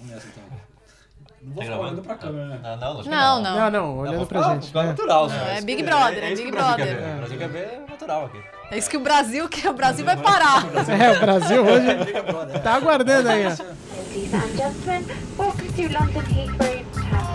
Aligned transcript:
Nessa 0.00 0.26
então. 0.28 0.44
Não 1.40 1.54
vou 1.54 1.62
ficar 1.62 1.78
olhando 1.78 2.02
pra 2.02 2.14
câmera, 2.16 2.46
né? 2.46 2.58
Não, 2.62 2.76
não, 2.76 2.88
lógico 2.88 3.02
que 3.04 3.10
Não, 3.10 3.40
não. 3.42 3.56
Não, 3.56 3.70
não, 3.70 3.98
olhando 3.98 4.26
pra 4.26 4.42
gente. 4.54 4.66
ficar 4.66 4.80
É. 4.82 4.86
natural, 4.86 5.28
né? 5.28 5.36
é 5.50 5.54
Isso 5.56 5.66
Big 5.66 5.76
que- 5.82 5.88
Brother, 5.88 6.24
é 6.24 6.32
isso 6.32 6.42
Big 6.42 6.42
que 6.42 6.48
o 6.48 6.52
Brasil 6.52 6.76
Brother. 6.76 6.86
quer 6.86 6.94
ver. 6.96 7.12
O 7.12 7.16
Brasil 7.18 7.38
quer 7.38 7.48
ver 7.48 7.80
natural 7.88 8.24
aqui. 8.26 8.42
É 8.70 8.78
isso 8.78 8.90
que 8.90 8.96
o 8.96 9.00
Brasil 9.00 9.48
quer. 9.48 9.70
O 9.70 9.74
Brasil 9.74 10.04
vai 10.04 10.16
parar. 10.16 10.64
É, 10.88 11.12
o 11.16 11.20
Brasil 11.20 11.64
hoje 11.64 12.60
tá 12.62 12.74
aguardando 12.74 13.28
aí, 13.28 13.46
ó. 13.46 13.48
Ladies 13.48 14.34
and 14.34 14.56
gentlemen, 14.56 15.06
welcome 15.38 15.68
to 15.72 15.82
London 15.82 16.24
Heathrow 16.28 16.74
International. 16.74 17.28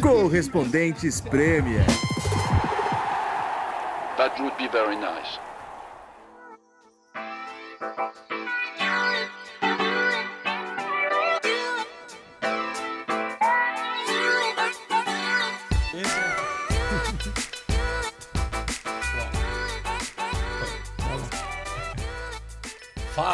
Correspondentes 0.00 1.20
Premier. 1.20 1.84
That 4.16 4.38
would 4.40 4.56
be 4.58 4.68
very 4.68 4.96
nice. 4.96 5.38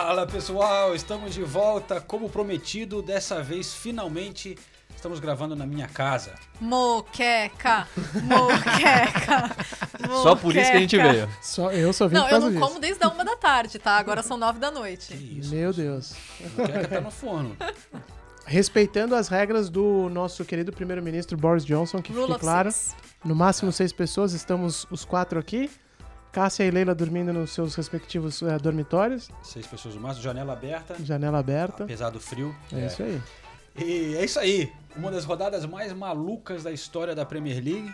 Fala 0.06 0.24
pessoal, 0.24 0.94
estamos 0.94 1.34
de 1.34 1.42
volta. 1.42 2.00
Como 2.00 2.30
prometido, 2.30 3.02
dessa 3.02 3.42
vez 3.42 3.74
finalmente 3.74 4.56
estamos 4.94 5.18
gravando 5.18 5.56
na 5.56 5.66
minha 5.66 5.88
casa. 5.88 6.34
Moqueca. 6.60 7.88
Moqueca. 8.22 9.50
Só 10.22 10.36
por 10.36 10.54
isso 10.54 10.70
que 10.70 10.76
a 10.76 10.80
gente 10.80 10.96
veio. 10.96 11.28
Só, 11.42 11.72
eu 11.72 11.92
só 11.92 12.06
vim 12.06 12.14
Não, 12.14 12.22
por 12.22 12.32
eu 12.34 12.40
não 12.40 12.50
disso. 12.50 12.60
como 12.60 12.78
desde 12.78 13.02
a 13.02 13.08
uma 13.08 13.24
da 13.24 13.34
tarde, 13.34 13.80
tá? 13.80 13.96
Agora 13.96 14.22
são 14.22 14.36
nove 14.36 14.60
da 14.60 14.70
noite. 14.70 15.12
Isso. 15.12 15.52
Meu 15.52 15.72
Deus. 15.72 16.14
Moqueca 16.56 16.86
tá 16.86 17.00
no 17.00 17.10
forno. 17.10 17.56
Respeitando 18.46 19.16
as 19.16 19.26
regras 19.26 19.68
do 19.68 20.08
nosso 20.08 20.44
querido 20.44 20.72
primeiro-ministro 20.72 21.36
Boris 21.36 21.64
Johnson, 21.64 22.00
que 22.00 22.12
Rule 22.12 22.28
fique 22.28 22.38
claro. 22.42 22.70
six. 22.70 22.94
No 23.24 23.34
máximo 23.34 23.72
seis 23.72 23.92
pessoas, 23.92 24.34
estamos 24.34 24.86
os 24.88 25.04
quatro 25.04 25.40
aqui. 25.40 25.68
Cássia 26.36 26.64
e 26.64 26.70
Leila 26.70 26.94
dormindo 26.94 27.32
nos 27.32 27.48
seus 27.52 27.74
respectivos 27.74 28.42
eh, 28.42 28.58
dormitórios. 28.58 29.30
Seis 29.42 29.66
pessoas 29.66 29.94
no 29.94 30.02
máximo, 30.02 30.22
janela 30.22 30.52
aberta, 30.52 30.94
Janela 31.02 31.38
aberta. 31.38 31.84
apesar 31.84 32.10
do 32.10 32.20
frio. 32.20 32.54
É 32.74 32.84
isso 32.84 33.02
aí. 33.02 33.22
E 33.74 34.16
é 34.16 34.22
isso 34.22 34.38
aí. 34.38 34.70
Uma 34.94 35.10
das 35.10 35.24
rodadas 35.24 35.64
mais 35.64 35.94
malucas 35.94 36.62
da 36.62 36.70
história 36.70 37.14
da 37.14 37.24
Premier 37.24 37.64
League. 37.64 37.90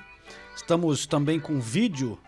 Estamos 0.56 1.06
também 1.06 1.38
com 1.38 1.60
vídeo 1.60 2.18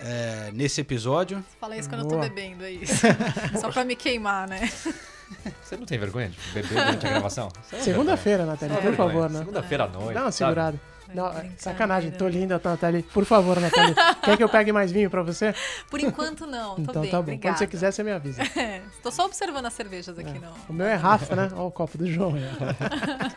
é, 0.00 0.50
nesse 0.52 0.82
episódio. 0.82 1.42
Fala 1.58 1.78
isso 1.78 1.88
quando 1.88 2.02
eu 2.02 2.08
tô 2.08 2.16
Boa. 2.16 2.28
bebendo, 2.28 2.62
é 2.62 2.70
isso. 2.70 3.06
Só 3.58 3.72
pra 3.72 3.86
me 3.86 3.96
queimar, 3.96 4.46
né? 4.46 4.70
Você 5.64 5.78
não 5.78 5.86
tem 5.86 5.98
vergonha 5.98 6.28
de 6.28 6.38
beber 6.52 6.68
durante 6.74 7.06
a 7.06 7.08
gravação? 7.08 7.48
Segunda-feira, 7.80 8.44
Natália, 8.44 8.74
vergonha. 8.74 8.96
por 8.96 9.06
favor, 9.06 9.30
né? 9.30 9.38
Segunda-feira 9.38 9.84
à 9.84 9.88
noite. 9.88 10.12
Dá 10.12 10.20
uma 10.24 10.30
sabe? 10.30 10.78
Não, 11.12 11.28
é 11.28 11.50
sacanagem, 11.58 12.10
tô 12.10 12.26
linda, 12.28 12.60
Natália. 12.62 13.04
Por 13.12 13.24
favor, 13.24 13.60
Natália. 13.60 13.94
Quer 14.22 14.36
que 14.36 14.42
eu 14.42 14.48
pegue 14.48 14.72
mais 14.72 14.90
vinho 14.90 15.10
pra 15.10 15.22
você? 15.22 15.54
Por 15.90 16.00
enquanto 16.00 16.46
não, 16.46 16.76
tô 16.76 16.82
então 16.82 17.02
bem, 17.02 17.10
tá 17.10 17.16
bom. 17.16 17.22
obrigada. 17.22 17.54
Quando 17.54 17.58
você 17.58 17.66
quiser, 17.66 17.92
você 17.92 18.02
me 18.02 18.10
avisa. 18.12 18.42
É, 18.58 18.80
tô 19.02 19.10
só 19.10 19.26
observando 19.26 19.66
as 19.66 19.74
cervejas 19.74 20.18
aqui, 20.18 20.38
não. 20.38 20.52
O 20.68 20.72
meu 20.72 20.86
é 20.86 20.94
Rafa, 20.94 21.36
né? 21.36 21.48
Olha 21.52 21.62
o 21.62 21.70
copo 21.70 21.98
do 21.98 22.06
João. 22.06 22.34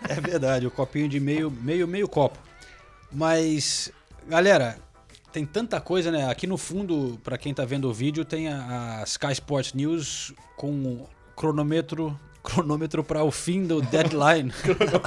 É 0.10 0.22
verdade, 0.22 0.66
o 0.66 0.72
copinho 0.72 1.10
de 1.10 1.20
meio, 1.20 1.52
meio, 1.52 1.88
meio 1.88 2.08
copo. 2.08 2.38
Mas, 3.12 3.92
galera, 4.28 4.78
tem 5.32 5.46
tanta 5.46 5.80
coisa, 5.82 6.12
né? 6.12 6.30
Aqui 6.30 6.48
no 6.48 6.58
fundo, 6.58 7.20
pra 7.24 7.38
quem 7.38 7.54
tá 7.54 7.66
vendo 7.66 7.90
o 7.90 7.94
vídeo, 7.94 8.24
tem 8.26 8.48
a, 8.50 9.00
a 9.02 9.04
Sky 9.04 9.34
Sports 9.34 9.74
News 9.74 10.34
com 10.56 11.06
cronômetro 11.36 12.18
cronômetro 12.48 13.04
para 13.04 13.24
o 13.24 13.30
fim 13.30 13.68
do 13.68 13.82
deadline. 13.82 14.54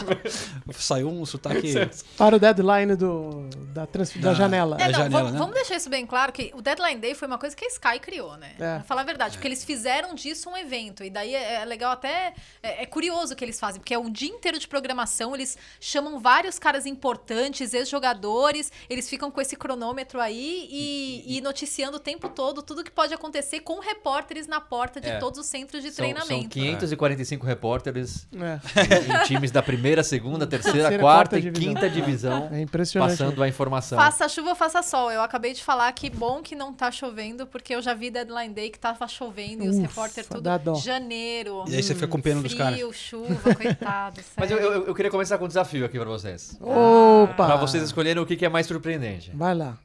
Saiu 0.74 1.08
um 1.08 1.24
sotaque. 1.24 1.72
Para 2.16 2.36
o 2.36 2.38
deadline 2.38 2.94
do, 2.94 3.48
da, 3.72 3.86
trans, 3.86 4.12
da, 4.14 4.30
da 4.30 4.34
janela. 4.34 4.76
É, 4.78 4.86
não, 4.86 4.92
janela 4.92 5.30
vamos, 5.30 5.48
né? 5.48 5.54
deixar 5.54 5.76
isso 5.76 5.88
bem 5.88 6.04
claro: 6.04 6.32
que 6.32 6.52
o 6.54 6.60
Deadline 6.60 7.00
Day 7.00 7.14
foi 7.14 7.26
uma 7.26 7.38
coisa 7.38 7.56
que 7.56 7.64
a 7.64 7.68
Sky 7.68 7.98
criou, 7.98 8.36
né? 8.36 8.52
É. 8.56 8.56
Pra 8.56 8.82
falar 8.82 9.00
a 9.00 9.04
verdade, 9.04 9.36
porque 9.36 9.46
é. 9.46 9.50
eles 9.50 9.64
fizeram 9.64 10.14
disso 10.14 10.50
um 10.50 10.56
evento. 10.56 11.02
E 11.02 11.08
daí 11.08 11.34
é, 11.34 11.54
é, 11.54 11.64
legal 11.64 11.92
até. 11.92 12.34
É, 12.62 12.82
é, 12.82 12.86
curioso 12.86 13.32
o 13.32 13.36
que 13.36 13.44
eles 13.44 13.58
fazem, 13.58 13.80
porque 13.80 13.94
é 13.94 13.98
um 13.98 14.10
dia 14.10 14.28
inteiro 14.28 14.58
de 14.58 14.68
programação, 14.68 15.34
eles 15.34 15.56
chamam 15.80 16.18
vários 16.18 16.58
caras 16.58 16.84
importantes, 16.84 17.72
ex-jogadores, 17.72 18.70
eles 18.88 19.08
ficam 19.08 19.30
com 19.30 19.40
esse 19.40 19.56
cronômetro 19.56 20.20
aí 20.20 20.68
e, 20.70 20.80
e, 20.80 21.34
e, 21.34 21.38
e, 21.38 21.40
noticiando 21.40 21.96
o 21.96 22.00
tempo 22.00 22.28
todo 22.28 22.62
tudo 22.62 22.84
que 22.84 22.90
pode 22.90 23.14
acontecer 23.14 23.60
com 23.60 23.80
repórteres 23.80 24.46
na 24.46 24.60
porta 24.60 25.00
de 25.00 25.08
é. 25.08 25.18
todos 25.18 25.38
os 25.38 25.46
centros 25.46 25.82
de 25.82 25.90
são, 25.90 25.96
treinamento. 25.96 26.42
São 26.42 26.48
545 26.48 27.29
45 27.30 27.46
repórteres 27.46 28.26
é. 28.34 28.60
em, 28.80 29.20
em 29.20 29.24
times 29.24 29.50
da 29.50 29.62
primeira, 29.62 30.02
segunda, 30.02 30.46
terceira, 30.46 30.78
terceira 30.78 31.02
quarta, 31.02 31.40
quarta, 31.40 31.48
e 31.48 31.52
quinta 31.52 31.88
divisão 31.88 32.48
é, 32.50 32.58
é 32.58 32.62
impressionante. 32.62 33.10
passando 33.10 33.42
a 33.42 33.48
informação. 33.48 33.98
Faça 33.98 34.28
chuva 34.28 34.50
ou 34.50 34.56
faça 34.56 34.82
sol. 34.82 35.10
Eu 35.10 35.22
acabei 35.22 35.52
de 35.52 35.62
falar 35.62 35.90
que 35.92 36.10
bom 36.10 36.42
que 36.42 36.54
não 36.54 36.72
tá 36.72 36.90
chovendo, 36.90 37.46
porque 37.46 37.74
eu 37.74 37.82
já 37.82 37.94
vi 37.94 38.10
Deadline 38.10 38.54
Day 38.54 38.70
que 38.70 38.78
tava 38.78 39.06
chovendo 39.06 39.62
Ufa, 39.62 39.64
e 39.64 39.68
os 39.68 39.78
repórteres 39.78 40.28
tudo 40.28 40.42
dadão. 40.42 40.74
janeiro. 40.76 41.64
E 41.68 41.76
aí 41.76 41.82
você 41.82 41.94
fica 41.94 42.08
com 42.08 42.20
pena 42.20 42.42
dos 42.42 42.54
caras. 42.54 42.74
Frio, 42.74 42.92
chuva, 42.92 43.54
coitado. 43.54 44.20
Mas 44.36 44.50
eu, 44.50 44.58
eu, 44.58 44.86
eu, 44.86 44.94
queria 44.94 45.10
começar 45.10 45.38
com 45.38 45.44
um 45.44 45.48
desafio 45.48 45.84
aqui 45.84 45.98
para 45.98 46.08
vocês. 46.08 46.58
Opa! 46.60 47.46
Para 47.46 47.56
vocês 47.56 47.82
escolherem 47.82 48.22
o 48.22 48.26
que, 48.26 48.36
que 48.36 48.44
é 48.44 48.48
mais 48.48 48.66
surpreendente. 48.66 49.30
Vai 49.34 49.54
lá. 49.54 49.78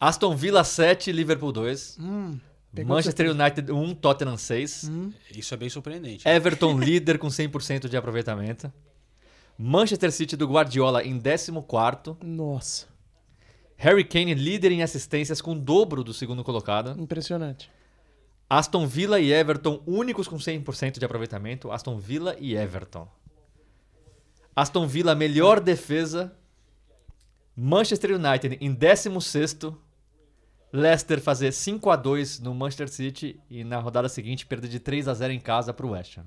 Aston 0.00 0.34
Villa 0.34 0.64
7, 0.64 1.12
Liverpool 1.12 1.52
2. 1.52 1.98
Hum 2.00 2.38
pegou 2.74 2.96
Manchester 2.96 3.30
United 3.30 3.70
1, 3.70 3.94
Tottenham 3.94 4.36
6. 4.36 4.90
Isso 5.34 5.54
é 5.54 5.56
bem 5.56 5.68
surpreendente. 5.68 6.28
Everton 6.28 6.78
líder 6.80 7.18
com 7.18 7.28
100% 7.28 7.88
de 7.88 7.96
aproveitamento. 7.96 8.72
Manchester 9.58 10.10
City 10.10 10.36
do 10.36 10.46
Guardiola 10.46 11.04
em 11.04 11.20
14º. 11.20 12.16
Nossa, 12.22 12.86
Harry 13.76 14.04
Kane 14.04 14.34
líder 14.34 14.70
em 14.70 14.82
assistências 14.82 15.40
com 15.40 15.52
o 15.52 15.58
dobro 15.58 16.04
do 16.04 16.14
segundo 16.14 16.44
colocado. 16.44 16.98
impressionante. 17.00 17.68
Aston 18.48 18.86
Villa 18.86 19.18
e 19.18 19.32
Everton 19.32 19.82
únicos 19.86 20.28
com 20.28 20.36
100% 20.36 20.98
de 20.98 21.04
aproveitamento. 21.04 21.72
Aston 21.72 21.98
Villa 21.98 22.36
e 22.38 22.54
Everton. 22.54 23.08
Aston 24.54 24.86
Villa 24.86 25.14
melhor 25.14 25.58
defesa. 25.58 26.32
Manchester 27.56 28.12
United 28.14 28.58
em 28.60 28.74
16º. 28.74 29.76
Leicester 30.72 31.20
fazer 31.20 31.52
5 31.52 31.90
a 31.90 31.96
2 31.96 32.40
no 32.40 32.54
Manchester 32.54 32.88
City 32.88 33.38
e 33.50 33.62
na 33.62 33.78
rodada 33.78 34.08
seguinte 34.08 34.46
perder 34.46 34.68
de 34.68 34.80
3 34.80 35.06
a 35.08 35.14
0 35.14 35.32
em 35.32 35.40
casa 35.40 35.72
para 35.72 35.86
o 35.86 35.90
West 35.90 36.16
Ham. 36.18 36.24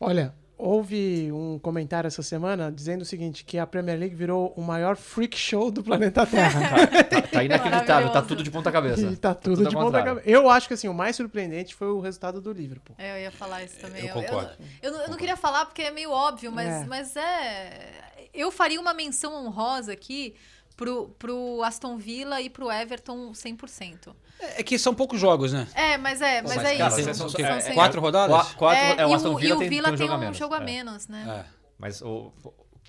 Olha, 0.00 0.34
houve 0.58 1.30
um 1.32 1.58
comentário 1.58 2.08
essa 2.08 2.22
semana 2.22 2.70
dizendo 2.70 3.02
o 3.02 3.04
seguinte, 3.04 3.44
que 3.44 3.58
a 3.58 3.66
Premier 3.66 3.98
League 3.98 4.14
virou 4.14 4.52
o 4.56 4.62
maior 4.62 4.96
freak 4.96 5.36
show 5.38 5.70
do 5.70 5.82
planeta 5.82 6.26
Terra. 6.26 6.60
Tá, 7.10 7.22
tá 7.22 7.44
inacreditável, 7.44 8.10
tá 8.10 8.22
tudo 8.22 8.42
de 8.42 8.50
ponta 8.50 8.70
cabeça. 8.70 9.02
e 9.06 9.16
tá 9.16 9.34
tudo, 9.34 9.62
ao 9.64 9.68
de 9.68 9.74
ponta 9.74 10.02
cabeça. 10.02 10.28
Eu 10.28 10.50
acho 10.50 10.68
que 10.68 10.74
assim, 10.74 10.88
o 10.88 10.94
mais 10.94 11.16
surpreendente 11.16 11.74
foi 11.74 11.88
o 11.88 12.00
resultado 12.00 12.40
do 12.40 12.52
Liverpool. 12.52 12.94
É, 12.98 13.16
eu 13.18 13.22
ia 13.22 13.30
falar 13.30 13.62
isso 13.64 13.78
também. 13.78 14.06
Eu 14.06 14.14
concordo. 14.14 14.50
Eu, 14.82 14.92
não- 14.92 15.00
eu 15.02 15.08
não 15.10 15.16
queria 15.16 15.36
falar 15.36 15.66
porque 15.66 15.82
é 15.82 15.90
meio 15.90 16.10
óbvio, 16.10 16.50
mas 16.52 16.68
é. 16.68 16.84
mas 16.86 17.16
é. 17.16 18.28
Eu 18.32 18.50
faria 18.50 18.80
uma 18.80 18.94
menção 18.94 19.34
honrosa 19.34 19.92
aqui 19.92 20.34
pro, 20.80 21.08
pro 21.18 21.62
Aston 21.62 21.98
Villa 21.98 22.40
e 22.40 22.48
pro 22.48 22.72
Everton 22.72 23.32
100%. 23.32 24.14
É 24.40 24.62
que 24.62 24.78
são 24.78 24.94
poucos 24.94 25.20
jogos, 25.20 25.52
né? 25.52 25.68
É, 25.74 25.98
mas 25.98 26.22
é, 26.22 26.40
mas, 26.40 26.56
Mas, 26.56 26.64
é 26.64 26.78
cara, 26.78 26.94
isso. 26.94 27.04
são- 27.04 27.14
São 27.14 27.28
são- 27.28 27.28
o 27.28 27.34
quê? 27.36 27.42
é- 27.42 27.74
Quatro 27.74 28.00
rodadas? 28.00 28.34
Qua- 28.54 28.54
Quatro, 28.54 28.82
é, 29.02 29.06
o 29.06 29.10
e 29.10 29.14
Aston 29.14 29.36
Villa 29.36 29.52
e 29.52 29.56
o 29.56 29.58
tem, 29.58 29.68
Villa 29.68 29.84
tem 29.88 29.92
um 29.94 29.96
tem 29.98 30.06
jogo 30.06 30.12
a 30.14 30.16
um 30.16 30.20
menos. 30.20 30.38
jogo 30.38 30.54
a 30.54 30.56
é. 30.56 30.64
menos, 30.64 31.06
né? 31.08 31.44
É. 31.46 31.50
Mas 31.78 32.00
o, 32.00 32.32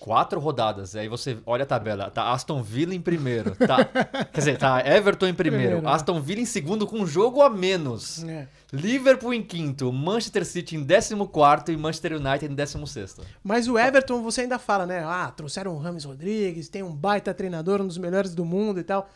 quatro 0.02 0.40
rodadas, 0.40 0.96
aí 0.96 1.08
você 1.08 1.38
olha 1.46 1.62
a 1.62 1.66
tabela, 1.66 2.10
tá 2.10 2.32
Aston 2.32 2.64
Villa 2.64 2.96
em 2.96 3.00
primeiro, 3.00 3.56
tá, 3.56 3.86
quer 3.86 4.40
dizer, 4.40 4.58
tá 4.58 4.82
Everton 4.84 5.28
em 5.28 5.34
primeiro, 5.34 5.66
Primeiro, 5.76 5.88
né? 5.88 5.94
Aston 5.94 6.20
Villa 6.20 6.42
em 6.42 6.46
segundo 6.46 6.88
com 6.88 7.00
um 7.02 7.06
jogo 7.06 7.40
a 7.42 7.50
menos, 7.50 8.24
É. 8.24 8.48
Liverpool 8.74 9.34
em 9.34 9.44
quinto, 9.44 9.92
Manchester 9.92 10.46
City 10.46 10.76
em 10.76 10.84
décimo 10.84 11.28
quarto 11.28 11.72
e 11.72 11.78
Manchester 11.78 12.14
United 12.14 12.52
em 12.52 12.56
décimo 12.56 12.88
sexto. 12.88 13.22
Mas 13.44 13.68
o 13.68 13.78
Everton, 13.78 14.24
você 14.24 14.42
ainda 14.42 14.58
fala, 14.58 14.86
né? 14.88 15.04
Ah, 15.06 15.32
trouxeram 15.36 15.76
o 15.76 15.78
Rames 15.78 16.06
Rodrigues, 16.06 16.68
tem 16.68 16.82
um 16.82 16.96
baita 16.96 17.34
treinador, 17.34 17.82
um 17.82 17.88
dos 17.88 17.98
melhores 17.98 18.34
do 18.34 18.44
mundo 18.44 18.80
e 18.80 18.84
tal. 18.84 19.08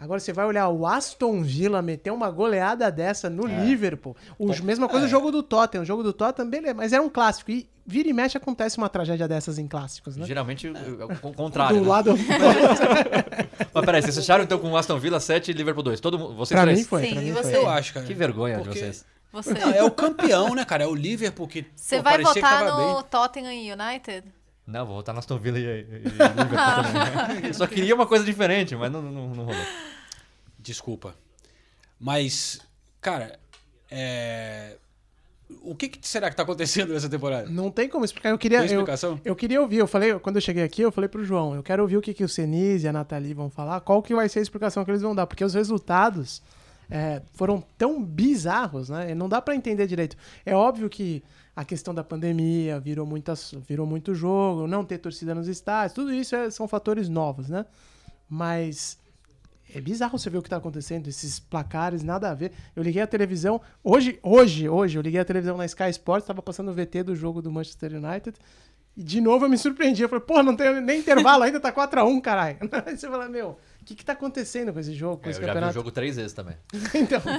Agora 0.00 0.18
você 0.18 0.32
vai 0.32 0.46
olhar 0.46 0.68
o 0.68 0.86
Aston 0.86 1.42
Villa 1.42 1.82
meter 1.82 2.10
uma 2.10 2.30
goleada 2.30 2.90
dessa 2.90 3.28
no 3.28 3.46
Liverpool. 3.46 4.16
O, 4.38 4.46
mesma 4.62 4.88
coisa 4.88 5.06
o 5.06 5.08
jogo 5.08 5.30
do 5.30 5.42
Tottenham. 5.42 5.82
O 5.82 5.86
jogo 5.86 6.02
do 6.02 6.12
Tottenham, 6.12 6.48
beleza, 6.48 6.74
mas 6.74 6.92
era 6.92 7.02
um 7.02 7.10
clássico. 7.10 7.50
E 7.50 7.68
vira 7.86 8.08
e 8.08 8.12
mexe 8.12 8.36
acontece 8.38 8.78
uma 8.78 8.88
tragédia 8.88 9.28
dessas 9.28 9.58
em 9.58 9.66
clássicos, 9.68 10.16
né? 10.16 10.24
Geralmente 10.26 10.66
é 10.68 10.70
o 11.04 11.28
o 11.28 11.34
contrário. 11.34 11.76
Do 11.76 11.82
né? 11.82 11.88
lado. 11.88 12.14
Mas 13.74 13.84
peraí, 13.84 14.02
vocês 14.02 14.16
fecharam 14.16 14.42
então 14.44 14.58
com 14.58 14.76
Aston 14.76 14.98
Villa 14.98 15.20
7 15.20 15.50
e 15.50 15.54
Liverpool 15.54 15.82
2? 15.82 16.00
Todo 16.00 16.18
mundo, 16.18 16.34
vocês 16.34 16.56
pra 16.56 16.62
três? 16.62 16.78
mim 16.78 16.84
foi. 16.84 17.02
Sim, 17.04 17.12
pra 17.12 17.22
mim 17.22 17.32
você? 17.32 17.50
foi. 17.52 17.60
Eu 17.60 17.68
acho, 17.68 17.94
cara. 17.94 18.06
Que 18.06 18.14
vergonha 18.14 18.58
Porque- 18.58 18.72
de 18.74 18.78
vocês. 18.80 19.04
Você, 19.32 19.54
Não, 19.54 19.70
é 19.70 19.84
o 19.84 19.90
campeão, 19.92 20.54
né, 20.56 20.64
cara? 20.64 20.82
É 20.82 20.86
o 20.88 20.94
Liverpool 20.94 21.46
que. 21.46 21.64
você 21.76 21.98
pô, 21.98 22.02
vai 22.02 22.18
votar 22.20 22.42
tava 22.42 22.70
no 22.70 22.94
bem. 22.96 23.04
Tottenham 23.10 23.52
e 23.52 23.72
United? 23.72 24.24
Não, 24.66 24.84
vou 24.86 24.96
votar 24.96 25.12
no 25.14 25.18
Aston 25.20 25.38
Villa 25.38 25.58
e, 25.58 25.62
e- 25.62 25.66
e 25.66 25.84
Liverpool 26.08 26.48
também. 27.28 27.46
Eu 27.48 27.54
só 27.54 27.66
queria 27.66 27.94
uma 27.94 28.06
coisa 28.06 28.24
diferente, 28.24 28.74
mas 28.74 28.90
não, 28.90 29.00
não, 29.00 29.28
não 29.28 29.44
rolou. 29.44 29.60
Desculpa. 30.62 31.14
Mas, 31.98 32.60
cara, 33.00 33.38
É, 33.90 34.76
O 35.64 35.74
que, 35.74 35.88
que 35.88 36.06
será 36.06 36.30
que 36.30 36.36
tá 36.36 36.44
acontecendo 36.44 36.92
nessa 36.92 37.08
temporada? 37.08 37.48
Não 37.50 37.72
tem 37.72 37.88
como 37.88 38.04
explicar. 38.04 38.28
Eu 38.30 38.38
queria, 38.38 38.58
Tem 38.60 38.68
eu, 38.70 38.74
explicação? 38.80 39.20
eu 39.24 39.34
queria 39.34 39.60
ouvir. 39.60 39.78
Eu 39.78 39.88
falei, 39.88 40.16
quando 40.20 40.36
eu 40.36 40.40
cheguei 40.42 40.62
aqui, 40.62 40.80
eu 40.82 40.92
falei 40.92 41.08
pro 41.08 41.24
João, 41.24 41.56
eu 41.56 41.62
quero 41.62 41.82
ouvir 41.82 41.96
o 41.96 42.00
que, 42.00 42.14
que 42.14 42.22
o 42.22 42.28
Senise 42.28 42.86
e 42.86 42.88
a 42.88 42.92
Nathalie 42.92 43.34
vão 43.34 43.50
falar, 43.50 43.80
qual 43.80 44.00
que 44.00 44.14
vai 44.14 44.28
ser 44.28 44.38
a 44.38 44.42
explicação 44.42 44.84
que 44.84 44.90
eles 44.92 45.02
vão 45.02 45.12
dar, 45.12 45.26
porque 45.26 45.44
os 45.44 45.52
resultados 45.54 46.40
é, 46.88 47.20
foram 47.34 47.60
tão 47.76 48.00
bizarros, 48.00 48.90
né? 48.90 49.12
Não 49.12 49.28
dá 49.28 49.42
pra 49.42 49.56
entender 49.56 49.88
direito. 49.88 50.16
É 50.46 50.54
óbvio 50.54 50.88
que 50.88 51.20
a 51.56 51.64
questão 51.64 51.92
da 51.92 52.04
pandemia 52.04 52.78
virou, 52.78 53.04
muitas, 53.04 53.52
virou 53.68 53.84
muito 53.86 54.14
jogo, 54.14 54.68
não 54.68 54.84
ter 54.84 54.98
torcida 54.98 55.34
nos 55.34 55.48
estádios, 55.48 55.94
tudo 55.94 56.14
isso 56.14 56.36
é- 56.36 56.48
são 56.50 56.68
fatores 56.68 57.08
novos, 57.08 57.48
né? 57.48 57.66
Mas 58.28 58.99
é 59.74 59.80
bizarro 59.80 60.18
você 60.18 60.28
ver 60.30 60.38
o 60.38 60.42
que 60.42 60.48
tá 60.50 60.56
acontecendo, 60.56 61.08
esses 61.08 61.38
placares, 61.40 62.02
nada 62.02 62.30
a 62.30 62.34
ver. 62.34 62.52
Eu 62.74 62.82
liguei 62.82 63.02
a 63.02 63.06
televisão, 63.06 63.60
hoje, 63.82 64.18
hoje, 64.22 64.68
hoje, 64.68 64.98
eu 64.98 65.02
liguei 65.02 65.20
a 65.20 65.24
televisão 65.24 65.56
na 65.56 65.64
Sky 65.66 65.90
Sports, 65.90 66.26
tava 66.26 66.42
passando 66.42 66.70
o 66.70 66.74
VT 66.74 67.02
do 67.04 67.14
jogo 67.16 67.40
do 67.42 67.50
Manchester 67.50 67.92
United, 67.94 68.36
e 68.96 69.02
de 69.04 69.20
novo 69.20 69.44
eu 69.44 69.48
me 69.48 69.56
surpreendi. 69.56 70.02
Eu 70.02 70.08
falei, 70.08 70.24
pô, 70.24 70.42
não 70.42 70.56
tem 70.56 70.80
nem 70.80 70.98
intervalo 71.00 71.42
ainda, 71.44 71.60
tá 71.60 71.72
4x1, 71.72 72.20
caralho. 72.20 72.58
Aí 72.86 72.96
você 72.98 73.08
fala, 73.08 73.28
meu, 73.28 73.58
o 73.80 73.84
que 73.84 73.94
que 73.94 74.04
tá 74.04 74.12
acontecendo 74.14 74.72
com 74.72 74.80
esse 74.80 74.92
jogo, 74.94 75.18
com 75.18 75.26
É, 75.26 75.28
eu 75.28 75.30
esse 75.30 75.40
já 75.40 75.46
vi 75.46 75.50
o 75.50 75.54
campeonato? 75.54 75.74
jogo 75.74 75.90
três 75.92 76.16
vezes 76.16 76.32
também. 76.32 76.56
então, 76.94 77.20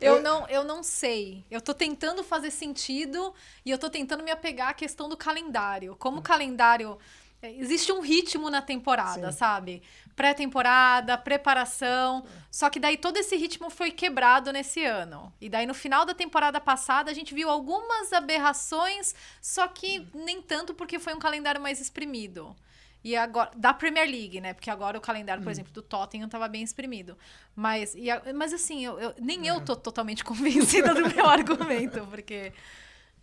Eu 0.00 0.22
não, 0.22 0.46
eu 0.48 0.64
não 0.64 0.82
sei. 0.82 1.44
Eu 1.50 1.60
tô 1.60 1.72
tentando 1.74 2.22
fazer 2.22 2.50
sentido 2.50 3.32
e 3.64 3.70
eu 3.70 3.78
tô 3.78 3.88
tentando 3.90 4.22
me 4.22 4.30
apegar 4.30 4.68
à 4.68 4.74
questão 4.74 5.08
do 5.08 5.16
calendário. 5.16 5.96
Como 5.98 6.18
o 6.18 6.22
calendário. 6.22 6.98
É, 7.46 7.52
Existe 7.58 7.92
um 7.92 8.00
ritmo 8.00 8.48
na 8.50 8.60
temporada, 8.62 9.30
Sim. 9.32 9.38
sabe? 9.38 9.82
Pré-temporada, 10.16 11.16
preparação. 11.18 12.24
Só 12.50 12.70
que 12.70 12.80
daí 12.80 12.96
todo 12.96 13.16
esse 13.16 13.36
ritmo 13.36 13.68
foi 13.70 13.90
quebrado 13.90 14.52
nesse 14.52 14.84
ano. 14.84 15.32
E 15.40 15.48
daí 15.48 15.66
no 15.66 15.74
final 15.74 16.04
da 16.04 16.14
temporada 16.14 16.60
passada 16.60 17.10
a 17.10 17.14
gente 17.14 17.34
viu 17.34 17.48
algumas 17.50 18.12
aberrações, 18.12 19.14
só 19.40 19.68
que 19.68 20.06
nem 20.14 20.40
tanto 20.40 20.72
porque 20.74 20.98
foi 20.98 21.14
um 21.14 21.18
calendário 21.18 21.60
mais 21.60 21.80
exprimido. 21.80 22.54
E 23.02 23.14
agora, 23.14 23.50
da 23.54 23.74
Premier 23.74 24.08
League, 24.08 24.40
né? 24.40 24.54
Porque 24.54 24.70
agora 24.70 24.96
o 24.96 25.00
calendário, 25.00 25.42
por 25.42 25.50
exemplo, 25.52 25.70
do 25.72 25.82
Tottenham 25.82 26.26
tava 26.26 26.48
bem 26.48 26.62
exprimido. 26.62 27.18
Mas, 27.54 27.94
e 27.94 28.10
a- 28.10 28.22
mas 28.34 28.50
assim, 28.54 28.82
eu, 28.82 28.98
eu- 28.98 29.14
nem 29.18 29.46
eu 29.46 29.60
tô 29.60 29.76
totalmente 29.76 30.24
convencida 30.24 30.94
do 30.94 31.06
meu 31.14 31.26
argumento, 31.28 32.06
porque 32.06 32.50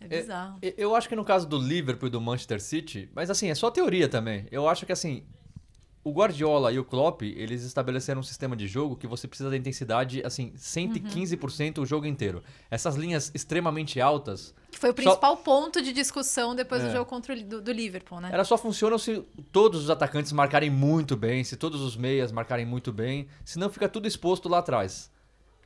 é 0.04 0.20
bizarro. 0.20 0.58
Eu- 0.62 0.74
Eu 0.76 0.96
acho 0.96 1.08
que 1.08 1.16
no 1.16 1.24
caso 1.24 1.46
do 1.48 1.58
Liverpool 1.58 2.08
e 2.08 2.10
do 2.10 2.20
Manchester 2.20 2.60
City, 2.60 3.08
mas 3.14 3.30
assim, 3.30 3.48
é 3.50 3.54
só 3.54 3.70
teoria 3.70 4.08
também. 4.08 4.46
Eu 4.50 4.68
acho 4.68 4.84
que 4.86 4.92
assim, 4.92 5.24
o 6.04 6.10
Guardiola 6.12 6.72
e 6.72 6.78
o 6.80 6.84
Klopp, 6.84 7.22
eles 7.22 7.62
estabeleceram 7.62 8.20
um 8.20 8.24
sistema 8.24 8.56
de 8.56 8.66
jogo 8.66 8.96
que 8.96 9.06
você 9.06 9.28
precisa 9.28 9.48
da 9.50 9.56
intensidade, 9.56 10.20
assim, 10.24 10.52
115% 10.56 11.78
o 11.80 11.86
jogo 11.86 12.06
inteiro. 12.06 12.42
Essas 12.70 12.96
linhas 12.96 13.30
extremamente 13.34 14.00
altas, 14.00 14.52
Que 14.70 14.78
foi 14.78 14.90
o 14.90 14.92
só- 14.92 14.96
principal 14.96 15.36
ponto 15.36 15.80
de 15.80 15.92
discussão 15.92 16.54
depois 16.56 16.82
do 16.82 16.88
É. 16.88 16.92
jogo 16.92 17.06
contra 17.06 17.34
o, 17.34 17.42
do, 17.44 17.62
do 17.62 17.72
Liverpool, 17.72 18.20
né? 18.20 18.30
elas 18.32 18.48
só 18.48 18.58
funcionam 18.58 18.98
se 18.98 19.22
todos 19.52 19.82
os 19.84 19.90
atacantes 19.90 20.32
marcarem 20.32 20.70
muito 20.70 21.16
bem, 21.16 21.44
se 21.44 21.56
todos 21.56 21.80
os 21.80 21.96
meias 21.96 22.32
marcarem 22.32 22.66
muito 22.66 22.92
bem, 22.92 23.28
senão 23.44 23.70
fica 23.70 23.88
tudo 23.88 24.08
exposto 24.08 24.48
lá 24.48 24.58
atrás. 24.58 25.10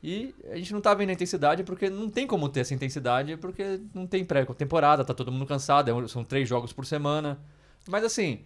E 0.08 0.32
a 0.52 0.56
gente 0.56 0.72
não 0.72 0.80
tá 0.80 0.94
vendo 0.94 1.10
a 1.10 1.12
intensidade 1.14 1.64
porque 1.64 1.90
não 1.90 2.08
tem 2.08 2.28
como 2.28 2.48
ter 2.48 2.60
essa 2.60 2.72
intensidade, 2.72 3.36
porque 3.38 3.80
não 3.92 4.06
tem 4.06 4.24
pré-temporada, 4.24 5.04
tá 5.04 5.12
todo 5.12 5.32
mundo 5.32 5.44
cansado, 5.44 5.90
é 5.90 6.08
são 6.08 6.22
três 6.22 6.48
jogos 6.48 6.72
por 6.72 6.86
semana. 6.86 7.40
Mas 7.88 8.04
assim, 8.04 8.42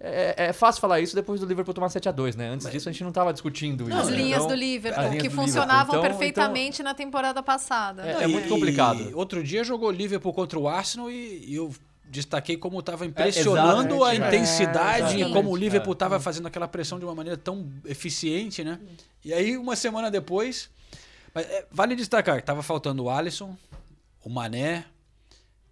é, 0.00 0.46
é 0.48 0.52
fácil 0.52 0.80
falar 0.80 0.98
isso 1.00 1.14
depois 1.14 1.38
do 1.40 1.46
Liverpool 1.46 1.72
tomar 1.72 1.86
7x2, 1.86 2.34
né? 2.34 2.48
Antes 2.48 2.68
disso 2.68 2.88
a 2.88 2.92
gente 2.92 3.04
não 3.04 3.12
tava 3.12 3.32
discutindo 3.32 3.88
isso. 3.88 3.96
As 3.96 4.08
linhas 4.08 4.38
Então, 4.42 4.48
do 4.48 4.54
Liverpool, 4.54 5.00
as 5.04 5.10
linhas 5.10 5.22
que 5.22 5.28
do 5.28 5.30
Liverpool. 5.30 5.44
funcionavam 5.46 5.94
Então- 5.96 6.02
perfeitamente 6.02 6.82
na 6.82 6.94
temporada 6.94 7.42
passada. 7.44 8.02
É, 8.04 8.24
E- 8.24 8.26
muito 8.26 8.48
complicado. 8.48 9.00
E 9.10 9.14
outro 9.14 9.42
dia 9.44 9.62
jogou 9.62 9.92
Liverpool 9.92 10.32
contra 10.32 10.58
o 10.58 10.66
Arsenal 10.66 11.08
e, 11.10 11.44
e 11.46 11.54
eu 11.54 11.72
destaquei 12.08 12.56
como 12.56 12.78
estava 12.80 13.04
impressionando 13.06 13.94
exato, 13.96 14.04
a 14.04 14.14
é, 14.14 14.16
intensidade 14.16 15.20
e 15.20 15.24
sim. 15.24 15.32
como 15.32 15.50
o 15.50 15.56
Liverpool 15.56 15.92
É. 15.92 15.94
estava 15.94 16.18
fazendo 16.20 16.46
aquela 16.46 16.66
pressão 16.68 16.98
de 16.98 17.04
uma 17.04 17.14
maneira 17.14 17.36
tão 17.36 17.68
eficiente, 17.84 18.64
né? 18.64 18.80
E 19.24 19.32
aí, 19.32 19.56
uma 19.56 19.76
semana 19.76 20.10
depois. 20.10 20.70
mas, 21.34 21.46
é, 21.46 21.66
vale 21.70 21.94
destacar 21.94 22.36
que 22.36 22.40
estava 22.42 22.62
faltando 22.62 23.04
o 23.04 23.10
Alisson, 23.10 23.56
o 24.24 24.30
Mané 24.30 24.84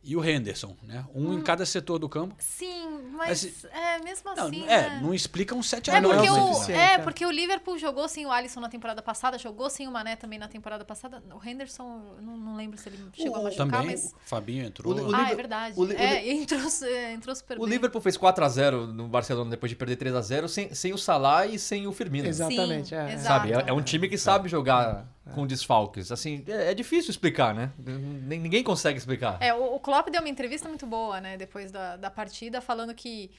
e 0.06 0.17
o 0.17 0.25
Henderson, 0.25 0.76
né? 0.85 1.05
Um 1.14 1.35
em 1.35 1.43
cada 1.43 1.67
setor 1.67 1.99
do 1.99 2.08
campo. 2.08 2.35
Sim, 2.38 3.00
mas 3.12 3.43
Mas- 3.44 3.64
é 3.73 3.99
mesmo 3.99 4.35
Não, 4.35 4.47
assim. 4.47 4.64
é, 4.64 4.88
né? 4.91 5.00
não 5.03 5.12
explica 5.12 5.55
um 5.55 5.62
7 5.62 5.91
É 5.91 5.97
a 5.97 6.00
não 6.00 6.12
é 6.12 6.17
porque, 6.17 6.31
o 6.31 6.32
o, 6.32 6.55
suficiente, 6.55 6.81
é 6.81 6.93
é. 6.94 6.99
porque 6.99 7.26
o 7.26 7.31
Liverpool 7.31 7.76
jogou 7.79 8.06
sem 8.08 8.25
o 8.25 8.31
Alisson 8.31 8.61
na 8.61 8.69
temporada 8.69 9.03
passada, 9.03 9.37
jogou 9.38 9.69
sem 9.69 9.88
o 9.88 9.91
Mané 9.91 10.14
também 10.17 10.38
na 10.38 10.47
temporada 10.49 10.85
passada. 10.85 11.23
O 11.35 11.47
Henderson, 11.47 12.14
eu 12.17 12.23
não, 12.23 12.37
não 12.37 12.56
lembro 12.56 12.79
se 12.79 12.88
ele 12.88 12.99
chegou 13.12 13.37
a 13.37 13.43
machucar, 13.43 13.67
Também, 13.67 13.87
mas. 13.91 14.05
o 14.12 14.17
Fabinho 14.29 14.64
entrou. 14.64 14.94
O- 14.97 15.11
o 15.11 15.14
ah, 15.17 15.31
é 15.31 15.35
verdade. 15.35 15.75
o 15.79 15.82
o 15.85 15.93
é, 15.93 16.25
e 16.25 16.31
entrou, 16.43 16.61
é, 16.85 17.12
entrou 17.12 17.35
super 17.35 17.59
O 17.59 17.62
bem. 17.62 17.70
Liverpool 17.70 18.00
fez 18.00 18.17
4x0 18.17 18.87
no 18.93 19.09
Barcelona 19.09 19.50
depois 19.50 19.70
de 19.70 19.76
perder 19.76 19.97
3x0 19.97 20.47
sem, 20.49 20.73
sem 20.75 20.93
o 20.93 20.99
Salah 20.99 21.47
e 21.47 21.59
sem 21.59 21.87
o 21.87 21.93
Firmino. 21.93 22.29
exatamente. 22.29 22.91
Sim, 22.91 22.94
é. 22.94 23.19
Sabe? 23.19 23.52
É, 23.52 23.64
é 23.67 23.73
um 23.73 23.82
time 23.82 24.09
que 24.09 24.17
sabe 24.17 24.49
jogar 24.49 25.06
com 25.34 25.46
desfalques. 25.46 26.12
Assim, 26.12 26.44
é, 26.46 26.70
é 26.70 26.75
difícil 26.75 27.11
explicar, 27.11 27.55
né? 27.55 27.73
Ninguém 27.78 28.62
consegue 28.62 28.99
explicar. 28.99 29.38
É, 29.40 29.52
o, 29.55 29.75
o 29.75 29.81
Klopp 29.81 30.08
deu 30.11 30.20
uma 30.20 30.28
entrevista 30.28 30.69
muito 30.69 30.87
boa, 30.87 31.20
né, 31.20 31.37
depois 31.37 31.70
da, 31.73 31.96
da 31.96 32.11
partida, 32.11 32.61
falando 32.61 32.94
que 32.94 33.31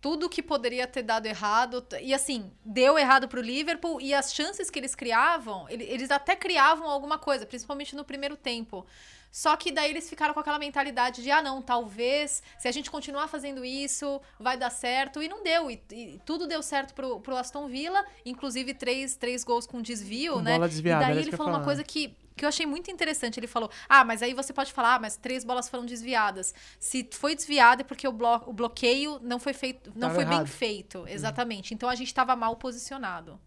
tudo 0.00 0.28
que 0.28 0.42
poderia 0.42 0.86
ter 0.86 1.02
dado 1.02 1.26
errado, 1.26 1.84
e 2.00 2.12
assim, 2.14 2.52
deu 2.64 2.98
errado 2.98 3.26
pro 3.28 3.40
Liverpool, 3.40 4.00
e 4.00 4.14
as 4.14 4.32
chances 4.32 4.70
que 4.70 4.78
eles 4.78 4.94
criavam, 4.94 5.68
ele- 5.68 5.84
eles 5.84 6.10
até 6.10 6.36
criavam 6.36 6.88
alguma 6.88 7.18
coisa, 7.18 7.44
principalmente 7.46 7.96
no 7.96 8.04
primeiro 8.04 8.36
tempo. 8.36 8.86
Só 9.30 9.56
que 9.56 9.70
daí 9.70 9.90
eles 9.90 10.08
ficaram 10.08 10.32
com 10.32 10.40
aquela 10.40 10.58
mentalidade 10.58 11.22
de, 11.22 11.30
ah, 11.30 11.42
não, 11.42 11.60
talvez, 11.60 12.42
se 12.58 12.66
a 12.68 12.72
gente 12.72 12.90
continuar 12.90 13.28
fazendo 13.28 13.64
isso, 13.64 14.20
vai 14.40 14.56
dar 14.56 14.70
certo. 14.70 15.22
E 15.22 15.28
não 15.28 15.42
deu. 15.42 15.70
E, 15.70 15.82
e 15.90 16.20
tudo 16.24 16.46
deu 16.46 16.62
certo 16.62 16.94
pro, 16.94 17.20
pro 17.20 17.36
Aston 17.36 17.68
Villa, 17.68 18.04
inclusive 18.24 18.72
três, 18.74 19.16
três 19.16 19.44
gols 19.44 19.66
com 19.66 19.82
desvio, 19.82 20.34
Com 20.34 20.40
né? 20.40 20.54
bola 20.54 20.68
desviada, 20.68 21.04
e 21.04 21.08
daí 21.08 21.18
ele 21.18 21.36
falou 21.36 21.52
uma 21.52 21.62
coisa 21.62 21.84
que, 21.84 22.16
que 22.34 22.44
eu 22.44 22.48
achei 22.48 22.64
muito 22.64 22.90
interessante. 22.90 23.38
Ele 23.38 23.46
falou: 23.46 23.70
Ah, 23.88 24.04
mas 24.04 24.22
aí 24.22 24.32
você 24.32 24.52
pode 24.52 24.72
falar, 24.72 24.94
ah, 24.94 24.98
mas 24.98 25.16
três 25.16 25.44
bolas 25.44 25.68
foram 25.68 25.84
desviadas. 25.84 26.54
Se 26.78 27.06
foi 27.12 27.34
desviada 27.34 27.82
é 27.82 27.84
porque 27.84 28.08
o, 28.08 28.12
blo 28.12 28.42
o 28.46 28.52
bloqueio 28.52 29.18
não 29.22 29.38
foi 29.38 29.52
feito, 29.52 29.90
não 29.94 30.08
Tava 30.08 30.14
foi 30.14 30.24
bem 30.24 30.34
errado. 30.34 30.46
feito. 30.46 31.04
Exatamente. 31.08 31.74
Então 31.74 31.88
a 31.88 31.94
gente 31.94 32.08
estava 32.08 32.34
mal 32.34 32.56
posicionado. 32.56 33.38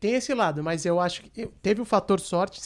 Tem 0.00 0.14
esse 0.14 0.32
lado, 0.32 0.62
mas 0.62 0.86
eu 0.86 1.00
acho 1.00 1.22
que 1.22 1.46
teve 1.60 1.80
o 1.80 1.84
fator 1.84 2.20
sorte. 2.20 2.60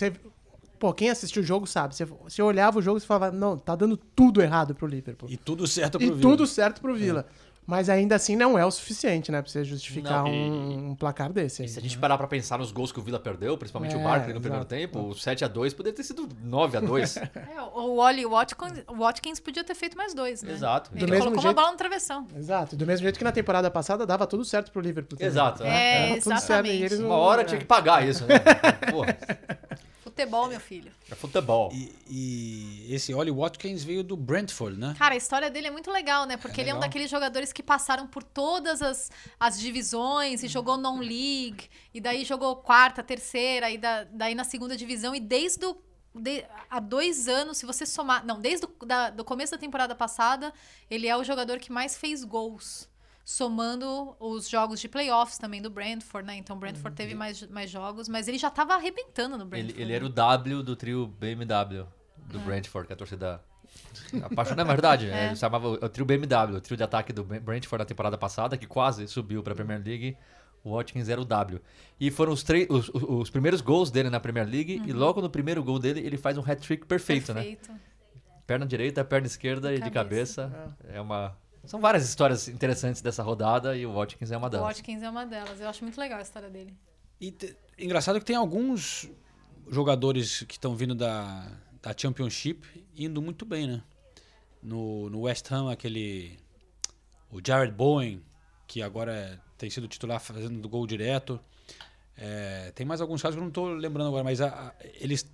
Pô, 0.82 0.92
quem 0.92 1.10
assistiu 1.10 1.42
o 1.42 1.46
jogo 1.46 1.64
sabe. 1.64 1.94
Você, 1.94 2.04
você 2.04 2.42
olhava 2.42 2.80
o 2.80 2.82
jogo 2.82 2.98
e 2.98 3.00
você 3.00 3.06
falava, 3.06 3.30
não, 3.30 3.56
tá 3.56 3.76
dando 3.76 3.96
tudo 3.96 4.42
errado 4.42 4.74
pro 4.74 4.84
Liverpool. 4.84 5.30
E 5.30 5.36
tudo 5.36 5.64
certo 5.64 5.96
pro 5.96 6.04
E 6.08 6.10
Vila. 6.10 6.20
tudo 6.20 6.44
certo 6.44 6.80
pro 6.80 6.92
Vila. 6.96 7.24
Mas 7.64 7.88
ainda 7.88 8.16
assim 8.16 8.34
não 8.34 8.58
é 8.58 8.66
o 8.66 8.70
suficiente, 8.72 9.30
né? 9.30 9.40
Pra 9.40 9.48
você 9.48 9.62
justificar 9.62 10.24
Não, 10.24 10.26
e- 10.34 10.50
um, 10.50 10.90
um 10.90 10.94
placar 10.96 11.32
desse. 11.32 11.62
E 11.62 11.64
aí. 11.64 11.68
se 11.68 11.78
a 11.78 11.82
gente 11.82 11.96
parar 11.96 12.18
pra 12.18 12.26
pensar 12.26 12.58
nos 12.58 12.72
gols 12.72 12.90
que 12.90 12.98
o 12.98 13.02
Villa 13.04 13.20
perdeu, 13.20 13.56
principalmente 13.56 13.94
É, 13.94 13.98
o 13.98 14.02
Barkley 14.02 14.34
no 14.34 14.40
primeiro 14.40 14.64
exato. 14.66 14.74
tempo, 14.74 14.98
o 14.98 15.14
7x2 15.14 15.72
poderia 15.76 15.96
ter 15.96 16.02
sido 16.02 16.26
9x2. 16.44 17.22
É, 17.56 17.62
o 17.62 17.94
Wally 17.98 18.26
Watkins, 18.26 18.82
o 18.88 18.96
Watkins 18.96 19.38
podia 19.38 19.62
ter 19.62 19.76
feito 19.76 19.96
mais 19.96 20.12
dois, 20.12 20.42
né? 20.42 20.52
Exato. 20.52 20.90
Ele 20.92 21.06
Do 21.06 21.08
mesmo 21.08 21.26
colocou 21.26 21.40
jeito- 21.42 21.54
uma 21.56 21.62
bola 21.62 21.70
no 21.70 21.78
travessão. 21.78 22.26
Exato. 22.36 22.74
Do 22.74 22.84
mesmo 22.84 23.04
jeito 23.04 23.16
que 23.16 23.24
na 23.24 23.30
temporada 23.30 23.70
passada 23.70 24.04
dava 24.04 24.26
tudo 24.26 24.44
certo 24.44 24.72
pro 24.72 24.80
Liverpool. 24.82 25.16
também. 25.16 25.28
Exato. 25.30 25.62
É, 25.62 26.16
tudo 26.18 26.22
certo, 26.24 26.26
e 26.26 26.32
exatamente. 26.32 26.82
eles 26.84 26.98
não- 26.98 27.06
Uma 27.10 27.16
hora 27.18 27.42
é. 27.42 27.44
tinha 27.44 27.60
que 27.60 27.64
pagar 27.64 28.04
isso, 28.06 28.26
né? 28.26 28.34
Pô, 28.90 29.04
Futebol, 30.24 30.48
meu 30.48 30.60
filho. 30.60 30.92
é 31.10 31.14
futebol. 31.14 31.70
E, 31.72 31.92
e 32.08 32.94
esse 32.94 33.12
Oli 33.14 33.30
Watkins 33.30 33.82
veio 33.84 34.02
do 34.04 34.16
Brentford, 34.16 34.78
né? 34.78 34.94
Cara, 34.98 35.14
a 35.14 35.16
história 35.16 35.50
dele 35.50 35.66
é 35.68 35.70
muito 35.70 35.90
legal, 35.90 36.24
né? 36.26 36.36
Porque 36.36 36.60
ele 36.60 36.70
é 36.70 36.74
um 36.74 36.78
daqueles 36.80 37.10
jogadores 37.10 37.52
que 37.52 37.62
passaram 37.62 38.06
por 38.06 38.22
todas 38.22 38.80
as, 38.82 39.10
as 39.38 39.58
divisões 39.58 40.42
e 40.42 40.48
jogou 40.48 40.76
non-league, 40.76 41.68
e 41.92 42.00
daí 42.00 42.24
jogou 42.24 42.56
quarta, 42.56 43.02
terceira, 43.02 43.70
e 43.70 43.78
da- 43.78 44.04
daí 44.04 44.34
na 44.34 44.44
segunda 44.44 44.76
divisão, 44.76 45.14
e 45.14 45.20
desde 45.20 45.64
o, 45.66 45.76
de- 46.14 46.44
há 46.70 46.78
dois 46.80 47.26
anos, 47.28 47.58
se 47.58 47.66
você 47.66 47.84
somar. 47.86 48.24
Não, 48.24 48.40
desde 48.40 48.66
o 48.66 48.86
da, 48.86 49.10
do 49.10 49.24
começo 49.24 49.52
da 49.52 49.58
temporada 49.58 49.94
passada, 49.94 50.52
ele 50.90 51.06
é 51.08 51.16
o 51.16 51.24
jogador 51.24 51.58
que 51.58 51.72
mais 51.72 51.96
fez 51.96 52.22
gols. 52.24 52.88
Somando 53.24 54.16
os 54.18 54.48
jogos 54.48 54.80
de 54.80 54.88
playoffs 54.88 55.38
também 55.38 55.62
do 55.62 55.70
Brentford, 55.70 56.26
né? 56.26 56.36
Então 56.36 56.56
o 56.56 56.58
Brentford 56.58 56.96
teve 56.96 57.14
mais, 57.14 57.42
mais 57.48 57.70
jogos, 57.70 58.08
mas 58.08 58.26
ele 58.28 58.38
já 58.38 58.50
tava 58.50 58.74
arrebentando 58.74 59.38
no 59.38 59.44
Brentford. 59.46 59.74
Ele, 59.74 59.82
ele 59.82 59.92
era 59.92 60.04
né? 60.04 60.10
o 60.10 60.12
W 60.12 60.62
do 60.62 60.74
trio 60.74 61.06
BMW 61.06 61.86
do 62.26 62.38
Brentford, 62.40 62.86
que 62.86 62.92
a 62.92 62.96
torcida 62.96 63.40
apaixona. 64.24 64.64
Na 64.64 64.72
verdade, 64.72 65.08
É. 65.08 65.26
ele 65.26 65.36
chamava 65.36 65.68
o, 65.68 65.72
o 65.74 65.88
trio 65.88 66.04
BMW, 66.04 66.56
o 66.56 66.60
trio 66.60 66.76
de 66.76 66.82
ataque 66.82 67.12
do 67.12 67.22
Brentford 67.22 67.80
na 67.82 67.84
temporada 67.86 68.18
passada, 68.18 68.56
que 68.56 68.66
quase 68.66 69.06
subiu 69.06 69.42
pra 69.42 69.54
Premier 69.54 69.80
League. 69.84 70.16
O 70.64 70.76
Watkins 70.76 71.08
era 71.08 71.20
o 71.20 71.24
W. 71.24 71.60
E 71.98 72.08
foram 72.10 72.32
os, 72.32 72.42
três, 72.44 72.68
os, 72.70 72.88
os- 72.88 73.02
os 73.02 73.30
primeiros 73.30 73.60
gols 73.60 73.90
dele 73.90 74.08
na 74.10 74.20
Premier 74.20 74.46
League, 74.48 74.80
e 74.86 74.92
logo 74.92 75.20
no 75.20 75.28
primeiro 75.28 75.62
gol 75.62 75.78
dele, 75.78 76.00
ele 76.00 76.16
faz 76.16 76.38
um 76.38 76.40
hat-trick 76.42 76.86
perfeito, 76.86 77.34
né? 77.34 77.40
Perfeito. 77.42 77.70
Perna 78.46 78.64
direita, 78.66 79.04
perna 79.04 79.26
esquerda 79.26 79.72
e 79.74 79.80
de 79.80 79.90
cabeça. 79.90 80.48
cabeça. 80.48 80.76
É 80.92 81.00
uma. 81.00 81.36
São 81.64 81.80
várias 81.80 82.04
histórias 82.08 82.48
interessantes 82.48 83.00
dessa 83.00 83.22
rodada 83.22 83.76
e 83.76 83.86
o 83.86 83.92
Watkins 83.94 84.30
é 84.30 84.36
uma 84.36 84.48
O 84.48 84.50
delas. 84.50 84.66
Watkins 84.76 85.02
é 85.02 85.08
uma 85.10 85.24
delas. 85.24 85.60
Eu 85.60 85.68
acho 85.68 85.84
muito 85.84 85.98
legal 85.98 86.18
a 86.18 86.22
história 86.22 86.50
dele. 86.50 86.74
E 87.20 87.30
te- 87.30 87.56
engraçado 87.78 88.18
que 88.18 88.24
tem 88.24 88.34
alguns 88.36 89.08
jogadores 89.68 90.42
que 90.42 90.54
estão 90.54 90.74
vindo 90.74 90.94
da, 90.94 91.46
da 91.80 91.94
Championship 91.96 92.84
indo 92.96 93.22
muito 93.22 93.44
bem, 93.44 93.66
né? 93.68 93.82
No, 94.62 95.08
no 95.08 95.20
West 95.22 95.50
Ham, 95.52 95.70
aquele. 95.70 96.38
O 97.30 97.40
Jared 97.44 97.72
Bowen, 97.74 98.22
que 98.66 98.82
agora 98.82 99.12
é- 99.14 99.38
tem 99.56 99.70
sido 99.70 99.86
titular 99.88 100.20
fazendo 100.20 100.60
do 100.60 100.68
gol 100.68 100.86
direto. 100.86 101.40
É, 102.16 102.72
tem 102.74 102.84
mais 102.84 103.00
alguns 103.00 103.22
casos 103.22 103.36
que 103.36 103.38
eu 103.38 103.42
não 103.42 103.48
estou 103.48 103.68
lembrando 103.72 104.08
agora, 104.08 104.22
mas 104.24 104.40
a- 104.40 104.48
a- 104.48 104.74
eles, 105.00 105.24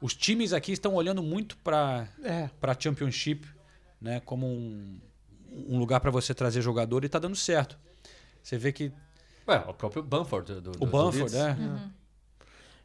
os 0.00 0.14
times 0.14 0.52
aqui 0.52 0.72
estão 0.72 0.94
olhando 0.94 1.22
muito 1.22 1.56
para 1.58 2.08
É. 2.22 2.48
para 2.60 2.72
a 2.72 2.76
Championship, 2.80 3.46
né, 4.00 4.20
como 4.20 4.46
um, 4.46 4.98
um 5.50 5.78
lugar 5.78 6.00
para 6.00 6.10
você 6.10 6.34
trazer 6.34 6.60
jogador 6.60 7.04
e 7.04 7.08
tá 7.08 7.18
dando 7.18 7.36
certo. 7.36 7.78
Você 8.42 8.56
vê 8.56 8.72
que 8.72 8.92
Ué, 9.48 9.64
o 9.68 9.74
próprio 9.74 10.02
Bamford. 10.02 10.60
Do, 10.60 10.72
do, 10.72 10.84
o 10.84 10.86
Banford, 10.86 11.36
é, 11.36 11.56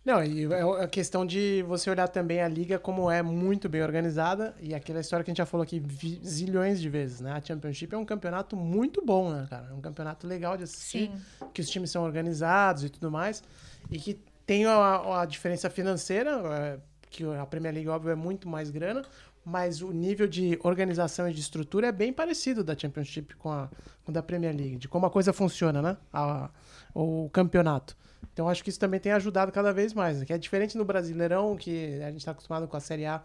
Não, 0.06 0.24
e 0.24 0.46
é 0.46 0.84
a 0.84 0.88
questão 0.88 1.26
de 1.26 1.64
você 1.68 1.90
olhar 1.90 2.08
também 2.08 2.42
a 2.42 2.48
liga 2.48 2.80
como 2.80 3.10
é 3.10 3.22
muito 3.22 3.68
bem 3.68 3.82
organizada 3.82 4.56
e 4.60 4.74
aquela 4.74 5.00
história 5.00 5.24
que 5.24 5.30
a 5.30 5.32
gente 5.32 5.40
já 5.40 5.46
falou 5.46 5.64
aqui 5.64 5.82
zilhões 6.26 6.80
de 6.82 6.90
vezes, 6.90 7.20
né? 7.20 7.34
A 7.34 7.42
Championship 7.42 7.94
é 7.94 7.98
um 7.98 8.06
campeonato 8.06 8.56
muito 8.56 9.04
bom, 9.04 9.32
né, 9.32 9.48
cara? 9.50 9.70
É 9.70 9.74
um 9.74 9.82
campeonato 9.82 10.28
legal 10.28 10.58
de 10.58 10.64
assistir, 10.64 11.12
Sim. 11.12 11.48
que 11.54 11.62
os 11.62 11.70
times 11.70 11.92
são 11.92 12.04
organizados 12.04 12.84
e 12.84 12.90
tudo 12.90 13.12
mais 13.12 13.44
e 13.90 13.98
que 13.98 14.20
tem 14.46 14.66
a, 14.66 15.22
a 15.22 15.26
diferença 15.26 15.70
financeira, 15.70 16.32
é, 16.32 16.80
que 17.10 17.24
a 17.24 17.46
Premier 17.46 17.74
League, 17.74 17.90
óbvio, 17.90 18.12
é 18.12 18.16
muito 18.16 18.50
mais 18.50 18.70
grana, 18.70 19.04
mas 19.46 19.82
o 19.82 19.92
nível 19.92 20.28
de 20.28 20.60
organização 20.64 21.30
e 21.30 21.34
de 21.34 21.40
estrutura 21.42 21.88
é 21.88 21.92
bem 21.92 22.14
parecido 22.14 22.64
da 22.64 22.78
Championship 22.78 23.36
com 23.36 23.50
a, 23.52 23.70
com 24.06 24.12
da 24.12 24.22
Premier 24.22 24.56
League, 24.56 24.78
de 24.78 24.88
como 24.88 25.06
a 25.06 25.10
coisa 25.10 25.34
funciona, 25.34 25.82
né? 25.82 25.98
A- 26.14 26.50
o 26.94 27.30
campeonato. 27.32 27.98
Então 28.34 28.48
acho 28.48 28.64
que 28.64 28.70
isso 28.70 28.80
também 28.80 29.00
tem 29.00 29.12
ajudado 29.12 29.52
cada 29.52 29.74
vez 29.74 29.94
mais, 29.94 30.20
né? 30.20 30.26
que 30.26 30.34
é 30.34 30.38
diferente 30.38 30.78
no 30.78 30.86
Brasileirão, 30.86 31.56
que 31.58 32.00
a 32.04 32.08
gente 32.12 32.20
está 32.20 32.32
acostumado 32.32 32.68
com 32.68 32.78
a 32.78 32.80
Série 32.80 33.06
A 33.06 33.22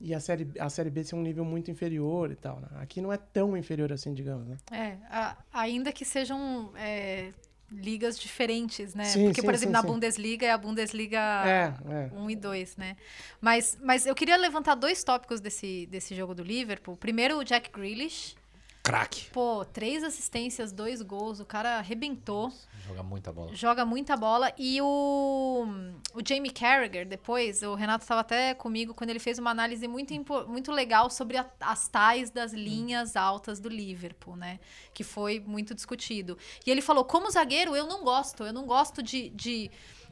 e 0.00 0.14
a 0.14 0.20
Série, 0.20 0.50
a 0.58 0.70
série 0.70 0.88
B 0.88 1.04
ser 1.04 1.14
um 1.14 1.20
nível 1.22 1.44
muito 1.44 1.70
inferior 1.70 2.30
e 2.32 2.36
tal. 2.36 2.58
né? 2.60 2.68
Aqui 2.76 3.02
não 3.02 3.12
é 3.12 3.18
tão 3.18 3.54
inferior 3.56 3.92
assim, 3.92 4.14
digamos, 4.14 4.46
né? 4.48 4.56
É, 4.72 4.96
a- 5.10 5.36
ainda 5.52 5.92
que 5.92 6.04
sejam 6.06 6.70
é, 6.76 7.32
ligas 7.70 8.18
diferentes, 8.18 8.94
né? 8.94 9.04
Sim, 9.04 9.26
Porque, 9.26 9.40
sim, 9.40 9.46
por 9.46 9.54
exemplo, 9.54 9.76
sim, 9.76 9.82
na. 9.82 9.82
Bundesliga 9.82 10.46
é 10.46 10.50
a 10.50 10.58
Bundesliga 10.58 11.18
É, 11.18 11.74
é. 11.88 12.10
1 12.12 12.30
e 12.30 12.36
2, 12.36 12.76
né? 12.76 12.96
Mas, 13.40 13.78
mas 13.82 14.06
eu 14.06 14.14
queria 14.14 14.36
levantar 14.36 14.74
dois 14.74 15.04
tópicos 15.04 15.40
desse, 15.40 15.86
desse 15.86 16.14
jogo 16.14 16.34
do 16.34 16.42
Liverpool. 16.42 16.96
Primeiro, 16.96 17.38
o 17.38 17.44
Jack 17.44 17.70
Grealish. 17.70 18.34
Craque. 18.82 19.30
Pô, 19.30 19.64
três 19.64 20.02
assistências, 20.02 20.72
dois 20.72 21.02
gols, 21.02 21.40
o 21.40 21.44
cara 21.44 21.78
arrebentou. 21.78 22.52
Joga 22.86 23.02
muita 23.02 23.32
bola. 23.32 23.54
Joga 23.54 23.84
muita 23.84 24.16
bola. 24.16 24.52
E 24.58 24.80
o, 24.82 25.66
o 26.14 26.20
Jamie 26.26 26.50
Carragher, 26.50 27.06
depois, 27.06 27.62
o 27.62 27.74
Renato 27.74 28.02
estava 28.02 28.22
até 28.22 28.52
comigo 28.54 28.94
quando 28.94 29.10
ele 29.10 29.18
fez 29.18 29.38
uma 29.38 29.50
análise 29.50 29.86
muito, 29.86 30.12
muito 30.48 30.72
legal 30.72 31.08
sobre 31.10 31.36
a- 31.36 31.48
as 31.60 31.86
tais 31.88 32.30
das 32.30 32.52
linhas 32.52 33.16
altas 33.16 33.60
do 33.60 33.68
Liverpool, 33.68 34.34
né? 34.34 34.58
Que 34.92 35.04
foi 35.04 35.38
muito 35.40 35.74
discutido. 35.74 36.36
E 36.66 36.70
ele 36.70 36.80
falou: 36.80 37.04
como 37.04 37.30
zagueiro, 37.30 37.76
eu 37.76 37.86
não 37.86 38.02
gosto. 38.02 38.42
Eu 38.44 38.52
não 38.52 38.66
gosto 38.66 39.02
de. 39.02 39.28
de 39.30 39.70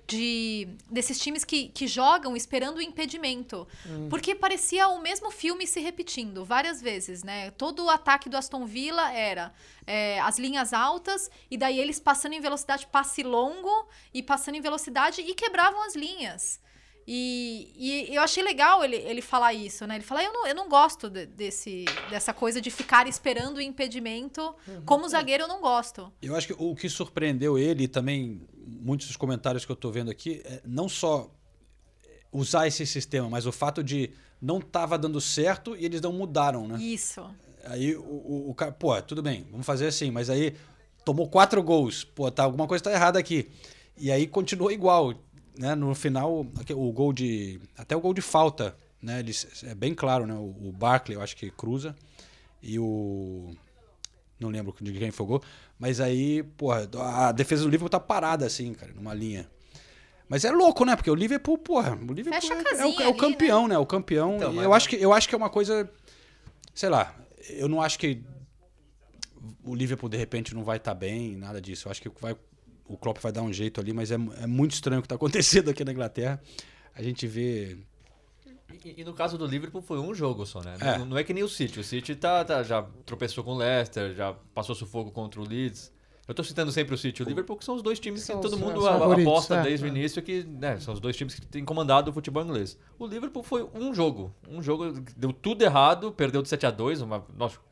de 0.08 0.66
desses 0.90 1.18
times 1.20 1.44
que, 1.44 1.68
que 1.68 1.86
jogam 1.86 2.34
esperando 2.34 2.78
o 2.78 2.82
impedimento. 2.82 3.68
Porque 4.08 4.34
parecia 4.34 4.88
o 4.88 5.00
mesmo 5.02 5.30
filme 5.30 5.66
se 5.66 5.80
repetindo 5.80 6.44
várias 6.46 6.80
vezes, 6.80 7.22
né? 7.22 7.50
Todo 7.52 7.84
o 7.84 7.90
ataque 7.90 8.28
do 8.30 8.36
Aston 8.36 8.64
Villa 8.64 9.12
era 9.12 9.52
é, 9.86 10.18
as 10.20 10.38
linhas 10.38 10.72
altas, 10.72 11.30
e 11.50 11.58
daí 11.58 11.78
eles 11.78 12.00
passando 12.00 12.32
em 12.32 12.40
velocidade, 12.40 12.86
passe 12.86 13.22
longo, 13.22 13.86
e 14.14 14.22
passando 14.22 14.54
em 14.54 14.60
velocidade 14.62 15.20
e 15.20 15.34
quebravam 15.34 15.82
as 15.84 15.94
linhas. 15.94 16.58
E, 17.10 17.72
e 18.10 18.14
eu 18.14 18.20
achei 18.20 18.42
legal 18.42 18.84
ele, 18.84 18.96
ele 18.96 19.22
falar 19.22 19.54
isso, 19.54 19.86
né? 19.86 19.94
Ele 19.96 20.04
fala, 20.04 20.22
eu 20.22 20.32
não, 20.32 20.46
eu 20.46 20.54
não 20.54 20.68
gosto 20.68 21.08
de- 21.08 21.24
desse, 21.24 21.86
dessa 22.10 22.34
coisa 22.34 22.60
de 22.60 22.70
ficar 22.70 23.06
esperando 23.06 23.56
o 23.56 23.60
impedimento. 23.62 24.54
Como 24.84 25.08
zagueiro, 25.08 25.44
eu 25.44 25.48
não 25.48 25.60
gosto. 25.60 26.12
Eu 26.20 26.36
acho 26.36 26.46
que 26.48 26.54
o 26.58 26.74
que 26.74 26.88
surpreendeu 26.88 27.58
ele 27.58 27.88
também 27.88 28.46
muitos 28.68 29.06
dos 29.06 29.16
comentários 29.16 29.64
que 29.64 29.72
eu 29.72 29.76
tô 29.76 29.90
vendo 29.90 30.10
aqui, 30.10 30.42
é 30.44 30.60
não 30.64 30.88
só 30.88 31.30
usar 32.32 32.66
esse 32.66 32.84
sistema, 32.86 33.28
mas 33.28 33.46
o 33.46 33.52
fato 33.52 33.82
de 33.82 34.10
não 34.40 34.60
tava 34.60 34.98
dando 34.98 35.20
certo 35.20 35.76
e 35.76 35.84
eles 35.84 36.00
não 36.00 36.12
mudaram, 36.12 36.68
né? 36.68 36.78
Isso. 36.78 37.24
Aí 37.64 37.96
o, 37.96 38.02
o, 38.02 38.50
o 38.50 38.54
cara, 38.54 38.72
pô, 38.72 39.00
tudo 39.02 39.22
bem, 39.22 39.46
vamos 39.50 39.66
fazer 39.66 39.86
assim, 39.86 40.10
mas 40.10 40.30
aí 40.30 40.54
tomou 41.04 41.28
quatro 41.28 41.62
gols, 41.62 42.04
pô, 42.04 42.30
tá, 42.30 42.44
alguma 42.44 42.66
coisa 42.66 42.84
tá 42.84 42.92
errada 42.92 43.18
aqui. 43.18 43.50
E 43.96 44.12
aí 44.12 44.26
continuou 44.26 44.70
igual, 44.70 45.14
né? 45.58 45.74
No 45.74 45.94
final, 45.94 46.46
o 46.74 46.92
gol 46.92 47.12
de. 47.12 47.60
Até 47.76 47.96
o 47.96 48.00
gol 48.00 48.14
de 48.14 48.20
falta, 48.20 48.76
né? 49.02 49.18
Eles, 49.18 49.64
é 49.64 49.74
bem 49.74 49.94
claro, 49.94 50.24
né? 50.26 50.34
O, 50.34 50.68
o 50.68 50.72
Barkley, 50.72 51.16
eu 51.16 51.22
acho 51.22 51.36
que 51.36 51.50
cruza. 51.50 51.96
E 52.62 52.78
o. 52.78 53.50
Não 54.40 54.48
lembro 54.50 54.74
de 54.80 54.92
quem 54.92 55.10
foi 55.10 55.24
o 55.24 55.28
gol. 55.28 55.42
Mas 55.78 56.00
aí, 56.00 56.42
porra, 56.42 56.88
a 57.26 57.32
defesa 57.32 57.62
do 57.62 57.68
Liverpool 57.68 57.88
tá 57.88 57.98
parada 58.00 58.46
assim, 58.46 58.72
cara, 58.74 58.92
numa 58.92 59.12
linha. 59.14 59.48
Mas 60.28 60.44
é 60.44 60.50
louco, 60.52 60.84
né? 60.84 60.94
Porque 60.94 61.10
o 61.10 61.14
Liverpool, 61.14 61.56
porra, 61.58 61.96
o 61.96 62.12
Liverpool 62.12 62.52
é, 62.52 62.80
é 62.82 62.86
o, 62.86 63.00
é 63.00 63.06
o 63.06 63.10
ali, 63.10 63.18
campeão, 63.18 63.66
né? 63.66 63.78
O 63.78 63.86
campeão. 63.86 64.36
Então, 64.36 64.52
E 64.52 64.56
mas- 64.56 64.64
eu, 64.64 64.74
acho 64.74 64.88
que, 64.88 64.96
eu 64.96 65.12
acho 65.12 65.28
que 65.28 65.34
é 65.34 65.38
uma 65.38 65.50
coisa. 65.50 65.90
Sei 66.74 66.88
lá, 66.88 67.16
eu 67.48 67.66
não 67.68 67.80
acho 67.82 67.98
que 67.98 68.22
o 69.64 69.74
Liverpool 69.74 70.08
de 70.08 70.16
repente 70.16 70.54
não 70.54 70.64
vai 70.64 70.76
estar 70.76 70.94
bem, 70.94 71.36
nada 71.36 71.60
disso. 71.60 71.88
Eu 71.88 71.90
acho 71.92 72.02
que 72.02 72.10
vai, 72.20 72.36
o 72.86 72.96
Klopp 72.96 73.18
vai 73.20 73.32
dar 73.32 73.42
um 73.42 73.52
jeito 73.52 73.80
ali, 73.80 73.92
mas 73.92 74.10
é, 74.10 74.16
é 74.42 74.46
muito 74.46 74.72
estranho 74.72 74.98
o 75.00 75.02
que 75.02 75.06
está 75.06 75.14
acontecendo 75.16 75.70
aqui 75.70 75.84
na 75.84 75.92
Inglaterra. 75.92 76.40
A 76.94 77.02
gente 77.02 77.26
vê. 77.26 77.78
E, 78.84 79.00
e 79.00 79.04
no 79.04 79.12
caso 79.14 79.36
do 79.38 79.46
Liverpool 79.46 79.80
foi 79.82 79.98
um 79.98 80.14
jogo 80.14 80.44
só, 80.46 80.60
né? 80.62 80.76
É. 80.80 80.98
Não, 80.98 81.06
não 81.06 81.18
é 81.18 81.24
que 81.24 81.32
nem 81.32 81.42
o 81.42 81.48
City. 81.48 81.80
O 81.80 81.84
City 81.84 82.14
tá, 82.14 82.44
tá- 82.44 82.62
já 82.62 82.82
tropeçou 83.06 83.42
com 83.42 83.52
o 83.52 83.56
Leicester, 83.56 84.14
já 84.14 84.34
passou 84.54 84.74
sufoco 84.74 85.10
contra 85.10 85.40
o 85.40 85.46
Leeds. 85.48 85.92
Eu 86.26 86.34
tô 86.34 86.44
citando 86.44 86.70
sempre 86.70 86.94
o 86.94 86.98
City 86.98 87.22
e 87.22 87.24
o 87.24 87.28
Liverpool, 87.28 87.56
que 87.56 87.64
são 87.64 87.74
os 87.74 87.80
dois 87.80 87.98
times 87.98 88.20
São 88.22 88.36
que 88.36 88.42
todo 88.42 88.52
os- 88.52 88.58
mundo 88.60 88.86
aposta 88.86 89.56
é. 89.56 89.62
desde 89.62 89.86
o 89.86 89.88
início, 89.88 90.20
que 90.22 90.42
né, 90.44 90.78
são 90.78 90.92
os 90.92 91.00
dois 91.00 91.16
times 91.16 91.34
que 91.34 91.46
têm 91.46 91.64
comandado 91.64 92.10
o 92.10 92.12
futebol 92.14 92.42
inglês. 92.44 92.78
O 92.98 93.06
Liverpool 93.06 93.42
foi 93.42 93.66
um 93.74 93.94
jogo. 93.94 94.34
Um 94.46 94.62
jogo 94.62 94.92
que 95.00 95.14
deu 95.18 95.32
tudo 95.32 95.62
errado, 95.62 96.12
perdeu 96.12 96.42
de 96.42 96.48
7 96.50 96.66
a 96.66 96.70
2 96.70 97.00
uma, 97.00 97.24
nossa, 97.34 97.56
uma- 97.56 97.67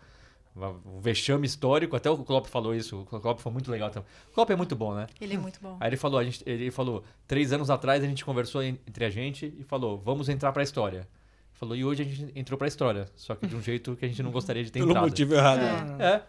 um 0.56 1.00
vexame 1.00 1.46
histórico. 1.46 1.94
Até 1.96 2.10
o 2.10 2.16
Klopp 2.18 2.46
falou 2.46 2.75
isso. 2.75 3.00
O 3.00 3.04
Klopp 3.04 3.40
foi 3.40 3.52
muito 3.52 3.70
legal 3.70 3.90
também. 3.90 4.08
O 4.30 4.32
Klopp 4.34 4.50
é 4.50 4.56
muito 4.56 4.75
bom, 4.75 4.94
né? 4.94 5.06
Ele 5.20 5.34
é 5.34 5.38
muito 5.38 5.60
bom. 5.60 5.76
Aí 5.80 5.88
ele 5.88 5.96
falou, 5.96 6.18
a 6.18 6.25
gente, 6.25 6.42
ele 6.46 6.70
falou, 6.70 7.04
três 7.26 7.52
anos 7.52 7.68
atrás 7.70 8.02
a 8.02 8.06
gente 8.06 8.25
conversou 8.25 8.62
en- 8.62 8.78
entre 8.86 9.04
a 9.04 9.10
gente 9.10 9.54
e 9.58 9.62
falou, 9.64 9.98
vamos 9.98 10.28
entrar 10.28 10.52
pra 10.52 10.62
história. 10.62 11.06
Falou, 11.52 11.75
e 11.76 11.84
hoje 11.84 12.02
a 12.02 12.04
gente 12.04 12.32
entrou 12.38 12.58
pra 12.58 12.68
história, 12.68 13.08
só 13.16 13.34
que 13.34 13.46
de 13.46 13.56
um 13.56 13.62
jeito 13.62 13.96
que 13.96 14.04
a 14.04 14.08
gente 14.08 14.22
não 14.22 14.30
gostaria 14.30 14.62
de 14.62 14.70
ter 14.70 14.78
Pelo 14.80 14.90
entrado. 14.90 15.04
motivo 15.04 15.34
errado. 15.34 15.60
né? 15.60 15.96
É. 16.04 16.22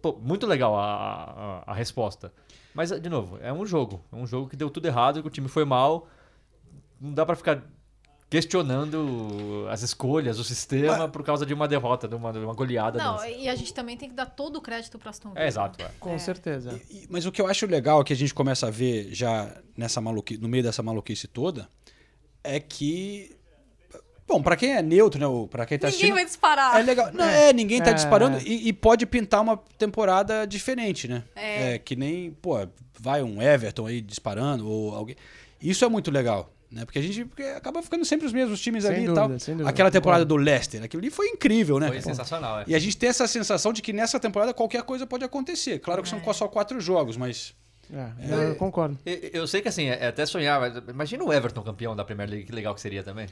Pô, 0.00 0.12
muito 0.22 0.46
legal 0.46 0.76
a, 0.78 1.62
a, 1.66 1.72
a 1.72 1.74
resposta. 1.74 2.32
Mas, 2.72 2.90
de 2.90 3.08
novo, 3.08 3.38
é 3.40 3.52
um 3.52 3.66
jogo. 3.66 4.04
É 4.12 4.16
um 4.16 4.26
jogo 4.26 4.48
que 4.48 4.54
deu 4.56 4.70
tudo 4.70 4.86
errado, 4.86 5.20
que 5.22 5.26
o 5.26 5.30
time 5.30 5.48
foi 5.48 5.64
mal. 5.64 6.06
Não 7.00 7.12
dá 7.12 7.26
pra 7.26 7.34
ficar 7.34 7.62
questionando 8.28 9.66
as 9.70 9.82
escolhas, 9.82 10.38
o 10.38 10.44
sistema, 10.44 11.08
por 11.08 11.22
causa 11.22 11.46
de 11.46 11.54
uma 11.54 11.68
derrota, 11.68 12.08
de 12.08 12.14
uma, 12.14 12.32
de 12.32 12.38
uma 12.38 12.54
goleada 12.54 12.98
Não, 12.98 13.14
dessa. 13.14 13.28
e 13.30 13.48
a 13.48 13.54
gente 13.54 13.72
também 13.72 13.96
tem 13.96 14.08
que 14.08 14.14
dar 14.14 14.26
todo 14.26 14.56
o 14.56 14.60
crédito 14.60 14.98
pro 14.98 15.08
Aston 15.08 15.30
Villa. 15.30 15.44
É, 15.44 15.48
exato. 15.48 15.82
É. 15.82 15.90
Com 16.00 16.18
certeza. 16.18 16.80
E- 16.90 17.06
Mas 17.08 17.24
o 17.24 17.32
que 17.32 17.40
eu 17.40 17.46
acho 17.46 17.66
legal 17.66 18.02
que 18.02 18.12
a 18.12 18.16
gente 18.16 18.34
começa 18.34 18.66
a 18.66 18.70
ver 18.70 19.08
já 19.14 19.56
nessa 19.76 20.00
maluquice, 20.00 20.40
no 20.40 20.48
meio 20.48 20.62
dessa 20.62 20.82
maluquice 20.82 21.26
toda 21.28 21.68
é 22.42 22.58
que. 22.60 23.34
Bom, 24.28 24.42
pra 24.42 24.56
quem 24.56 24.74
é 24.74 24.82
neutro, 24.82 25.20
né? 25.20 25.46
Pra 25.48 25.64
quem 25.64 25.78
tá 25.78 25.86
Ninguém 25.86 25.88
assistindo. 25.98 26.14
vai 26.14 26.24
disparar. 26.24 26.80
É 26.80 26.82
legal. 26.82 27.12
Não, 27.12 27.24
é, 27.24 27.52
ninguém 27.52 27.80
tá 27.80 27.90
É. 27.90 27.94
disparando 27.94 28.38
e, 28.44 28.66
e 28.68 28.72
pode 28.72 29.06
pintar 29.06 29.40
uma 29.40 29.56
temporada 29.78 30.44
diferente, 30.44 31.06
né? 31.06 31.22
É. 31.36 31.78
que 31.78 31.94
nem, 31.94 32.32
pô, 32.32 32.54
vai 32.98 33.22
um 33.22 33.40
Everton 33.40 33.86
aí 33.86 34.00
disparando 34.00 34.68
ou 34.68 34.96
alguém. 34.96 35.14
Isso 35.62 35.84
é 35.84 35.88
muito 35.88 36.10
legal, 36.10 36.52
né? 36.70 36.84
Porque 36.84 36.98
a 36.98 37.02
gente 37.02 37.24
porque 37.24 37.42
acaba 37.42 37.82
ficando 37.82 38.04
sempre 38.04 38.26
os 38.26 38.32
mesmos 38.32 38.60
times 38.60 38.84
Sem 38.84 38.92
ali 38.92 39.02
e 39.04 39.06
dúvida, 39.06 39.28
tal. 39.28 39.38
sem 39.38 39.54
dúvida. 39.54 39.70
Aquela 39.70 39.90
temporada 39.90 40.24
Concordo. 40.24 40.44
do 40.44 40.50
Leicester, 40.50 40.82
aquilo 40.82 41.00
ali 41.02 41.10
foi 41.10 41.28
incrível, 41.28 41.78
né? 41.78 41.88
Foi 41.88 42.00
sensacional, 42.00 42.60
é. 42.60 42.64
E 42.66 42.74
a 42.74 42.78
gente 42.78 42.96
tem 42.96 43.08
essa 43.08 43.26
sensação 43.26 43.72
de 43.72 43.80
que 43.82 43.92
nessa 43.92 44.18
temporada 44.20 44.52
qualquer 44.52 44.82
coisa 44.82 45.06
pode 45.06 45.24
acontecer. 45.24 45.78
Claro 45.78 46.02
que 46.02 46.08
são 46.08 46.20
só 46.34 46.48
quatro 46.48 46.80
jogos, 46.80 47.16
mas 47.16 47.54
É, 47.92 48.50
eu 48.50 48.56
concordo. 48.56 48.98
Eu, 49.06 49.14
eu 49.32 49.46
sei 49.46 49.62
que 49.62 49.68
assim, 49.68 49.86
é 49.88 49.98
é 50.00 50.06
até 50.08 50.26
sonhar, 50.26 50.60
mas 50.60 50.74
imagina 50.88 51.22
o 51.24 51.32
Everton 51.32 51.62
campeão 51.62 51.94
da 51.94 52.04
Premier 52.04 52.28
League, 52.28 52.44
que 52.46 52.52
legal 52.52 52.74
que 52.74 52.80
seria 52.80 53.02
também. 53.02 53.26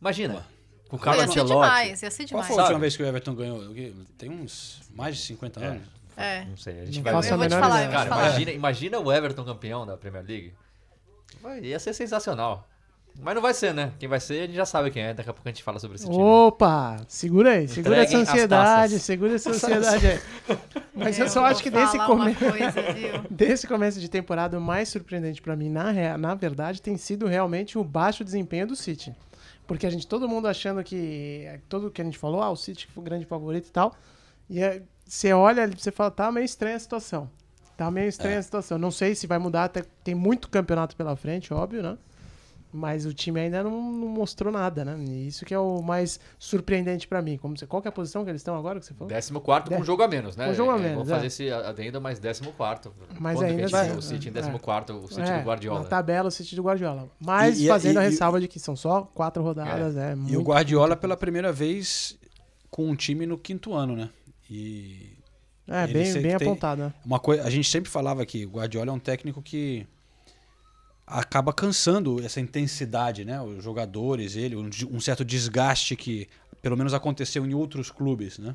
Imagina. 0.00 0.44
Com 0.88 0.96
o 0.96 0.98
Carlo 0.98 1.20
ia 1.20 1.26
ser 1.26 1.40
Ancelotti. 1.40 1.52
demais, 1.54 2.02
ia 2.02 2.10
ser 2.10 2.16
qual 2.16 2.26
demais. 2.28 2.46
foi 2.46 2.56
a 2.56 2.62
última 2.62 2.78
vez 2.80 2.96
que 2.96 3.02
o 3.02 3.06
Everton 3.06 3.34
ganhou? 3.34 3.62
Tem 4.16 4.30
uns 4.30 4.80
mais 4.94 5.16
de 5.16 5.22
50 5.22 5.60
anos. 5.60 5.82
É. 6.16 6.44
Não 6.46 6.56
sei, 6.56 6.80
a 6.80 6.84
gente 6.86 6.96
Não 6.96 7.02
vai 7.04 7.12
faço 7.12 7.28
ver. 7.28 7.34
Eu 7.34 7.38
vou 7.38 7.46
te 7.46 7.50
menor 7.50 7.62
falar, 7.62 7.80
eu 7.82 7.84
ideia. 7.84 7.90
vou 7.98 8.06
te 8.06 8.08
Cara, 8.08 8.10
falar. 8.10 8.28
imagina, 8.30 8.50
imagina 8.52 8.98
o 8.98 9.12
Everton 9.12 9.44
campeão 9.44 9.86
da 9.86 9.96
Premier 9.96 10.24
League. 10.26 10.52
Vai, 11.40 11.60
ia 11.60 11.78
ser 11.78 11.92
sensacional. 11.92 12.68
Mas 13.20 13.34
não 13.34 13.42
vai 13.42 13.52
ser, 13.52 13.74
né? 13.74 13.92
Quem 13.98 14.08
vai 14.08 14.20
ser, 14.20 14.42
a 14.42 14.46
gente 14.46 14.54
já 14.54 14.64
sabe 14.64 14.90
quem 14.90 15.02
é. 15.02 15.12
Daqui 15.12 15.28
a 15.28 15.32
pouco 15.32 15.48
a 15.48 15.50
gente 15.50 15.62
fala 15.62 15.80
sobre 15.80 15.96
esse 15.96 16.04
time. 16.04 16.16
Opa! 16.16 16.98
Segura 17.08 17.50
aí, 17.52 17.66
segura 17.66 17.96
essa 17.96 18.14
Entreguem 18.14 18.22
ansiedade, 18.22 18.98
segura 19.00 19.34
essa 19.34 19.50
ansiedade 19.50 20.06
aí. 20.06 20.20
Mas 20.94 21.18
eu 21.18 21.28
só 21.28 21.44
acho 21.44 21.62
que 21.62 21.70
desse, 21.70 21.96
falar 21.96 22.06
come... 22.06 22.30
uma 22.30 22.34
coisa, 22.34 22.92
viu? 22.92 23.22
desse 23.30 23.66
começo 23.66 23.98
de 23.98 24.08
temporada, 24.08 24.56
o 24.56 24.60
mais 24.60 24.88
surpreendente 24.88 25.42
pra 25.42 25.56
mim, 25.56 25.68
na, 25.68 26.16
na 26.16 26.34
verdade, 26.34 26.80
tem 26.80 26.96
sido 26.96 27.26
realmente 27.26 27.76
o 27.76 27.82
baixo 27.82 28.22
desempenho 28.22 28.68
do 28.68 28.76
City. 28.76 29.14
Porque 29.66 29.86
a 29.86 29.90
gente, 29.90 30.06
todo 30.06 30.28
mundo 30.28 30.46
achando 30.46 30.82
que. 30.84 31.60
Tudo 31.68 31.90
que 31.90 32.00
a 32.00 32.04
gente 32.04 32.18
falou, 32.18 32.40
ah, 32.40 32.50
o 32.50 32.56
City 32.56 32.88
foi 32.94 33.02
o 33.02 33.04
grande 33.04 33.26
favorito 33.26 33.66
e 33.66 33.72
tal. 33.72 33.94
E 34.48 34.62
aí, 34.62 34.82
você 35.04 35.32
olha 35.32 35.64
ali, 35.64 35.74
você 35.76 35.90
fala, 35.90 36.10
tá 36.10 36.30
meio 36.30 36.44
estranha 36.44 36.76
a 36.76 36.80
situação. 36.80 37.28
Tá 37.78 37.90
meio 37.92 38.08
estranha 38.08 38.40
a 38.40 38.42
situação. 38.42 38.76
Não 38.76 38.90
sei 38.90 39.14
se 39.14 39.26
vai 39.28 39.38
mudar, 39.38 39.64
até 39.64 39.84
tem 40.02 40.14
muito 40.14 40.48
campeonato 40.50 40.96
pela 40.96 41.14
frente, 41.14 41.54
óbvio, 41.54 41.80
né? 41.82 41.96
Mas 42.72 43.06
o 43.06 43.14
time 43.14 43.38
ainda 43.40 43.62
não, 43.62 43.70
não 43.70 44.08
mostrou 44.08 44.52
nada, 44.52 44.84
né? 44.84 44.94
E 44.98 45.28
isso 45.28 45.44
que 45.46 45.54
é 45.54 45.58
o 45.58 45.80
mais 45.80 46.18
surpreendente 46.40 47.06
pra 47.08 47.22
mim. 47.22 47.38
Como 47.38 47.56
você, 47.56 47.66
qual 47.68 47.80
que 47.80 47.86
é 47.86 47.90
a 47.90 47.92
posição 47.92 48.24
que 48.24 48.30
eles 48.30 48.40
estão 48.40 48.54
agora 48.58 48.78
que 48.80 48.84
você 48.84 48.92
falou? 48.92 49.08
14 49.08 49.32
quarto 49.40 49.70
com 49.70 49.76
um 49.80 49.84
jogo 49.84 50.02
a 50.02 50.08
menos, 50.08 50.36
né? 50.36 50.44
com 50.46 50.50
um 50.50 50.54
jogo 50.54 50.72
a 50.72 50.74
É, 50.74 50.78
menos, 50.78 50.94
Vamos 50.96 51.08
é. 51.10 51.14
fazer 51.14 51.26
esse 51.28 51.50
adendo, 51.50 52.00
mas 52.00 52.18
14 52.18 52.42
quarto. 52.56 52.92
Mas 53.18 53.36
Quando 53.38 53.46
ainda 53.46 53.66
que 53.68 53.74
a 53.74 53.78
vai- 53.84 53.96
o 53.96 54.02
City 54.02 54.26
em 54.28 54.30
é. 54.32 54.34
14 54.34 54.58
quarto, 54.60 54.92
o 54.92 55.08
City 55.08 55.20
É, 55.22 55.38
do 55.38 55.46
Guardiola. 55.46 55.80
Na 55.80 55.86
tabela, 55.86 56.28
o 56.28 56.30
City 56.32 56.56
do 56.56 56.62
Guardiola. 56.62 57.08
Mas 57.18 57.58
E- 57.60 57.64
e- 57.64 57.68
fazendo 57.68 57.98
a 57.98 58.02
e- 58.04 58.06
e- 58.08 58.10
ressalva 58.10 58.38
de 58.40 58.48
que 58.48 58.58
são 58.58 58.74
só 58.76 59.02
quatro 59.14 59.42
rodadas, 59.42 59.96
é, 59.96 60.12
E 60.12 60.16
muito... 60.16 60.38
o 60.38 60.42
Guardiola 60.42 60.94
pela 60.94 61.16
primeira 61.16 61.50
vez 61.52 62.18
com 62.70 62.86
um 62.90 62.94
time 62.96 63.24
no 63.24 63.38
quinto 63.38 63.72
ano, 63.72 63.94
né? 63.96 64.10
E 64.50 65.16
É, 65.68 65.84
ele 65.84 65.92
bem, 65.92 66.22
bem 66.22 66.34
apontado, 66.34 66.82
né? 66.82 66.94
uma 67.04 67.20
coisa, 67.20 67.44
a 67.44 67.50
gente 67.50 67.68
sempre 67.68 67.90
falava 67.90 68.24
que 68.24 68.46
o 68.46 68.50
Guardiola 68.50 68.90
é 68.90 68.92
um 68.92 68.98
técnico 68.98 69.42
que 69.42 69.86
acaba 71.06 71.52
cansando 71.52 72.22
essa 72.24 72.40
intensidade, 72.40 73.24
né? 73.24 73.40
Os 73.40 73.62
jogadores, 73.62 74.36
ele, 74.36 74.56
um, 74.56 74.68
um 74.90 75.00
certo 75.00 75.24
desgaste 75.24 75.94
que 75.96 76.28
pelo 76.60 76.76
menos 76.76 76.92
aconteceu 76.92 77.46
em 77.46 77.54
outros 77.54 77.90
clubes, 77.90 78.38
né? 78.38 78.54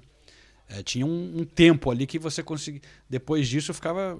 É, 0.69 0.81
tinha 0.81 1.05
um, 1.05 1.41
um 1.41 1.45
tempo 1.45 1.91
ali 1.91 2.07
que 2.07 2.17
você 2.17 2.41
conseguia. 2.41 2.81
Depois 3.09 3.47
disso 3.47 3.73
ficava 3.73 4.19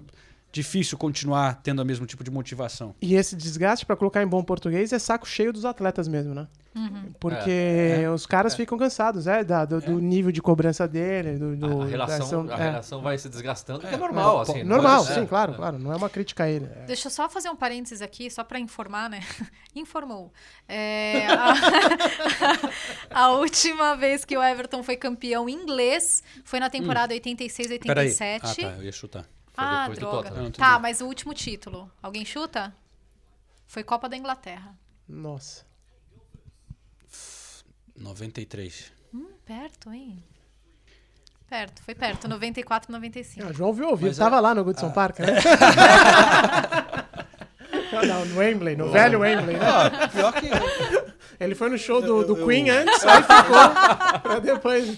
difícil 0.54 0.98
continuar 1.00 1.60
tendo 1.64 1.82
o 1.82 1.86
mesmo 1.86 2.06
tipo 2.06 2.24
de 2.24 2.30
motivação. 2.32 2.94
E 3.02 3.16
esse 3.16 3.36
desgaste, 3.36 3.86
pra 3.88 3.96
colocar 3.96 4.22
em 4.22 4.28
bom 4.28 4.44
português, 4.44 4.94
é 4.94 5.00
saco 5.00 5.28
cheio 5.28 5.52
dos 5.52 5.66
atletas 5.66 6.08
mesmo, 6.08 6.34
né? 6.36 6.48
Porque 7.20 7.50
É, 8.04 8.10
os 8.10 8.26
caras 8.26 8.56
ficam 8.56 8.78
cansados, 8.78 9.26
é, 9.28 9.44
da- 9.44 9.66
do, 9.66 9.80
do 9.82 10.00
nível 10.00 10.32
de 10.32 10.42
cobrança 10.42 10.88
dele, 10.88 11.38
do, 11.38 11.56
do- 11.56 11.82
A, 11.82 11.86
a 11.86 11.88
relação, 11.88 12.46
da- 12.46 12.56
a 12.56 12.60
é. 12.60 12.64
relação 12.70 13.02
vai 13.02 13.18
se 13.18 13.28
desgastando, 13.30 13.86
é 13.86 13.94
É, 13.94 13.98
normal, 13.98 14.40
É, 14.40 14.42
assim. 14.44 14.64
não 14.64 14.78
normal, 14.78 15.04
sim, 15.06 15.22
é, 15.22 15.26
claro, 15.26 15.54
é. 15.54 15.56
claro. 15.56 15.80
Não 15.80 15.92
é 15.92 15.96
uma 15.96 16.10
crítica 16.10 16.44
a 16.44 16.50
ele. 16.50 16.66
É. 16.66 16.86
Deixa 16.86 17.08
eu 17.08 17.12
só 17.12 17.28
fazer 17.28 17.50
um 17.50 17.56
parênteses 17.56 18.02
aqui, 18.02 18.30
só 18.30 18.44
pra 18.44 18.60
informar, 18.60 19.10
né? 19.10 19.22
Informou. 19.76 20.32
É, 20.68 21.28
a, 21.28 21.54
a 23.26 23.32
última 23.32 23.96
vez 23.96 24.24
que 24.26 24.38
o 24.38 24.44
Everton 24.44 24.84
foi 24.84 24.96
campeão 24.98 25.50
inglês 25.50 26.24
foi 26.44 26.60
na 26.60 26.70
temporada 26.70 27.14
86, 27.14 27.68
Peraí. 27.80 28.08
87. 28.10 28.46
Ah, 28.66 28.70
tá, 28.70 28.78
eu 28.78 28.84
ia 28.84 28.92
chutar. 28.92 29.26
Foi 29.54 29.64
Ah, 29.64 29.80
depois 29.82 29.98
do 29.98 30.02
droga. 30.02 30.18
Tottenham. 30.30 30.44
Não, 30.44 30.52
tudo 30.52 30.58
Tá, 30.64 30.80
mas 30.80 31.00
o 31.02 31.06
último 31.06 31.34
título. 31.34 31.92
Alguém 32.02 32.26
chuta? 32.26 32.76
Foi 33.68 33.84
Copa 33.84 34.10
da 34.10 34.18
Inglaterra. 34.18 34.76
Nossa. 35.08 35.66
93. 37.96 38.92
Hum, 39.14 39.28
perto, 39.46 39.92
hein? 39.92 40.24
Perto, 41.48 41.84
foi 41.84 41.94
perto. 41.94 42.28
94, 42.28 42.92
95. 42.92 43.46
Ah, 43.46 43.50
o 43.52 43.54
João 43.54 43.74
viu 43.74 43.96
Mas 44.00 44.18
tava 44.18 44.38
é- 44.38 44.40
lá 44.40 44.56
no 44.56 44.64
Goodson 44.64 44.92
Park, 44.92 45.20
né? 45.20 45.28
Não, 47.94 48.06
não, 48.06 48.26
no 48.26 48.38
Wembley, 48.40 48.76
no 48.76 48.90
velho 48.92 49.20
Wembley, 49.22 49.56
né? 49.58 49.66
Ah, 49.66 50.08
pior 50.10 50.34
que 50.34 50.50
Ele 51.40 51.56
foi 51.56 51.70
no 51.70 51.78
show 51.78 52.02
do, 52.02 52.24
do 52.26 52.46
Queen 52.46 52.70
antes, 52.70 53.04
aí 53.06 53.22
ficou 53.22 54.20
pra 54.22 54.40
depois. 54.40 54.98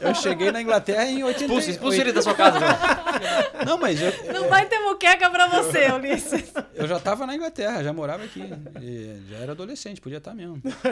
eu 0.00 0.14
cheguei 0.14 0.50
na 0.50 0.60
Inglaterra 0.62 1.04
em 1.06 1.22
80. 1.22 1.44
Expulse, 1.44 1.70
expulse 1.70 2.00
ele 2.00 2.12
da 2.12 2.22
sua 2.22 2.34
casa, 2.34 2.58
João. 2.58 3.64
Não, 3.66 3.78
mas 3.78 4.00
eu, 4.00 4.12
Não 4.32 4.48
vai 4.48 4.66
ter 4.66 4.78
muqueca 4.80 5.28
pra 5.30 5.46
você, 5.48 5.90
Ulisses. 5.92 6.52
eu 6.74 6.86
já 6.88 6.98
tava 6.98 7.26
na 7.26 7.34
Inglaterra, 7.36 7.82
já 7.84 7.92
morava 7.92 8.24
aqui. 8.24 8.42
E 8.80 9.20
já 9.30 9.36
era 9.38 9.52
adolescente, 9.52 10.00
podia 10.00 10.18
estar 10.18 10.34
mesmo. 10.34 10.60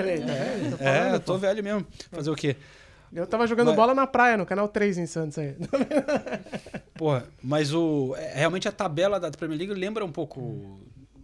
É, 0.80 1.10
É, 1.10 1.14
eu 1.14 1.20
tô 1.20 1.36
velho 1.38 1.62
mesmo. 1.62 1.86
Fazer 2.12 2.30
o 2.30 2.34
quê? 2.36 2.56
Eu 3.12 3.26
tava 3.28 3.46
jogando 3.46 3.68
Mas- 3.68 3.76
bola 3.76 3.94
na 3.94 4.06
praia, 4.08 4.36
no 4.36 4.44
canal 4.44 4.66
3 4.68 4.98
em 4.98 5.06
Santos 5.06 5.38
aí. 5.38 5.54
Porra, 6.94 7.24
mas 7.42 7.72
o. 7.72 8.14
é, 8.18 8.32
Realmente 8.38 8.68
a 8.68 8.72
tabela 8.72 9.18
da 9.20 9.30
Premier 9.30 9.58
League 9.58 9.74
lembra 9.74 10.04
um 10.04 10.10
pouco 10.12 10.80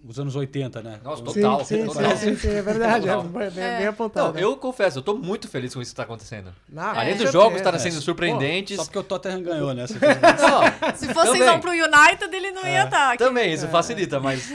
os 0.06 0.18
anos 0.18 0.34
80, 0.34 0.82
né? 0.82 1.00
Nossa, 1.04 1.18
Sim, 1.32 1.40
total. 1.42 1.64
sim, 1.64 1.86
total. 1.86 2.10
sim, 2.16 2.16
sim, 2.16 2.36
sim, 2.36 2.48
é 2.48 2.62
verdade. 2.62 3.08
É, 3.08 3.12
Total. 3.14 3.50
bem, 3.50 3.86
apontado. 3.86 4.32
Não, 4.34 4.40
eu 4.40 4.56
confesso, 4.56 4.98
eu 4.98 5.02
tô 5.02 5.14
muito 5.14 5.46
feliz 5.48 5.74
com 5.74 5.80
isso 5.82 5.92
que 5.92 5.96
tá 5.96 6.02
acontecendo. 6.04 6.54
Ah, 6.76 7.00
Além 7.00 7.16
com 7.16 7.22
dos 7.24 7.32
jogos 7.32 7.58
estarem 7.58 7.78
sendo 7.78 8.00
surpreendentes. 8.00 8.76
Só 8.76 8.84
porque 8.84 8.98
o 8.98 9.02
Tottenham 9.02 9.42
ganhou, 9.42 9.74
né? 9.74 9.84
Não, 10.40 10.94
Se 10.96 11.06
fossem 11.12 11.32
Também. 11.32 11.48
vão 11.48 11.60
pro 11.60 11.70
United, 11.70 12.34
ele 12.34 12.50
não 12.52 12.66
ia 12.66 12.84
estar 12.84 13.12
aqui. 13.12 13.22
também, 13.24 13.52
isso 13.52 13.68
facilita, 13.68 14.18
mas 14.18 14.52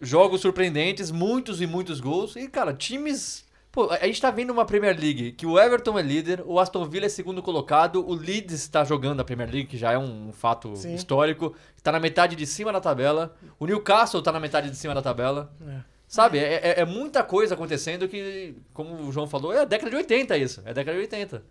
jogos 0.00 0.40
surpreendentes, 0.40 1.10
muitos 1.10 1.60
e 1.60 1.66
muitos 1.66 2.00
gols. 2.00 2.36
E, 2.36 2.48
cara, 2.48 2.72
times. 2.72 3.44
Pô, 3.70 3.90
a 3.90 4.06
gente 4.06 4.20
tá 4.20 4.30
vendo 4.30 4.50
uma 4.50 4.64
Premier 4.64 4.98
League 4.98 5.32
que 5.32 5.44
o 5.46 5.58
Everton 5.58 5.98
é 5.98 6.02
líder, 6.02 6.42
o 6.46 6.58
Aston 6.58 6.84
Villa 6.86 7.06
é 7.06 7.08
segundo 7.08 7.42
colocado, 7.42 8.04
o 8.06 8.14
Leeds 8.14 8.54
está 8.54 8.82
jogando 8.82 9.20
a 9.20 9.24
Premier 9.24 9.48
League, 9.50 9.66
que 9.68 9.76
já 9.76 9.92
é 9.92 9.98
um 9.98 10.32
fato 10.32 10.74
Sim. 10.74 10.94
histórico, 10.94 11.54
tá 11.82 11.92
na 11.92 12.00
metade 12.00 12.34
de 12.34 12.46
cima 12.46 12.72
da 12.72 12.80
tabela, 12.80 13.34
o 13.58 13.66
Newcastle 13.66 14.22
tá 14.22 14.32
na 14.32 14.40
metade 14.40 14.70
de 14.70 14.76
cima 14.76 14.94
da 14.94 15.02
tabela. 15.02 15.52
É. 15.66 15.80
Sabe, 16.08 16.38
é, 16.38 16.54
é- 16.54 16.80
é 16.80 16.84
muita 16.86 17.22
coisa 17.22 17.52
acontecendo 17.54 18.08
que, 18.08 18.54
como 18.72 18.94
o 19.06 19.12
João 19.12 19.26
falou, 19.26 19.52
é 19.52 19.60
a 19.60 19.64
década 19.66 19.90
de 19.90 19.96
80 19.96 20.38
isso, 20.38 20.62
é 20.64 20.70
a 20.70 20.72
década 20.72 20.96
de 20.96 21.02
80. 21.02 21.42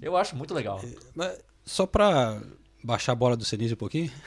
Eu 0.00 0.16
acho 0.16 0.34
muito 0.34 0.54
legal. 0.54 0.80
Mas 1.14 1.38
Só 1.66 1.84
pra 1.84 2.40
baixar 2.82 3.12
a 3.12 3.14
bola 3.14 3.36
do 3.36 3.44
Senise 3.44 3.74
um 3.74 3.76
pouquinho. 3.76 4.10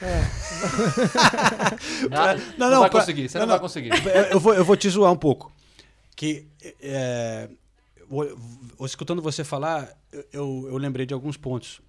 Ah, 2.12 2.34
não, 2.34 2.66
não, 2.68 2.70
não, 2.70 2.80
vai 2.80 2.90
pra- 2.90 3.00
conseguir, 3.00 3.28
você 3.28 3.38
não, 3.38 3.46
não, 3.46 3.52
vai 3.54 3.60
conseguir. 3.60 3.90
Eu 4.30 4.38
vou, 4.40 4.54
eu 4.54 4.64
vou 4.64 4.76
te 4.76 4.88
zoar 4.88 5.10
um 5.12 5.16
pouco. 5.16 5.52
Que. 6.16 6.46
É, 6.80 7.48
escutando 8.84 9.20
você 9.22 9.42
falar, 9.44 9.96
eu, 10.32 10.68
eu, 10.70 10.76
lembrei 10.76 11.06
de 11.06 11.14
alguns 11.14 11.36
pontos. 11.36 11.80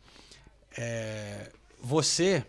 É, 0.77 1.51
você. 1.81 2.43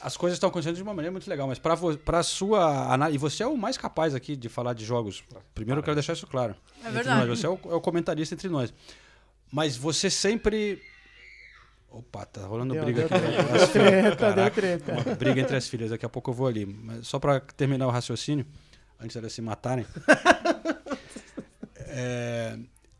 As 0.00 0.16
coisas 0.16 0.36
estão 0.36 0.48
acontecendo 0.48 0.76
de 0.76 0.82
uma 0.82 0.94
maneira 0.94 1.12
muito 1.12 1.28
legal, 1.28 1.46
mas 1.46 1.58
para 1.58 1.76
para 2.04 2.22
sua 2.22 2.92
análise. 2.92 3.16
E 3.16 3.18
você 3.18 3.42
é 3.42 3.46
o 3.46 3.56
mais 3.56 3.76
capaz 3.76 4.14
aqui 4.14 4.36
de 4.36 4.48
falar 4.48 4.74
de 4.74 4.84
jogos. 4.84 5.22
Primeiro 5.54 5.80
eu 5.80 5.84
quero 5.84 5.94
deixar 5.94 6.12
isso 6.12 6.26
claro. 6.26 6.54
É 6.84 6.90
verdade. 6.90 7.26
nós. 7.26 7.38
Você 7.38 7.46
é 7.46 7.48
o, 7.48 7.58
é 7.66 7.74
o 7.74 7.80
comentarista 7.80 8.34
entre 8.34 8.48
nós. 8.48 8.72
Mas 9.50 9.76
você 9.76 10.08
sempre. 10.08 10.80
Opa, 11.90 12.24
tá 12.24 12.46
rolando 12.46 12.72
Deu, 12.72 12.84
briga 12.84 13.06
deu 13.06 13.16
aqui. 13.18 13.26
treta, 13.26 13.42
As 13.42 13.46
deu 13.52 13.68
filhas- 13.68 13.70
treta, 13.70 14.26
deu 14.26 14.34
Caraca, 14.34 14.50
treta. 14.50 14.92
uma 14.92 15.14
briga 15.14 15.40
entre 15.40 15.56
as 15.56 15.68
filhas. 15.68 15.90
Daqui 15.90 16.06
a 16.06 16.08
pouco 16.08 16.30
eu 16.30 16.34
vou 16.34 16.46
ali. 16.46 16.64
Mas 16.64 17.06
só 17.06 17.18
para 17.18 17.38
terminar 17.40 17.86
o 17.86 17.90
raciocínio, 17.90 18.46
antes 19.02 19.14
delas 19.16 19.32
se 19.32 19.42
matarem. 19.42 19.86
É, 21.94 22.56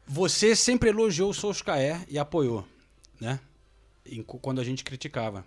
você 0.07 0.55
sempre 0.55 0.91
elogiou 0.91 1.31
o 1.31 1.35
Solskjaer 1.35 2.05
e 2.09 2.19
apoiou, 2.19 2.63
né? 3.21 3.41
Em- 4.05 4.23
quando 4.23 4.61
a 4.61 4.65
gente 4.65 4.85
criticava. 4.85 5.45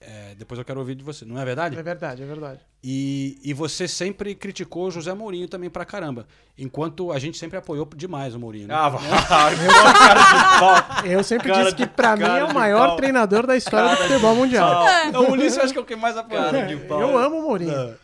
É, 0.00 0.34
depois 0.34 0.58
eu 0.58 0.64
quero 0.66 0.80
ouvir 0.80 0.94
de 0.94 1.02
você, 1.02 1.24
não 1.24 1.40
é 1.40 1.44
verdade? 1.46 1.78
É 1.78 1.82
verdade, 1.82 2.22
é 2.22 2.26
verdade. 2.26 2.60
E, 2.82 3.38
e 3.42 3.54
você 3.54 3.88
sempre 3.88 4.34
criticou 4.34 4.88
o 4.88 4.90
José 4.90 5.14
Mourinho 5.14 5.48
também 5.48 5.70
pra 5.70 5.86
caramba. 5.86 6.26
Enquanto 6.58 7.10
a 7.10 7.18
gente 7.18 7.38
sempre 7.38 7.56
apoiou 7.56 7.88
demais 7.96 8.34
o 8.34 8.38
Mourinho. 8.38 8.68
Né? 8.68 8.74
Ah, 8.74 8.90
vai, 8.90 9.00
cara 9.08 10.20
de 10.20 10.60
pau. 10.60 11.06
Eu 11.10 11.24
sempre 11.24 11.48
Cara 11.48 11.62
disse 11.64 11.76
que 11.76 11.86
de- 11.86 11.90
pra 11.92 12.16
mim 12.18 12.24
é 12.24 12.44
o 12.44 12.52
maior 12.52 12.88
pau. 12.88 12.96
treinador 12.96 13.46
da 13.46 13.56
história 13.56 13.88
do 13.88 13.96
Cara 13.96 14.08
futebol 14.08 14.34
mundial. 14.36 14.84
Não, 15.10 15.22
o 15.24 15.32
Ulisses 15.32 15.58
acho 15.58 15.72
que 15.72 15.78
é 15.78 15.82
o 15.82 15.86
que 15.86 15.96
mais 15.96 16.18
apoiou. 16.18 16.44
Cara 16.44 16.66
de 16.66 16.76
pau. 16.86 17.00
Eu 17.00 17.16
amo 17.16 17.38
o 17.38 17.42
Mourinho. 17.44 17.96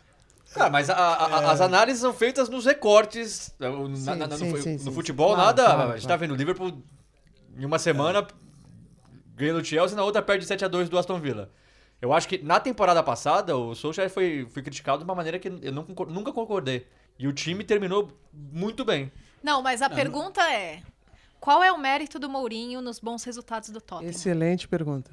Cara, 0.54 0.68
mas 0.70 0.90
a- 0.90 0.94
a- 0.96 1.50
as 1.52 1.60
análises 1.60 2.00
são 2.00 2.12
feitas 2.12 2.48
nos 2.48 2.64
recortes. 2.64 3.54
Na- 3.58 3.70
na- 3.70 4.26
na- 4.26 4.36
sim, 4.36 4.50
no, 4.50 4.56
sim, 4.62 4.72
no 4.74 4.78
sim, 4.78 4.92
futebol, 4.92 5.36
nada. 5.36 5.64
Claro, 5.64 5.92
a 5.92 5.96
gente 5.96 6.08
tá 6.08 6.16
vendo 6.16 6.32
o 6.32 6.36
Liverpool 6.36 6.82
em 7.56 7.64
uma 7.64 7.78
semana 7.78 8.26
ganha 9.36 9.52
no 9.52 9.64
Chelsea, 9.64 9.96
na 9.96 10.02
outra 10.04 10.20
perde 10.20 10.44
7x2 10.44 10.88
do 10.88 10.98
Aston 10.98 11.18
Villa. 11.20 11.50
Eu 12.02 12.12
acho 12.12 12.26
que 12.28 12.38
na 12.38 12.58
temporada 12.58 13.02
passada 13.02 13.56
o 13.56 13.74
Solskjaer 13.74 14.10
foi, 14.10 14.46
foi 14.50 14.62
criticado 14.62 14.98
de 14.98 15.04
uma 15.04 15.14
maneira 15.14 15.38
que 15.38 15.48
eu 15.48 15.72
não 15.72 15.84
concor- 15.84 16.08
nunca 16.10 16.32
concordei. 16.32 16.86
E 17.18 17.28
o 17.28 17.32
time 17.32 17.62
terminou 17.62 18.10
muito 18.32 18.84
bem. 18.84 19.12
Não, 19.42 19.62
mas 19.62 19.82
a 19.82 19.90
pergunta 19.90 20.40
é: 20.50 20.82
qual 21.38 21.62
é 21.62 21.70
o 21.70 21.78
mérito 21.78 22.18
do 22.18 22.28
Mourinho 22.28 22.80
nos 22.80 22.98
bons 22.98 23.22
resultados 23.24 23.68
do 23.70 23.80
Tottenham? 23.80 24.10
Excelente 24.10 24.66
pergunta. 24.66 25.10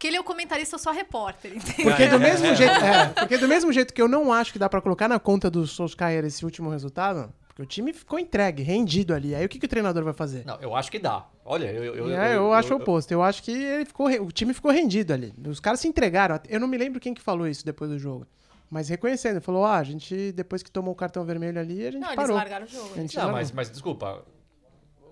Porque 0.00 0.06
ele 0.06 0.16
é 0.16 0.20
o 0.20 0.24
comentarista 0.24 0.78
só 0.78 0.92
repórter, 0.92 1.54
entendeu? 1.54 1.84
Porque 1.84 2.06
do 2.08 2.18
mesmo 2.18 2.46
jeito, 2.56 2.72
é, 2.72 3.08
porque 3.08 3.36
do 3.36 3.46
mesmo 3.46 3.70
jeito 3.70 3.92
que 3.92 4.00
eu 4.00 4.08
não 4.08 4.32
acho 4.32 4.50
que 4.50 4.58
dá 4.58 4.66
pra 4.66 4.80
colocar 4.80 5.06
na 5.06 5.20
conta 5.20 5.50
do 5.50 5.66
Solskjaer 5.66 6.24
esse 6.24 6.42
último 6.42 6.70
resultado, 6.70 7.30
porque 7.46 7.60
o 7.60 7.66
time 7.66 7.92
ficou 7.92 8.18
entregue, 8.18 8.62
rendido 8.62 9.12
ali. 9.12 9.34
Aí 9.34 9.44
o 9.44 9.48
que, 9.48 9.58
que 9.58 9.66
o 9.66 9.68
treinador 9.68 10.02
vai 10.02 10.14
fazer? 10.14 10.46
Não, 10.46 10.58
eu 10.62 10.74
acho 10.74 10.90
que 10.90 10.98
dá. 10.98 11.26
Olha, 11.44 11.70
eu. 11.70 11.94
eu, 11.94 12.10
É, 12.18 12.34
eu, 12.34 12.50
acho 12.54 12.72
o 12.72 12.78
oposto. 12.78 13.12
Eu 13.12 13.22
acho 13.22 13.42
que 13.42 13.50
ele 13.52 13.84
ficou, 13.84 14.06
o 14.08 14.32
time 14.32 14.54
ficou 14.54 14.70
rendido 14.70 15.12
ali. 15.12 15.34
Os 15.46 15.60
caras 15.60 15.80
se 15.80 15.86
entregaram. 15.86 16.40
Eu 16.48 16.58
não 16.58 16.66
me 16.66 16.78
lembro 16.78 16.98
quem 16.98 17.12
que 17.12 17.20
falou 17.20 17.46
isso 17.46 17.62
depois 17.62 17.90
do 17.90 17.98
jogo. 17.98 18.26
Mas 18.70 18.88
reconhecendo, 18.88 19.38
falou: 19.42 19.66
ah, 19.66 19.76
a 19.76 19.84
gente, 19.84 20.32
depois 20.32 20.62
que 20.62 20.70
tomou 20.70 20.94
o 20.94 20.96
cartão 20.96 21.26
vermelho 21.26 21.60
ali, 21.60 21.86
a 21.86 21.90
gente 21.90 22.00
Não, 22.00 22.08
eles 22.08 22.16
parou. 22.16 22.36
largaram 22.36 22.64
o 22.64 22.68
jogo. 22.70 22.90
A 22.96 23.00
gente 23.00 23.14
Não, 23.16 23.24
largou. 23.24 23.38
mas, 23.38 23.52
mas 23.52 23.70
desculpa. 23.70 24.24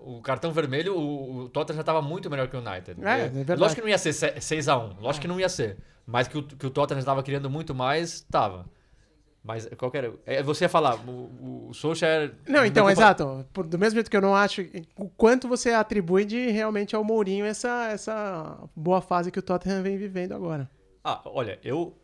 O 0.01 0.21
cartão 0.21 0.51
vermelho, 0.51 0.95
o, 0.97 1.37
o 1.45 1.49
Tottenham 1.49 1.75
já 1.75 1.81
estava 1.81 2.01
muito 2.01 2.29
melhor 2.29 2.47
que 2.47 2.55
o 2.55 2.59
United. 2.59 3.03
É, 3.03 3.25
é 3.25 3.27
verdade. 3.29 3.59
Lógico 3.59 3.75
que 3.75 3.81
não 3.81 3.89
ia 3.89 3.97
ser 3.97 4.09
6x1. 4.11 4.95
Lógico 4.99 5.21
que 5.21 5.27
não 5.27 5.39
ia 5.39 5.49
ser. 5.49 5.77
Mas 6.05 6.27
que 6.27 6.37
o, 6.37 6.43
que 6.43 6.65
o 6.65 6.69
Tottenham 6.69 6.99
estava 6.99 7.21
criando 7.21 7.49
muito 7.49 7.75
mais, 7.75 8.21
tava. 8.21 8.65
Mas 9.43 9.67
qual 9.77 9.89
que 9.89 9.97
era? 9.97 10.13
É, 10.25 10.43
você 10.43 10.65
ia 10.65 10.69
falar, 10.69 10.95
o, 11.07 11.67
o 11.69 11.73
Solskjaer... 11.73 12.33
Não, 12.47 12.65
então, 12.65 12.85
culpa- 12.85 12.91
exato. 13.01 13.45
Por- 13.53 13.65
do 13.65 13.79
mesmo 13.79 13.95
jeito 13.95 14.09
que 14.11 14.17
eu 14.17 14.21
não 14.21 14.35
acho 14.35 14.61
o 14.97 15.07
quanto 15.09 15.47
você 15.47 15.71
atribui 15.71 16.25
de 16.25 16.49
realmente 16.49 16.95
ao 16.95 17.03
Mourinho 17.03 17.45
essa, 17.45 17.87
essa 17.89 18.57
boa 18.75 19.01
fase 19.01 19.31
que 19.31 19.39
o 19.39 19.41
Tottenham 19.41 19.81
vem 19.81 19.97
vivendo 19.97 20.33
agora. 20.33 20.69
Ah, 21.03 21.21
olha, 21.25 21.59
eu... 21.63 21.95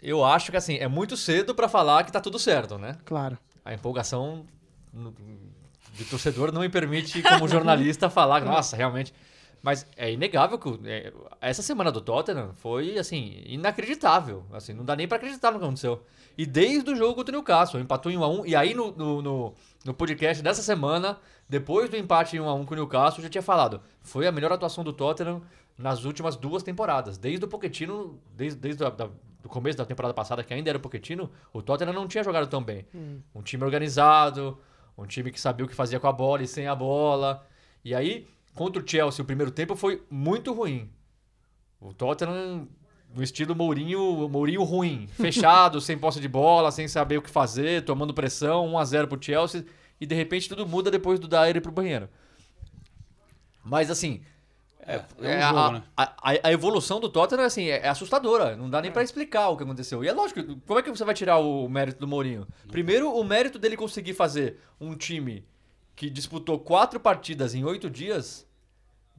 Eu 0.00 0.24
acho 0.24 0.50
que 0.52 0.56
assim, 0.56 0.76
é 0.76 0.86
muito 0.86 1.16
cedo 1.16 1.54
pra 1.54 1.68
falar 1.68 2.04
que 2.04 2.12
tá 2.12 2.20
tudo 2.20 2.38
certo, 2.38 2.78
né? 2.78 2.96
Claro. 3.04 3.36
A 3.64 3.74
empolgação 3.74 4.46
de 5.98 6.04
torcedor 6.04 6.52
não 6.52 6.60
me 6.60 6.68
permite, 6.68 7.20
como 7.22 7.48
jornalista, 7.48 8.08
falar, 8.10 8.44
nossa, 8.44 8.76
realmente. 8.76 9.12
Mas 9.60 9.84
é 9.96 10.12
inegável 10.12 10.56
que 10.56 10.80
é, 10.84 11.12
essa 11.40 11.62
semana 11.62 11.90
do 11.90 12.00
Tottenham 12.00 12.52
foi, 12.54 12.96
assim, 12.96 13.42
inacreditável. 13.44 14.44
Assim, 14.52 14.72
não 14.72 14.84
dá 14.84 14.94
nem 14.94 15.08
pra 15.08 15.16
acreditar 15.16 15.50
no 15.50 15.58
que 15.58 15.64
aconteceu. 15.64 16.00
E 16.36 16.46
desde 16.46 16.88
o 16.92 16.96
jogo 16.96 17.16
contra 17.16 17.32
o 17.32 17.36
Newcastle, 17.38 17.80
empatou 17.80 18.12
em 18.12 18.16
1x1. 18.16 18.42
E 18.46 18.54
aí 18.54 18.72
no, 18.72 18.92
no, 18.92 19.20
no, 19.20 19.54
no 19.84 19.94
podcast 19.94 20.42
dessa 20.42 20.62
semana, 20.62 21.18
depois 21.48 21.90
do 21.90 21.96
empate 21.96 22.36
em 22.36 22.40
1x1 22.40 22.64
com 22.64 22.74
o 22.74 22.76
Newcastle, 22.76 23.18
eu 23.18 23.24
já 23.24 23.28
tinha 23.28 23.42
falado. 23.42 23.80
Foi 24.00 24.28
a 24.28 24.32
melhor 24.32 24.52
atuação 24.52 24.84
do 24.84 24.92
Tottenham 24.92 25.42
nas 25.76 26.04
últimas 26.04 26.36
duas 26.36 26.62
temporadas. 26.62 27.18
Desde 27.18 27.44
o 27.44 27.48
Pochettino, 27.48 28.20
desde, 28.36 28.60
desde 28.60 28.84
o 28.84 28.90
da, 28.90 29.08
do 29.42 29.48
começo 29.48 29.76
da 29.76 29.84
temporada 29.84 30.14
passada, 30.14 30.44
que 30.44 30.54
ainda 30.54 30.70
era 30.70 30.78
o 30.78 30.80
Pochettino, 30.80 31.28
o 31.52 31.60
Tottenham 31.60 31.92
não 31.92 32.06
tinha 32.06 32.22
jogado 32.22 32.46
tão 32.46 32.62
bem. 32.62 32.86
Um 33.34 33.42
time 33.42 33.64
organizado, 33.64 34.56
um 34.98 35.06
time 35.06 35.30
que 35.30 35.40
sabia 35.40 35.64
o 35.64 35.68
que 35.68 35.74
fazia 35.74 36.00
com 36.00 36.08
a 36.08 36.12
bola 36.12 36.42
e 36.42 36.48
sem 36.48 36.66
a 36.66 36.74
bola. 36.74 37.46
E 37.84 37.94
aí, 37.94 38.26
contra 38.52 38.82
o 38.82 38.86
Chelsea, 38.86 39.22
o 39.22 39.26
primeiro 39.26 39.52
tempo 39.52 39.76
foi 39.76 40.02
muito 40.10 40.52
ruim. 40.52 40.90
O 41.80 41.94
Tottenham, 41.94 42.66
no 43.14 43.22
estilo 43.22 43.54
Mourinho, 43.54 44.28
Mourinho 44.28 44.64
ruim. 44.64 45.06
Fechado, 45.14 45.80
sem 45.80 45.96
posse 45.96 46.20
de 46.20 46.26
bola, 46.26 46.72
sem 46.72 46.88
saber 46.88 47.18
o 47.18 47.22
que 47.22 47.30
fazer, 47.30 47.84
tomando 47.84 48.12
pressão, 48.12 48.72
1x0 48.72 49.06
pro 49.06 49.22
Chelsea. 49.22 49.64
E 50.00 50.06
de 50.06 50.14
repente 50.16 50.48
tudo 50.48 50.66
muda 50.66 50.90
depois 50.90 51.20
do 51.20 51.28
Dyer 51.28 51.62
pro 51.62 51.70
banheiro. 51.70 52.08
Mas 53.64 53.90
assim. 53.90 54.22
É, 54.88 54.94
é 54.96 55.04
um 55.20 55.24
é 55.28 55.42
jogo, 55.42 55.58
a, 55.58 55.72
né? 55.72 55.82
a, 55.96 56.14
a- 56.44 56.52
evolução 56.52 56.98
do 56.98 57.08
Tottenham 57.08 57.44
assim, 57.44 57.64
é, 57.66 57.80
é 57.80 57.88
assustadora. 57.88 58.56
Não 58.56 58.70
dá 58.70 58.80
nem 58.80 58.90
pra 58.90 59.02
explicar 59.02 59.48
o 59.50 59.56
que 59.56 59.62
aconteceu. 59.62 60.02
E 60.02 60.08
é 60.08 60.12
lógico, 60.12 60.42
como 60.66 60.80
é 60.80 60.82
que 60.82 60.90
você 60.90 61.04
vai 61.04 61.14
tirar 61.14 61.38
o 61.38 61.68
mérito 61.68 62.00
do 62.00 62.08
Mourinho? 62.08 62.46
Primeiro, 62.70 63.12
o 63.12 63.22
mérito 63.22 63.58
dele 63.58 63.76
conseguir 63.76 64.14
fazer 64.14 64.58
um 64.80 64.94
time 64.96 65.44
que 65.94 66.08
disputou 66.08 66.58
quatro 66.58 66.98
partidas 66.98 67.54
em 67.54 67.64
oito 67.64 67.90
dias 67.90 68.46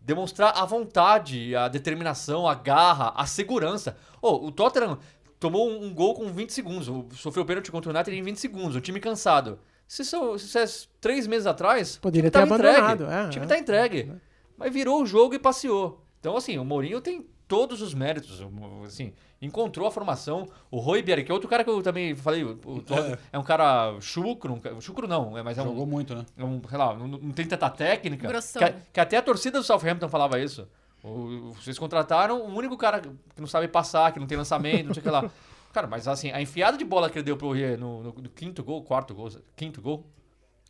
demonstrar 0.02 0.54
a 0.58 0.66
vontade, 0.66 1.56
a 1.56 1.68
determinação, 1.68 2.48
a 2.48 2.56
garra, 2.56 3.14
a 3.16 3.26
segurança. 3.26 3.96
Oh, 4.22 4.48
o 4.48 4.52
Tottenham 4.52 4.98
tomou 5.40 5.70
um, 5.70 5.86
um 5.86 5.94
gol 5.94 6.16
com 6.16 6.32
20 6.32 6.52
segundos, 6.52 6.88
o- 6.88 7.06
sofreu 7.14 7.46
pênalti 7.46 7.72
contra 7.72 7.92
o 7.92 7.94
United 7.94 8.18
em 8.18 8.24
20 8.24 8.38
segundos, 8.38 8.76
o 8.76 8.82
time 8.82 9.00
cansado. 9.00 9.60
Se 9.88 10.04
isso, 10.04 10.36
é 10.58 10.66
três 11.02 11.26
meses 11.28 11.48
atrás, 11.48 11.98
Poderia 11.98 12.28
o 12.30 12.32
time 12.32 12.44
ter 12.44 12.48
tava 12.50 12.56
abandonado, 12.56 13.04
Entregue. 13.04 13.22
é, 13.22 13.26
o 13.26 13.30
time 13.30 13.46
é. 13.46 13.48
tá 13.48 13.58
entregue. 13.58 14.12
Mas 14.60 14.74
virou 14.74 15.02
o 15.02 15.06
jogo 15.06 15.34
e 15.34 15.40
passeou. 15.40 16.04
Então, 16.20 16.36
assim, 16.36 16.58
o 16.58 16.66
Mourinho 16.66 17.00
tem 17.02 17.26
todos 17.48 17.82
os 17.82 17.94
méritos. 17.94 18.42
Assim, 18.86 19.14
encontrou 19.42 19.88
a 19.88 19.92
formação. 19.92 20.48
O 20.70 20.78
Roy 20.80 21.02
Bier, 21.02 21.26
que 21.26 21.32
é 21.32 21.34
outro 21.34 21.50
cara 21.50 21.64
que 21.64 21.70
eu 21.70 21.82
também 21.82 22.14
falei, 22.16 22.44
Tottenham 22.46 23.18
é. 23.32 23.40
um 23.40 23.44
cara 23.44 23.96
chucro, 24.02 24.54
um, 24.54 24.82
chucro 24.82 25.08
não, 25.08 25.38
é, 25.38 25.42
mas 25.42 25.58
é 25.58 25.62
um, 25.64 25.66
Jogou 25.68 25.86
muito, 25.88 26.14
né? 26.14 26.26
é 26.38 26.44
um, 26.44 26.62
sei 26.68 26.78
lá, 26.78 26.94
não, 26.94 27.08
não 27.08 27.32
tem 27.32 27.46
tanta 27.48 27.70
técnica. 27.70 28.28
Que, 28.74 28.76
que 28.94 29.00
até 29.00 29.18
a 29.18 29.22
torcida 29.22 29.58
do 29.60 29.64
Southampton 29.64 30.10
falava 30.10 30.40
isso. 30.40 30.68
O- 31.02 31.52
vocês 31.54 31.80
contrataram 31.80 32.42
o 32.42 32.54
único 32.54 32.76
cara 32.78 33.00
que 33.00 33.10
não 33.40 33.48
sabe 33.48 33.68
passar, 33.70 34.12
que 34.12 34.20
não 34.20 34.28
tem 34.28 34.38
lançamento, 34.38 34.88
não 34.88 34.94
sei 34.94 35.00
o 35.02 35.04
que 35.04 35.10
lá. 35.10 35.32
Cara, 35.72 35.86
mas 35.88 36.08
assim, 36.08 36.32
a 36.32 36.42
enfiada 36.42 36.78
de 36.78 36.84
bola 36.84 37.10
que 37.12 37.20
ele 37.20 37.24
deu 37.26 37.38
pro 37.38 37.52
Rie 37.52 37.78
no, 37.78 38.02
no- 38.04 38.12
no 38.14 38.30
quinto 38.30 38.64
gol, 38.64 38.84
quarto 38.84 39.14
gol, 39.14 39.30
quinto 39.56 39.80
gol 39.82 40.04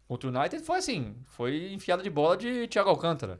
contra 0.07 0.29
o 0.29 0.35
United 0.37 0.61
foi 0.63 0.77
assim, 0.77 1.15
foi 1.25 1.71
enfiada 1.73 2.03
de 2.03 2.09
bola 2.09 2.35
de 2.37 2.67
Thiago 2.67 2.89
Alcântara. 2.89 3.39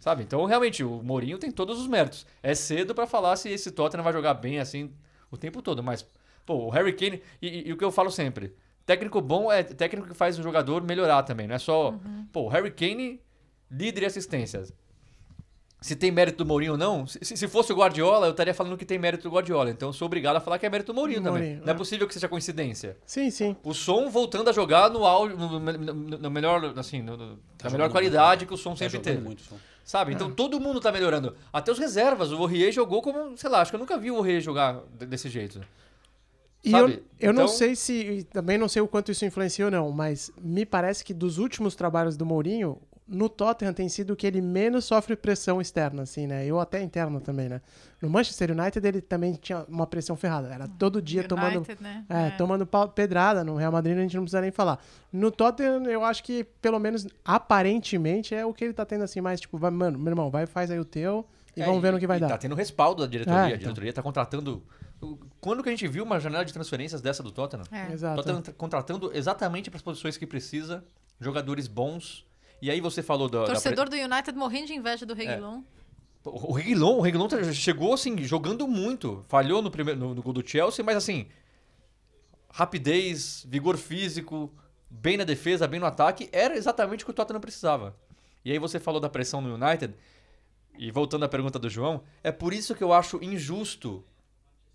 Sabe? 0.00 0.22
Então, 0.22 0.44
realmente, 0.44 0.84
o 0.84 1.02
Mourinho 1.02 1.38
tem 1.38 1.50
todos 1.50 1.80
os 1.80 1.86
méritos. 1.86 2.24
É 2.42 2.54
cedo 2.54 2.94
pra 2.94 3.06
falar 3.06 3.34
se 3.36 3.48
esse 3.48 3.70
Tottenham 3.72 4.04
vai 4.04 4.12
jogar 4.12 4.34
bem 4.34 4.60
assim 4.60 4.92
o 5.30 5.36
tempo 5.36 5.60
todo, 5.60 5.82
mas 5.82 6.06
pô, 6.46 6.54
o 6.66 6.70
Harry 6.70 6.92
Kane 6.92 7.20
e, 7.42 7.48
e- 7.48 7.68
e 7.68 7.72
o 7.72 7.76
que 7.76 7.84
eu 7.84 7.90
falo 7.90 8.10
sempre, 8.10 8.54
técnico 8.86 9.20
bom 9.20 9.50
é 9.52 9.62
técnico 9.62 10.06
que 10.08 10.14
faz 10.14 10.38
o 10.38 10.42
jogador 10.42 10.82
melhorar 10.82 11.22
também, 11.24 11.46
não 11.46 11.54
é 11.54 11.58
só, 11.58 11.94
pô, 12.32 12.42
o 12.44 12.48
Harry 12.48 12.70
Kane 12.70 13.20
líder 13.70 14.00
de 14.00 14.06
assistências. 14.06 14.72
Se 15.80 15.94
tem 15.94 16.10
mérito 16.10 16.38
do 16.38 16.46
Mourinho 16.46 16.72
ou 16.72 16.78
não, 16.78 17.06
se, 17.06 17.22
se 17.22 17.46
fosse 17.46 17.72
o 17.72 17.76
Guardiola, 17.76 18.26
eu 18.26 18.32
estaria 18.32 18.52
falando 18.52 18.76
que 18.76 18.84
tem 18.84 18.98
mérito 18.98 19.28
do 19.28 19.32
Guardiola. 19.32 19.70
Então 19.70 19.90
eu 19.90 19.92
sou 19.92 20.06
obrigado 20.06 20.34
a 20.34 20.40
falar 20.40 20.58
que 20.58 20.66
é 20.66 20.70
mérito 20.70 20.92
do 20.92 20.96
Mourinho, 20.96 21.22
também. 21.22 21.42
Mourinho, 21.42 21.60
Não 21.60 21.68
é 21.68 21.70
é. 21.70 21.78
possível 21.78 22.04
que 22.08 22.14
seja 22.14 22.28
coincidência. 22.28 22.96
Sim, 23.06 23.30
sim. 23.30 23.54
O 23.62 23.72
som 23.72 24.10
voltando 24.10 24.50
a 24.50 24.52
jogar 24.52 24.90
no 24.90 25.04
áudio, 25.04 25.36
no, 25.36 25.60
no- 25.60 25.72
no- 25.78 26.18
no 26.18 26.30
melhor, 26.32 26.72
assim, 26.76 27.00
no, 27.00 27.16
no- 27.16 27.26
na 27.34 27.36
Tá 27.58 27.70
melhor 27.70 27.90
qualidade 27.92 28.44
que 28.44 28.52
o 28.52 28.56
som 28.56 28.70
Tá 28.70 28.78
sempre 28.78 28.98
teve. 28.98 29.20
muito, 29.20 29.42
som. 29.42 29.56
Sabe? 29.88 30.12
Então 30.12 30.30
todo 30.30 30.60
mundo 30.60 30.80
tá 30.82 30.92
melhorando. 30.92 31.34
Até 31.50 31.72
os 31.72 31.78
reservas. 31.78 32.30
O 32.30 32.36
Aurier 32.36 32.70
jogou 32.70 33.00
como, 33.00 33.34
sei 33.38 33.48
lá, 33.48 33.62
acho 33.62 33.70
que 33.70 33.76
eu 33.76 33.80
nunca 33.80 33.96
vi 33.96 34.10
o 34.10 34.16
Aurier 34.16 34.38
jogar 34.38 34.82
de- 34.98 35.06
desse 35.06 35.30
jeito. 35.30 35.62
E 36.62 36.70
Sabe? 36.72 37.02
eu, 37.18 37.28
eu 37.28 37.32
não 37.32 37.44
Então- 37.44 37.54
sei 37.56 37.74
se. 37.74 38.26
Também 38.30 38.58
não 38.58 38.68
sei 38.68 38.82
o 38.82 38.86
quanto 38.86 39.10
isso 39.10 39.24
influencia 39.24 39.64
ou 39.64 39.70
não, 39.70 39.90
mas 39.90 40.30
me 40.38 40.66
parece 40.66 41.02
que 41.02 41.14
dos 41.14 41.38
últimos 41.38 41.74
trabalhos 41.74 42.18
do 42.18 42.26
Mourinho, 42.26 42.76
no 43.08 43.28
Tottenham 43.28 43.72
tem 43.72 43.88
sido 43.88 44.12
o 44.12 44.16
que 44.16 44.26
ele 44.26 44.40
menos 44.42 44.84
sofre 44.84 45.16
pressão 45.16 45.60
externa, 45.60 46.02
assim, 46.02 46.26
né? 46.26 46.44
Eu 46.44 46.60
até 46.60 46.82
interna 46.82 47.20
também, 47.20 47.48
né? 47.48 47.60
No 48.02 48.10
Manchester 48.10 48.50
United 48.52 48.86
ele 48.86 49.00
também 49.00 49.32
tinha 49.34 49.64
uma 49.68 49.86
pressão 49.86 50.14
ferrada. 50.14 50.52
Era 50.52 50.68
todo 50.68 51.00
dia 51.00 51.24
tomando. 51.24 51.56
United, 51.56 51.82
né? 51.82 52.04
É, 52.08 52.26
É. 52.26 52.30
tomando 52.32 52.66
pau- 52.66 52.88
pedrada. 52.88 53.42
No 53.42 53.56
Real 53.56 53.72
Madrid 53.72 53.96
a 53.96 54.00
gente 54.02 54.14
não 54.16 54.24
precisa 54.24 54.40
nem 54.42 54.50
falar. 54.50 54.78
No 55.12 55.30
Tottenham, 55.30 55.84
eu 55.86 56.04
acho 56.04 56.22
que, 56.22 56.44
pelo 56.60 56.78
menos 56.78 57.06
aparentemente, 57.24 58.34
é 58.34 58.44
o 58.44 58.52
que 58.52 58.64
ele 58.64 58.72
tá 58.74 58.84
tendo 58.84 59.04
assim, 59.04 59.20
mais 59.20 59.40
tipo, 59.40 59.56
vai, 59.58 59.70
mano, 59.70 59.98
meu 59.98 60.10
irmão, 60.12 60.30
vai 60.30 60.44
faz 60.46 60.70
aí 60.70 60.78
o 60.78 60.84
teu 60.84 61.26
e 61.56 61.62
É, 61.62 61.64
vamos 61.64 61.80
ver 61.80 61.92
no 61.92 61.98
que 61.98 62.06
vai 62.06 62.18
e 62.18 62.20
dar. 62.20 62.28
Tá 62.28 62.38
tendo 62.38 62.54
respaldo 62.54 63.02
da 63.02 63.08
diretoria. 63.08 63.40
É, 63.40 63.44
A 63.44 63.48
então. 63.48 63.58
diretoria 63.58 63.92
tá 63.92 64.02
contratando. 64.02 64.62
Quando 65.40 65.62
que 65.62 65.68
a 65.68 65.72
gente 65.72 65.86
viu 65.88 66.04
uma 66.04 66.20
janela 66.20 66.44
de 66.44 66.52
transferências 66.52 67.00
dessa 67.00 67.22
do 67.22 67.30
Tottenham? 67.30 67.64
É. 67.72 67.92
Exato. 67.92 68.16
Tottenham 68.16 68.42
tá 68.42 68.52
contratando 68.52 69.10
exatamente 69.14 69.70
para 69.70 69.76
as 69.78 69.82
posições 69.82 70.16
que 70.16 70.26
precisa, 70.26 70.84
jogadores 71.20 71.66
bons. 71.66 72.26
E 72.60 72.70
aí 72.70 72.80
você 72.80 73.02
falou 73.02 73.28
da. 73.28 73.40
da 73.40 73.46
Torcedor 73.46 73.88
do 73.88 73.96
United 73.96 74.36
morrendo 74.36 74.66
de 74.66 74.74
inveja 74.74 75.06
do 75.06 75.14
Reguilon. 75.14 75.62
O 76.24 76.52
Reguilon, 76.52 76.98
o 76.98 77.00
Reguilon 77.00 77.28
tá- 77.28 77.52
chegou 77.52 77.94
assim, 77.94 78.18
jogando 78.24 78.66
muito. 78.66 79.24
Falhou 79.28 79.62
no, 79.62 79.70
primeiro, 79.70 79.98
no, 79.98 80.14
no 80.14 80.22
gol 80.22 80.32
do 80.32 80.46
Chelsea, 80.46 80.84
mas 80.84 80.96
assim. 80.96 81.26
Rapidez, 82.50 83.44
vigor 83.48 83.76
físico, 83.76 84.50
bem 84.90 85.16
na 85.16 85.24
defesa, 85.24 85.66
bem 85.68 85.78
no 85.78 85.86
ataque, 85.86 86.28
era 86.32 86.56
exatamente 86.56 87.02
o 87.04 87.06
que 87.06 87.10
o 87.10 87.14
Tottenham 87.14 87.40
precisava. 87.40 87.94
E 88.44 88.50
aí 88.50 88.58
você 88.58 88.80
falou 88.80 89.00
da 89.00 89.08
pressão 89.08 89.40
no 89.40 89.54
United, 89.54 89.94
e 90.78 90.90
voltando 90.90 91.24
à 91.24 91.28
pergunta 91.28 91.58
do 91.58 91.68
João, 91.68 92.02
é 92.22 92.32
por 92.32 92.52
isso 92.52 92.74
que 92.74 92.82
eu 92.82 92.92
acho 92.92 93.22
injusto. 93.22 94.02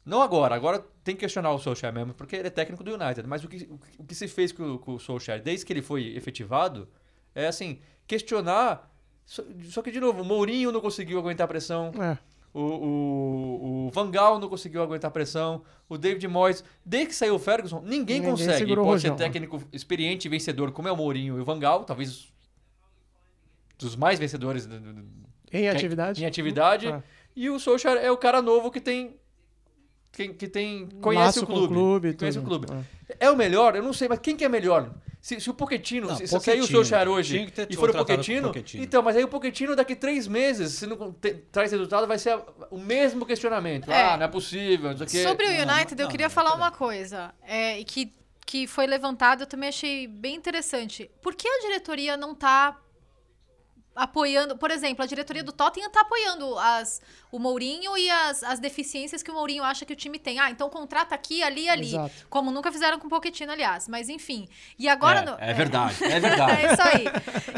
Não 0.05 0.21
agora, 0.21 0.53
agora 0.53 0.85
tem 1.03 1.15
que 1.15 1.21
questionar 1.21 1.51
o 1.51 1.59
Solskjaer 1.59 1.93
mesmo, 1.93 2.13
porque 2.13 2.35
ele 2.35 2.47
é 2.47 2.51
técnico 2.51 2.83
do 2.83 2.93
United, 2.93 3.27
mas 3.27 3.43
o 3.43 3.47
que, 3.47 3.67
o 3.97 4.03
que- 4.03 4.13
se 4.15 4.27
fez 4.27 4.51
com, 4.51 4.75
o- 4.75 4.79
com 4.79 4.93
o 4.95 4.99
Solskjaer 4.99 5.41
desde 5.41 5.65
que 5.65 5.73
ele 5.73 5.81
foi 5.81 6.15
efetivado 6.15 6.87
é 7.35 7.47
assim, 7.47 7.79
questionar. 8.07 8.89
Só, 9.25 9.81
que, 9.81 9.91
de 9.91 9.99
novo, 9.99 10.21
o 10.21 10.25
Mourinho 10.25 10.71
não 10.71 10.81
conseguiu 10.81 11.17
aguentar 11.19 11.45
a 11.45 11.47
pressão. 11.47 11.91
É. 12.01 12.17
O, 12.53 12.61
o, 12.61 13.87
o 13.87 13.89
Van 13.91 14.11
Gaal 14.11 14.37
não 14.37 14.47
conseguiu 14.47 14.83
aguentar 14.83 15.07
a 15.09 15.11
pressão. 15.11 15.63
O 15.89 15.97
David 15.97 16.27
Moyes. 16.27 16.63
Desde 16.85 17.07
que 17.09 17.15
saiu 17.15 17.35
o 17.35 17.39
Ferguson, 17.39 17.79
ninguém, 17.81 18.17
Ninguém 18.19 18.31
consegue. 18.31 18.75
Pode 18.75 19.01
ser 19.01 19.07
rojão. 19.09 19.15
técnico 19.15 19.63
experiente 19.71 20.27
e 20.27 20.29
vencedor, 20.29 20.71
como 20.71 20.87
é 20.87 20.91
o 20.91 20.95
Mourinho 20.97 21.37
e 21.37 21.41
o 21.41 21.45
Van 21.45 21.57
Gaal, 21.57 21.83
talvez 21.83 22.31
dos 23.77 23.95
mais 23.95 24.19
vencedores 24.19 24.65
do- 24.65 24.79
do- 24.79 24.93
do- 24.93 25.05
Em 25.51 25.67
atividade. 25.69 26.23
em 26.23 26.25
atividade. 26.27 26.87
Ah. 26.87 27.01
E 27.35 27.49
o 27.49 27.59
Solskjaer 27.59 27.97
é 27.97 28.11
o 28.11 28.17
cara 28.17 28.41
novo 28.41 28.69
que 28.69 28.79
tem. 28.79 29.15
Que, 30.11 30.27
que 30.29 30.47
tem. 30.47 30.87
Conhece 31.01 31.25
Laço 31.39 31.43
o 31.43 31.47
clube. 31.47 31.67
clube, 31.73 32.13
conhece 32.13 32.37
o 32.37 32.43
clube. 32.43 32.67
É 33.19 33.31
o 33.31 33.35
melhor? 33.35 33.75
Eu 33.75 33.81
não 33.81 33.93
sei, 33.93 34.07
mas 34.07 34.19
quem 34.19 34.35
que 34.37 34.43
é 34.45 34.49
melhor? 34.49 34.93
Se, 35.23 35.39
se 35.39 35.49
o 35.49 35.53
Pochettino, 35.53 36.07
Não, 36.09 36.17
se, 36.17 36.27
se 36.27 36.37
sair 36.41 36.59
o. 36.59 36.67
Solskjaer 36.67 37.07
hoje 37.07 37.49
e 37.69 37.75
for 37.77 37.89
o 37.89 37.93
contratado 37.93 38.17
Pochettino, 38.17 38.49
o 38.49 38.51
Pochettino. 38.51 38.83
então, 38.83 39.01
mas 39.01 39.15
aí 39.15 39.23
o 39.23 39.27
Pochettino 39.29 39.73
daqui 39.73 39.95
três 39.95 40.27
meses, 40.27 40.73
se 40.73 40.85
não 40.85 41.13
te- 41.13 41.35
traz 41.49 41.71
resultado, 41.71 42.05
vai 42.05 42.19
ser 42.19 42.31
a- 42.31 42.43
o 42.69 42.77
mesmo 42.77 43.25
questionamento. 43.25 43.89
É. 43.89 44.03
Ah, 44.03 44.17
não 44.17 44.25
é 44.25 44.27
possível, 44.27 44.89
não 44.89 44.97
sei 44.97 45.07
o 45.07 45.09
quê. 45.09 45.23
Sobre 45.23 45.45
o 45.45 45.49
United, 45.49 45.95
não, 45.95 46.03
eu 46.03 46.09
queria 46.09 46.25
não, 46.25 46.29
falar 46.33 46.53
uma 46.55 46.71
coisa. 46.71 47.33
É, 47.41 47.79
e 47.79 47.85
que, 47.85 48.13
que 48.45 48.67
foi 48.67 48.85
levantado, 48.85 49.43
eu 49.43 49.47
também 49.47 49.69
achei 49.69 50.07
bem 50.07 50.35
interessante. 50.35 51.09
Por 51.21 51.33
que 51.35 51.47
a 51.47 51.59
diretoria 51.61 52.17
não 52.17 52.35
tá 52.35 52.77
apoiando, 53.95 54.57
por 54.57 54.71
exemplo, 54.71 55.03
a 55.03 55.07
diretoria 55.07 55.43
do 55.43 55.51
Tottenham 55.51 55.89
tá 55.89 56.01
apoiando 56.01 56.57
as, 56.57 57.01
o 57.31 57.37
Mourinho 57.37 57.95
e 57.97 58.09
as, 58.09 58.43
as 58.43 58.59
deficiências 58.59 59.21
que 59.21 59.29
o 59.29 59.33
Mourinho 59.33 59.63
acha 59.63 59.85
que 59.85 59.93
o 59.93 59.95
time 59.95 60.17
tem. 60.17 60.39
Ah, 60.39 60.49
então 60.49 60.69
contrata 60.69 61.13
aqui, 61.13 61.43
ali, 61.43 61.69
ali. 61.69 61.87
Exato. 61.89 62.27
Como 62.29 62.51
nunca 62.51 62.71
fizeram 62.71 62.97
com 62.99 63.07
o 63.07 63.09
Pochettino, 63.09 63.51
aliás. 63.51 63.87
Mas 63.87 64.09
enfim. 64.09 64.47
E 64.79 64.89
agora... 64.89 65.21
no- 65.21 65.37
É, 65.39 65.51
é 65.51 65.53
verdade, 65.53 66.03
é 66.03 66.19
verdade. 66.19 66.51
é 66.65 66.73
isso 66.73 66.81
aí. 66.81 67.05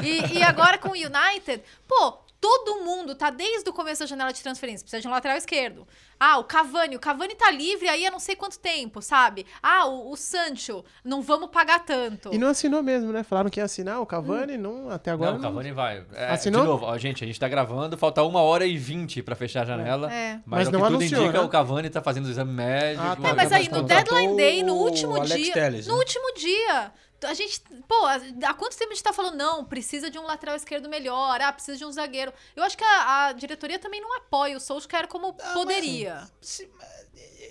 E, 0.05 0.37
e 0.39 0.43
agora 0.43 0.77
com 0.77 0.89
o 0.89 0.93
United, 0.93 1.63
pô, 1.87 2.19
todo 2.39 2.83
mundo 2.83 3.15
tá 3.15 3.29
desde 3.29 3.69
o 3.69 3.73
começo 3.73 4.01
da 4.01 4.05
janela 4.05 4.31
de 4.31 4.41
transferência. 4.41 4.83
Precisa 4.83 5.01
de 5.01 5.07
um 5.07 5.11
lateral 5.11 5.37
esquerdo. 5.37 5.87
Ah, 6.19 6.37
o 6.37 6.43
Cavani. 6.43 6.95
O 6.95 6.99
Cavani 6.99 7.35
tá 7.35 7.51
livre 7.51 7.89
aí 7.89 8.05
há 8.05 8.11
não 8.11 8.19
sei 8.19 8.35
quanto 8.35 8.57
tempo, 8.59 9.01
sabe? 9.01 9.45
Ah, 9.61 9.85
o, 9.87 10.11
o 10.11 10.15
Sancho. 10.15 10.83
Não 11.03 11.21
vamos 11.21 11.49
pagar 11.49 11.79
tanto. 11.79 12.33
E 12.33 12.37
não 12.37 12.49
assinou 12.49 12.81
mesmo, 12.81 13.11
né? 13.11 13.23
Falaram 13.23 13.49
que 13.49 13.59
ia 13.59 13.65
assinar 13.65 13.99
o 13.99 14.05
Cavani, 14.05 14.57
não, 14.57 14.89
até 14.89 15.11
agora. 15.11 15.31
não, 15.31 15.39
o 15.39 15.41
Cavani 15.41 15.71
vai. 15.71 16.05
É, 16.13 16.29
Assinou? 16.29 16.61
De 16.61 16.67
novo, 16.67 16.85
ó, 16.85 16.97
gente, 16.97 17.23
a 17.23 17.27
gente 17.27 17.39
tá 17.39 17.47
gravando, 17.47 17.97
falta 17.97 18.23
uma 18.23 18.41
hora 18.41 18.65
e 18.65 18.77
vinte 18.77 19.21
pra 19.21 19.35
fechar 19.35 19.63
a 19.63 19.65
janela. 19.65 20.11
É. 20.13 20.39
Mas, 20.45 20.59
Mas 20.59 20.67
o 20.67 20.71
não 20.71 20.79
que 20.79 20.85
tudo 20.85 20.95
anunciou, 20.97 21.23
indica, 21.23 21.39
né? 21.39 21.45
o 21.45 21.49
Cavani 21.49 21.89
tá 21.89 22.01
fazendo 22.01 22.25
o 22.25 22.29
exame 22.29 22.53
médico. 22.53 23.05
Ah, 23.05 23.15
tá. 23.15 23.29
É, 23.29 23.33
mas 23.33 23.51
aí 23.51 23.69
no 23.69 23.83
deadline 23.83 24.35
day, 24.37 24.63
no 24.63 24.75
o 24.75 24.77
último 24.83 25.15
Alex 25.15 25.35
dia. 25.35 25.53
Telles, 25.53 25.87
no 25.87 25.93
né? 25.93 25.99
último 25.99 26.33
dia. 26.35 26.91
A 27.25 27.33
gente, 27.33 27.61
pô, 27.87 28.05
há 28.05 28.53
quanto 28.53 28.77
tempo 28.77 28.91
a 28.91 28.93
gente 28.95 29.03
tá 29.03 29.13
falando, 29.13 29.35
não, 29.35 29.63
precisa 29.65 30.09
de 30.09 30.17
um 30.19 30.23
lateral 30.23 30.55
esquerdo 30.55 30.87
melhor, 30.89 31.39
ah, 31.41 31.51
precisa 31.53 31.77
de 31.77 31.85
um 31.85 31.91
zagueiro. 31.91 32.31
Eu 32.55 32.63
acho 32.63 32.77
que 32.77 32.83
a, 32.83 33.27
a 33.27 33.31
diretoria 33.33 33.77
também 33.79 34.01
não 34.01 34.17
apoia 34.17 34.55
o 34.57 34.59
Solskjaer 34.59 35.07
como 35.07 35.35
Ah, 35.41 35.53
poderia. 35.53 36.27
Se- 36.41 36.69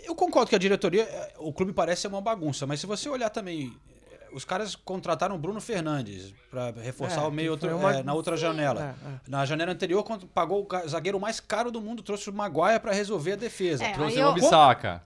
eu 0.05 0.15
concordo 0.15 0.49
que 0.51 0.55
a 0.57 0.59
diretoria, 0.59 1.03
eh, 1.05 1.35
o 1.39 1.53
clube 1.53 1.73
parece 1.73 2.03
ser 2.03 2.09
uma 2.09 2.21
bagunça, 2.21 2.67
mas 2.67 2.79
se 2.81 2.87
você 2.87 3.09
olhar 3.09 3.31
também, 3.31 3.75
eh, 4.11 4.29
os 4.35 4.45
caras 4.45 4.75
contrataram 4.77 5.35
o 5.35 5.39
Bruno 5.39 5.61
Fernandes 5.63 6.35
pra 6.51 6.71
reforçar 6.73 7.23
É, 7.23 7.27
o 7.27 7.31
meio 7.31 7.53
outro- 7.53 7.75
uma- 7.75 7.95
eh, 7.97 8.03
na 8.03 8.13
outra 8.13 8.37
janela. 8.37 8.95
É, 9.03 9.09
é. 9.09 9.21
Na 9.27 9.47
janela 9.47 9.73
anterior, 9.73 10.03
quando 10.05 10.27
pagou 10.27 10.67
o 10.85 10.89
zagueiro 10.89 11.19
mais 11.19 11.41
caro 11.41 11.71
do 11.71 11.81
mundo, 11.81 12.03
trouxe 12.03 12.29
o 12.29 12.33
Maguire 12.35 12.81
pra 12.81 12.93
resolver 12.93 13.33
a 13.33 13.37
defesa. 13.37 13.83
É, 13.85 13.93
Trouxe 13.95 14.19
o 14.19 14.29
Ambissaca. 14.29 15.03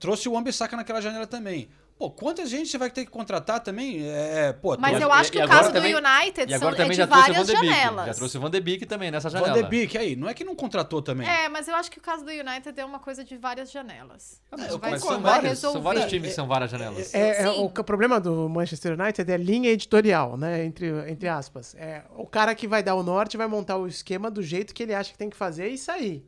Trouxe 0.00 0.28
o 0.28 0.36
Ambissaca 0.36 0.76
naquela 0.76 1.00
janela 1.00 1.26
também. 1.28 1.70
Pô, 2.00 2.10
quanta 2.10 2.46
gente 2.46 2.70
você 2.70 2.78
vai 2.78 2.88
ter 2.90 3.04
que 3.04 3.10
contratar 3.10 3.60
também? 3.60 4.00
É, 4.08 4.54
pô, 4.54 4.74
Mas 4.78 4.98
eu 4.98 5.12
acho 5.12 5.30
que 5.30 5.38
e 5.38 5.44
o 5.44 5.46
caso 5.46 5.70
também- 5.70 5.92
do 5.92 5.98
United 5.98 6.48
são, 6.50 6.56
agora 6.68 6.82
é 6.82 6.88
de 6.88 7.02
o 7.02 7.06
Van 7.06 7.14
várias 7.14 7.46
de 7.46 7.52
Beek. 7.52 7.66
janelas. 7.66 8.06
Já 8.06 8.14
trouxe 8.14 8.38
o 8.38 8.40
Van 8.40 8.50
de 8.50 8.58
Beek 8.60 8.86
também 8.86 9.10
nessa 9.10 9.28
Van 9.28 9.38
janela. 9.40 9.62
de 9.62 9.68
Beek 9.68 9.98
aí, 9.98 10.16
não 10.16 10.26
é 10.26 10.32
que 10.32 10.42
não 10.42 10.56
contratou 10.56 11.02
também. 11.02 11.28
É, 11.28 11.46
mas 11.50 11.68
eu 11.68 11.74
acho 11.74 11.90
que 11.90 11.98
o 11.98 12.00
caso 12.00 12.24
do 12.24 12.30
United 12.30 12.72
é 12.80 12.84
uma 12.86 13.00
coisa 13.00 13.22
de 13.22 13.36
várias 13.36 13.70
janelas. 13.70 14.40
Ah, 14.50 14.54
A 14.54 14.60
gente 14.62 14.70
eu 14.70 14.78
vai, 14.78 14.90
Mas 14.92 15.02
são 15.02 15.20
vai 15.20 15.40
vários, 15.42 15.58
são 15.58 15.82
vários 15.82 16.06
times 16.06 16.28
que 16.30 16.34
são 16.34 16.46
várias 16.48 16.70
janelas. 16.70 17.12
É, 17.12 17.42
é, 17.42 17.52
Sim. 17.52 17.64
o 17.66 17.68
c- 17.68 17.82
problema 17.82 18.18
do 18.18 18.48
Manchester 18.48 18.98
United 18.98 19.30
é 19.30 19.36
linha 19.36 19.68
editorial, 19.68 20.38
né? 20.38 20.64
Entre, 20.64 20.88
entre 21.10 21.28
aspas. 21.28 21.74
É, 21.74 22.04
o 22.16 22.26
cara 22.26 22.54
que 22.54 22.66
vai 22.66 22.82
dar 22.82 22.94
o 22.94 23.02
norte 23.02 23.36
vai 23.36 23.46
montar 23.46 23.76
o 23.76 23.86
esquema 23.86 24.30
do 24.30 24.42
jeito 24.42 24.72
que 24.74 24.82
ele 24.84 24.94
acha 24.94 25.12
que 25.12 25.18
tem 25.18 25.28
que 25.28 25.36
fazer 25.36 25.68
e 25.68 25.76
sair. 25.76 26.24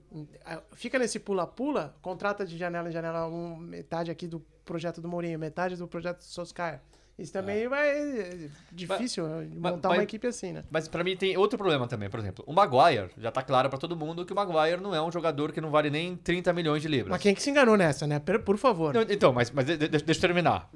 Fica 0.75 0.99
nesse 0.99 1.19
pula-pula, 1.19 1.97
contrata 2.03 2.45
de 2.45 2.59
janela 2.59 2.91
em 2.91 2.93
janela 2.93 3.27
um, 3.27 3.57
metade 3.57 4.11
aqui 4.11 4.27
do 4.27 4.45
projeto 4.73 5.01
do 5.03 5.09
Mourinho, 5.09 5.39
metade 5.39 5.77
do 5.77 5.87
projeto 5.87 6.19
do 6.19 6.25
Solskjaer. 6.25 6.81
Isso 7.19 7.31
também 7.31 7.69
vai. 7.69 7.89
É 7.91 8.49
difícil 8.73 9.29
mas- 9.29 9.73
montar 9.75 9.89
mas- 9.91 9.99
uma 9.99 10.03
equipe 10.03 10.27
assim, 10.27 10.51
né? 10.53 10.65
Mas 10.71 10.89
pra 10.89 11.05
mim 11.05 11.15
tem 11.15 11.37
outro 11.37 11.59
problema 11.59 11.87
também. 11.87 12.09
Por 12.09 12.19
exemplo, 12.19 12.43
o 12.49 12.55
Maguire, 12.55 13.11
já 13.19 13.31
tá 13.31 13.43
claro 13.43 13.69
pra 13.69 13.79
todo 13.79 13.95
mundo 13.95 14.25
que 14.25 14.33
o 14.33 14.37
Maguire 14.37 14.81
não 14.81 14.95
é 14.95 15.03
um 15.03 15.13
jogador 15.13 15.53
que 15.53 15.61
não 15.61 15.71
vale 15.71 15.91
nem 15.91 16.17
30 16.17 16.53
milhões 16.55 16.81
de 16.81 16.89
libras. 16.89 17.11
Mas 17.11 17.21
quem 17.21 17.35
que 17.35 17.43
se 17.43 17.51
enganou 17.51 17.77
nessa, 17.77 18.07
né? 18.07 18.19
Por 18.19 18.57
favor. 18.57 18.95
Não, 18.95 19.03
então, 19.03 19.31
mas, 19.31 19.51
mas 19.51 19.67
de- 19.67 19.77
de- 19.77 19.89
deixa 19.89 20.05
eu 20.13 20.21
terminar. 20.21 20.71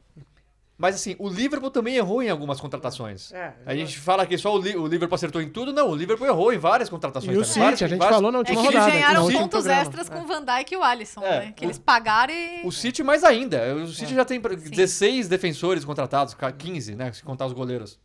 Mas 0.79 0.95
assim, 0.95 1.17
o 1.19 1.27
Liverpool 1.27 1.71
também 1.71 1.97
errou 1.97 2.23
em 2.23 2.29
algumas 2.29 2.61
contratações. 2.61 3.33
É, 3.33 3.55
a 3.65 3.75
gente 3.75 3.99
fala 3.99 4.27
que 4.27 4.37
só 4.37 4.55
o, 4.55 4.59
Li- 4.59 4.77
o 4.77 4.87
Liverpool 4.87 5.15
acertou 5.15 5.41
em 5.41 5.49
tudo. 5.49 5.73
Não, 5.73 5.89
o 5.89 5.95
Liverpool 5.97 6.27
errou 6.27 6.53
em 6.53 6.59
várias 6.59 6.91
contratações. 6.91 7.35
E 7.35 7.39
o 7.39 7.41
também. 7.41 7.49
City, 7.55 7.61
Várias- 7.61 7.83
a 7.83 7.87
gente 7.89 7.99
várias- 7.99 8.17
falou 8.17 8.31
na 8.33 8.37
É 8.37 8.41
última 8.41 8.61
que 8.61 8.67
eles 8.67 8.75
rodada. 8.75 8.93
no 8.93 9.01
ganharam 9.01 9.23
pontos 9.27 9.49
programa. 9.49 9.81
extras 9.83 10.09
com 10.11 10.21
o 10.21 10.27
Van 10.27 10.45
Dijk 10.45 10.75
e 10.75 10.77
o 10.77 10.83
Alisson, 10.83 11.23
É, 11.23 11.41
né? 11.47 11.53
Que 11.57 11.65
o- 11.65 11.67
eles 11.67 11.79
pagaram 11.79 12.35
e... 12.35 12.61
O 12.67 12.71
City 12.71 13.03
mais 13.03 13.25
ainda. 13.25 13.75
O 13.75 13.87
City 13.89 14.15
já 14.15 14.25
tem 14.27 14.39
16 14.39 15.29
defensores 15.29 15.83
contratados, 15.83 16.35
ca- 16.35 16.53
15, 16.53 16.95
né? 16.95 17.11
Se 17.11 17.23
contar 17.23 17.47
os 17.47 17.55
goleiros. 17.55 17.99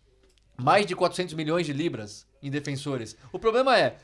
Mais 0.58 0.86
de 0.86 0.96
400 0.96 1.34
milhões 1.34 1.66
de 1.66 1.74
libras 1.74 2.26
em 2.42 2.50
defensores. 2.50 3.18
O 3.34 3.40
problema 3.40 3.78
é, 3.78 3.98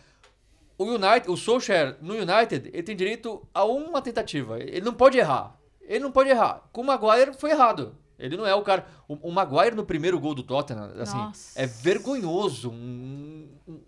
o 0.77 0.83
United, 0.83 1.29
o 1.29 1.37
Solskjaer 1.37 1.95
no 2.01 2.15
United, 2.15 2.69
ele 2.73 2.83
tem 2.83 2.97
direito 2.97 3.47
a 3.53 3.63
uma 3.63 4.01
tentativa. 4.01 4.59
Ele 4.59 4.81
não 4.81 4.93
pode 4.93 5.17
errar. 5.17 5.55
Ele 5.81 5.99
não 6.01 6.11
pode 6.11 6.29
errar. 6.29 6.63
Com 6.73 6.81
o 6.81 6.85
Maguire 6.85 7.31
foi 7.37 7.51
errado. 7.51 7.95
Ele 8.19 8.35
não 8.37 8.45
é 8.47 8.55
o 8.55 8.61
cara. 8.63 8.85
O, 9.07 9.13
o 9.29 9.31
Maguire 9.31 9.75
no 9.75 9.85
primeiro 9.85 10.19
gol 10.19 10.33
do 10.33 10.43
Tottenham, 10.43 10.91
assim, 10.99 11.17
Nossa. 11.17 11.59
é 11.61 11.65
vergonhoso. 11.67 12.71
Um, 12.71 13.47
um, 13.67 13.79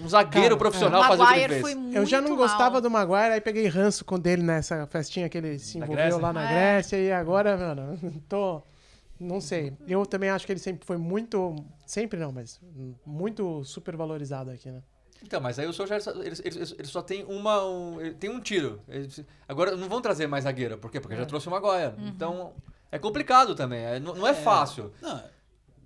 um 0.00 0.08
zagueiro 0.08 0.48
Cara, 0.48 0.56
profissional 0.58 1.00
o 1.00 1.04
fazer 1.04 1.22
o 1.22 1.26
que 1.26 1.32
ele 1.32 1.40
Maguire 1.42 1.52
fez. 1.54 1.60
foi 1.62 1.74
muito 1.74 1.96
Eu 1.96 2.06
já 2.06 2.20
não 2.20 2.36
gostava 2.36 2.72
mal. 2.72 2.80
do 2.80 2.90
Maguire, 2.90 3.32
aí 3.34 3.40
peguei 3.40 3.66
ranço 3.66 4.04
com 4.04 4.18
dele 4.18 4.42
nessa 4.42 4.86
festinha 4.86 5.28
que 5.28 5.38
ele 5.38 5.58
se 5.58 5.78
Na 5.78 5.86
envolveu 5.86 6.04
Grécia? 6.04 6.22
lá 6.22 6.32
na 6.32 6.44
É. 6.44 6.54
Grécia 6.54 6.96
e 6.98 7.10
agora, 7.12 7.56
mano, 7.56 7.98
tô. 8.28 8.62
Não 9.18 9.40
sei. 9.40 9.72
Eu 9.88 10.04
também 10.04 10.28
acho 10.28 10.44
que 10.44 10.52
ele 10.52 10.60
sempre 10.60 10.86
foi 10.86 10.98
muito. 10.98 11.56
Sempre 11.86 12.20
não, 12.20 12.30
mas 12.30 12.60
muito 13.04 13.64
super 13.64 13.96
valorizado 13.96 14.50
aqui, 14.50 14.70
né? 14.70 14.82
Então, 15.24 15.40
mas 15.40 15.58
aí 15.58 15.66
o 15.66 15.72
Solskjaer 15.72 16.02
só, 16.02 16.10
ele, 16.10 16.36
ele- 16.44 16.74
ele 16.78 16.84
só 16.86 17.00
tem 17.00 17.24
uma. 17.24 17.64
Um, 17.66 17.98
ele 17.98 18.14
tem 18.14 18.28
um 18.28 18.38
tiro. 18.38 18.78
Ele- 18.86 19.08
agora 19.48 19.74
não 19.74 19.88
vão 19.88 20.02
trazer 20.02 20.26
mais 20.26 20.44
zagueiro. 20.44 20.76
Por 20.76 20.90
quê? 20.90 21.00
Porque 21.00 21.16
já 21.16 21.24
trouxe 21.24 21.48
o 21.48 21.50
Maguire. 21.50 21.94
Uhum. 21.98 22.08
Então 22.08 22.52
é 22.96 22.98
complicado 22.98 23.54
também. 23.54 23.80
é- 23.84 24.00
não, 24.00 24.14
não 24.14 24.26
é 24.26 24.34
fácil 24.34 24.92
Não, 25.00 25.22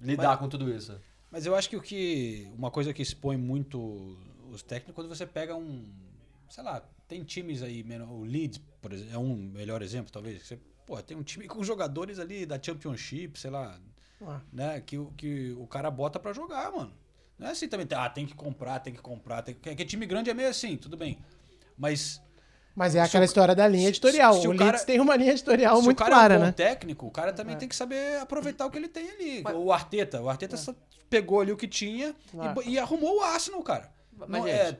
lidar 0.00 0.36
com 0.38 0.48
tudo 0.48 0.70
isso. 0.74 0.98
Mas 1.30 1.46
eu 1.46 1.54
acho 1.54 1.68
que 1.68 1.76
o 1.76 1.80
que. 1.82 2.50
Uma 2.56 2.70
coisa 2.70 2.92
que 2.92 3.02
expõe 3.02 3.36
muito 3.36 4.16
os 4.50 4.62
técnicos 4.62 4.94
quando 4.94 5.08
você 5.08 5.26
pega 5.26 5.54
um. 5.54 5.88
Sei 6.48 6.64
lá, 6.64 6.82
tem 7.06 7.22
times 7.22 7.62
aí, 7.62 7.84
menor- 7.84 8.10
o 8.10 8.24
Leeds, 8.24 8.60
por 8.82 8.92
exemplo, 8.92 9.14
é 9.14 9.18
um 9.18 9.36
melhor 9.36 9.82
exemplo, 9.82 10.10
talvez. 10.12 10.42
que 10.42 10.48
Você, 10.48 10.58
pô, 10.84 11.00
tem 11.02 11.16
um 11.16 11.22
time 11.22 11.46
com 11.46 11.62
jogadores 11.62 12.18
ali 12.18 12.44
da 12.44 12.60
Championship, 12.60 13.38
sei 13.38 13.50
lá, 13.50 13.78
Ah. 14.22 14.40
né? 14.52 14.80
Que, 14.80 14.98
o- 14.98 15.12
que 15.16 15.52
o 15.56 15.66
cara 15.68 15.88
bota 15.90 16.18
pra 16.18 16.32
jogar, 16.32 16.72
mano. 16.72 16.92
Não 17.38 17.46
é 17.46 17.50
assim 17.52 17.68
também, 17.68 17.86
ah, 17.96 18.10
tem 18.10 18.26
que 18.26 18.34
comprar, 18.34 18.80
tem 18.80 18.92
que 18.92 19.00
comprar. 19.00 19.42
Tem 19.42 19.54
que, 19.54 19.74
que 19.74 19.84
time 19.84 20.04
grande 20.06 20.28
é 20.30 20.34
meio 20.34 20.48
assim, 20.48 20.76
tudo 20.76 20.96
bem. 20.96 21.18
Mas 21.78 22.20
Mas 22.74 22.94
é 22.94 23.00
Se 23.02 23.08
aquela 23.08 23.22
o- 23.22 23.26
história 23.26 23.54
da 23.54 23.66
linha 23.68 23.82
se- 23.84 23.88
editorial. 23.90 24.34
se 24.34 24.46
o 24.46 24.50
o 24.50 24.52
Leeds 24.52 24.66
cara- 24.70 24.84
tem 24.84 25.00
uma 25.00 25.16
linha 25.16 25.32
editorial 25.32 25.76
se 25.78 25.84
muito 25.84 25.98
o 25.98 26.02
cara 26.02 26.14
clara, 26.14 26.34
é 26.34 26.36
um 26.36 26.40
bom 26.40 26.46
né? 26.46 26.52
técnico, 26.52 27.06
o 27.06 27.10
cara 27.10 27.32
também 27.32 27.56
tem 27.56 27.68
que 27.68 27.76
saber 27.76 28.18
aproveitar 28.20 28.66
o 28.66 28.70
que 28.70 28.78
ele 28.78 28.88
tem 28.88 29.10
ali. 29.10 29.44
O 29.54 29.72
Arteta, 29.72 30.20
o 30.22 30.28
Arteta 30.28 30.56
só 30.56 30.74
pegou 31.08 31.40
ali 31.40 31.50
o 31.52 31.56
que 31.56 31.66
tinha 31.68 32.14
e 32.64 32.70
e, 32.70 32.78
arrumou 32.78 33.18
o 33.18 33.22
Arsenal, 33.22 33.62
cara. 33.62 33.90
Mas, 34.16 34.28
Não, 34.28 34.46
é, 34.46 34.76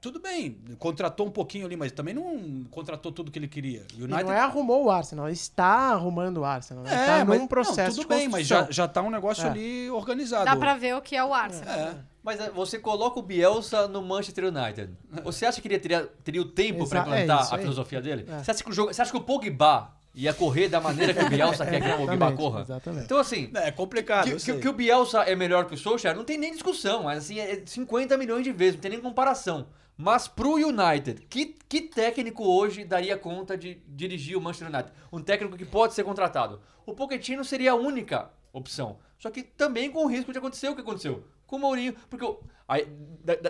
tudo 0.00 0.20
bem, 0.20 0.58
contratou 0.78 1.26
um 1.26 1.30
pouquinho 1.30 1.64
ali, 1.66 1.76
mas 1.76 1.92
também 1.92 2.12
não 2.12 2.64
contratou 2.70 3.10
tudo 3.12 3.30
que 3.30 3.38
ele 3.38 3.48
queria. 3.48 3.86
O 3.94 4.04
United 4.04 4.24
não 4.24 4.32
é 4.32 4.40
arrumou 4.40 4.84
o 4.84 4.90
Arsenal, 4.90 5.28
está 5.28 5.64
arrumando 5.92 6.38
o 6.38 6.44
Arsenal. 6.44 6.84
Né? 6.84 6.92
É, 6.92 7.06
tá 7.18 7.24
mas- 7.24 7.38
num 7.38 7.46
processo 7.46 7.96
não, 7.96 8.04
tudo 8.04 8.08
bem, 8.08 8.28
mas 8.28 8.46
já, 8.46 8.66
já 8.70 8.86
tá 8.86 9.00
um 9.02 9.10
negócio 9.10 9.46
É. 9.46 9.50
ali 9.50 9.90
organizado. 9.90 10.44
Dá 10.44 10.56
pra 10.56 10.74
ver 10.76 10.94
o 10.96 11.00
que 11.00 11.16
é 11.16 11.24
o 11.24 11.32
Arsenal. 11.32 11.74
É. 11.74 11.94
Mas 12.22 12.38
é, 12.40 12.50
você 12.50 12.78
coloca 12.78 13.18
o 13.18 13.22
Bielsa 13.22 13.88
no 13.88 14.02
Manchester 14.02 14.44
United. 14.44 14.92
Você 15.24 15.46
acha 15.46 15.60
que 15.60 15.68
ele 15.68 15.78
teria, 15.78 16.06
teria 16.22 16.42
o 16.42 16.44
tempo 16.44 16.88
para 16.88 17.00
é 17.00 17.02
implantar 17.02 17.44
isso 17.44 17.54
a 17.54 17.58
filosofia 17.58 18.00
dele? 18.00 18.26
É. 18.28 18.42
Você, 18.42 18.50
acha 18.50 18.62
que 18.62 18.70
o 18.70 18.72
jogo, 18.72 18.92
você 18.92 19.00
acha 19.00 19.10
que 19.10 19.16
o 19.16 19.22
Pogba 19.22 19.92
ia 20.14 20.34
correr 20.34 20.68
da 20.68 20.80
maneira 20.80 21.14
que 21.14 21.24
o 21.24 21.28
Bielsa 21.28 21.64
quer 21.64 21.80
que 21.80 21.88
o 21.88 22.06
Pogba 22.06 22.32
corra? 22.32 22.60
exatamente. 22.60 23.04
Então, 23.04 23.18
assim, 23.18 23.50
É 23.54 23.70
complicado. 23.70 24.26
Que, 24.26 24.32
que- 24.32 24.40
sei. 24.40 24.60
que 24.60 24.68
o 24.68 24.72
Bielsa 24.72 25.22
é 25.22 25.34
melhor 25.34 25.66
que 25.66 25.74
o 25.74 25.78
Solskjaer, 25.78 26.14
não 26.16 26.24
tem 26.24 26.36
nem 26.36 26.52
discussão, 26.52 27.04
mas 27.04 27.24
assim, 27.24 27.38
é 27.38 27.62
50 27.64 28.18
milhões 28.18 28.44
de 28.44 28.52
vezes, 28.52 28.74
não 28.74 28.82
tem 28.82 28.90
nem 28.90 29.00
comparação. 29.00 29.66
Mas 29.96 30.26
pro 30.26 30.54
United, 30.54 31.26
que, 31.28 31.56
que 31.68 31.82
técnico 31.82 32.42
hoje 32.44 32.84
daria 32.84 33.18
conta 33.18 33.56
de 33.56 33.82
dirigir 33.86 34.36
o 34.36 34.40
Manchester 34.40 34.68
United? 34.68 34.92
Um 35.12 35.20
técnico 35.20 35.58
que 35.58 35.64
pode 35.64 35.92
ser 35.92 36.04
contratado. 36.04 36.60
O 36.86 36.94
Pochettino 36.94 37.44
seria 37.44 37.72
a 37.72 37.74
única 37.74 38.30
opção. 38.50 38.96
Só 39.18 39.30
que 39.30 39.42
também 39.42 39.90
com 39.90 40.04
o 40.04 40.06
risco 40.08 40.32
de 40.32 40.38
acontecer 40.38 40.70
o 40.70 40.74
que 40.74 40.80
aconteceu 40.80 41.22
com 41.50 41.56
o 41.56 41.58
Mourinho. 41.58 41.94
Porque 42.08 42.24
o- 42.24 42.40
aí, 42.68 42.86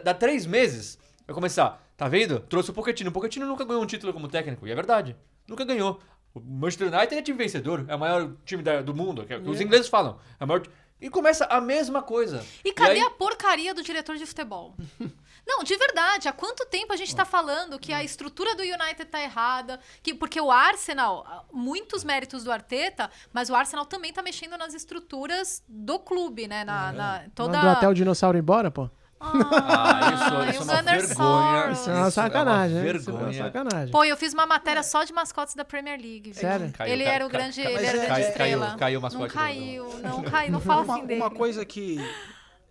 dá 0.03 0.15
três 0.15 0.47
meses, 0.47 0.99
vai 1.27 1.35
começar, 1.35 1.81
tá 1.97 2.09
vendo? 2.09 2.41
Trouxe 2.41 2.71
o 2.71 2.73
Pochettino. 2.75 3.11
O 3.11 3.13
Pochettino 3.13 3.47
nunca 3.47 3.65
ganhou 3.65 3.83
um 3.83 3.87
título 3.87 4.13
como 4.13 4.27
técnico, 4.29 4.67
e 4.67 4.73
é 4.73 4.75
verdade. 4.75 5.15
Nunca 5.47 5.65
ganhou. 5.65 6.01
O 6.35 6.41
Manchester 6.41 6.93
United 6.93 7.15
é 7.17 7.23
time 7.23 7.37
vencedor, 7.39 7.85
é 7.89 7.95
o 7.95 7.99
maior 7.99 8.33
time 8.45 8.63
da- 8.63 8.83
do 8.83 8.95
mundo, 8.95 9.25
que, 9.27 9.33
é 9.35 9.39
os 9.39 9.61
ingleses 9.61 9.89
falam. 9.89 10.19
É 10.39 10.45
o 10.45 10.47
maior 10.49 10.63
e 11.01 11.09
começa 11.11 11.45
a 11.47 11.61
mesma 11.61 12.03
coisa. 12.03 12.45
E 12.65 12.73
cadê 12.73 12.93
aí- 12.93 13.01
a 13.01 13.11
porcaria 13.11 13.75
do 13.75 13.83
diretor 13.83 14.17
de 14.17 14.27
futebol? 14.27 14.75
Não, 15.53 15.65
de 15.65 15.77
verdade, 15.77 16.29
há 16.29 16.33
quanto 16.33 16.65
tempo 16.67 16.93
a 16.93 16.97
gente 16.97 17.15
tá 17.15 17.25
falando 17.25 17.77
que 17.79 17.93
a 17.93 18.05
estrutura 18.05 18.55
do 18.55 18.63
United 18.63 19.05
tá 19.07 19.21
errada? 19.21 19.81
Que, 20.03 20.15
porque 20.15 20.41
o 20.41 20.49
Arsenal, 20.51 21.25
ah, 21.27 21.43
muitos 21.53 22.05
méritos 22.05 22.45
do 22.45 22.53
Arteta, 22.53 23.11
mas 23.33 23.51
o 23.51 23.55
Arsenal 23.55 23.85
também 23.85 24.13
tá 24.13 24.23
mexendo 24.23 24.57
nas 24.57 24.75
estruturas 24.75 25.63
do 25.69 25.99
clube, 25.99 26.47
né? 26.47 26.63
Na, 26.65 26.93
na- 26.93 27.23
toda. 27.35 27.57
Mandou 27.57 27.71
até 27.73 27.89
o 27.89 27.93
dinossauro 27.95 28.39
embora, 28.39 28.71
pô. 28.71 28.89
Ah, 29.23 30.13
isso, 30.15 30.35
Ai, 30.37 30.51
isso 30.51 30.59
é 30.59 30.61
o 30.61 30.65
uma 30.65 30.83
vergonha. 30.83 31.73
Isso 31.73 31.91
é 31.91 31.95
uma 31.95 32.11
sacanagem, 32.11 32.79
É 32.79 32.81
uma? 32.81 32.97
Isso 32.97 33.11
é 33.11 33.13
uma 33.13 33.19
vergonha. 33.25 33.45
sacanagem. 33.45 33.91
Pô, 33.93 34.05
eu 34.05 34.17
fiz 34.17 34.33
uma 34.33 34.47
matéria 34.47 34.83
só 34.83 35.05
de 35.05 35.13
mascotes 35.13 35.55
da 35.55 35.63
Premier 35.65 36.01
League. 36.01 36.33
Sério? 36.33 36.73
Caiu, 36.73 36.93
ele 36.93 37.03
era 37.03 37.27
o 37.27 37.29
grande, 37.29 37.63
cai- 37.63 37.75
ele 37.75 37.85
era 37.87 37.99
grande 37.99 38.21
é- 38.23 38.29
estrela. 38.29 38.67
caiu- 38.67 38.79
caiu 38.79 38.99
o 38.99 39.03
não 39.03 39.09
mascote 39.11 39.29
do- 39.29 39.35
caiu, 39.39 39.99
não 40.01 40.23
caiu, 40.23 40.53
não 40.53 40.61
fala 40.61 40.83
uma, 40.83 40.95
assim 40.97 41.07
dele. 41.07 41.21
uma 41.21 41.31
coisa 41.31 41.65
que 41.67 41.99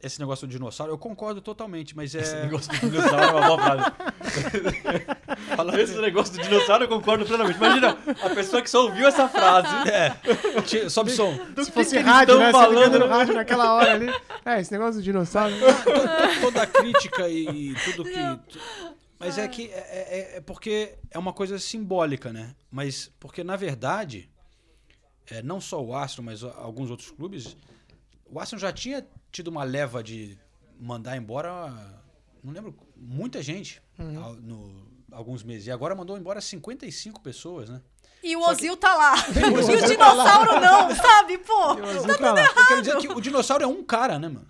esse 0.02 0.20
negócio 0.20 0.48
do 0.48 0.52
dinossauro, 0.52 0.94
eu 0.94 0.98
concordo 0.98 1.42
totalmente, 1.42 1.96
mas 1.96 2.16
é. 2.16 2.20
Esse 2.22 2.36
negócio 2.42 2.72
do 2.72 2.90
dinossauro 2.90 3.24
é 3.24 3.32
uma 3.32 3.48
boa 3.48 3.58
frase. 3.62 3.92
Esse 5.82 5.98
negócio 6.00 6.34
do 6.36 6.42
dinossauro 6.44 6.84
eu 6.84 6.88
concordo 6.88 7.26
plenamente. 7.26 7.58
Imagina, 7.58 7.98
a 8.24 8.30
pessoa 8.30 8.62
que 8.62 8.70
só 8.70 8.84
ouviu 8.86 9.08
essa 9.08 9.28
frase. 9.28 9.68
Ti- 10.66 10.90
Sobe 10.90 11.12
som. 11.12 11.36
Do 11.54 11.64
Se 11.64 11.72
que 11.72 11.78
fosse 11.78 11.96
que 11.98 12.02
rádio, 12.02 12.38
né? 12.38 12.52
Falando. 12.52 13.00
no 13.00 13.08
rádio 13.08 13.34
naquela 13.34 13.74
hora 13.74 13.94
ali. 13.94 14.08
É, 14.46 14.60
esse 14.60 14.72
negócio 14.72 14.96
do 14.96 15.04
dinossauro. 15.04 15.54
To- 15.56 16.42
Toda 16.42 16.64
a 16.64 16.68
crítica 16.68 17.28
e 17.28 17.74
tudo 17.86 18.04
que. 18.04 18.60
Mas 19.20 19.38
é 19.38 19.48
que 19.48 19.70
é, 19.72 20.34
é- 20.34 20.38
é 20.38 20.42
porque 20.42 20.98
é 21.12 21.20
uma 21.20 21.34
coisa 21.34 21.60
simbólica, 21.60 22.32
né? 22.32 22.56
Mas 22.72 23.12
porque, 23.20 23.44
na 23.44 23.56
verdade, 23.58 24.30
é, 25.30 25.42
não 25.42 25.60
só 25.60 25.84
o 25.84 25.94
Arsenal, 25.94 26.26
mas 26.26 26.44
alguns 26.44 26.90
outros 26.90 27.12
clubes, 27.12 27.58
o 28.32 28.40
Arsenal 28.40 28.62
já 28.62 28.72
tinha 28.72 29.06
tido 29.32 29.48
uma 29.50 29.64
leva 29.64 30.04
de 30.04 30.38
mandar 30.80 31.18
embora, 31.18 31.74
não 32.44 32.54
lembro, 32.54 32.76
muita 32.96 33.42
gente 33.42 33.82
ao- 34.22 34.36
no 34.36 34.88
alguns 35.12 35.44
meses. 35.44 35.66
E 35.68 35.72
agora 35.72 35.96
mandou 35.96 36.18
embora 36.18 36.40
55 36.40 37.20
pessoas, 37.22 37.68
né? 37.70 37.82
E 38.24 38.36
o 38.36 38.42
Ozil 38.42 38.76
tá 38.78 38.96
lá. 38.96 39.16
e 39.32 39.84
o 39.84 39.88
dinossauro 39.88 40.60
não, 40.60 40.96
sabe? 40.96 41.38
Pô. 41.40 41.76
Tá 42.18 42.34
lá. 42.34 42.44
Eu 42.44 42.68
quero 42.68 42.82
dizer 42.82 42.98
que 42.98 43.08
o 43.08 43.22
dinossauro 43.22 43.64
é 43.64 43.68
um 43.68 43.84
cara, 43.84 44.20
né, 44.20 44.28
mano? 44.28 44.46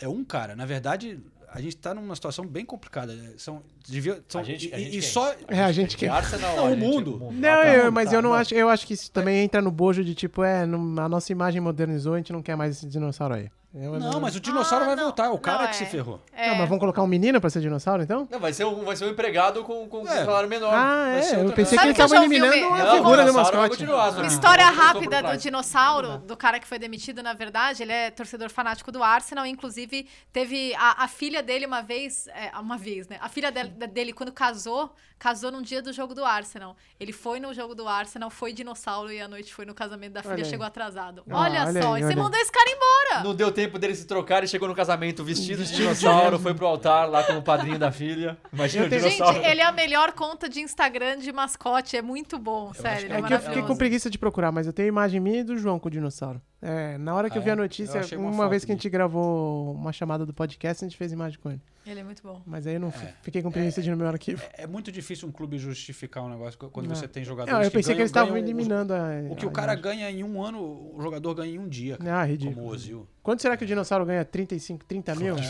É. 0.00 0.04
É 0.04 0.08
um 0.08 0.22
cara. 0.22 0.54
Na 0.54 0.64
verdade, 0.66 1.18
a 1.48 1.60
gente 1.60 1.76
tá 1.78 1.94
numa 1.94 2.14
situação 2.14 2.46
bem 2.46 2.64
complicada. 2.64 3.16
São, 3.38 3.62
devia, 3.88 4.22
são, 4.28 4.42
A 4.42 4.44
gente- 4.44 4.72
a 4.72 4.78
e, 4.78 4.84
gente 4.84 4.98
e 4.98 5.00
quem? 5.00 5.10
só. 5.10 5.34
É, 5.48 5.60
a 5.64 5.72
gente 5.72 5.96
que. 5.96 6.06
Arsenal, 6.06 6.56
Não, 6.56 6.66
a 6.66 6.70
o 6.70 6.76
mundo. 6.76 7.18
Não, 7.32 7.40
tá. 7.40 7.74
eu- 7.74 7.90
mas 7.90 8.10
Tá, 8.10 8.16
eu 8.16 8.22
não 8.22 8.32
acho. 8.34 8.54
Eu 8.54 8.68
acho 8.68 8.86
que 8.86 8.92
isso 8.94 9.10
também 9.10 9.38
entra 9.42 9.60
no 9.62 9.70
bojo 9.72 10.04
de 10.04 10.14
tipo, 10.14 10.44
é, 10.44 10.66
não- 10.66 11.02
a 11.02 11.08
nossa 11.08 11.32
imagem 11.32 11.60
modernizou, 11.60 12.14
a 12.14 12.16
gente 12.18 12.32
não 12.32 12.42
quer 12.42 12.54
mais 12.54 12.76
esse 12.76 12.86
dinossauro 12.86 13.34
aí. 13.34 13.50
Eu 13.78 13.98
Não, 13.98 14.18
mas 14.20 14.34
o 14.34 14.40
dinossauro 14.40 14.84
Ah, 14.84 14.88
vai 14.88 14.96
não. 14.96 15.02
voltar. 15.04 15.30
O 15.30 15.38
cara 15.38 15.58
Não, 15.58 15.64
é 15.66 15.68
que 15.68 15.76
se 15.76 15.84
é. 15.84 15.86
ferrou. 15.86 16.18
É. 16.32 16.48
Não, 16.48 16.56
mas 16.56 16.68
vamos 16.68 16.80
colocar 16.80 17.02
um 17.02 17.06
menino 17.06 17.38
pra 17.40 17.50
ser 17.50 17.60
dinossauro, 17.60 18.02
então? 18.02 18.26
Não, 18.30 18.40
vai 18.40 18.52
ser 18.52 18.64
um, 18.64 18.84
vai 18.84 18.96
ser 18.96 19.04
um 19.04 19.10
empregado 19.10 19.62
com, 19.64 19.86
com, 19.86 20.00
com 20.00 20.08
É. 20.08 20.24
salário 20.24 20.48
menor. 20.48 20.72
Ah, 20.72 21.10
vai 21.12 21.22
ser 21.22 21.36
é. 21.36 21.44
Eu 21.44 21.52
pensei 21.52 21.76
Sabe 21.78 21.88
que 21.90 21.94
que 21.94 22.00
eu 22.00 22.04
eles 22.06 22.12
estavam 22.12 22.24
eliminando 22.24 22.74
a 22.74 22.84
Não, 22.86 22.96
figura 22.96 23.16
do 23.24 23.28
dinossauro 23.30 23.56
vai 23.58 23.68
mascote. 23.68 23.68
continuar, 23.86 24.10
Uma 24.12 24.26
história 24.26 24.66
por 24.66 24.74
rápida 24.76 25.16
do 25.16 25.22
trás. 25.26 25.42
dinossauro, 25.42 26.18
do 26.18 26.36
cara 26.36 26.58
que 26.58 26.66
foi 26.66 26.78
demitido, 26.78 27.22
na 27.22 27.34
verdade, 27.34 27.82
ele 27.82 27.92
é 27.92 28.10
torcedor 28.10 28.48
fanático 28.48 28.90
do 28.90 29.02
Arsenal, 29.02 29.44
inclusive 29.44 30.08
teve 30.32 30.74
a, 30.76 31.04
a 31.04 31.08
filha 31.08 31.42
dele 31.42 31.66
uma 31.66 31.82
vez, 31.82 32.28
é, 32.28 32.56
uma 32.58 32.78
vez, 32.78 33.08
né? 33.08 33.18
A 33.20 33.28
filha 33.28 33.52
dele, 33.52 33.68
dele, 33.68 34.12
quando 34.12 34.32
casou, 34.32 34.90
casou 35.18 35.50
num 35.50 35.60
dia 35.62 35.82
do 35.82 35.92
jogo 35.92 36.14
do 36.14 36.24
Arsenal. 36.24 36.76
Ele 36.98 37.12
foi 37.12 37.38
no 37.40 37.52
jogo 37.52 37.74
do 37.74 37.86
Arsenal, 37.86 38.30
foi 38.30 38.52
dinossauro 38.52 39.12
e 39.12 39.20
à 39.20 39.28
noite 39.28 39.52
foi 39.52 39.66
no 39.66 39.74
casamento 39.74 40.12
da 40.12 40.22
filha, 40.22 40.34
Olha 40.34 40.44
aí. 40.44 40.48
chegou 40.50 40.66
atrasado. 40.66 41.22
Ah, 41.30 41.40
olha, 41.42 41.64
olha 41.66 41.82
só, 41.82 41.94
aí, 41.94 42.00
e 42.00 42.04
você 42.04 42.06
olha 42.06 42.16
aí. 42.16 42.22
mandou 42.22 42.40
esse 42.40 42.52
cara 42.52 42.70
embora. 42.70 43.24
Não 43.24 43.34
deu 43.34 43.50
tempo 43.52 43.65
dele 43.78 43.94
se 43.94 44.06
trocar 44.06 44.42
e 44.44 44.48
chegou 44.48 44.68
no 44.68 44.74
casamento 44.74 45.22
vestido 45.24 45.64
de 45.64 45.74
dinossauro, 45.74 46.38
foi 46.38 46.54
pro 46.54 46.66
altar 46.66 47.08
lá 47.08 47.22
como 47.22 47.42
padrinho 47.42 47.78
da 47.78 47.90
filha. 47.92 48.36
Imagina 48.52 48.84
Eu 48.84 48.86
o 48.86 48.90
dinossauro. 48.90 49.34
Gente, 49.36 49.46
ele 49.46 49.60
é 49.60 49.64
a 49.64 49.72
melhor 49.72 50.12
conta 50.12 50.48
de 50.48 50.60
Instagram 50.60 51.18
de 51.18 51.32
mascote, 51.32 51.96
é 51.96 52.02
muito 52.02 52.38
bom, 52.38 52.72
sério, 52.72 53.06
ele 53.06 53.14
é, 53.14 53.18
É 53.18 53.22
que 53.22 53.34
eu 53.34 53.40
fiquei 53.40 53.62
com 53.62 53.76
preguiça 53.76 54.08
de 54.08 54.18
procurar, 54.18 54.52
mas 54.52 54.66
eu 54.66 54.72
tenho 54.72 54.86
a 54.86 54.90
imagem 54.90 55.20
minha 55.20 55.40
e 55.40 55.44
do 55.44 55.56
João 55.56 55.78
com 55.78 55.88
o 55.88 55.90
dinossauro. 55.90 56.40
É, 56.68 56.98
na 56.98 57.14
hora 57.14 57.30
que 57.30 57.36
Ah, 57.36 57.40
eu 57.40 57.44
vi 57.44 57.50
a 57.50 57.52
é? 57.52 57.56
notícia, 57.56 58.00
uma 58.18 58.28
uma, 58.30 58.48
vez 58.48 58.64
que 58.64 58.72
a 58.72 58.74
gente 58.74 58.88
gravou 58.88 59.72
uma 59.72 59.92
chamada 59.92 60.26
do 60.26 60.34
podcast, 60.34 60.84
a 60.84 60.88
gente 60.88 60.96
fez 60.96 61.12
imagem 61.12 61.38
com 61.38 61.50
ele. 61.50 61.60
Ele 61.86 62.00
é 62.00 62.02
muito 62.02 62.20
bom. 62.20 62.42
Mas 62.44 62.66
aí 62.66 62.74
eu 62.74 62.80
não 62.80 62.88
É. 62.88 63.14
fiquei 63.22 63.40
com 63.40 63.52
preguiça 63.52 63.80
de 63.80 63.88
ir 63.88 63.92
no 63.92 63.96
meu 63.98 64.08
arquivo. 64.08 64.42
É, 64.54 64.64
é 64.64 64.66
muito 64.66 64.90
difícil 64.90 65.28
um 65.28 65.30
clube 65.30 65.56
justificar 65.58 66.24
um 66.24 66.28
negócio 66.28 66.58
quando 66.58 66.88
Não. 66.88 66.96
você 66.96 67.06
tem 67.06 67.22
Não, 67.22 67.28
jogadores 67.28 67.64
eu 67.66 67.70
pensei 67.70 67.82
que 67.94 67.98
ganham- 67.98 68.00
eles 68.00 68.10
estavam 68.10 68.32
ganham 68.32 68.44
os- 68.44 68.50
eliminando 68.50 68.92
a. 68.94 69.10
O 69.30 69.36
que 69.36 69.46
o 69.46 69.48
a 69.48 69.52
cara 69.52 69.74
imagem. 69.74 69.82
ganha 69.84 70.10
em 70.10 70.24
um 70.24 70.42
ano, 70.42 70.58
o 70.60 70.98
jogador 71.00 71.34
ganha 71.36 71.54
em 71.54 71.58
um 71.60 71.68
dia. 71.68 71.96
cara, 71.98 72.20
Ah, 72.20 72.24
ridículo. 72.24 72.56
Como 72.56 72.66
o 72.68 72.72
Ozil. 72.72 73.06
Quanto 73.22 73.42
será 73.42 73.56
que 73.56 73.62
o 73.62 73.66
dinossauro 73.66 74.04
ganha? 74.04 74.24
35, 74.24 74.84
30 74.84 75.14
mil? 75.14 75.36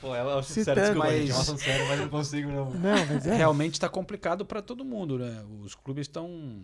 Pô, 0.00 0.14
é, 0.16 0.38
é, 0.38 0.42
Se 0.42 0.64
sério, 0.64 0.82
tá- 0.82 0.88
desculpa, 0.88 1.08
mas- 1.08 1.18
gente, 1.20 1.30
é 1.30 1.34
assunto 1.34 1.60
sério, 1.60 1.86
mas 1.88 1.98
eu 1.98 2.04
não 2.06 2.10
consigo 2.10 2.50
não. 2.50 2.70
Não, 2.70 3.06
mas 3.06 3.26
é. 3.26 3.36
Realmente 3.36 3.74
está 3.74 3.88
complicado 3.88 4.44
para 4.46 4.62
todo 4.62 4.84
mundo, 4.84 5.18
né? 5.18 5.42
Os 5.62 5.74
clubes 5.74 6.06
estão 6.06 6.62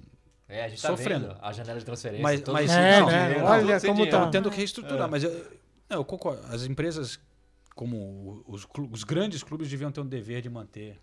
É, 0.48 0.64
a 0.64 0.68
gente 0.68 0.80
tá 0.80 0.88
Sofrendo. 0.88 1.28
vendo 1.28 1.38
a 1.42 1.52
janela 1.52 1.78
de 1.78 1.85
transferência. 1.85 2.22
Mas- 2.22 2.42
mas- 2.44 2.70
É, 2.70 3.00
não, 3.00 3.06
né? 3.06 3.42
Olha 3.42 3.80
como 3.80 4.06
tá. 4.09 4.28
tendo 4.28 4.50
que 4.50 4.56
reestruturar. 4.56 5.09
É. 5.09 5.11
Mas 5.11 5.24
eu, 5.24 5.46
eu 5.90 6.04
concordo. 6.04 6.42
As 6.48 6.64
empresas, 6.64 7.18
como 7.74 8.44
os, 8.46 8.66
os 8.92 9.02
grandes 9.04 9.42
clubes, 9.42 9.68
deviam 9.68 9.90
ter 9.90 10.00
um 10.00 10.06
dever 10.06 10.40
de 10.42 10.48
manter. 10.48 11.00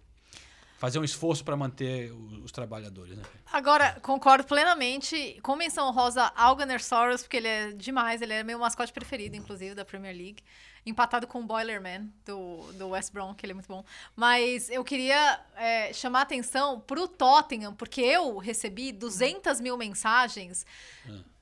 Fazer 0.84 1.00
um 1.00 1.04
esforço 1.06 1.46
para 1.46 1.56
manter 1.56 2.12
os, 2.12 2.40
os 2.40 2.52
trabalhadores, 2.52 3.16
né? 3.16 3.24
Agora, 3.54 3.98
concordo 4.02 4.44
plenamente. 4.44 5.40
Com 5.42 5.56
menção 5.56 5.90
rosa 5.94 6.30
ao 6.36 6.58
Gunnar 6.58 6.82
Soros, 6.82 7.22
porque 7.22 7.38
ele 7.38 7.48
é 7.48 7.72
demais. 7.72 8.22
Ele 8.22 8.34
é 8.34 8.44
meu 8.44 8.60
mascote 8.60 8.92
preferido, 8.92 9.34
inclusive, 9.38 9.74
da 9.76 9.86
Premier 9.86 10.14
League. 10.14 10.44
Empatado 10.86 11.26
com 11.26 11.40
o 11.40 11.46
Boilerman, 11.46 12.12
do, 12.26 12.70
do 12.74 12.90
West 12.90 13.14
Brom, 13.14 13.34
que 13.34 13.46
ele 13.46 13.52
é 13.52 13.54
muito 13.54 13.70
bom. 13.70 13.86
Mas 14.14 14.70
eu 14.70 14.84
queria 14.84 15.40
é, 15.56 15.94
chamar 15.94 16.20
a 16.20 16.24
atenção 16.24 16.82
pro 16.82 17.08
Tottenham, 17.08 17.74
porque 17.74 18.02
eu 18.02 18.38
recebi 18.38 18.92
200 18.92 19.62
mil 19.62 19.78
mensagens. 19.78 20.66
É, 21.08 21.33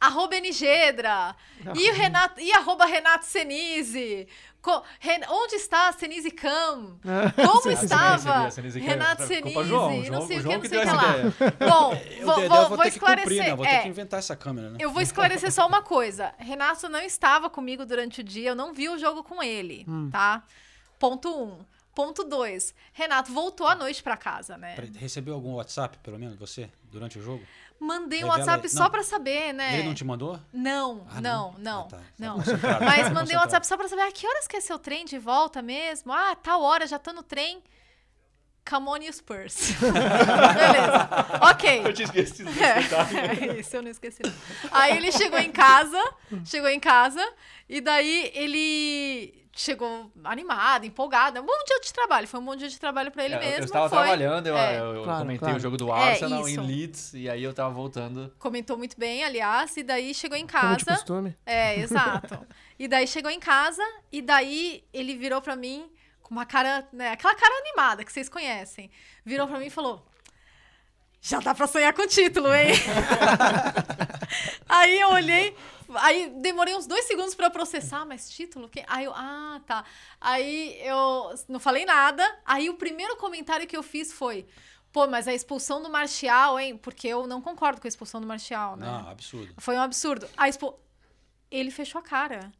arroba 0.00 0.38
Nigedra, 0.40 1.34
e, 1.76 1.90
o 1.90 1.94
Renato, 1.94 2.40
e 2.40 2.52
arroba 2.52 2.84
Renato 2.86 3.24
Senise. 3.24 4.26
Co- 4.62 4.82
Ren- 4.98 5.24
onde 5.30 5.54
está 5.56 5.90
Senise 5.92 6.30
Cam? 6.30 6.98
Como 7.34 7.70
estava. 7.70 8.48
Renato 8.74 9.22
Senise? 9.26 9.64
João, 9.64 9.96
não 9.96 10.04
João- 10.04 10.26
sei 10.26 10.38
o 10.38 10.42
que, 10.42 10.56
não 10.58 10.64
sei 10.68 10.78
o 10.78 10.82
que 10.82 10.86
lá. 10.90 11.12
Bom, 11.70 11.94
vou, 12.24 12.48
vou, 12.48 12.68
vou 12.68 12.68
que 12.68 12.76
cumprir, 12.76 12.88
esclarecer. 12.88 13.44
né? 13.44 13.56
Vou 13.56 13.64
é, 13.64 13.76
ter 13.76 13.82
que 13.84 13.88
inventar 13.88 14.18
essa 14.18 14.36
câmera, 14.36 14.70
né? 14.70 14.78
eu 14.80 14.90
vou 14.90 15.00
esclarecer 15.00 15.50
só 15.50 15.66
uma 15.66 15.82
coisa. 15.82 16.34
Renato 16.38 16.88
não 16.90 17.00
estava 17.00 17.48
comigo 17.48 17.86
durante 17.86 18.20
o 18.20 18.24
dia, 18.24 18.50
eu 18.50 18.54
não 18.54 18.74
vi 18.74 18.88
o 18.88 18.98
jogo 18.98 19.22
com 19.24 19.42
ele, 19.42 19.86
tá? 20.10 20.42
Ponto 20.98 21.28
um. 21.34 21.58
Ponto 21.94 22.22
dois. 22.24 22.72
Renato 22.92 23.32
voltou 23.32 23.66
à 23.66 23.74
noite 23.74 24.02
pra 24.02 24.16
casa, 24.16 24.56
né? 24.56 24.76
Recebeu 24.96 25.34
algum 25.34 25.54
WhatsApp, 25.54 25.98
pelo 26.02 26.18
menos, 26.18 26.36
você, 26.36 26.70
durante 26.84 27.18
o 27.18 27.22
jogo? 27.22 27.42
Mandei 27.80 28.18
um 28.22 28.26
Revela 28.28 28.38
WhatsApp 28.40 28.66
aí. 28.66 28.68
só 28.70 28.82
Não. 28.84 28.90
pra 28.90 29.02
saber, 29.02 29.54
né? 29.54 29.74
Ele 29.78 29.84
não 29.84 29.94
te 29.94 30.04
mandou? 30.04 30.38
Não, 30.52 31.06
Ah, 31.10 31.20
não, 31.20 31.54
não? 31.58 31.88
não, 32.18 32.34
Ah, 32.34 32.34
tá. 32.34 32.34
Concentrado. 32.34 32.84
Mas 32.84 32.96
mandei 32.98 33.08
um 33.08 33.14
Concentrado. 33.14 33.38
WhatsApp 33.40 33.66
só 33.66 33.76
pra 33.78 33.88
saber, 33.88 34.02
ah, 34.02 34.12
que 34.12 34.26
horas 34.26 34.46
que 34.46 34.56
é 34.56 34.60
seu 34.60 34.78
trem 34.78 35.04
de 35.06 35.18
volta 35.18 35.62
mesmo? 35.62 36.12
Ah, 36.12 36.36
tal 36.36 36.60
hora, 36.62 36.86
já 36.86 36.98
tô 36.98 37.12
no 37.12 37.22
trem. 37.22 37.62
Come 38.68 38.88
on, 38.88 38.96
you 38.98 39.12
Spurs. 39.12 39.72
Beleza. 39.80 41.08
Ok. 41.50 41.80
Eu 41.86 41.92
tinha 41.94 42.04
esquecido 42.04 42.50
desse 42.52 42.88
detalhe. 42.88 43.18
É, 43.50 43.60
isso 43.60 43.74
eu 43.76 43.82
não 43.82 43.90
esqueci. 43.90 44.22
não. 44.22 44.32
Aí 44.70 44.96
ele 44.98 45.10
chegou 45.10 45.38
em 45.38 45.50
casa, 45.50 45.98
chegou 46.44 46.68
em 46.68 46.78
casa, 46.78 47.26
e 47.68 47.80
daí 47.80 48.30
ele 48.34 49.39
chegou 49.52 50.10
animado, 50.24 50.84
empolgado. 50.86 51.40
Um 51.40 51.44
bom 51.46 51.64
dia 51.66 51.80
de 51.80 51.92
trabalho, 51.92 52.26
foi 52.28 52.40
um 52.40 52.44
bom 52.44 52.54
dia 52.56 52.68
de 52.68 52.78
trabalho 52.78 53.10
pra 53.10 53.24
ele 53.24 53.34
É, 53.34 53.38
mesmo. 53.40 53.58
eu 53.58 53.64
estava 53.64 53.88
foi. 53.88 53.98
trabalhando, 53.98 54.46
eu, 54.46 54.56
É. 54.56 54.78
eu- 54.78 54.94
eu 54.96 55.02
Claro, 55.04 55.18
comentei 55.20 55.38
claro. 55.40 55.56
o 55.56 55.60
jogo 55.60 55.76
do 55.76 55.88
É, 55.88 56.10
Arsenal 56.12 56.48
isso. 56.48 56.60
em 56.60 56.66
Leeds, 56.66 57.14
e 57.14 57.28
aí 57.28 57.42
eu 57.42 57.52
tava 57.52 57.70
voltando. 57.70 58.32
Comentou 58.38 58.76
muito 58.78 58.98
bem, 58.98 59.24
aliás, 59.24 59.76
e 59.76 59.82
daí 59.82 60.14
chegou 60.14 60.36
em 60.38 60.46
Como 60.46 60.76
de 60.76 60.84
casa. 60.84 60.98
costume. 60.98 61.36
É, 61.44 61.78
exato. 61.80 62.46
E 62.78 62.88
daí 62.88 63.06
chegou 63.06 63.30
em 63.30 63.40
casa, 63.40 63.82
e 64.10 64.22
daí 64.22 64.84
ele 64.92 65.14
virou 65.16 65.42
pra 65.42 65.54
mim 65.56 65.90
com 66.22 66.30
uma 66.34 66.46
cara, 66.46 66.88
né, 66.92 67.10
aquela 67.10 67.34
cara 67.34 67.54
animada 67.58 68.04
que 68.04 68.12
vocês 68.12 68.28
conhecem. 68.28 68.90
Virou 69.24 69.46
pra 69.48 69.58
mim 69.58 69.66
e 69.66 69.70
falou: 69.70 70.06
Já 71.20 71.38
dá 71.38 71.54
pra 71.54 71.66
sonhar 71.66 71.92
com 71.92 72.02
o 72.02 72.06
título, 72.06 72.52
hein? 72.54 72.72
aí 74.66 74.98
eu 74.98 75.10
olhei, 75.10 75.54
aí 75.96 76.32
demorei 76.36 76.74
uns 76.74 76.86
dois 76.86 77.04
segundos 77.04 77.34
pra 77.34 77.50
processar, 77.50 78.06
mas 78.06 78.30
título? 78.30 78.68
Que? 78.68 78.82
Aí 78.86 79.04
eu, 79.04 79.12
ah, 79.14 79.60
tá. 79.66 79.84
Aí 80.20 80.80
eu 80.82 81.34
não 81.48 81.60
falei 81.60 81.84
nada. 81.84 82.24
Aí 82.44 82.70
o 82.70 82.74
primeiro 82.74 83.16
comentário 83.16 83.66
que 83.66 83.76
eu 83.76 83.82
fiz 83.82 84.12
foi. 84.12 84.46
Pô, 84.92 85.06
mas 85.06 85.28
a 85.28 85.34
expulsão 85.34 85.82
do 85.82 85.90
Martial, 85.90 86.58
hein? 86.58 86.76
Porque 86.76 87.06
eu 87.06 87.26
não 87.26 87.40
concordo 87.40 87.80
com 87.80 87.86
a 87.86 87.90
expulsão 87.90 88.20
do 88.20 88.26
Martial, 88.26 88.76
né? 88.76 88.86
Não, 88.86 89.08
absurdo. 89.08 89.54
Foi 89.58 89.76
um 89.76 89.80
absurdo. 89.80 90.26
A 90.36 90.48
expo... 90.48 90.74
Ele 91.50 91.70
fechou 91.70 92.00
a 92.00 92.02
cara. 92.02 92.50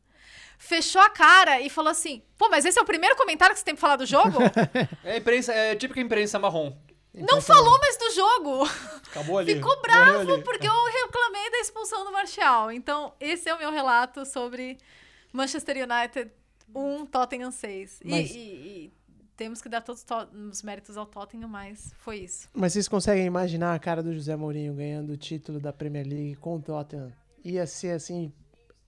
Fechou 0.58 1.00
a 1.00 1.08
cara 1.08 1.60
e 1.60 1.70
falou 1.70 1.90
assim: 1.90 2.22
pô, 2.36 2.48
mas 2.50 2.64
esse 2.66 2.78
é 2.78 2.82
o 2.82 2.84
primeiro 2.84 3.16
comentário 3.16 3.54
que 3.54 3.58
você 3.58 3.64
tem 3.64 3.74
pra 3.74 3.80
falar 3.80 3.96
do 3.96 4.06
jogo? 4.06 4.38
É, 5.02 5.16
imprensa, 5.16 5.52
é 5.52 5.74
típica 5.74 6.00
imprensa 6.00 6.38
marrom. 6.38 6.76
Não 7.14 7.40
falou 7.40 7.78
mais 7.80 7.96
do 7.98 8.10
jogo. 8.12 8.64
Acabou 9.10 9.38
ali. 9.38 9.54
Ficou 9.54 9.80
bravo 9.82 10.32
ali. 10.32 10.42
porque 10.44 10.66
eu 10.68 10.84
reclamei 11.04 11.50
da 11.50 11.58
expulsão 11.58 12.04
do 12.04 12.12
Martial. 12.12 12.70
Então, 12.70 13.12
esse 13.18 13.48
é 13.48 13.54
o 13.54 13.58
meu 13.58 13.72
relato 13.72 14.24
sobre 14.24 14.78
Manchester 15.32 15.76
United 15.76 16.30
1, 16.74 17.06
Tottenham 17.06 17.50
6. 17.50 18.00
E- 18.04 18.08
Mas- 18.10 18.30
E, 18.30 18.38
e 18.38 18.92
temos 19.36 19.60
que 19.60 19.68
dar 19.68 19.80
todos 19.80 20.04
to- 20.04 20.28
os 20.50 20.62
méritos 20.62 20.96
ao 20.96 21.06
Tottenham, 21.06 21.48
mas 21.48 21.92
foi 21.98 22.18
isso. 22.18 22.48
Mas 22.54 22.72
vocês 22.74 22.86
conseguem 22.86 23.26
imaginar 23.26 23.74
a 23.74 23.78
cara 23.78 24.02
do 24.02 24.12
José 24.14 24.36
Mourinho 24.36 24.74
ganhando 24.74 25.10
o 25.12 25.16
título 25.16 25.58
da 25.58 25.72
Premier 25.72 26.06
League 26.06 26.36
com 26.36 26.56
o 26.56 26.60
Tottenham? 26.62 27.12
Ia 27.44 27.66
ser 27.66 27.92
assim. 27.92 28.32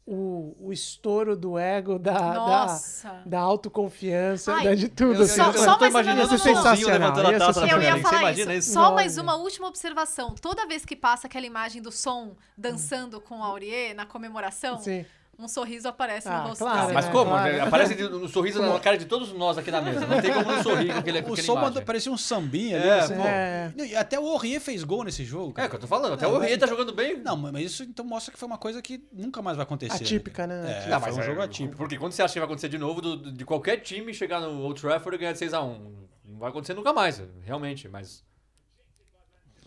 O, 0.05 0.57
o 0.59 0.73
estouro 0.73 1.37
do 1.37 1.57
ego, 1.57 1.97
da, 1.97 2.33
da, 2.35 3.23
da 3.25 3.39
autoconfiança, 3.39 4.53
Ai, 4.53 4.65
da 4.65 4.75
de 4.75 4.89
tudo. 4.89 5.15
Eu, 5.15 5.23
assim. 5.23 5.37
Só- 5.37 5.47
eu, 5.47 5.53
só 5.53 5.75
eu 5.75 5.79
mais 5.79 5.93
imaginando 5.93 6.23
a 6.23 7.39
taça 7.39 7.61
da 7.61 7.69
Eu 7.69 7.81
ia 7.81 7.99
falar 7.99 8.19
imagina 8.21 8.55
isso. 8.55 8.69
isso? 8.71 8.73
Só 8.73 8.93
mais 8.93 9.17
uma 9.17 9.37
última 9.37 9.69
observação. 9.69 10.35
Toda 10.35 10.67
vez 10.67 10.85
que 10.85 10.97
passa 10.97 11.29
aquela 11.29 11.47
imagem 11.47 11.81
do 11.81 11.93
som 11.93 12.37
dançando 12.59 13.21
com 13.21 13.39
o 13.39 13.43
Aurier 13.45 13.95
na 13.95 14.05
comemoração, 14.05 14.79
Sim. 14.79 15.07
Um 15.45 15.49
sorriso 15.49 15.89
aparece 15.89 16.29
Ah, 16.29 16.43
no 16.43 16.49
rosto 16.49 16.59
claro, 16.65 16.81
dele. 16.83 16.93
Mas 16.95 17.07
É, 17.07 17.11
como? 17.11 17.31
claro. 17.31 17.63
Aparece 17.63 17.95
no 18.09 18.29
sorriso 18.29 18.63
na 18.63 18.79
cara 18.81 18.97
de 18.97 19.05
todos 19.07 19.33
nós 19.33 19.59
aqui 19.59 19.71
na 19.71 19.81
mesa. 19.83 20.07
Não 20.07 20.21
tem 20.21 20.33
como 20.33 20.51
não 20.53 20.63
sorrir 20.63 20.93
com 20.93 20.99
aquele, 20.99 21.21
O 21.21 21.37
som 21.37 21.53
imagem. 21.59 21.85
parecia 21.85 22.13
um 22.13 22.17
sambinha 22.17 22.79
ali. 22.79 22.89
É, 22.89 22.99
assim. 23.01 23.15
É. 23.15 23.73
Não, 23.77 23.85
e 23.85 23.97
Até 23.97 24.19
o 24.19 24.27
Aurier 24.29 24.61
fez 24.61 24.85
gol 24.85 25.05
nesse 25.05 25.25
jogo. 25.25 25.51
É, 25.53 25.55
cara. 25.55 25.69
que 25.69 25.77
eu 25.77 25.81
tô 25.81 25.87
falando. 25.87 26.15
Até 26.15 26.27
Não, 26.27 26.33
o 26.35 26.39
Rie 26.39 26.51
mas 26.51 26.51
tá 26.51 26.57
então- 26.67 26.69
jogando 26.69 26.93
bem. 26.95 27.19
Não, 27.19 27.37
mas 27.37 27.65
isso 27.65 27.83
então 27.83 28.05
mostra 28.05 28.33
que 28.33 28.39
foi 28.39 28.47
uma 28.47 28.59
coisa 28.59 28.81
que 28.83 29.05
nunca 29.13 29.43
mais 29.43 29.57
vai 29.57 29.65
acontecer. 29.65 30.03
Atípica, 30.05 30.47
né? 30.47 30.85
É, 30.87 30.89
Não, 30.91 31.01
foi 31.01 31.09
mas 31.11 31.17
um 31.19 31.21
é, 31.21 31.25
jogo 31.25 31.41
atípico. 31.43 31.77
Porque 31.77 31.99
quando 31.99 32.13
você 32.13 32.23
acha 32.23 32.33
que 32.33 32.39
vai 32.41 32.47
acontecer 32.47 32.69
de 32.69 32.79
novo, 32.79 33.01
do- 33.01 33.33
de 33.33 33.45
qualquer 33.45 33.79
time 33.79 34.13
chegar 34.15 34.41
no 34.41 34.63
Old 34.63 34.81
Trafford 34.81 35.17
e 35.17 35.19
ganhar 35.19 35.33
de 35.33 35.39
6x1, 35.39 35.79
não 36.25 36.39
vai 36.39 36.51
acontecer 36.51 36.75
nunca 36.75 36.93
mais, 36.93 37.23
realmente, 37.45 37.89
mas 37.89 38.25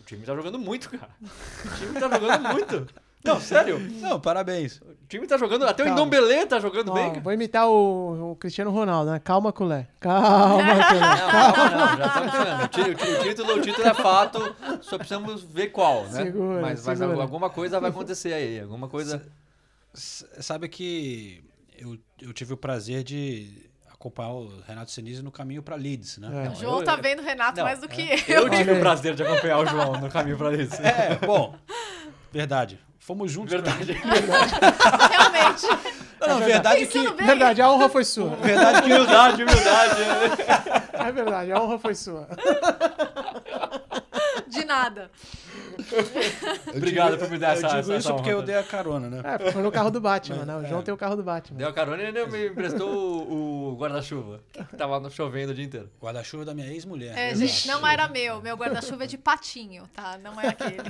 o 0.00 0.04
time 0.04 0.24
tá 0.24 0.34
jogando 0.34 0.58
muito, 0.58 0.88
cara. 0.90 1.10
O 1.22 1.76
time 1.78 1.98
tá 2.00 2.08
jogando 2.08 2.48
muito. 2.52 2.86
Não, 3.26 3.40
sério. 3.40 3.78
Não, 4.00 4.20
parabéns. 4.20 4.80
O 4.80 5.06
time 5.08 5.26
tá 5.26 5.36
jogando, 5.36 5.64
até 5.66 5.82
o 5.82 5.86
Calma. 5.86 6.00
Indombele 6.00 6.46
tá 6.46 6.58
jogando 6.58 6.90
Ó, 6.90 6.94
bem, 6.94 7.08
cara. 7.10 7.20
vou 7.20 7.32
imitar 7.32 7.68
o, 7.68 8.32
o 8.32 8.36
Cristiano 8.36 8.70
Ronaldo, 8.70 9.10
né? 9.12 9.20
Calma, 9.20 9.52
culé. 9.52 9.86
Calma, 10.00 10.62
culé. 10.88 11.00
Não, 11.00 11.52
calma, 11.52 11.70
não, 11.70 11.96
já 11.98 12.06
estamos 12.06 12.32
chegando. 12.32 12.64
O 12.64 12.68
ti- 12.68 12.80
o 12.80 12.94
ti- 12.94 13.10
o 13.12 13.22
título, 13.22 13.52
o 13.54 13.60
título 13.60 13.86
é 13.88 13.94
fato, 13.94 14.56
só 14.82 14.96
precisamos 14.98 15.42
ver 15.42 15.68
qual, 15.68 16.04
né? 16.04 16.24
Segura, 16.24 16.60
mas, 16.60 16.84
mas 16.86 16.98
segura. 16.98 17.22
alguma 17.22 17.50
coisa 17.50 17.78
vai 17.80 17.90
acontecer 17.90 18.32
aí, 18.32 18.60
alguma 18.60 18.88
coisa... 18.88 19.22
S- 19.94 20.26
Sabe 20.40 20.68
que 20.68 21.42
eu, 21.78 21.96
eu 22.20 22.32
tive 22.32 22.52
o 22.52 22.56
prazer 22.56 23.02
de 23.02 23.64
acompanhar 23.90 24.30
o 24.32 24.60
Renato 24.66 24.90
Senise 24.90 25.22
no 25.22 25.30
caminho 25.32 25.62
para 25.62 25.74
Leeds, 25.76 26.18
né? 26.18 26.46
É. 26.46 26.50
O 26.50 26.54
João 26.54 26.78
Eu- 26.80 26.84
tá 26.84 26.96
vendo 26.96 27.20
o 27.20 27.24
Renato 27.24 27.56
Não, 27.58 27.64
mais 27.64 27.80
do 27.80 27.88
que 27.88 28.02
eu. 28.28 28.42
Eu 28.42 28.50
tive 28.50 28.72
o 28.72 28.80
prazer 28.80 29.14
de 29.14 29.22
acompanhar 29.22 29.58
o 29.58 29.66
João 29.66 30.00
no 30.00 30.08
caminho 30.10 30.36
pra 30.36 30.52
isso. 30.54 30.74
É, 30.82 31.14
bom, 31.24 31.54
verdade. 32.32 32.78
Fomos 33.06 33.30
juntos. 33.30 33.52
Verdade. 33.52 33.92
Realmente. 34.02 35.66
Não, 36.18 36.40
não, 36.40 36.46
verdade 36.46 36.86
que... 36.86 36.92
Pensando 36.98 37.14
bem. 37.14 37.26
Verdade, 37.26 37.60
a 37.62 37.70
honra 37.70 37.88
foi 37.90 38.02
sua. 38.02 38.34
Verdade 38.36 38.82
que 38.82 38.86
Humildade, 38.92 39.42
humildade. 39.44 40.00
É 40.94 41.12
verdade, 41.12 41.52
a 41.52 41.62
honra 41.62 41.78
foi 41.78 41.94
sua. 41.94 42.26
De 44.48 44.64
nada. 44.64 45.10
Obrigado 46.74 47.18
por 47.18 47.30
me 47.30 47.38
dar 47.38 47.52
essa 47.52 47.66
eu 47.66 47.70
digo 47.82 47.92
essa 47.92 47.96
isso 47.98 48.14
porque 48.14 48.30
honra. 48.30 48.40
eu 48.40 48.42
dei 48.42 48.56
a 48.56 48.62
carona, 48.62 49.10
né? 49.10 49.20
É, 49.24 49.52
foi 49.52 49.62
no 49.62 49.70
carro 49.70 49.90
do 49.90 50.00
Batman, 50.00 50.44
né? 50.46 50.56
O 50.56 50.62
É. 50.64 50.68
João 50.68 50.82
tem 50.82 50.92
o 50.92 50.96
carro 50.96 51.16
do 51.16 51.22
Batman. 51.22 51.58
Deu 51.58 51.68
a 51.68 51.72
carona 51.72 52.02
e 52.02 52.06
ainda 52.06 52.26
me 52.26 52.48
emprestou 52.48 52.88
o, 52.88 53.72
o 53.74 53.76
guarda-chuva. 53.76 54.40
Que 54.52 54.76
tava 54.76 55.08
chovendo 55.10 55.52
o 55.52 55.54
dia 55.54 55.64
inteiro. 55.66 55.90
Guarda-chuva 56.00 56.46
da 56.46 56.54
minha 56.54 56.68
ex-mulher. 56.68 57.16
É, 57.16 57.34
gente, 57.34 57.68
não 57.68 57.86
era 57.86 58.08
meu. 58.08 58.40
Meu 58.40 58.56
guarda-chuva 58.56 59.04
é 59.04 59.06
de 59.06 59.18
patinho, 59.18 59.86
tá? 59.92 60.18
Não 60.22 60.40
é 60.40 60.48
aquele. 60.48 60.80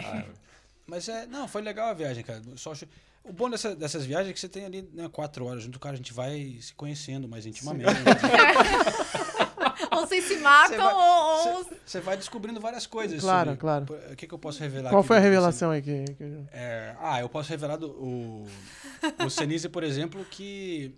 Mas 0.86 1.08
é, 1.08 1.26
não, 1.26 1.48
foi 1.48 1.62
legal 1.62 1.88
a 1.88 1.94
viagem, 1.94 2.22
cara. 2.22 2.40
Só 2.56 2.72
acho- 2.72 2.86
O 3.24 3.32
bom 3.32 3.50
dessa- 3.50 3.74
dessas 3.74 4.06
viagens 4.06 4.30
é 4.30 4.32
que 4.32 4.38
você 4.38 4.48
tem 4.48 4.64
ali 4.64 4.88
né, 4.94 5.08
quatro 5.12 5.44
horas 5.46 5.64
junto, 5.64 5.80
cara, 5.80 5.94
a 5.94 5.96
gente 5.96 6.12
vai 6.12 6.58
se 6.60 6.72
conhecendo 6.74 7.26
mais 7.28 7.44
intimamente. 7.44 7.90
ou 9.90 10.06
vocês 10.06 10.24
se 10.24 10.36
matam 10.38 10.96
ou, 10.96 11.64
Você- 11.84 12.00
vai 12.00 12.16
descobrindo 12.16 12.60
várias 12.60 12.86
coisas. 12.86 13.20
Claro, 13.20 13.50
sobre- 13.50 13.60
claro. 13.60 13.86
O 14.12 14.16
que, 14.16 14.26
que 14.28 14.34
eu 14.34 14.38
posso 14.38 14.60
revelar? 14.60 14.90
Qual 14.90 15.00
aqui 15.00 15.08
foi 15.08 15.16
a 15.16 15.20
revelação 15.20 15.70
aí 15.70 15.82
que... 15.82 16.04
que- 16.14 16.44
É, 16.52 16.94
ah, 17.00 17.20
eu 17.20 17.28
posso 17.28 17.50
revelar 17.50 17.76
do, 17.76 17.90
o, 17.90 18.46
o 19.24 19.30
Senise, 19.30 19.68
por 19.68 19.82
exemplo, 19.82 20.24
que 20.30 20.94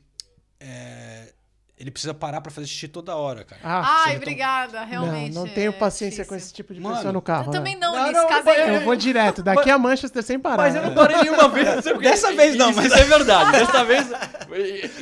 é, 0.61 1.33
ele 1.79 1.91
precisa 1.91 2.13
parar 2.13 2.41
pra 2.41 2.51
fazer 2.51 2.67
xixi 2.67 2.89
toda 2.89 3.15
hora, 3.17 3.45
cara. 3.45 3.61
Ah, 3.65 4.03
Ai, 4.05 4.11
não- 4.13 4.17
obrigada, 4.17 4.81
não, 4.81 4.87
realmente. 4.87 5.35
não 5.35 5.47
tenho 5.49 5.71
é 5.71 5.73
paciência 5.73 6.25
com 6.25 6.35
esse 6.35 6.53
tipo 6.53 6.75
de 6.75 6.81
Mano, 6.81 6.97
pessoa 6.97 7.13
no 7.13 7.23
carro. 7.23 7.47
Eu 7.49 7.53
também 7.53 7.75
né? 7.75 7.81
não, 7.81 7.95
Não, 7.95 8.05
Liz, 8.07 8.13
não, 8.17 8.29
casei. 8.29 8.77
Eu 8.77 8.81
vou 8.81 8.97
direto, 8.97 9.43
daqui 9.43 9.71
a 9.71 9.79
Manchester 9.79 10.23
sem 10.23 10.39
parar. 10.39 10.57
Mas 10.59 10.75
eu 10.75 10.83
né? 10.83 10.89
não 10.89 10.95
parei 10.95 11.17
nenhuma 11.19 11.49
vez. 11.49 11.85
não 11.85 11.99
Dessa 11.99 12.33
vez 12.33 12.57
não, 12.57 12.73
mas- 12.73 12.87
Isso 12.87 12.95
é 12.99 13.05
verdade. 13.05 13.53
Dessa 13.53 13.85
vez. 13.85 14.07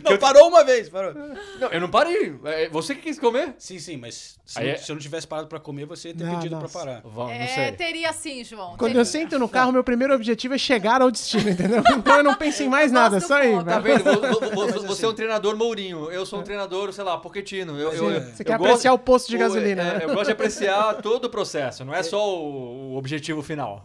Não, 0.02 0.12
eu, 0.12 0.18
parou 0.18 0.48
uma 0.48 0.64
vez, 0.64 0.88
parou. 0.88 1.14
não, 1.14 1.68
eu 1.68 1.80
não 1.80 1.88
parei. 1.88 2.34
É 2.44 2.68
Você 2.68 2.94
que 2.96 3.02
quis 3.02 3.18
comer? 3.18 3.54
Sim, 3.58 3.78
sim, 3.78 3.96
mas 3.96 4.36
se, 4.44 4.58
Aí 4.58 4.68
eu, 4.68 4.74
é- 4.74 4.76
se 4.76 4.90
eu 4.90 4.96
não 4.96 5.00
tivesse 5.00 5.24
parado 5.26 5.46
pra 5.48 5.60
comer, 5.60 5.86
você 5.86 6.08
ia 6.08 6.14
ter 6.14 6.24
Não, 6.24 6.34
pedido 6.36 6.56
pra 6.58 6.68
parar. 6.68 7.00
Vamos, 7.04 7.32
não 7.32 7.40
É, 7.40 7.70
teria 7.70 8.12
sim, 8.12 8.42
João. 8.42 8.70
Quando 8.76 8.90
teria. 8.90 9.00
eu 9.00 9.04
sento 9.04 9.38
no 9.38 9.48
carro, 9.48 9.70
meu 9.70 9.84
primeiro 9.84 10.12
objetivo 10.14 10.54
é 10.54 10.58
chegar 10.58 11.00
ao 11.00 11.12
destino, 11.12 11.48
entendeu? 11.48 11.82
Então 11.96 12.16
eu 12.16 12.24
não 12.24 12.34
penso 12.34 12.62
em 12.64 12.68
mais 12.68 12.90
Eu 12.90 12.98
nada, 12.98 13.20
só 13.20 13.34
aí. 13.36 13.52
Tá 13.64 13.78
vendo? 13.78 14.02
Você 14.04 15.04
é 15.04 15.06
um 15.06 15.10
assim- 15.10 15.14
treinador 15.16 15.56
Mourinho, 15.56 16.10
eu 16.10 16.26
sou 16.26 16.40
um 16.40 16.42
treinador, 16.42 16.65
sei 16.92 17.04
lá, 17.04 17.18
Pochettino. 17.18 17.78
Eu, 17.78 17.92
eu, 17.92 18.20
Você 18.20 18.42
eu 18.42 18.46
quer 18.46 18.58
gosto- 18.58 18.70
apreciar 18.70 18.92
o 18.92 18.98
posto 18.98 19.28
de 19.28 19.36
o- 19.36 19.38
gasolina, 19.38 19.82
é, 19.82 19.98
né? 19.98 20.04
Eu 20.04 20.08
gosto 20.14 20.26
de 20.26 20.32
apreciar 20.32 20.94
todo 21.02 21.24
o 21.26 21.30
processo, 21.30 21.84
não 21.84 21.94
é 21.94 22.02
só 22.02 22.38
o, 22.40 22.92
o 22.92 22.96
objetivo 22.96 23.42
final. 23.42 23.82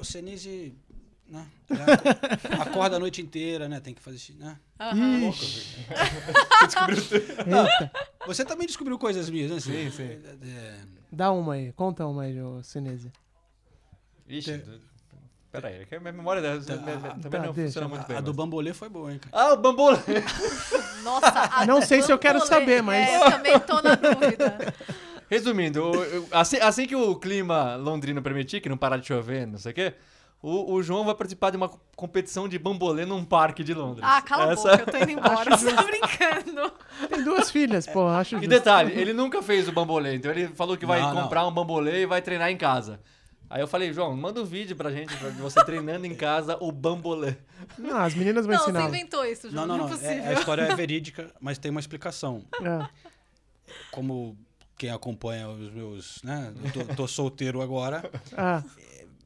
O 0.00 0.04
Senise, 0.04 0.74
né? 1.28 1.46
Acorda 2.60 2.96
a 2.96 2.98
noite 2.98 3.20
inteira, 3.20 3.68
né? 3.68 3.80
Tem 3.80 3.92
que 3.94 4.00
fazer 4.00 4.18
xixi, 4.18 4.38
né? 4.38 4.56
Aham. 4.78 5.30
Eita, 6.62 7.92
Você 8.26 8.44
também 8.44 8.66
descobriu 8.66 8.98
coisas 8.98 9.28
minhas, 9.30 9.50
né? 9.50 9.60
Sim, 9.60 9.90
sim. 9.90 10.18
dá 11.10 11.32
uma 11.32 11.54
aí, 11.54 11.72
conta 11.72 12.06
uma 12.06 12.22
aí, 12.22 12.40
ô 12.40 12.62
Senese. 12.62 13.10
Ixi, 14.28 14.62
pera 15.60 15.68
aí, 15.74 15.82
é 15.82 15.84
que 15.84 15.94
a 15.94 16.00
minha 16.00 16.12
memória 16.12 16.40
dela 16.42 16.60
também 16.62 16.98
tá, 16.98 17.46
não 17.46 17.52
deixa. 17.52 17.54
funciona 17.54 17.88
muito 17.88 18.06
bem. 18.06 18.16
A 18.16 18.20
do 18.20 18.28
mas- 18.30 18.36
Bambolê 18.36 18.72
foi 18.74 18.88
boa, 18.88 19.12
hein, 19.12 19.18
cara? 19.18 19.44
Ah, 19.48 19.52
o 19.52 19.56
bambolê! 19.56 19.98
Nossa, 21.02 21.50
a 21.52 21.66
Não 21.66 21.80
sei 21.82 22.02
se 22.02 22.10
eu 22.12 22.18
quero 22.18 22.44
saber, 22.46 22.82
mas- 22.82 23.08
É, 23.08 23.16
eu 23.16 23.30
também 23.30 23.58
tô 23.60 23.80
na 23.82 23.94
dúvida. 23.94 24.74
Resumindo, 25.28 25.90
assim, 26.30 26.56
assim 26.58 26.86
que 26.86 26.94
o 26.94 27.16
clima 27.16 27.74
londrino 27.76 28.22
permitir, 28.22 28.60
que 28.60 28.68
não 28.68 28.76
parar 28.76 28.96
de 28.96 29.06
chover, 29.08 29.44
não 29.46 29.58
sei 29.58 29.72
o 29.72 29.74
quê, 29.74 29.94
o, 30.40 30.74
o 30.74 30.82
João 30.84 31.04
vai 31.04 31.14
participar 31.16 31.50
de 31.50 31.56
uma 31.56 31.68
competição 31.96 32.48
de 32.48 32.56
bambolê 32.60 33.04
num 33.04 33.24
parque 33.24 33.64
de 33.64 33.74
Londres. 33.74 34.06
Ah, 34.08 34.22
cala 34.22 34.52
Essa- 34.52 34.74
a 34.74 34.76
boca, 34.76 34.90
eu 34.90 34.92
tô 34.92 34.98
indo 35.02 35.10
embora. 35.18 35.56
Você 35.56 35.72
tá 35.72 35.82
brincando. 35.82 36.72
Tem 37.08 37.24
duas 37.24 37.50
filhas, 37.50 37.86
pô, 37.88 38.06
acho 38.06 38.36
E 38.36 38.38
justo. 38.38 38.48
detalhe, 38.50 38.92
ele 38.92 39.12
nunca 39.12 39.42
fez 39.42 39.66
o 39.66 39.72
bambolê, 39.72 40.14
então 40.14 40.30
ele 40.30 40.46
falou 40.48 40.76
que 40.76 40.86
vai 40.86 41.00
Não, 41.00 41.12
não. 41.12 41.22
comprar 41.24 41.44
um 41.46 41.50
bambolê 41.52 42.02
e 42.02 42.06
vai 42.06 42.22
treinar 42.22 42.50
em 42.50 42.56
casa. 42.56 43.00
Aí 43.48 43.60
eu 43.60 43.68
falei, 43.68 43.92
João, 43.92 44.16
manda 44.16 44.40
um 44.40 44.44
vídeo 44.44 44.74
pra 44.74 44.90
gente 44.90 45.14
de 45.16 45.40
você 45.40 45.64
treinando 45.64 46.04
em 46.06 46.14
casa 46.14 46.56
o 46.60 46.72
bambolê. 46.72 47.36
Não, 47.78 47.96
as 47.98 48.14
meninas 48.14 48.44
vão 48.44 48.54
Não, 48.56 48.62
você 48.64 48.70
ensinar. 48.70 48.88
inventou 48.88 49.24
isso, 49.24 49.46
Não, 49.46 49.52
João. 49.52 49.66
não, 49.66 49.78
Não, 49.78 49.88
não. 49.88 49.92
é 49.92 49.96
É- 49.96 49.98
possível. 50.14 50.28
a 50.30 50.32
história 50.32 50.62
é 50.62 50.74
verídica, 50.76 51.30
mas 51.40 51.56
tem 51.58 51.70
uma 51.70 51.80
explicação. 51.80 52.42
É. 52.60 52.88
Como 53.90 54.36
quem 54.76 54.90
acompanha 54.90 55.48
os 55.48 55.72
meus. 55.72 56.20
Né? 56.22 56.52
Eu 56.64 56.72
tô, 56.86 56.94
tô 56.94 57.08
solteiro 57.08 57.62
agora, 57.62 58.08
Ah, 58.36 58.62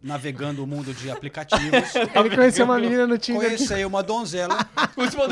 navegando 0.03 0.62
o 0.62 0.66
mundo 0.66 0.93
de 0.95 1.11
aplicativos. 1.11 1.95
ele 2.14 2.37
conheceu 2.37 2.64
uma 2.64 2.79
menina 2.79 3.07
no 3.07 3.18
Tinder. 3.18 3.43
Conheci 3.57 3.85
uma 3.85 4.03
donzela. 4.03 4.57
Último 4.97 5.23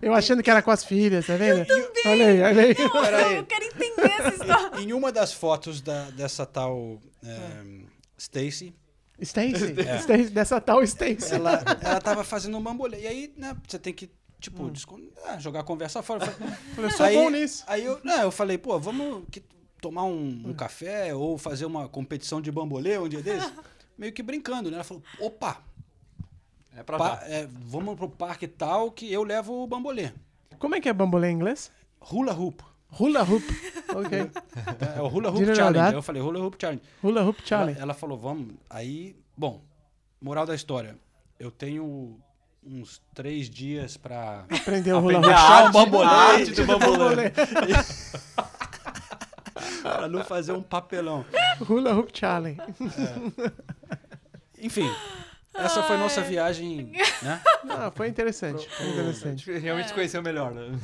Eu 0.00 0.12
achando 0.14 0.42
que 0.42 0.50
era 0.50 0.60
com 0.62 0.70
as 0.70 0.84
filhas, 0.84 1.26
tá 1.26 1.36
vendo? 1.36 1.64
Olha 2.06 2.26
aí, 2.26 2.42
olha 2.42 2.62
aí. 2.64 2.74
Eu 2.78 3.36
não 3.36 3.44
quero 3.44 3.64
entender 3.64 4.10
essa 4.18 4.28
história. 4.34 4.80
Em 4.80 4.92
uma 4.92 5.10
das 5.12 5.32
fotos 5.32 5.80
da- 5.80 6.10
dessa 6.10 6.44
tal 6.44 7.00
é, 7.24 7.81
Stacy, 8.22 8.74
Stacy, 9.20 9.74
Stacy, 10.02 10.30
dessa 10.30 10.60
tal 10.60 10.82
Stacy. 10.82 11.34
ela, 11.34 11.62
ela 11.82 12.00
tava 12.00 12.22
fazendo 12.24 12.56
um 12.56 12.62
bambolê. 12.62 13.00
E 13.02 13.06
aí, 13.06 13.34
né, 13.36 13.56
você 13.66 13.78
tem 13.78 13.92
que, 13.92 14.10
tipo, 14.40 14.70
descon- 14.70 15.00
ah, 15.24 15.38
jogar 15.38 15.60
a 15.60 15.64
conversa 15.64 16.02
fora. 16.02 16.24
Eu 16.26 16.30
falei, 16.74 16.86
Eu 16.86 16.90
sou 16.90 17.06
aí, 17.06 17.16
bom 17.16 17.30
nisso. 17.30 17.64
Aí 17.66 17.84
eu, 17.84 18.00
não, 18.04 18.22
eu 18.22 18.30
falei, 18.30 18.58
pô, 18.58 18.78
vamos 18.78 19.24
que- 19.30 19.42
tomar 19.80 20.04
um, 20.04 20.42
um 20.46 20.52
café 20.54 21.12
ou 21.14 21.36
fazer 21.36 21.64
uma 21.66 21.88
competição 21.88 22.40
de 22.40 22.52
bambolê 22.52 22.96
um 22.98 23.08
dia 23.08 23.20
desse? 23.22 23.50
Meio 23.98 24.12
que 24.12 24.22
brincando, 24.22 24.70
né? 24.70 24.76
Ela 24.76 24.84
falou, 24.84 25.02
opa, 25.20 25.60
É 26.76 26.82
pra 26.82 26.96
pa- 26.98 27.16
cá. 27.18 27.26
é, 27.28 27.48
vamos 27.50 27.96
pro 27.96 28.08
parque 28.08 28.46
tal 28.46 28.90
que 28.92 29.12
eu 29.12 29.22
levo 29.24 29.52
o 29.62 29.66
bambolê. 29.66 30.12
Como 30.58 30.74
é 30.76 30.80
que 30.80 30.88
é 30.88 30.92
bambolê 30.92 31.28
em 31.30 31.34
inglês? 31.34 31.70
Hula 32.00 32.32
hoop. 32.32 32.62
Hula 32.98 33.22
hoop. 33.22 33.42
Ok. 33.94 34.30
É 34.96 35.00
o 35.02 35.06
Hula 35.06 35.28
Hoop 35.30 35.54
Challenge. 35.54 35.78
Aí 35.78 35.92
eu 35.92 36.00
falei, 36.02 36.22
Hula 36.22 36.38
Hoop 36.40 36.56
Challenge. 36.58 36.80
Hula 37.02 37.22
hoop 37.22 37.38
Ela, 37.40 37.46
Charlie. 37.46 37.76
ela 37.78 37.92
falou, 37.92 38.16
vamos. 38.16 38.54
Aí, 38.70 39.14
bom, 39.36 39.62
moral 40.18 40.46
da 40.46 40.54
história. 40.54 40.96
Eu 41.38 41.50
tenho 41.50 42.18
uns 42.64 43.02
três 43.14 43.50
dias 43.50 43.98
pra 43.98 44.46
Aprendeu 44.50 44.96
o 44.96 45.00
hula 45.04 45.18
Aprender 45.18 45.34
hoop. 45.34 45.34
a 45.34 45.42
puxar 45.42 45.64
arte, 45.66 45.72
bambolê. 45.74 46.04
a 46.04 46.10
arte 46.10 46.50
do 46.52 46.64
bambolê. 46.66 47.30
pra 49.82 50.08
não 50.08 50.24
fazer 50.24 50.52
um 50.52 50.62
papelão. 50.62 51.24
Hula 51.68 51.92
hoop 51.94 52.10
Charlie. 52.18 52.56
Enfim, 54.58 54.90
essa 55.54 55.82
foi 55.82 55.96
nossa 55.98 56.22
viagem, 56.22 56.92
né? 57.22 57.42
Ah, 57.68 57.90
foi 57.94 58.08
interessante. 58.08 58.66
Foi 58.70 58.86
A 58.86 58.88
interessante. 58.90 59.44
gente 59.44 59.58
realmente 59.60 59.88
se 59.88 59.94
conheceu 59.94 60.22
melhor, 60.22 60.52
né? 60.54 60.62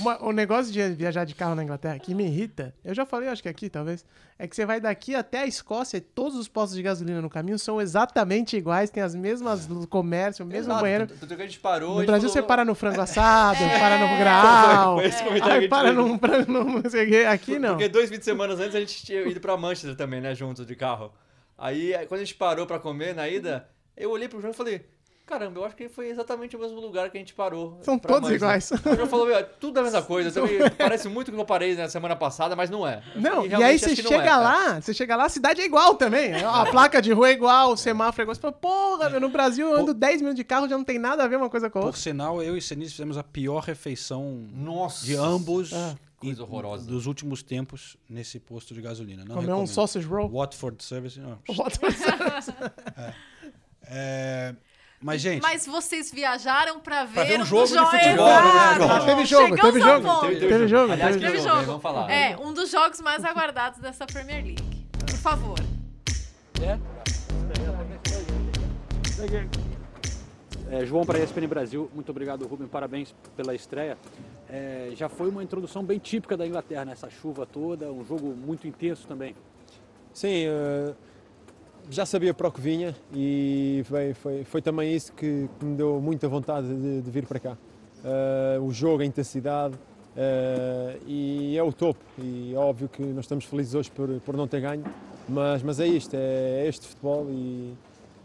Uma- 0.00 0.20
o 0.24 0.32
negócio 0.32 0.72
de 0.72 0.82
viajar 0.90 1.24
de 1.24 1.34
carro 1.36 1.54
na 1.54 1.62
Inglaterra 1.62 1.96
que 2.00 2.14
me 2.14 2.24
irrita, 2.24 2.74
eu 2.84 2.92
já 2.92 3.06
falei, 3.06 3.28
acho 3.28 3.40
que 3.42 3.48
aqui 3.48 3.70
talvez, 3.70 4.04
é 4.36 4.48
que 4.48 4.56
você 4.56 4.66
vai 4.66 4.80
daqui 4.80 5.14
até 5.14 5.38
a 5.42 5.46
Escócia 5.46 5.98
e 5.98 6.00
todos 6.00 6.36
os 6.36 6.48
postos 6.48 6.76
de 6.76 6.82
gasolina 6.82 7.22
no 7.22 7.30
caminho 7.30 7.56
são 7.58 7.80
exatamente 7.80 8.56
iguais, 8.56 8.90
tem 8.90 9.02
as 9.02 9.14
mesmas 9.14 9.66
do 9.66 9.86
comércio, 9.86 10.44
o 10.44 10.48
mesmo 10.48 10.64
Exato, 10.72 10.80
banheiro. 10.80 11.06
Tanto 11.06 11.36
que 11.36 11.42
a 11.42 11.46
gente 11.46 11.60
parou. 11.60 11.90
No 11.94 12.00
gente 12.00 12.06
Brasil 12.08 12.28
falou- 12.28 12.42
você 12.42 12.46
para 12.48 12.64
no 12.64 12.74
frango 12.74 13.00
assado, 13.00 13.58
É. 13.62 13.78
para 13.78 13.98
no 13.98 14.18
grau, 14.18 14.98
a 14.98 15.52
aí 15.54 15.68
para 15.68 15.92
num, 15.92 16.18
num 16.48 16.82
não 16.82 16.90
sei 16.90 17.04
o 17.06 17.08
quê. 17.08 17.16
Aqui 17.28 17.58
não. 17.60 17.70
Porque 17.74 17.88
dois 17.88 18.08
fins 18.10 18.18
de 18.18 18.24
semana 18.24 18.54
antes 18.54 18.74
a 18.74 18.80
gente 18.80 19.04
tinha 19.04 19.22
ido 19.22 19.40
pra 19.40 19.56
Manchester 19.56 19.94
também, 19.96 20.20
né? 20.20 20.34
Juntos 20.34 20.66
de 20.66 20.74
carro. 20.74 21.12
Aí, 21.56 21.94
aí, 21.94 22.04
quando 22.06 22.20
a 22.20 22.24
gente 22.24 22.34
parou 22.34 22.66
pra 22.66 22.80
comer 22.80 23.14
na 23.14 23.28
ida, 23.28 23.68
eu 23.96 24.10
olhei 24.10 24.28
pro 24.28 24.40
João 24.40 24.50
e 24.52 24.56
falei: 24.56 24.84
Caramba, 25.26 25.60
eu 25.60 25.64
acho 25.64 25.74
que 25.74 25.88
foi 25.88 26.08
exatamente 26.10 26.54
o 26.54 26.60
mesmo 26.60 26.78
lugar 26.78 27.08
que 27.10 27.16
a 27.16 27.20
gente 27.20 27.32
parou. 27.32 27.78
São 27.82 27.98
todos 27.98 28.20
mais, 28.28 28.34
iguais. 28.36 28.70
Né? 28.70 28.78
O 28.92 28.94
João 28.96 29.08
falou, 29.08 29.26
"Meu, 29.26 29.36
é 29.36 29.42
tudo 29.42 29.80
a 29.80 29.82
mesma 29.82 30.02
coisa. 30.02 30.30
Parece 30.76 31.08
muito 31.08 31.30
com 31.30 31.36
o 31.36 31.38
que 31.38 31.40
eu 31.42 31.46
parei 31.46 31.74
na 31.74 31.88
semana 31.88 32.14
passada, 32.14 32.54
mas 32.54 32.68
não 32.68 32.86
é. 32.86 33.02
Não, 33.16 33.46
E 33.46 33.48
e, 33.48 33.54
aí 33.54 33.78
você 33.78 33.96
chega 33.96 34.16
é, 34.16 34.22
cara. 34.24 34.36
lá, 34.42 34.80
você 34.82 34.92
chega 34.92 35.16
lá, 35.16 35.24
a 35.24 35.28
cidade 35.30 35.62
é 35.62 35.64
igual 35.64 35.94
também. 35.94 36.34
A 36.34 36.66
placa 36.66 37.00
de 37.00 37.10
rua 37.12 37.30
é 37.30 37.32
igual, 37.32 37.72
o 37.72 37.76
semáforo 37.76 38.20
é 38.20 38.24
igual. 38.24 38.34
Você 38.34 38.40
fala, 38.42 38.52
porra, 38.52 39.08
meu, 39.08 39.18
no 39.20 39.30
Brasil 39.30 39.66
eu 39.70 39.76
ando 39.80 39.94
10 39.94 40.16
minutos 40.20 40.36
de 40.36 40.44
carro, 40.44 40.68
já 40.68 40.76
não 40.76 40.84
tem 40.84 40.98
nada 40.98 41.24
a 41.24 41.26
ver 41.26 41.36
uma 41.36 41.48
coisa 41.48 41.70
com 41.70 41.78
a 41.78 41.80
Por 41.82 41.86
outra. 41.86 42.00
sinal, 42.02 42.42
eu 42.42 42.54
e 42.54 42.60
Senis 42.60 42.92
fizemos 42.92 43.16
a 43.16 43.22
pior 43.22 43.62
refeição 43.62 44.46
Nossa. 44.52 45.06
de 45.06 45.16
ambos 45.16 45.72
Ah. 45.72 45.94
Coisa 46.18 46.42
horrorosa. 46.42 46.86
dos 46.86 47.06
últimos 47.06 47.42
tempos 47.42 47.96
nesse 48.08 48.38
posto 48.38 48.72
de 48.74 48.80
gasolina. 48.82 49.24
Não 49.24 49.34
Comer 49.36 49.46
um 49.46 49.48
recomendo. 49.48 49.66
sausage 49.68 50.06
roll. 50.06 50.28
Watford 50.30 50.82
Service. 50.84 51.18
Não. 51.18 51.38
Bota- 51.54 51.78
É, 53.86 54.54
mas, 55.00 55.20
gente, 55.20 55.42
Mas 55.42 55.66
vocês 55.66 56.10
viajaram 56.10 56.80
pra 56.80 57.04
ver, 57.04 57.26
ver 57.26 57.40
um 57.40 57.44
jogo 57.44 57.66
de 57.66 57.78
futebol, 57.78 58.26
né? 58.26 59.04
Teve 59.04 59.24
jogo, 59.26 59.56
teve 59.56 59.80
jogo, 59.80 60.06
ponto. 60.06 60.26
teve, 60.28 60.48
teve 60.48 60.68
jogo. 60.68 60.92
Aliás, 60.92 61.16
teve 61.16 61.26
Teve 61.26 61.38
jogo, 61.38 61.54
jogo. 61.56 61.66
Vamos 61.66 61.82
falar. 61.82 62.10
É, 62.10 62.36
um 62.38 62.52
dos 62.52 62.70
jogos 62.70 63.00
mais 63.00 63.24
aguardados 63.24 63.78
dessa 63.80 64.06
Premier 64.06 64.42
League. 64.42 64.86
Por 65.06 65.16
favor. 65.18 65.58
É, 70.70 70.84
João 70.86 71.04
para 71.04 71.18
a 71.18 71.22
ESPN 71.22 71.46
Brasil, 71.46 71.90
muito 71.94 72.10
obrigado 72.10 72.46
Rubem, 72.46 72.66
parabéns 72.66 73.14
pela 73.36 73.54
estreia. 73.54 73.98
É, 74.48 74.90
já 74.94 75.08
foi 75.08 75.28
uma 75.28 75.42
introdução 75.42 75.84
bem 75.84 75.98
típica 75.98 76.36
da 76.36 76.46
Inglaterra, 76.46 76.84
nessa 76.84 77.10
chuva 77.10 77.46
toda, 77.46 77.92
um 77.92 78.04
jogo 78.04 78.34
muito 78.34 78.66
intenso 78.66 79.06
também. 79.06 79.36
Sim, 80.12 80.46
eh, 80.46 80.94
já 81.90 82.06
sabia 82.06 82.32
para 82.32 82.48
o 82.48 82.52
que 82.52 82.60
vinha 82.60 82.94
e 83.14 83.82
foi, 83.86 84.14
foi, 84.14 84.44
foi 84.44 84.62
também 84.62 84.94
isso 84.94 85.12
que, 85.12 85.48
que 85.58 85.64
me 85.64 85.76
deu 85.76 86.00
muita 86.00 86.28
vontade 86.28 86.66
de, 86.66 87.02
de 87.02 87.10
vir 87.10 87.26
para 87.26 87.38
cá. 87.38 87.56
Eh, 88.04 88.58
o 88.60 88.70
jogo, 88.70 89.02
a 89.02 89.06
intensidade 89.06 89.74
eh, 90.16 90.98
e 91.06 91.56
é 91.56 91.62
o 91.62 91.72
topo. 91.72 92.04
E 92.18 92.54
é 92.54 92.58
óbvio 92.58 92.88
que 92.88 93.02
nós 93.02 93.24
estamos 93.24 93.44
felizes 93.44 93.74
hoje 93.74 93.90
por, 93.90 94.08
por 94.20 94.36
não 94.36 94.46
ter 94.46 94.60
ganho, 94.60 94.84
mas, 95.28 95.62
mas 95.62 95.80
é 95.80 95.86
isto, 95.86 96.14
é, 96.14 96.64
é 96.64 96.68
este 96.68 96.86
futebol 96.86 97.26
e, 97.30 97.74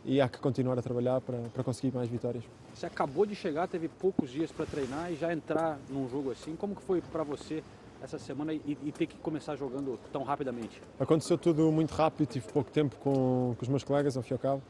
e 0.06 0.22
há 0.22 0.28
que 0.28 0.40
continuar 0.40 0.78
a 0.78 0.82
trabalhar 0.82 1.22
para, 1.22 1.38
para 1.54 1.64
conseguir 1.64 1.96
mais 1.96 2.10
vitórias. 2.10 2.44
Você 2.74 2.86
acabou 2.86 3.26
de 3.26 3.36
chegar, 3.36 3.68
teve 3.68 3.88
poucos 3.88 4.30
dias 4.30 4.52
para 4.52 4.66
treinar 4.66 5.12
e 5.12 5.16
já 5.16 5.34
entrar 5.34 5.80
num 5.90 6.10
jogo 6.10 6.32
assim. 6.32 6.56
Como 6.56 6.76
que 6.76 6.82
foi 6.82 7.02
para 7.02 7.24
você 7.24 7.64
essa 8.02 8.18
semana 8.20 8.54
e, 8.54 8.78
e 8.84 8.92
ter 8.92 9.06
que 9.06 9.18
começar 9.18 9.56
jogando 9.56 10.00
tão 10.12 10.24
rapidamente? 10.24 10.82
Aconteceu 11.00 11.38
tudo 11.38 11.72
muito 11.72 11.92
rápido, 11.92 12.28
tive 12.28 12.48
pouco 12.52 12.72
tempo 12.72 12.96
com, 12.98 13.56
com 13.58 13.62
os 13.62 13.68
meus 13.68 13.84
colegas, 13.84 14.16
ao 14.16 14.24
fim 14.24 14.34
e 14.34 14.36
ao 14.36 14.40
cabo, 14.40 14.62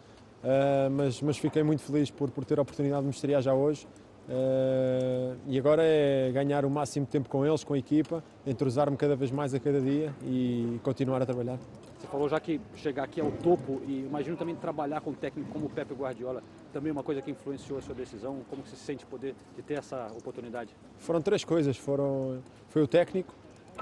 Eh, 0.41 0.89
mas, 0.89 1.21
mas 1.21 1.37
fiquei 1.37 1.63
muito 1.63 1.81
feliz 1.81 2.09
por, 2.09 2.31
por 2.31 2.45
ter 2.45 2.57
a 2.59 2.61
oportunidade 2.61 3.01
de 3.01 3.07
me 3.07 3.13
estrear 3.13 3.41
já 3.41 3.53
hoje. 3.53 3.85
Eh, 4.31 5.35
e 5.47 5.57
agora 5.57 5.81
é 5.83 6.31
ganhar 6.31 6.63
o 6.63 6.69
máximo 6.69 7.05
tempo 7.05 7.27
com 7.27 7.43
eles, 7.43 7.63
com 7.63 7.73
a 7.73 7.77
equipa, 7.79 8.23
entrosar-me 8.45 8.95
cada 8.95 9.15
vez 9.15 9.31
mais 9.31 9.55
a 9.55 9.59
cada 9.59 9.81
dia 9.81 10.13
e 10.23 10.79
continuar 10.83 11.21
a 11.21 11.25
trabalhar. 11.25 11.57
Você 11.97 12.07
falou 12.07 12.29
já 12.29 12.39
que 12.39 12.61
chegar 12.75 13.03
aqui 13.03 13.19
ao 13.19 13.31
topo 13.31 13.81
e 13.87 14.05
imagino 14.05 14.37
também 14.37 14.55
trabalhar 14.55 15.01
com 15.01 15.09
um 15.09 15.15
técnico 15.15 15.51
como 15.51 15.65
o 15.65 15.69
Pepe 15.69 15.93
Guardiola, 15.95 16.43
também 16.71 16.91
uma 16.91 17.03
coisa 17.03 17.21
que 17.21 17.31
influenciou 17.31 17.79
a 17.79 17.81
sua 17.81 17.95
decisão. 17.95 18.37
Como 18.49 18.61
que 18.61 18.69
você 18.69 18.75
se 18.75 18.83
sente 18.83 19.05
poder 19.05 19.35
de 19.55 19.63
ter 19.63 19.79
essa 19.79 20.07
oportunidade? 20.15 20.75
Foram 20.99 21.21
três 21.21 21.43
coisas, 21.43 21.75
foram, 21.75 22.39
foi 22.69 22.83
o 22.83 22.87
técnico, 22.87 23.33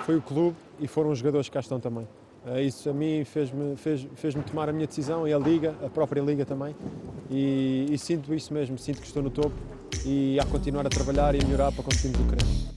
foi 0.05 0.15
o 0.15 0.21
clube 0.21 0.55
e 0.79 0.87
foram 0.87 1.11
os 1.11 1.19
jogadores 1.19 1.49
que 1.49 1.53
cá 1.53 1.59
estão 1.59 1.79
também. 1.79 2.07
Eh, 2.45 2.63
Isso 2.63 2.89
a 2.89 2.93
mim 2.93 3.23
fez-me 3.25 3.75
fez, 3.75 4.07
fez 4.15 4.35
tomar 4.43 4.69
a 4.69 4.73
minha 4.73 4.87
decisão 4.87 5.27
e 5.27 5.33
a 5.33 5.37
Liga, 5.37 5.75
a 5.83 5.89
própria 5.89 6.21
Liga 6.21 6.45
também. 6.45 6.75
E, 7.29 7.87
e 7.89 7.97
sinto 7.97 8.33
isso 8.33 8.53
mesmo, 8.53 8.77
sinto 8.77 9.01
que 9.01 9.07
estou 9.07 9.21
no 9.23 9.29
topo 9.29 9.55
e 10.05 10.37
que 10.39 10.45
continuar 10.45 10.85
a 10.85 10.89
trabalhar 10.89 11.35
e 11.35 11.39
a 11.41 11.43
melhorar 11.43 11.71
para 11.71 11.83
conseguirmos 11.83 12.19
o 12.21 12.35
que 12.35 12.76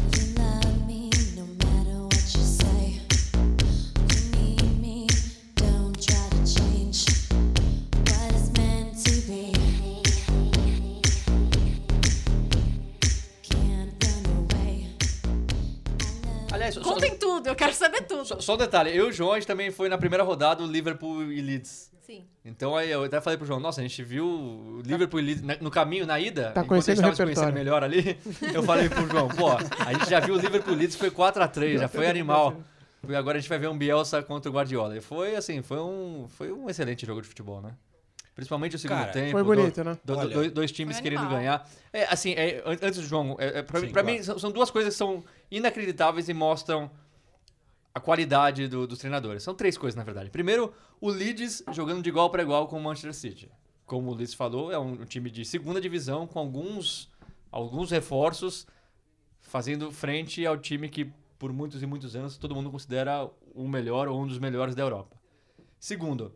só- 18.40 18.46
só 18.46 18.54
um 18.54 18.56
detalhe. 18.56 18.90
Eu 18.90 19.06
e 19.06 19.08
o 19.10 19.12
João, 19.12 19.32
a 19.32 19.34
gente 19.36 19.46
também 19.46 19.70
foi 19.70 19.88
na 19.88 19.98
primeira 19.98 20.24
rodada 20.24 20.64
do 20.66 20.70
Liverpool 20.70 21.22
e 21.32 21.40
Leeds. 21.40 21.90
Sim. 22.00 22.24
Então 22.44 22.76
aí 22.76 22.90
eu 22.90 23.04
até 23.04 23.20
falei 23.20 23.36
pro 23.36 23.46
João, 23.46 23.60
nossa, 23.60 23.80
a 23.80 23.84
gente 23.84 24.02
viu 24.02 24.26
o 24.26 24.82
Liverpool 24.84 25.20
e 25.20 25.22
Leeds 25.22 25.42
na- 25.42 25.56
no 25.60 25.70
caminho, 25.70 26.04
na 26.06 26.18
ida, 26.18 26.44
Tá 26.46 26.50
enquanto 26.62 26.68
conhecendo 26.68 26.98
a 26.98 27.02
o 27.02 27.04
gente 27.10 27.16
tava 27.16 27.16
se 27.16 27.22
conhecendo 27.22 27.54
repertório. 27.54 27.64
melhor 27.64 27.84
ali, 27.84 28.18
eu 28.54 28.62
falei 28.64 28.88
pro 28.88 29.08
João, 29.08 29.28
pô, 29.28 29.50
a 29.50 29.92
gente 29.92 30.10
já 30.10 30.18
viu 30.20 30.34
o 30.34 30.38
Liverpool 30.38 30.72
e 30.74 30.76
Leeds, 30.76 30.96
foi 30.96 31.10
4x3, 31.10 31.78
já 31.78 31.88
foi 31.88 32.08
animal. 32.08 32.56
E 33.08 33.14
agora 33.14 33.38
a 33.38 33.40
gente 33.40 33.48
vai 33.48 33.58
ver 33.58 33.68
um 33.68 33.78
Bielsa 33.78 34.22
contra 34.22 34.50
o 34.50 34.54
Guardiola. 34.54 34.96
E 34.96 35.00
foi 35.00 35.34
assim, 35.36 35.62
foi 35.62 35.78
um, 35.80 36.26
foi 36.28 36.52
um 36.52 36.68
excelente 36.68 37.06
jogo 37.06 37.22
de 37.22 37.28
futebol, 37.28 37.62
né? 37.62 37.70
Principalmente 38.34 38.76
o 38.76 38.78
segundo 38.78 38.98
Cara, 38.98 39.12
tempo. 39.12 39.32
Foi 39.32 39.42
bonito, 39.42 39.82
né? 39.84 39.96
do- 40.04 40.12
do- 40.14 40.18
Olha, 40.18 40.28
dois, 40.34 40.52
dois 40.52 40.72
times 40.72 40.96
foi 40.96 41.02
querendo 41.02 41.20
animal. 41.20 41.38
ganhar. 41.38 41.68
É, 41.92 42.04
assim, 42.04 42.32
é, 42.34 42.62
an- 42.64 42.76
antes 42.82 42.98
do 43.00 43.06
João, 43.06 43.36
é, 43.38 43.58
é, 43.58 43.62
pra, 43.62 43.80
Sim, 43.80 43.86
pra 43.90 44.02
claro. 44.02 44.18
mim 44.18 44.22
são, 44.22 44.38
são 44.38 44.50
duas 44.50 44.70
coisas 44.70 44.92
que 44.94 44.98
são 44.98 45.22
inacreditáveis 45.50 46.28
e 46.28 46.34
mostram 46.34 46.90
a 47.94 48.00
qualidade 48.00 48.68
do- 48.68 48.86
dos 48.86 48.98
treinadores. 48.98 49.42
São 49.42 49.54
três 49.54 49.76
coisas, 49.76 49.96
na 49.96 50.04
verdade. 50.04 50.30
Primeiro, 50.30 50.72
o 51.00 51.08
Leeds 51.10 51.62
jogando 51.72 52.02
de 52.02 52.08
igual 52.08 52.30
para 52.30 52.42
igual 52.42 52.68
com 52.68 52.78
o 52.78 52.82
Manchester 52.82 53.14
City. 53.14 53.50
Como 53.86 54.10
o 54.10 54.14
Leeds 54.14 54.34
falou, 54.34 54.70
é 54.70 54.78
um, 54.78 54.92
um 55.02 55.04
time 55.04 55.30
de 55.30 55.44
segunda 55.44 55.80
divisão 55.80 56.26
com 56.26 56.38
alguns, 56.38 57.10
alguns 57.50 57.90
reforços 57.90 58.66
fazendo 59.40 59.90
frente 59.90 60.44
ao 60.46 60.56
time 60.56 60.88
que 60.88 61.10
por 61.38 61.52
muitos 61.52 61.82
e 61.82 61.86
muitos 61.86 62.14
anos 62.14 62.36
todo 62.36 62.54
mundo 62.54 62.70
considera 62.70 63.28
o 63.54 63.66
melhor 63.66 64.06
ou 64.08 64.20
um 64.22 64.26
dos 64.26 64.38
melhores 64.38 64.74
da 64.74 64.82
Europa. 64.82 65.16
Segundo, 65.78 66.32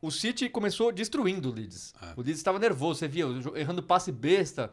o 0.00 0.10
City 0.10 0.48
começou 0.48 0.92
destruindo 0.92 1.50
o 1.50 1.52
Leeds. 1.52 1.92
O 2.16 2.20
Leeds 2.22 2.38
estava 2.38 2.58
nervoso, 2.58 3.00
você 3.00 3.08
via, 3.08 3.24
errando 3.56 3.82
passe 3.82 4.12
besta. 4.12 4.72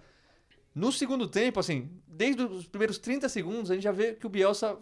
No 0.73 0.91
segundo 0.91 1.27
tempo, 1.27 1.59
assim, 1.59 1.89
desde 2.07 2.43
os 2.43 2.67
primeiros 2.67 2.97
30 2.99 3.27
segundos, 3.27 3.71
a 3.71 3.73
gente 3.73 3.83
já 3.83 3.91
vê 3.91 4.13
que 4.13 4.27
o 4.27 4.29
Bielsa 4.29 4.77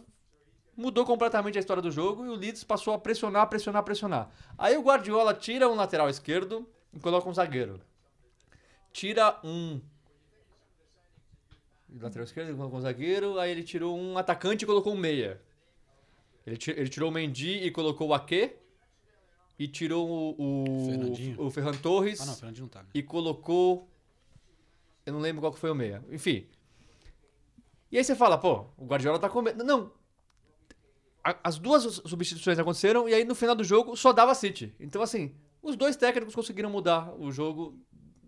mudou 0.75 1.05
completamente 1.05 1.57
a 1.57 1.59
história 1.59 1.81
do 1.81 1.91
jogo 1.91 2.25
e 2.25 2.29
o 2.29 2.35
Leeds 2.35 2.63
passou 2.63 2.93
a 2.93 2.99
pressionar, 2.99 3.47
pressionar, 3.47 3.83
pressionar. 3.83 4.29
Aí 4.57 4.77
o 4.77 4.81
Guardiola 4.81 5.33
tira 5.33 5.69
um 5.69 5.75
lateral 5.75 6.09
esquerdo 6.09 6.67
e 6.93 6.99
coloca 6.99 7.29
um 7.29 7.33
zagueiro. 7.33 7.79
Tira 8.91 9.39
um 9.43 9.81
lateral 11.99 12.25
esquerdo 12.25 12.51
e 12.51 12.55
colocou 12.55 12.79
um 12.79 12.81
zagueiro, 12.81 13.39
aí 13.39 13.51
ele 13.51 13.63
tirou 13.63 13.97
um 13.97 14.17
atacante 14.17 14.63
e 14.63 14.67
colocou 14.67 14.93
um 14.93 14.97
meia. 14.97 15.41
Ele, 16.45 16.57
ele 16.75 16.89
tirou 16.89 17.09
o 17.09 17.13
Mendy 17.13 17.63
e 17.63 17.71
colocou 17.71 18.09
o 18.09 18.13
Ake 18.13 18.51
e 19.57 19.67
tirou 19.67 20.09
o, 20.09 20.35
o, 21.37 21.45
o 21.45 21.51
Ferran 21.51 21.73
Torres 21.73 22.19
Ah, 22.21 22.25
não, 22.25 22.33
o 22.33 22.35
Fernandinho 22.35 22.63
não 22.63 22.69
tá. 22.69 22.83
né? 22.83 22.89
e 22.93 23.03
colocou. 23.03 23.87
Eu 25.05 25.13
não 25.13 25.19
lembro 25.19 25.41
qual 25.41 25.53
que 25.53 25.59
foi 25.59 25.69
o 25.69 25.75
meia. 25.75 26.03
Enfim. 26.09 26.47
E 27.91 27.97
aí 27.97 28.03
você 28.03 28.15
fala, 28.15 28.37
pô, 28.37 28.65
o 28.77 28.85
Guardiola 28.85 29.19
tá 29.19 29.29
com 29.29 29.41
medo. 29.41 29.63
Não. 29.63 29.91
A- 31.23 31.37
As 31.43 31.57
duas 31.57 31.83
substituições 32.05 32.59
aconteceram 32.59 33.07
e 33.07 33.13
aí 33.13 33.23
no 33.23 33.35
final 33.35 33.55
do 33.55 33.63
jogo 33.63 33.95
só 33.95 34.11
dava 34.11 34.33
City. 34.35 34.73
Então, 34.79 35.01
assim, 35.01 35.33
os 35.61 35.75
dois 35.75 35.95
técnicos 35.95 36.35
conseguiram 36.35 36.69
mudar 36.69 37.13
o 37.17 37.31
jogo 37.31 37.77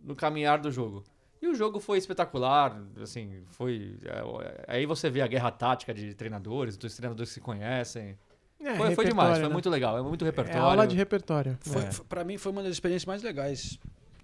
no 0.04 0.16
caminhar 0.16 0.60
do 0.60 0.72
jogo. 0.72 1.04
E 1.42 1.48
o 1.48 1.54
jogo 1.54 1.80
foi 1.80 1.98
espetacular, 1.98 2.82
assim, 3.02 3.44
foi... 3.52 3.98
é, 4.06 4.66
Aí 4.68 4.86
você 4.86 5.10
vê 5.10 5.22
a 5.22 5.28
guerra 5.28 5.52
tática 5.52 5.94
de 5.94 6.14
treinadores, 6.16 6.78
dos 6.78 6.96
treinadores 6.96 7.30
que 7.30 7.34
se 7.36 7.42
conhecem. 7.42 8.18
É, 8.60 8.76
foi, 8.76 8.96
foi 8.96 9.06
demais, 9.06 9.06
repertório, 9.06 9.36
foi 9.36 9.48
né? 9.50 9.54
muito 9.54 9.70
legal, 9.70 9.98
é 9.98 10.02
muito 10.02 10.24
É 10.24 10.28
repertório. 10.28 10.62
aula 10.62 10.88
de 10.88 10.96
repertório. 10.96 11.58
Foi, 11.62 11.82
É. 11.84 11.92
foi- 11.92 12.06
Pra 12.06 12.24
mim 12.24 12.38
foi 12.38 12.52
uma 12.52 12.64
das 12.64 12.72
experiências 12.72 13.06
mais 13.06 13.22
legais 13.22 13.78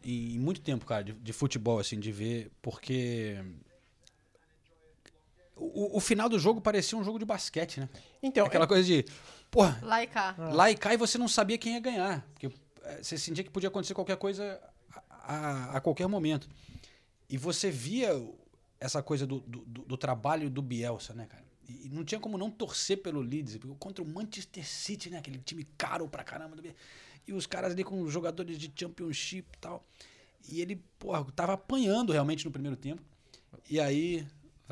em, 0.03 0.36
em 0.36 0.39
muito 0.39 0.61
tempo, 0.61 0.86
cara, 0.86 1.03
de, 1.03 1.13
de 1.13 1.34
futebol, 1.34 1.78
assim, 1.80 1.99
de 1.99 2.11
ver, 2.11 2.49
porque 2.61 3.38
o, 5.64 5.97
o 5.97 5.99
final 5.99 6.28
do 6.30 6.39
jogo 6.39 6.59
parecia 6.62 6.97
um 6.97 7.03
jogo 7.03 7.20
de 7.20 7.26
basquete, 7.26 7.80
né? 7.80 7.89
Então, 8.22 8.45
Aquela 8.45 8.66
coisa 8.68 8.84
de, 8.84 9.05
porra, 9.49 9.80
Lá 9.84 10.01
e 10.03 10.07
cá. 10.07 10.36
lá 10.38 10.72
e 10.72 10.76
cá 10.76 10.93
e 10.93 10.97
você 10.97 11.18
não 11.18 11.28
sabia 11.28 11.57
quem 11.57 11.74
ia 11.74 11.80
ganhar, 11.80 12.26
porque 12.34 12.47
eh, 12.84 12.99
você 13.03 13.18
sentia 13.18 13.43
que 13.43 13.49
podia 13.49 13.70
acontecer 13.70 13.93
qualquer 13.93 14.18
coisa 14.18 14.59
a, 15.09 15.36
a- 15.36 15.78
a 15.78 15.82
qualquer 15.82 16.07
momento. 16.07 16.49
E 17.30 17.38
você 17.38 17.70
via 17.72 18.09
essa 18.80 19.01
coisa 19.03 19.26
do, 19.28 19.39
do, 19.41 19.59
do- 19.66 19.82
do 19.84 19.97
trabalho 19.97 20.49
do 20.49 20.62
Bielsa, 20.62 21.14
né, 21.14 21.26
cara? 21.28 21.43
E, 21.70 21.86
e 21.86 21.89
não 21.89 22.03
tinha 22.03 22.20
como 22.20 22.38
não 22.38 22.49
torcer 22.49 23.01
pelo 23.01 23.22
Leeds, 23.22 23.57
porque 23.57 23.76
contra 23.80 24.03
o 24.03 24.07
Manchester 24.07 24.68
City, 24.68 25.09
né? 25.09 25.18
Aquele 25.20 25.38
time 25.38 25.64
caro 25.78 26.07
pra 26.07 26.24
caramba. 26.24 26.55
do 26.55 26.62
Bi- 26.62 26.76
E 27.28 27.32
os 27.34 27.45
caras 27.45 27.72
ali 27.74 27.84
com 27.84 28.05
jogadores 28.09 28.57
de 28.57 28.72
Championship 28.76 29.47
e 29.53 29.57
tal. 29.59 29.86
E 30.49 30.59
ele, 30.59 30.76
porra, 30.97 31.24
tava 31.36 31.53
apanhando 31.53 32.12
realmente 32.12 32.43
no 32.45 32.51
primeiro 32.51 32.76
tempo. 32.76 33.01
E 33.70 33.80
aí. 33.80 34.26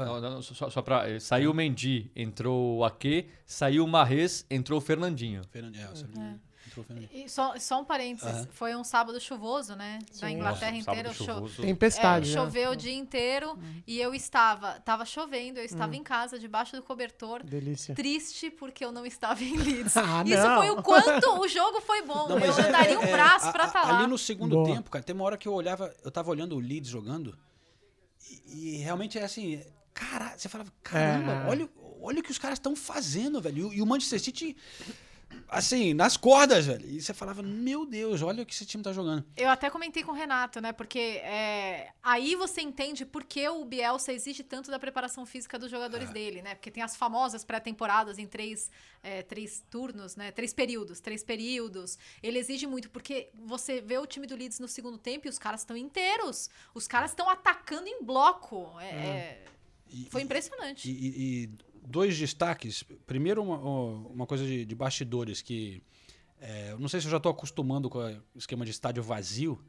Não, 0.06 0.22
não, 0.22 0.42
só, 0.42 0.70
só 0.70 0.82
pra. 0.82 1.10
eh, 1.10 1.20
Saiu 1.20 1.52
o 1.52 1.54
Mendy, 1.54 2.12
entrou 2.16 2.78
o 2.78 2.86
Ake, 2.86 3.28
saiu 3.46 3.84
o 3.86 3.88
Marres, 3.88 4.46
entrou 4.50 4.78
o 4.80 4.82
Fernandinho. 4.82 5.42
Fernando, 5.52 5.76
é, 5.76 5.86
o 5.90 5.96
Fernandinho. 5.96 6.42
Entrou 6.68 6.86
feminino. 6.86 7.10
E 7.12 7.28
só, 7.28 7.58
só 7.58 7.82
um 7.82 7.86
parênteses, 7.86 8.30
Aham. 8.32 8.48
foi 8.52 8.76
um 8.76 8.84
sábado 8.84 9.20
chuvoso, 9.20 9.76
né? 9.76 9.98
Da 10.22 10.28
Sim. 10.28 10.36
Inglaterra 10.36 10.72
Nossa, 10.74 10.92
inteira. 10.92 11.14
cho-. 11.14 11.50
Tempestade, 11.62 12.30
É, 12.32 12.36
né? 12.36 12.40
choveu 12.40 12.72
o 12.72 12.76
dia 12.76 12.94
inteiro 12.94 13.58
e 13.88 14.00
eu 14.00 14.14
estava, 14.14 14.80
tava 14.82 15.04
chovendo, 15.04 15.58
eu 15.58 15.66
estava 15.66 15.96
em 15.96 16.04
casa, 16.04 16.38
debaixo 16.38 16.76
do 16.76 16.84
cobertor, 16.84 17.42
Delícia. 17.44 17.96
triste 17.96 18.52
porque 18.52 18.86
eu 18.86 18.92
não 18.92 19.04
estava 19.04 19.44
em 19.44 19.58
Leeds. 19.58 19.98
Ah, 19.98 20.22
Isso 20.24 20.38
não. 20.48 20.58
foi 20.62 20.70
o 20.70 20.84
quanto 20.84 21.40
o 21.40 21.48
jogo 21.48 21.82
foi 21.82 22.04
bom. 22.04 22.28
Não, 22.30 22.38
eu 22.38 22.54
é- 22.54 22.72
daria 22.72 23.00
um 23.00 23.04
é- 23.04 23.12
braço 23.14 23.48
a- 23.48 23.52
pra 23.52 23.66
estar 23.66 23.82
lá. 23.88 23.98
Ali 24.02 24.08
no 24.08 24.18
segundo 24.18 24.58
Boa. 24.58 24.76
tempo, 24.76 24.92
cara, 24.92 25.04
tem 25.04 25.16
uma 25.16 25.24
hora 25.26 25.38
que 25.40 25.48
eu 25.48 25.54
olhava, 25.54 25.92
eu 26.04 26.12
tava 26.12 26.30
olhando 26.30 26.56
o 26.56 26.60
Leeds 26.60 26.90
jogando 26.92 27.36
e, 28.48 28.76
e 28.76 28.78
realmente 28.78 29.18
é 29.18 29.24
assim, 29.24 29.60
cara, 30.00 30.38
você 30.38 30.48
falava, 30.48 30.72
caramba, 30.84 31.32
É. 31.32 31.50
olha, 31.50 31.70
olha 32.02 32.20
o 32.20 32.24
que 32.24 32.32
os 32.32 32.38
caras 32.38 32.58
estão 32.58 32.76
fazendo, 32.76 33.42
velho. 33.42 33.58
E, 33.58 33.64
o- 33.64 33.74
e 33.74 33.82
o 33.82 33.86
Manchester 33.86 34.20
City, 34.20 34.56
assim, 35.48 35.94
nas 35.94 36.16
cordas, 36.18 36.66
velho. 36.66 36.90
E 36.90 37.02
você 37.02 37.14
falava, 37.14 37.42
meu 37.44 37.86
Deus, 37.86 38.22
olha 38.22 38.42
o 38.44 38.46
que 38.46 38.54
esse 38.54 38.66
time 38.66 38.84
tá 38.84 38.92
jogando. 38.94 39.24
Eu 39.36 39.50
até 39.50 39.70
comentei 39.70 40.04
com 40.04 40.12
o 40.12 40.16
Renato, 40.16 40.60
né? 40.62 40.72
Porque 40.72 41.00
é, 41.24 41.92
aí 42.02 42.36
você 42.36 42.62
entende 42.62 43.06
por 43.06 43.24
que 43.24 43.48
o 43.50 43.64
Bielsa 43.66 44.12
exige 44.14 44.44
tanto 44.44 44.72
da 44.72 44.80
preparação 44.80 45.26
física 45.26 45.58
dos 45.60 45.68
É. 45.68 45.72
jogadores 45.72 46.10
dele, 46.12 46.42
né? 46.42 46.56
Porque 46.56 46.72
tem 46.72 46.82
as 46.82 46.96
famosas 46.96 47.44
pré-temporadas 47.44 48.18
em 48.18 48.26
três, 48.28 48.72
é, 49.04 49.22
três 49.22 49.64
turnos, 49.70 50.16
né? 50.16 50.32
Três 50.32 50.54
períodos, 50.54 51.00
três 51.00 51.24
períodos. 51.24 51.98
Ele 52.24 52.40
exige 52.40 52.66
muito, 52.66 52.90
porque 52.90 53.30
você 53.34 53.82
vê 53.82 53.98
o 53.98 54.08
time 54.08 54.26
do 54.26 54.36
Leeds 54.36 54.60
no 54.60 54.68
segundo 54.68 54.98
tempo 54.98 55.28
e 55.28 55.30
os 55.30 55.38
caras 55.38 55.62
estão 55.62 55.76
inteiros. 55.78 56.50
Os 56.74 56.88
caras 56.88 57.12
estão 57.12 57.30
atacando 57.30 57.88
em 57.88 58.04
bloco. 58.04 58.80
É, 58.80 58.86
é, 58.86 59.46
E- 59.90 60.08
foi 60.10 60.22
impressionante. 60.22 60.90
E, 60.90 60.94
e- 60.94 61.44
e 61.44 61.50
dois 61.86 62.18
destaques. 62.18 62.84
Primeiro, 63.08 63.42
uma, 63.44 63.58
uma 63.58 64.26
coisa 64.28 64.46
de, 64.46 64.66
de 64.66 64.76
bastidores 64.76 65.42
que. 65.42 65.82
é, 66.40 66.72
eu 66.72 66.80
não 66.80 66.88
sei 66.88 67.00
se 67.02 67.08
eu 67.08 67.12
já 67.12 67.18
estou 67.18 67.32
acostumando 67.32 67.90
com 67.90 68.00
o 68.00 68.38
esquema 68.38 68.64
de 68.66 68.72
estádio 68.72 69.02
vazio, 69.04 69.60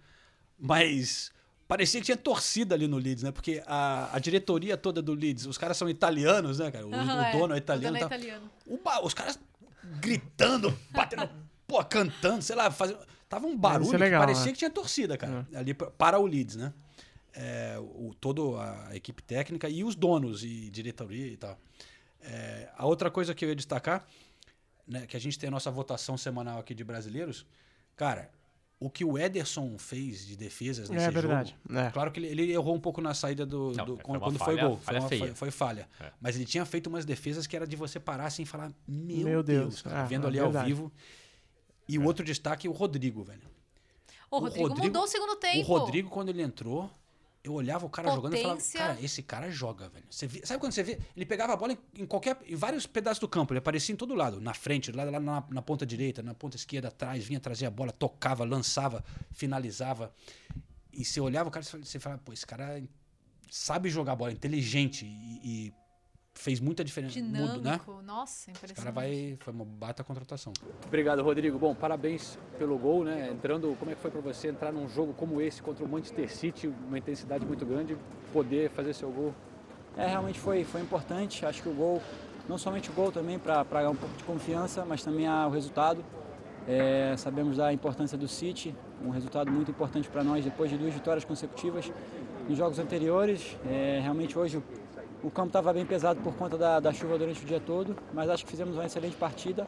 mas 0.59 1.33
parecia 1.67 2.01
que 2.01 2.07
tinha 2.07 2.17
torcida 2.17 2.75
ali 2.75 2.87
no 2.87 2.99
Leeds, 2.99 3.23
né? 3.23 3.31
Porque 3.33 3.63
a, 3.67 4.15
a 4.15 4.19
diretoria 4.19 4.77
toda 4.77 5.01
do 5.01 5.15
Leeds, 5.15 5.47
os 5.47 5.57
caras 5.59 5.77
são 5.77 5.89
italianos, 5.89 6.59
né, 6.59 6.71
cara? 6.71 6.87
O, 6.87 6.95
Aham, 6.95 7.29
o 7.29 7.33
dono 7.39 7.55
é 7.55 7.57
O 7.57 7.59
italiano. 7.59 7.95
dono 7.97 8.07
é 8.07 8.09
tá- 8.09 8.17
italiano. 8.17 8.51
o 8.67 8.77
ba- 8.79 9.01
os 9.05 9.15
caras 9.15 9.39
gritando, 10.01 10.77
batendo, 10.93 11.29
pô, 11.67 11.83
cantando, 11.85 12.43
sei 12.43 12.57
lá, 12.57 12.71
fazendo. 12.71 12.99
Tava 13.29 13.47
um 13.47 13.57
barulho 13.57 13.95
é 13.95 13.99
legal, 13.99 14.21
que 14.21 14.27
parecia 14.27 14.47
né? 14.47 14.53
que 14.53 14.59
tinha 14.59 14.71
torcida, 14.71 15.17
cara, 15.17 15.47
ali 15.55 15.73
pra- 15.73 15.91
para 15.93 16.19
o 16.19 16.27
Leeds, 16.27 16.57
né? 16.57 16.73
É, 17.35 17.77
o, 17.79 18.13
toda 18.21 18.43
a 18.89 18.97
equipe 18.97 19.23
técnica 19.23 19.69
e 19.69 19.85
os 19.85 19.95
donos 19.95 20.43
e 20.43 20.69
diretoria 20.71 21.27
e 21.29 21.37
tal. 21.37 21.59
É, 22.21 22.69
a 22.77 22.85
outra 22.87 23.11
coisa 23.11 23.35
que 23.35 23.45
eu 23.45 23.49
ia 23.49 23.55
destacar, 23.57 24.07
né, 24.87 25.07
que 25.07 25.17
a 25.17 25.21
gente 25.21 25.39
tem 25.39 25.49
a 25.49 25.51
nossa 25.51 25.71
votação 25.71 26.17
semanal 26.19 26.59
aqui 26.59 26.75
de 26.75 26.83
brasileiros, 26.85 27.47
cara, 27.97 28.31
o 28.81 28.91
que 28.91 29.05
o 29.05 29.17
Ederson 29.19 29.79
fez 29.79 30.27
de 30.27 30.37
defesas 30.37 30.91
nesse 30.91 31.05
É 31.07 31.11
verdade. 31.11 31.57
jogo, 31.69 31.79
É. 31.79 31.91
claro 31.91 32.11
que 32.11 32.19
ele, 32.19 32.27
ele 32.29 32.53
errou 32.53 32.75
um 32.75 32.81
pouco 32.81 33.01
na 33.01 33.15
saída 33.15 33.47
do, 33.47 33.73
Não, 33.77 33.85
do- 33.85 33.95
foi 33.97 34.05
quando, 34.05 34.21
quando 34.21 34.39
foi 34.39 34.47
falha- 34.57 34.67
gol, 34.69 34.77
foi, 34.79 34.85
falha 34.87 35.01
uma- 35.01 35.09
feia. 35.09 35.21
foi- 35.21 35.35
foi 35.35 35.51
falha. 35.51 35.89
É. 36.01 36.13
Mas 36.21 36.35
ele 36.37 36.45
tinha 36.47 36.65
feito 36.65 36.89
umas 36.89 37.05
defesas 37.05 37.47
que 37.47 37.55
era 37.55 37.67
de 37.67 37.77
você 37.77 38.01
parar 38.01 38.25
assim 38.27 38.43
e 38.43 38.47
falar, 38.47 38.73
meu, 38.89 39.25
Meu 39.25 39.43
Deus, 39.43 39.67
Deus. 39.67 39.83
cara, 39.83 40.01
Ah, 40.03 40.05
vendo 40.07 40.25
é 40.25 40.29
ali 40.29 40.39
ao 40.41 40.51
vivo. 40.51 40.91
E 41.89 41.99
o 41.99 42.05
outro 42.05 42.25
destaque 42.25 42.67
é 42.67 42.71
o 42.71 42.73
Rodrigo, 42.73 43.23
velho. 43.23 43.43
O 44.31 44.39
Rodrigo, 44.39 44.77
mudou 44.79 45.03
o 45.05 45.09
segundo 45.09 45.37
tempo. 45.37 45.59
O 45.59 45.63
Rodrigo, 45.63 46.09
quando 46.09 46.29
ele 46.31 46.41
entrou, 46.43 46.91
eu 47.43 47.55
olhava 47.55 47.87
o 47.87 47.91
cara 47.91 48.11
jogando 48.11 48.35
e 48.35 48.43
falava, 48.43 48.59
Potência. 48.59 48.79
cara, 48.81 49.01
esse 49.01 49.23
cara 49.23 49.51
joga, 49.51 49.89
velho. 49.89 50.05
Você 50.11 50.27
vê- 50.27 50.45
sabe 50.45 50.61
quando 50.61 50.73
você 50.73 50.83
vê? 50.83 50.99
Ele 51.17 51.25
pegava 51.25 51.53
a 51.55 51.57
bola 51.57 51.73
em, 51.73 51.79
em 52.03 52.07
qualquer. 52.07 52.37
em 52.47 52.55
vários 52.55 52.87
pedaços 52.87 53.19
do 53.19 53.27
campo. 53.29 53.53
Ele 53.53 53.59
aparecia 53.59 53.93
em 53.93 53.97
todo 53.97 54.15
lado. 54.15 54.41
Na 54.41 54.53
frente, 54.53 54.93
lá, 54.93 55.05
lá 55.05 55.19
na, 55.19 55.43
na 55.49 55.63
ponta 55.63 55.87
direita, 55.87 56.23
na 56.23 56.35
ponta 56.35 56.57
esquerda, 56.57 56.89
atrás, 56.89 57.25
vinha 57.25 57.41
trazer 57.41 57.67
a 57.67 57.71
bola, 57.71 57.93
tocava, 57.93 58.45
lançava, 58.45 59.03
finalizava. 59.33 60.13
E 60.93 61.05
você 61.05 61.21
olhava 61.21 61.49
o 61.49 61.53
cara 61.53 61.65
e 61.65 61.85
você 61.85 61.99
falava, 61.99 62.21
pô, 62.23 62.33
esse 62.33 62.47
cara 62.47 62.83
sabe 63.51 63.89
jogar 63.89 64.15
bola, 64.17 64.33
inteligente 64.33 65.05
e, 65.07 65.41
e 65.69 65.73
fez 66.41 66.59
muita 66.61 66.83
diferença. 66.83 67.21
Né? 67.21 67.27
Dinâmico. 67.55 68.01
Nossa, 68.03 68.51
O 68.51 68.55
cara 68.55 68.59
impressionante. 68.73 68.95
vai. 68.95 69.37
Foi 69.41 69.53
uma 69.53 69.65
bata 69.65 70.03
contratação. 70.03 70.53
Obrigado, 70.87 71.23
Rodrigo. 71.23 71.59
Bom, 71.59 71.75
parabéns 71.75 72.39
pelo 72.59 72.79
gol, 72.79 73.05
né? 73.05 73.31
Entrando, 73.33 73.77
como 73.79 73.91
é 73.91 73.95
que 73.95 74.01
foi 74.01 74.11
para 74.11 74.21
você 74.21 74.49
entrar 74.49 74.73
num 74.73 74.89
jogo 74.89 75.13
como 75.15 75.41
esse 75.41 75.63
contra 75.63 75.85
o 75.85 75.89
Manchester 75.89 76.33
City, 76.35 76.67
uma 76.89 76.99
intensidade 76.99 77.45
muito 77.45 77.65
grande, 77.67 77.97
poder 78.33 78.71
fazer 78.71 78.95
seu 78.95 79.11
gol? 79.11 79.35
É, 79.97 80.07
realmente 80.07 80.39
foi, 80.41 80.65
foi 80.65 80.81
importante. 80.81 81.45
Acho 81.45 81.63
que 81.63 81.69
o 81.69 81.75
gol, 81.75 82.01
não 82.49 82.57
somente 82.57 82.91
o 82.91 82.93
gol 82.93 83.13
também 83.13 83.39
para 83.39 83.63
ganhar 83.65 83.91
um 83.91 83.97
pouco 83.97 84.17
de 84.17 84.25
confiança, 84.25 84.85
mas 84.85 85.03
também 85.05 85.27
a- 85.27 85.47
o 85.47 85.51
resultado. 85.51 86.05
É, 86.69 87.15
sabemos 87.17 87.57
da 87.57 87.73
importância 87.73 88.17
do 88.17 88.29
City, 88.29 88.75
um 89.05 89.11
resultado 89.11 89.51
muito 89.51 89.71
importante 89.71 90.09
para 90.09 90.23
nós 90.23 90.45
depois 90.45 90.71
de 90.71 90.77
duas 90.77 90.93
vitórias 90.95 91.25
consecutivas 91.25 91.91
nos 92.49 92.57
jogos 92.57 92.79
anteriores. 92.79 93.57
É, 93.67 93.99
realmente 94.03 94.39
hoje 94.39 94.63
o, 95.23 95.31
campo 95.31 95.49
estava 95.49 95.73
bem 95.73 95.85
pesado 95.87 96.21
por 96.21 96.35
conta 96.35 96.57
da, 96.57 96.81
da 96.81 96.93
chuva 96.93 97.19
durante 97.19 97.43
o 97.43 97.47
dia 97.47 97.61
todo, 97.61 97.97
mas 98.13 98.29
acho 98.31 98.45
que 98.45 98.51
fizemos 98.51 98.75
uma 98.75 98.85
excelente 98.87 99.17
partida. 99.17 99.67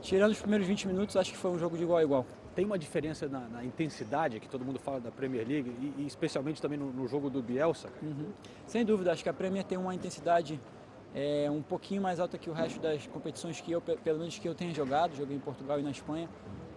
Tirando 0.00 0.32
os 0.32 0.40
primeiros 0.40 0.66
20 0.66 0.88
minutos, 0.88 1.16
acho 1.16 1.30
que 1.30 1.36
foi 1.38 1.50
um 1.52 1.58
jogo 1.58 1.76
de 1.76 1.84
igual 1.84 1.98
a 1.98 2.02
igual. 2.02 2.26
Tem 2.56 2.64
uma 2.64 2.76
diferença 2.78 3.28
na, 3.28 3.40
na 3.48 3.64
intensidade 3.64 4.40
que 4.40 4.48
todo 4.48 4.64
mundo 4.64 4.78
fala 4.78 5.00
da 5.00 5.10
Premier 5.10 5.46
League 5.46 5.70
e, 5.80 6.02
e 6.02 6.06
especialmente 6.06 6.60
também 6.60 6.76
no, 6.78 6.92
no 6.92 7.06
jogo 7.06 7.30
do 7.30 7.40
Bielsa? 7.42 7.88
Uhum. 8.02 8.26
Sem 8.66 8.84
dúvida, 8.84 9.12
acho 9.12 9.22
que 9.22 9.28
a 9.28 9.32
Premier 9.32 9.64
tem 9.64 9.78
uma 9.78 9.94
intensidade 9.94 10.60
é, 11.14 11.48
um 11.50 11.62
pouquinho 11.62 12.02
mais 12.02 12.18
alta 12.18 12.36
que 12.36 12.50
o 12.50 12.52
resto 12.52 12.80
das 12.80 13.06
competições 13.06 13.60
que 13.60 13.70
eu, 13.70 13.80
pe- 13.80 13.96
pelo 13.96 14.18
menos 14.18 14.38
que 14.38 14.48
eu 14.48 14.54
tenho 14.54 14.74
jogado, 14.74 15.14
joguei 15.14 15.36
em 15.36 15.40
Portugal 15.40 15.78
e 15.78 15.82
na 15.82 15.90
Espanha. 15.92 16.28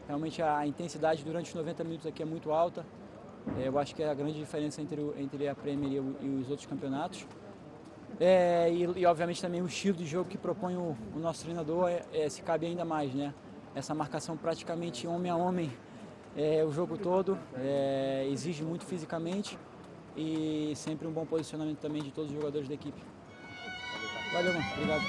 Realmente 0.07 0.41
a 0.41 0.65
intensidade 0.67 1.23
durante 1.23 1.47
os 1.47 1.53
90 1.55 1.83
minutos 1.83 2.05
aqui 2.05 2.21
é 2.21 2.25
muito 2.25 2.51
alta. 2.51 2.85
É, 3.59 3.67
eu 3.67 3.77
acho 3.79 3.95
que 3.95 4.03
é 4.03 4.09
a 4.09 4.13
grande 4.13 4.37
diferença 4.37 4.81
entre, 4.81 5.01
o- 5.01 5.15
entre 5.17 5.47
a 5.47 5.55
Premier 5.55 5.93
e, 5.93 5.99
o- 5.99 6.15
e 6.21 6.27
os 6.41 6.49
outros 6.49 6.67
campeonatos. 6.67 7.25
É, 8.19 8.71
e, 8.71 8.83
e, 8.99 9.05
obviamente 9.05 9.41
também 9.41 9.61
o 9.61 9.67
estilo 9.67 9.97
de 9.97 10.05
jogo 10.05 10.29
que 10.29 10.37
propõe 10.37 10.75
o, 10.77 10.95
o 11.13 11.19
nosso 11.19 11.43
treinador 11.43 11.89
é, 11.89 12.05
é, 12.13 12.29
se 12.29 12.41
cabe 12.41 12.65
ainda 12.65 12.85
mais, 12.85 13.13
né? 13.13 13.33
Essa 13.73 13.93
marcação 13.93 14.37
praticamente 14.37 15.05
homem 15.05 15.29
a 15.29 15.35
homem 15.35 15.71
é, 16.35 16.63
o 16.63 16.71
jogo 16.71 16.97
todo, 16.97 17.37
é, 17.55 18.27
exige 18.29 18.63
muito 18.63 18.85
fisicamente 18.85 19.57
e 20.15 20.73
sempre 20.75 21.07
um 21.07 21.11
bom 21.11 21.25
posicionamento 21.25 21.79
também 21.79 22.01
de 22.01 22.11
todos 22.11 22.29
os 22.29 22.35
jogadores 22.35 22.67
da 22.67 22.73
equipe. 22.73 23.01
Valeu, 24.33 24.53
mano. 24.53 24.65
Obrigado. 24.73 25.03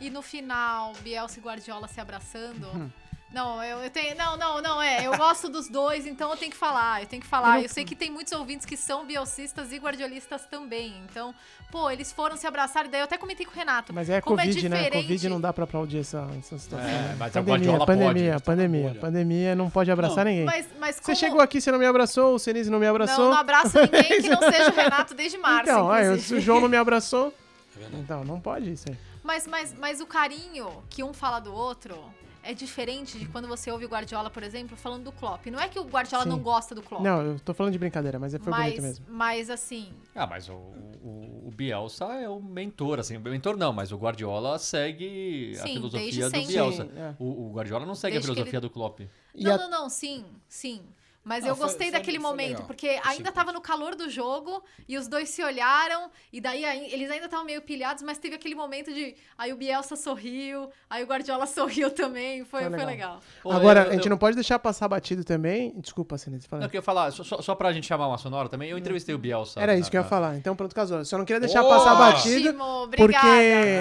E 0.00 0.10
no 0.10 0.22
final, 0.22 0.92
Bielsa 1.00 1.38
e 1.38 1.42
Guardiola 1.42 1.88
se 1.88 2.00
abraçando. 2.00 2.66
Não, 3.34 3.62
eu, 3.64 3.78
eu 3.78 3.90
tenho. 3.90 4.16
Não, 4.16 4.36
não, 4.36 4.62
não, 4.62 4.80
é. 4.80 5.04
Eu 5.04 5.16
gosto 5.16 5.48
dos 5.48 5.68
dois, 5.68 6.06
então 6.06 6.30
eu 6.30 6.36
tenho 6.36 6.52
que 6.52 6.56
falar. 6.56 7.02
Eu 7.02 7.06
tenho 7.08 7.20
que 7.20 7.26
falar. 7.28 7.56
Eu 7.56 7.62
não- 7.62 7.68
sei 7.68 7.84
que 7.84 7.96
tem 7.96 8.08
muitos 8.08 8.32
ouvintes 8.32 8.64
que 8.64 8.76
são 8.76 9.04
bielcistas 9.04 9.72
e 9.72 9.76
guardiolistas 9.78 10.46
também. 10.46 10.94
Então, 11.10 11.34
pô, 11.68 11.90
eles 11.90 12.12
foram 12.12 12.36
se 12.36 12.46
abraçar. 12.46 12.86
E 12.86 12.88
daí 12.88 13.00
eu 13.00 13.04
até 13.04 13.18
comentei 13.18 13.44
com 13.44 13.50
o 13.50 13.54
Renato. 13.54 13.92
Mas 13.92 14.08
é 14.08 14.20
como 14.20 14.36
Covid, 14.36 14.66
é 14.66 14.68
né? 14.68 14.76
diferente. 14.76 15.02
Covid 15.02 15.28
não 15.28 15.40
dá 15.40 15.52
pra 15.52 15.64
aplaudir 15.64 15.98
essa, 15.98 16.28
essa 16.38 16.56
situação. 16.56 16.88
É, 16.88 17.16
mas 17.18 17.36
a 17.36 17.42
pandemia, 17.42 17.78
pandemia, 17.84 18.32
pode. 18.34 18.44
pandemia, 18.44 18.88
bolha. 18.88 19.00
pandemia, 19.00 19.56
não 19.56 19.68
pode 19.68 19.90
abraçar 19.90 20.24
ninguém. 20.26 20.44
Mas, 20.44 20.66
mas 20.78 20.94
Você 20.96 21.02
como... 21.02 21.16
chegou 21.16 21.40
aqui, 21.40 21.60
você 21.60 21.72
não 21.72 21.78
me 21.80 21.86
abraçou, 21.86 22.36
o 22.36 22.38
Senise 22.38 22.70
não 22.70 22.78
me 22.78 22.86
abraçou. 22.86 23.24
Não, 23.24 23.30
não 23.32 23.38
abraço 23.38 23.76
ninguém 23.80 24.22
que 24.22 24.28
não 24.28 24.40
seja 24.40 24.70
o 24.70 24.74
Renato 24.74 25.12
desde 25.12 25.38
março. 25.38 25.70
então, 25.70 25.90
aí, 25.90 26.20
se 26.20 26.34
o 26.34 26.40
João 26.40 26.60
não 26.60 26.68
me 26.68 26.76
abraçou, 26.76 27.34
É 27.76 27.96
então 27.96 28.22
não 28.22 28.38
pode 28.40 28.70
isso 28.72 28.88
aí. 28.88 28.96
Mas, 29.24 29.46
mas, 29.46 29.74
mas 29.76 30.00
o 30.00 30.06
carinho 30.06 30.68
que 30.88 31.02
um 31.02 31.12
fala 31.12 31.40
do 31.40 31.52
outro 31.52 31.98
é 32.44 32.54
diferente 32.54 33.18
de 33.18 33.26
quando 33.26 33.48
você 33.48 33.70
ouve 33.70 33.84
o 33.84 33.88
Guardiola, 33.88 34.30
por 34.30 34.42
exemplo, 34.42 34.76
falando 34.76 35.04
do 35.04 35.12
Klopp. 35.12 35.46
Não 35.46 35.58
é 35.60 35.68
que 35.68 35.78
o 35.78 35.84
Guardiola 35.84 36.24
Sim. 36.24 36.28
não 36.30 36.38
gosta 36.38 36.74
do 36.74 36.82
Klopp. 36.82 37.02
Não, 37.02 37.22
eu 37.22 37.40
tô 37.40 37.52
falando 37.54 37.72
de 37.72 37.78
brincadeira, 37.78 38.18
mas 38.18 38.32
foi 38.32 38.50
mas, 38.50 38.64
bonito 38.64 38.82
mesmo. 38.82 39.06
mas 39.08 39.50
assim, 39.50 39.92
Ah, 40.14 40.26
mas 40.26 40.48
o, 40.48 40.52
o, 40.54 41.42
o 41.48 41.50
Bielsa 41.54 42.04
é 42.14 42.28
o 42.28 42.40
mentor, 42.40 42.98
assim. 43.00 43.16
O 43.16 43.20
mentor 43.20 43.56
não, 43.56 43.72
mas 43.72 43.90
o 43.92 43.96
Guardiola 43.96 44.58
segue 44.58 45.56
a 45.58 45.62
Sim, 45.66 45.74
filosofia 45.74 46.00
desde 46.00 46.20
do 46.22 46.30
sempre. 46.30 46.46
Bielsa. 46.46 46.84
Sim, 46.84 46.90
é. 46.98 47.14
o, 47.18 47.24
o 47.48 47.52
Guardiola 47.52 47.86
não 47.86 47.94
segue 47.94 48.12
Desde 48.14 48.30
a 48.30 48.34
filosofia 48.34 48.58
ele- 48.58 48.66
do 48.66 48.70
Klopp. 48.70 49.00
Não, 49.34 49.54
a- 49.54 49.58
não, 49.58 49.70
não, 49.70 49.88
sim, 49.88 50.24
sim. 50.48 50.80
Mas 51.24 51.42
Não, 51.42 51.50
eu 51.50 51.56
gostei 51.56 51.90
foi- 51.90 51.98
daquele 51.98 52.18
foi 52.20 52.30
momento, 52.30 52.48
legal. 52.50 52.66
porque 52.66 53.00
ainda 53.02 53.32
tava 53.32 53.50
no 53.50 53.60
calor 53.60 53.94
do 53.94 54.10
jogo 54.10 54.62
e 54.86 54.98
os 54.98 55.08
dois 55.08 55.30
se 55.30 55.42
olharam, 55.42 56.10
e 56.32 56.38
daí 56.40 56.64
aí- 56.66 56.92
eles 56.92 57.10
ainda 57.10 57.24
estavam 57.24 57.46
meio 57.46 57.62
pilhados, 57.62 58.02
mas 58.02 58.18
teve 58.18 58.34
aquele 58.34 58.54
momento 58.54 58.92
de. 58.92 59.14
Aí 59.38 59.50
o 59.52 59.56
Bielsa 59.56 59.96
sorriu, 59.96 60.68
aí 60.90 61.02
o 61.02 61.06
Guardiola 61.06 61.46
sorriu 61.48 61.90
também. 61.90 62.44
Foi, 62.44 62.60
Foi 62.60 62.68
foi 62.70 62.78
legal. 62.78 62.86
legal. 62.86 63.20
Pô, 63.42 63.50
Agora, 63.52 63.84
eu- 63.84 63.90
a 63.90 63.92
gente 63.94 64.04
eu- 64.04 64.10
não 64.10 64.18
pode 64.18 64.34
deixar 64.36 64.58
passar 64.58 64.86
batido 64.86 65.24
também. 65.24 65.72
Desculpa, 65.80 66.18
Senise, 66.18 66.46
fala. 66.46 66.60
Não, 66.60 66.66
eu 66.66 66.70
queria 66.70 66.82
falar, 66.82 67.10
só, 67.10 67.24
só, 67.40 67.54
pra 67.54 67.72
gente 67.72 67.86
chamar 67.86 68.06
uma 68.06 68.18
sonora 68.18 68.48
também, 68.50 68.68
eu 68.70 68.76
entrevistei 68.76 69.14
o 69.14 69.18
Bielsa. 69.18 69.58
Era 69.60 69.74
isso 69.74 69.84
na- 69.84 69.90
que 69.90 69.96
eu 69.96 70.02
ia 70.02 70.06
falar. 70.06 70.36
Então, 70.36 70.54
pronto, 70.54 70.74
casou. 70.74 71.04
Só 71.06 71.16
não 71.16 71.24
queria 71.24 71.40
deixar 71.40 71.62
Oh! 71.64 71.68
passar 71.70 71.94
batido. 71.94 72.48
Ótimo. 72.50 72.88
Porque 72.96 73.16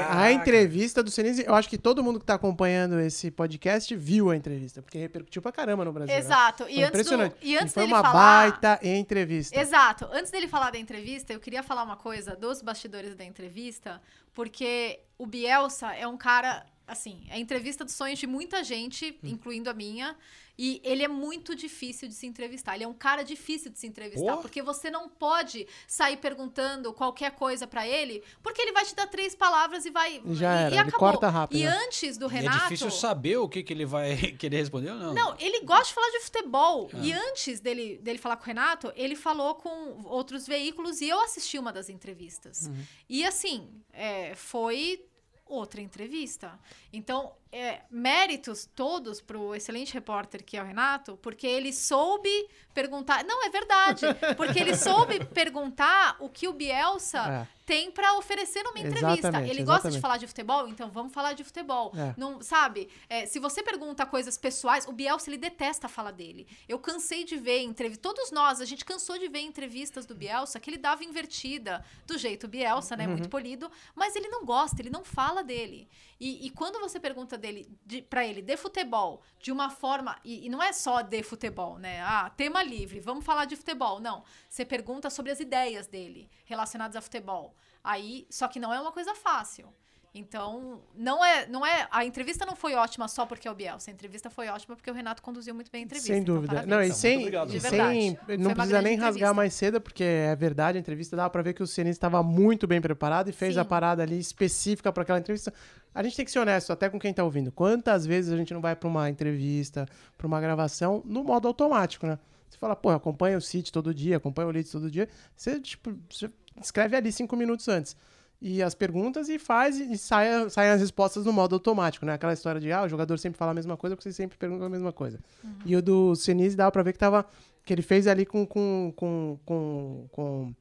a 0.10 0.32
entrevista 0.32 1.04
do 1.04 1.12
Senise, 1.12 1.44
eu 1.46 1.54
acho 1.56 1.68
que 1.70 1.78
todo 1.78 2.02
mundo 2.04 2.20
que 2.20 2.26
tá 2.26 2.36
acompanhando 2.36 3.00
esse 3.00 3.30
podcast 3.30 3.94
viu 3.96 4.30
a 4.30 4.36
entrevista, 4.36 4.82
porque 4.82 4.98
repercutiu 4.98 5.42
pra 5.42 5.52
caramba 5.52 5.84
no 5.84 5.92
Brasil. 5.92 6.14
né? 6.14 6.20
Exato. 6.20 6.64
Foi 6.64 6.74
E 6.74 6.84
antes, 6.84 7.06
do, 7.06 7.33
e 7.42 7.58
antes 7.58 7.74
foi 7.74 7.84
dele 7.84 7.94
uma 7.94 8.02
falar. 8.02 8.52
baita 8.52 8.80
entrevista. 8.86 9.60
Exato. 9.60 10.08
Antes 10.12 10.32
dele 10.32 10.48
falar 10.48 10.72
da 10.72 10.78
entrevista, 10.78 11.34
eu 11.34 11.40
queria 11.40 11.64
falar 11.64 11.84
uma 11.84 11.98
coisa 11.98 12.36
dos 12.36 12.62
bastidores 12.62 13.16
da 13.16 13.24
entrevista, 13.24 14.02
Porque 14.34 15.00
o 15.18 15.26
Bielsa 15.26 15.94
é 15.94 16.08
um 16.08 16.18
cara, 16.18 16.66
assim, 16.88 17.26
é 17.30 17.36
a 17.36 17.40
entrevista 17.40 17.86
dos 17.86 17.94
sonhos 17.94 18.20
de 18.20 18.26
muita 18.26 18.64
gente, 18.64 19.20
incluindo 19.24 19.70
a 19.70 19.74
minha. 19.74 20.16
E 20.58 20.80
ele 20.84 21.02
é 21.04 21.08
muito 21.08 21.56
difícil 21.56 22.08
de 22.08 22.14
se 22.14 22.28
entrevistar. 22.28 22.76
Ele 22.76 22.84
é 22.84 22.88
um 22.88 22.94
cara 22.94 23.24
difícil 23.24 23.72
de 23.72 23.80
se 23.80 23.88
entrevistar. 23.88 24.38
Porque 24.38 24.62
você 24.62 24.90
não 24.92 25.10
pode 25.10 25.68
sair 25.88 26.18
perguntando 26.18 26.94
qualquer 26.94 27.32
coisa 27.32 27.66
pra 27.66 27.88
ele, 27.88 28.24
porque 28.44 28.62
ele 28.62 28.72
vai 28.72 28.86
te 28.86 28.94
dar 28.94 29.08
três 29.08 29.34
palavras 29.34 29.86
e 29.86 29.90
vai. 29.90 30.22
E 30.24 30.36
já 30.36 30.52
era, 30.54 30.70
e 30.70 30.74
ele 30.74 30.80
acabou. 30.80 31.00
corta 31.00 31.28
rápido, 31.30 31.58
E 31.60 31.64
né? 31.64 31.70
antes 31.86 32.18
do 32.18 32.28
E 32.28 32.30
Renato. 32.30 32.58
é 32.58 32.62
difícil 32.64 32.92
saber 32.92 33.38
o 33.38 33.50
que, 33.50 33.64
que 33.64 33.74
ele 33.74 33.86
vai 33.86 34.16
querer 34.38 34.58
responder 34.58 34.92
ou 34.92 34.98
não. 34.98 35.14
Não, 35.14 35.36
ele 35.40 35.62
gosta 35.66 35.86
de 35.88 35.94
falar 35.94 36.10
de 36.12 36.20
futebol. 36.20 36.90
Ah. 36.94 36.98
E 37.02 37.12
antes 37.12 37.60
dele, 37.60 37.98
dele 37.98 38.20
falar 38.20 38.38
com 38.38 38.44
o 38.44 38.46
Renato, 38.46 38.94
ele 38.96 39.16
falou 39.16 39.56
com 39.56 40.04
outros 40.06 40.46
veículos 40.46 41.02
e 41.02 41.10
eu 41.10 41.20
assisti 41.22 41.58
uma 41.58 41.74
das 41.74 41.90
entrevistas. 41.90 42.68
Uhum. 42.68 42.84
E 43.10 43.26
assim, 43.26 43.70
é, 43.92 44.36
foi 44.36 45.04
outra 45.46 45.82
entrevista. 45.82 46.60
Então, 46.92 47.34
é, 47.54 47.82
méritos 47.92 48.68
todos 48.76 49.22
pro 49.22 49.54
excelente 49.56 49.94
repórter 49.94 50.44
que 50.44 50.58
é 50.58 50.62
o 50.62 50.66
Renato, 50.66 51.18
porque 51.22 51.46
ele 51.48 51.72
soube 51.72 52.30
perguntar. 52.74 53.24
Não, 53.24 53.46
é 53.46 53.50
verdade. 53.50 54.06
Porque 54.36 54.60
ele 54.60 54.76
soube 54.76 55.24
perguntar 55.26 56.16
o 56.20 56.28
que 56.28 56.48
o 56.48 56.54
Bielsa 56.54 57.20
É. 57.20 57.48
tem 57.66 57.92
pra 57.92 58.18
oferecer 58.18 58.64
numa 58.64 58.80
entrevista. 58.80 59.28
Exatamente, 59.30 59.52
ele 59.52 59.64
gosta 59.64 59.82
de 59.84 59.98
exatamente. 59.98 60.02
falar 60.02 60.18
de 60.18 60.26
futebol, 60.28 60.68
então 60.68 60.90
vamos 60.90 61.14
falar 61.14 61.34
de 61.34 61.44
futebol. 61.44 61.92
É. 61.96 62.16
Não, 62.18 62.42
sabe? 62.42 62.90
É, 63.08 63.28
se 63.28 63.38
você 63.38 63.62
pergunta 63.62 64.04
coisas 64.08 64.36
pessoais, 64.38 64.88
o 64.88 64.92
Bielsa 64.92 65.30
ele 65.30 65.38
detesta 65.38 65.86
a 65.86 65.90
fala 65.90 66.12
dele. 66.12 66.48
Eu 66.68 66.80
cansei 66.80 67.24
de 67.24 67.38
ver 67.38 67.60
entrevistas, 67.62 68.02
todos 68.02 68.32
nós, 68.32 68.60
a 68.60 68.66
gente 68.66 68.84
cansou 68.84 69.20
de 69.20 69.28
ver 69.28 69.42
entrevistas 69.42 70.06
do 70.08 70.16
Bielsa 70.16 70.60
que 70.60 70.70
ele 70.72 70.78
dava 70.78 71.04
invertida, 71.04 71.86
do 72.08 72.18
jeito 72.18 72.48
Bielsa, 72.48 72.98
né, 72.98 73.04
Uhum. 73.06 73.12
muito 73.12 73.30
polido, 73.30 73.70
mas 73.94 74.16
ele 74.16 74.28
não 74.30 74.44
gosta, 74.44 74.82
ele 74.82 74.90
não 74.90 75.04
fala 75.04 75.44
dele. 75.44 75.88
E, 76.20 76.48
e 76.48 76.50
quando 76.50 76.80
você 76.80 77.00
pergunta 77.00 77.38
dele 77.44 77.78
de, 77.86 78.02
para 78.02 78.26
ele 78.26 78.42
de 78.42 78.56
futebol, 78.56 79.22
de 79.38 79.52
uma 79.52 79.70
forma 79.70 80.18
e, 80.24 80.46
e 80.46 80.50
não 80.50 80.64
é 80.64 80.72
só 80.72 81.02
de 81.02 81.22
futebol, 81.22 81.78
né? 81.78 82.02
Ah, 82.02 82.30
tema 82.30 82.64
livre, 82.64 83.02
vamos 83.02 83.26
falar 83.26 83.44
de 83.44 83.58
futebol. 83.58 84.00
Não, 84.00 84.24
você 84.50 84.64
pergunta 84.66 85.10
sobre 85.10 85.32
as 85.32 85.42
ideias 85.42 85.86
dele 85.86 86.30
relacionadas 86.46 86.96
a 86.96 87.02
futebol. 87.02 87.54
Aí, 87.84 88.26
só 88.30 88.48
que 88.48 88.62
não 88.62 88.74
é 88.74 88.80
uma 88.80 88.94
coisa 88.94 89.14
fácil. 89.14 89.74
Então, 90.16 90.80
não 90.96 91.26
é, 91.26 91.48
não 91.48 91.66
é. 91.66 91.88
A 91.90 92.06
entrevista 92.06 92.46
não 92.46 92.56
foi 92.56 92.76
ótima 92.76 93.08
só 93.08 93.26
porque 93.26 93.48
é 93.48 93.52
o 93.52 93.56
Bielsa. 93.56 93.90
A 93.90 93.94
entrevista 93.94 94.30
foi 94.30 94.48
ótima 94.48 94.76
porque 94.76 94.92
o 94.92 94.94
Renato 94.94 95.24
conduziu 95.24 95.56
muito 95.56 95.72
bem 95.72 95.82
a 95.82 95.86
entrevista. 95.86 96.14
Sem 96.14 96.22
Então, 96.22 96.36
dúvida. 96.36 96.54
parabéns. 96.58 96.70
não, 96.72 96.82
e 96.84 96.86
Então, 96.86 96.96
sem, 96.98 97.20
e 97.20 97.60
sem 97.60 98.38
não 98.38 98.54
precisa 98.54 98.82
nem 98.82 98.94
rasgar 98.96 99.08
entrevista. 99.10 99.34
mais 99.34 99.54
cedo, 99.56 99.82
porque 99.82 100.04
é 100.04 100.36
verdade, 100.36 100.78
a 100.78 100.82
entrevista 100.82 101.16
dava 101.16 101.32
pra 101.32 101.42
ver 101.42 101.54
que 101.54 101.64
o 101.64 101.68
Senise 101.68 101.98
estava 101.98 102.22
muito 102.22 102.68
bem 102.68 102.80
preparado 102.80 103.30
e 103.30 103.34
fez 103.34 103.56
Sim. 103.56 103.60
a 103.62 103.66
parada 103.66 104.04
ali 104.04 104.20
específica 104.20 104.94
para 104.94 105.02
aquela 105.02 105.18
entrevista. 105.18 105.52
A 105.96 106.04
gente 106.04 106.16
tem 106.16 106.26
que 106.26 106.32
ser 106.32 106.40
honesto, 106.40 106.72
até 106.72 106.90
com 106.92 107.00
quem 107.00 107.12
tá 107.12 107.24
ouvindo. 107.24 107.52
Quantas 107.52 108.06
vezes 108.06 108.32
a 108.32 108.38
gente 108.38 108.54
não 108.54 108.62
vai 108.62 108.76
pra 108.76 108.88
uma 108.88 109.10
entrevista, 109.10 109.88
pra 110.16 110.28
uma 110.28 110.40
gravação, 110.40 111.02
no 111.06 111.24
modo 111.24 111.48
automático, 111.48 112.06
né? 112.06 112.20
Você 112.50 112.58
fala, 112.60 112.76
pô, 112.76 112.92
acompanha 112.92 113.36
o 113.36 113.42
City 113.42 113.72
todo 113.72 113.92
dia, 113.92 114.18
acompanha 114.18 114.48
o 114.48 114.52
Leeds 114.52 114.72
todo 114.72 114.92
dia. 114.92 115.10
Você, 115.36 115.60
tipo, 115.60 115.92
você 116.08 116.30
escreve 116.62 116.96
ali 116.96 117.12
cinco 117.12 117.36
minutos 117.36 117.68
antes. 117.68 117.98
E 118.46 118.62
as 118.62 118.76
perguntas 118.76 119.30
e 119.30 119.40
faz 119.40 119.80
e 119.80 119.98
sai, 119.98 120.50
saem 120.50 120.72
as 120.72 120.82
respostas 120.82 121.26
no 121.26 121.32
modo 121.32 121.56
automático, 121.56 122.06
né? 122.06 122.12
Aquela 122.14 122.34
história 122.34 122.60
de, 122.60 122.74
ah, 122.74 122.84
o 122.84 122.90
jogador 122.90 123.18
sempre 123.18 123.38
fala 123.38 123.52
a 123.52 123.54
mesma 123.54 123.78
coisa 123.78 123.96
porque 123.96 124.10
você 124.10 124.14
sempre 124.14 124.38
pergunta 124.38 124.66
a 124.66 124.70
mesma 124.70 124.92
coisa. 124.92 125.18
E 125.66 125.74
o 125.78 125.82
do 125.82 126.14
Senise 126.14 126.58
dava 126.58 126.70
pra 126.70 126.84
ver 126.84 126.92
que 126.92 127.00
tava. 127.00 127.26
Que 127.64 127.74
ele 127.74 127.82
fez 127.82 128.06
ali 128.06 128.26
com, 128.26 128.46
com, 128.46 128.92
com, 128.98 129.40
com, 129.46 130.08
com 130.12 130.54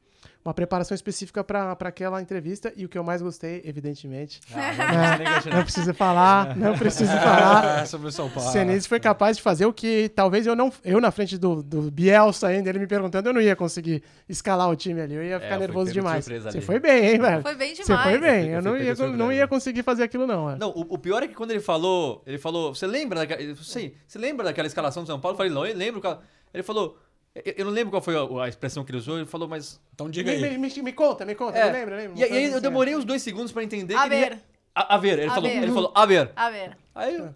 uma 0.45 0.53
preparação 0.53 0.95
específica 0.95 1.43
pra 1.45 1.77
pra 1.77 1.89
aquela 1.89 2.21
entrevista. 2.21 2.73
E 2.77 2.85
o 2.85 2.89
que 2.89 2.99
eu 2.99 3.05
mais 3.05 3.23
gostei, 3.23 3.63
evidentemente. 3.65 4.41
Ah, 4.55 5.19
Não 5.55 5.63
precisa 5.63 5.95
falar, 5.95 6.57
não 6.57 6.77
precisa 6.77 7.13
falar. 7.21 7.81
Ah, 7.83 7.87
sobre 7.87 8.09
o 8.09 8.13
São 8.13 8.29
Paulo. 8.31 8.51
Senise 8.51 8.89
foi 8.89 8.99
capaz 9.01 9.37
de 9.37 9.43
fazer 9.43 9.67
o 9.67 9.73
que 9.73 10.09
talvez 10.15 10.47
eu 10.47 10.57
não. 10.57 10.73
Eu, 10.85 11.01
na 11.01 11.11
frente 11.11 11.39
do, 11.39 11.63
do 11.63 11.91
Bielsa 11.91 12.49
ainda, 12.49 12.69
ele 12.69 12.79
me 12.79 12.87
perguntando, 12.87 13.29
eu 13.29 13.33
não 13.33 13.41
ia 13.41 13.55
conseguir 13.57 14.03
escalar 14.29 14.69
o 14.69 14.77
time 14.77 15.01
ali. 15.01 15.15
Eu 15.15 15.23
ia 15.25 15.39
ficar 15.41 15.55
eu 15.55 15.59
fui 15.59 15.67
nervoso 15.67 15.87
de 15.87 15.93
demais. 15.95 16.25
Você 16.27 16.61
foi 16.61 16.79
bem, 16.81 17.07
hein, 17.13 17.19
velho? 17.21 17.43
Foi 17.43 17.55
bem 17.55 17.75
Você 17.75 17.83
demais. 17.85 18.11
foi 18.11 18.19
bem. 18.21 18.49
Eu 18.49 18.55
Eu 18.57 18.63
fui 18.63 18.71
não 18.71 18.79
ia, 18.79 19.17
não 19.17 19.33
ia 19.33 19.47
conseguir 19.49 19.83
fazer 19.83 20.03
aquilo, 20.03 20.27
não. 20.27 20.51
é. 20.51 20.57
Não, 20.57 20.71
o, 20.71 20.95
o 20.95 20.99
pior 20.99 21.23
é 21.23 21.29
que 21.29 21.35
quando 21.35 21.51
ele 21.53 21.61
falou, 21.61 22.23
ele 22.27 22.39
falou, 22.39 22.75
você 22.75 22.87
lembra 22.87 23.21
daquela, 23.21 23.55
sim, 23.57 23.93
você 24.07 24.19
lembra 24.19 24.45
daquela 24.45 24.67
escalação 24.67 25.03
do 25.03 25.07
São 25.07 25.21
Paulo? 25.21 25.35
Eu 25.35 25.39
falei, 25.39 25.53
não, 25.53 25.67
eu 25.67 25.77
lembro. 25.77 26.01
cara." 26.01 26.21
Ele 26.53 26.63
falou, 26.63 26.99
eu, 27.35 27.55
eu 27.59 27.65
não 27.65 27.73
lembro 27.73 27.91
qual 27.91 28.03
foi 28.03 28.15
a, 28.17 28.45
a 28.45 28.49
expressão 28.49 28.85
que 28.85 28.91
ele 28.91 28.99
usou, 28.99 29.17
ele 29.19 29.27
falou, 29.27 29.49
mas... 29.49 29.81
Então 29.95 30.09
diga 30.11 30.31
Me, 30.31 30.45
aí. 30.45 30.59
me, 30.59 30.69
me- 30.69 30.83
me 30.83 30.93
conta, 30.93 31.25
me 31.25 31.35
conta. 31.35 31.59
É, 31.59 31.67
Me 31.67 31.73
lembra, 31.79 31.97
lembra? 31.97 32.19
E, 32.19 32.21
e 32.21 32.25
aí 32.37 32.53
eu 32.53 32.61
demorei 32.61 32.95
uns 32.97 33.05
dois 33.05 33.23
segundos 33.23 33.53
pra 33.53 33.63
entender 33.63 33.95
A 33.95 34.09
que 34.09 34.15
ele 34.15 34.25
ver. 34.27 34.39
A, 34.75 34.95
a 34.95 34.99
ver, 34.99 35.19
ele 35.19 35.31
A 35.31 35.35
falou, 35.35 35.51
ver. 35.51 35.57
ele 35.63 35.73
falou, 35.73 35.93
a 35.95 36.07
ver. 36.07 36.31
A 36.37 36.51
ver. 36.51 36.77
Aí, 36.95 37.15
eu- 37.17 37.35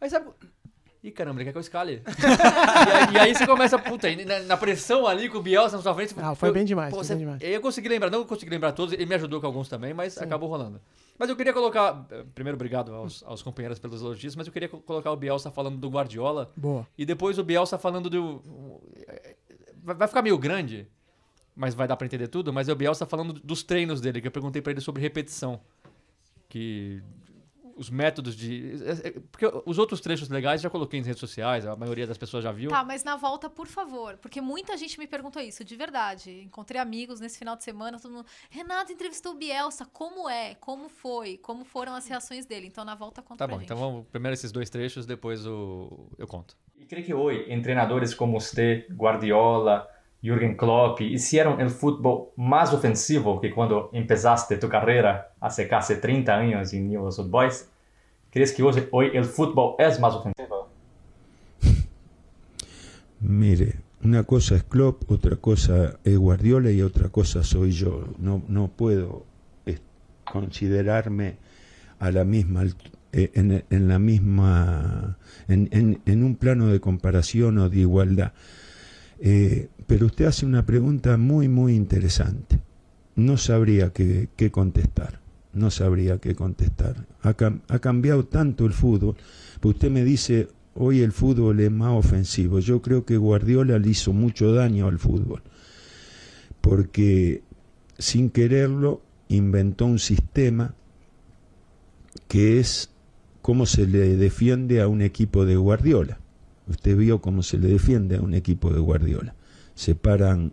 aí 0.00 0.10
sabe... 0.10 0.26
Ih, 1.02 1.10
caramba, 1.12 1.38
ele 1.38 1.46
quer 1.46 1.52
que 1.52 1.56
eu 1.56 1.62
escale. 1.62 2.02
e, 2.04 2.92
aí, 2.92 3.14
e 3.14 3.18
aí 3.18 3.34
você 3.34 3.46
começa, 3.46 3.78
puta, 3.78 4.06
aí 4.06 4.22
na, 4.24 4.40
na 4.40 4.56
pressão 4.56 5.06
ali 5.06 5.30
com 5.30 5.38
o 5.38 5.42
Bielsa 5.42 5.76
na 5.78 5.82
sua 5.82 5.94
frente... 5.94 6.14
Ah, 6.18 6.34
foi 6.34 6.50
eu- 6.50 6.52
bem 6.52 6.64
demais, 6.64 6.90
pô, 6.90 6.96
foi 6.96 7.04
você- 7.06 7.14
bem 7.14 7.20
demais. 7.24 7.40
Eu 7.42 7.60
consegui 7.62 7.88
lembrar, 7.88 8.10
não 8.10 8.24
consegui 8.24 8.50
lembrar 8.50 8.72
todos, 8.72 8.92
ele 8.92 9.06
me 9.06 9.14
ajudou 9.14 9.40
com 9.40 9.46
alguns 9.46 9.68
também, 9.68 9.94
mas 9.94 10.18
acabou 10.18 10.48
rolando. 10.48 10.78
Mas 11.20 11.28
eu 11.28 11.36
queria 11.36 11.52
colocar, 11.52 12.06
primeiro 12.34 12.56
obrigado 12.56 12.94
aos, 12.94 13.22
aos 13.24 13.42
companheiros 13.42 13.78
pelos 13.78 14.00
elogios, 14.00 14.34
mas 14.34 14.46
eu 14.46 14.52
queria 14.54 14.70
co- 14.70 14.78
colocar 14.80 15.12
o 15.12 15.16
Bielsa 15.16 15.50
falando 15.50 15.76
do 15.76 15.90
Guardiola 15.90 16.50
Boa. 16.56 16.86
e 16.96 17.04
depois 17.04 17.38
o 17.38 17.44
Bielsa 17.44 17.76
falando 17.76 18.08
do... 18.08 18.40
Vai 19.82 19.94
vai 19.94 20.08
ficar 20.08 20.22
meio 20.22 20.38
grande, 20.38 20.88
mas 21.54 21.74
vai 21.74 21.86
dar 21.86 21.96
pra 21.96 22.06
entender 22.06 22.28
tudo, 22.28 22.54
mas 22.54 22.70
é 22.70 22.72
o 22.72 22.76
Bielsa 22.76 23.04
falando 23.04 23.34
dos 23.34 23.62
treinos 23.62 24.00
dele, 24.00 24.18
que 24.22 24.28
eu 24.28 24.32
perguntei 24.32 24.62
pra 24.62 24.72
ele 24.72 24.80
sobre 24.80 25.02
repetição. 25.02 25.60
Que 26.48 27.02
os 27.80 27.88
métodos 27.90 28.36
de... 28.36 28.74
é- 28.84 29.08
é- 29.08 29.10
Porque 29.32 29.46
os 29.66 29.78
outros 29.78 30.00
trechos 30.00 30.28
legais 30.28 30.60
já 30.60 30.68
coloquei 30.68 31.00
nas 31.00 31.06
redes 31.06 31.20
sociais, 31.20 31.66
a 31.66 31.74
maioria 31.74 32.06
das 32.06 32.18
pessoas 32.18 32.44
já 32.44 32.52
viu. 32.52 32.68
Tá, 32.70 32.84
mas 32.84 33.02
na 33.02 33.16
volta, 33.16 33.48
por 33.48 33.66
favor, 33.66 34.16
porque 34.18 34.40
muita 34.40 34.76
gente 34.76 34.98
me 34.98 35.06
perguntou 35.06 35.40
isso, 35.40 35.64
de 35.64 35.74
verdade. 35.76 36.42
Encontrei 36.42 36.80
amigos 36.80 37.18
nesse 37.20 37.38
final 37.38 37.56
de 37.56 37.64
semana, 37.64 37.98
todo 37.98 38.12
mundo. 38.12 38.26
Renato 38.50 38.92
entrevistou 38.92 39.32
o 39.32 39.34
Bielsa, 39.36 39.86
como 39.86 40.28
é? 40.28 40.54
Como 40.56 40.88
foi? 40.88 41.38
Como 41.38 41.64
foram 41.64 41.94
as 41.94 42.06
reações 42.06 42.44
dele? 42.46 42.66
Então 42.66 42.84
na 42.84 42.94
volta 42.94 43.22
conta 43.22 43.38
Tá 43.38 43.46
pra 43.46 43.54
bom, 43.56 43.60
gente. 43.60 43.66
então 43.72 43.78
vamos 43.78 44.06
primeiro 44.08 44.34
esses 44.34 44.52
dois 44.52 44.68
trechos, 44.68 45.06
depois 45.06 45.46
o... 45.46 46.08
eu 46.18 46.26
conto. 46.26 46.54
¿Y 46.78 46.86
cree 46.86 47.02
que 47.04 47.12
hoy 47.14 47.44
entrenadores 47.48 48.14
como 48.14 48.36
usted, 48.38 48.86
Guardiola, 48.94 49.86
Jürgen 50.22 50.56
Klopp, 50.56 51.00
hicieron 51.00 51.60
el 51.60 51.70
fútbol 51.70 52.28
más 52.36 52.72
ofensivo 52.74 53.40
que 53.40 53.50
cuando 53.50 53.90
empezaste 53.92 54.56
tu 54.58 54.68
carrera 54.68 55.32
hace 55.40 55.66
casi 55.68 55.96
30 56.00 56.36
años 56.36 56.72
en 56.72 56.88
Newell's 56.88 57.18
Old 57.18 57.30
Boys? 57.30 57.68
¿Crees 58.30 58.52
que 58.52 58.62
hoy, 58.62 59.10
el 59.14 59.24
fútbol 59.24 59.74
es 59.78 60.00
más 60.00 60.14
ofensivo? 60.14 60.68
Mire, 63.20 63.76
una 64.02 64.24
cosa 64.24 64.56
es 64.56 64.62
Klopp, 64.64 65.10
otra 65.10 65.36
cosa 65.36 65.98
es 66.04 66.16
Guardiola 66.16 66.70
y 66.70 66.82
otra 66.82 67.08
cosa 67.10 67.42
soy 67.44 67.72
yo. 67.72 68.04
No, 68.18 68.42
no 68.48 68.68
puedo 68.68 69.24
eh, 69.66 69.78
considerarme 70.24 71.36
a 71.98 72.10
la 72.10 72.24
misma 72.24 72.64
eh, 73.12 73.30
en, 73.34 73.64
en 73.68 73.88
la 73.88 73.98
misma 73.98 75.18
en, 75.48 75.68
en- 75.72 76.00
en 76.06 76.24
un 76.24 76.36
plano 76.36 76.68
de 76.68 76.80
comparación 76.80 77.58
o 77.58 77.68
de 77.68 77.80
igualdad. 77.80 78.32
Eh, 79.20 79.68
pero 79.90 80.06
usted 80.06 80.26
hace 80.26 80.46
una 80.46 80.64
pregunta 80.64 81.16
muy 81.16 81.48
muy 81.48 81.74
interesante. 81.74 82.60
No 83.16 83.36
sabría 83.36 83.92
qué, 83.92 84.28
qué 84.36 84.52
contestar. 84.52 85.18
No 85.52 85.68
sabría 85.72 86.18
qué 86.18 86.36
contestar. 86.36 87.08
Ha, 87.22 87.36
cam- 87.36 87.62
ha 87.66 87.80
cambiado 87.80 88.24
tanto 88.24 88.66
el 88.66 88.72
fútbol. 88.72 89.16
Pues 89.58 89.74
usted 89.74 89.90
me 89.90 90.04
dice, 90.04 90.46
hoy 90.76 91.00
el 91.00 91.10
fútbol 91.10 91.58
es 91.58 91.72
más 91.72 91.90
ofensivo. 91.98 92.60
Yo 92.60 92.80
creo 92.82 93.04
que 93.04 93.16
Guardiola 93.16 93.80
le 93.80 93.88
hizo 93.88 94.12
mucho 94.12 94.52
daño 94.54 94.86
al 94.86 95.00
fútbol. 95.00 95.42
Porque 96.60 97.42
sin 97.98 98.30
quererlo 98.30 99.02
inventó 99.26 99.86
un 99.86 99.98
sistema 99.98 100.72
que 102.28 102.60
es 102.60 102.90
cómo 103.42 103.66
se 103.66 103.88
le 103.88 104.16
defiende 104.16 104.82
a 104.82 104.86
un 104.86 105.02
equipo 105.02 105.44
de 105.46 105.56
Guardiola. 105.56 106.20
Usted 106.68 106.96
vio 106.96 107.20
cómo 107.20 107.42
se 107.42 107.58
le 107.58 107.66
defiende 107.66 108.18
a 108.18 108.20
un 108.20 108.34
equipo 108.34 108.72
de 108.72 108.78
Guardiola. 108.78 109.34
Se 109.80 109.94
paran 109.94 110.52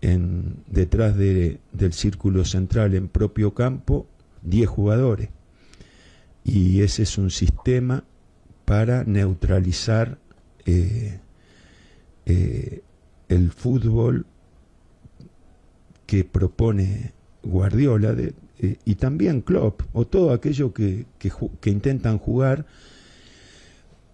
en, 0.00 0.56
detrás 0.66 1.16
de- 1.16 1.60
del 1.72 1.92
círculo 1.92 2.44
central 2.44 2.94
en 2.94 3.06
propio 3.06 3.54
campo 3.54 4.08
10 4.42 4.68
jugadores. 4.68 5.28
Y 6.42 6.80
ese 6.82 7.04
es 7.04 7.18
un 7.18 7.30
sistema 7.30 8.02
para 8.64 9.04
neutralizar 9.04 10.18
eh, 10.64 11.20
eh, 12.26 12.82
el 13.28 13.52
fútbol 13.52 14.26
que 16.06 16.24
propone 16.24 17.12
Guardiola 17.44 18.12
eh, 18.58 18.76
y 18.84 18.94
también 18.96 19.40
Klopp, 19.40 19.82
o 19.92 20.04
todo 20.04 20.32
aquello 20.32 20.72
que, 20.74 21.06
que 21.60 21.70
intentan 21.70 22.18
jugar, 22.18 22.66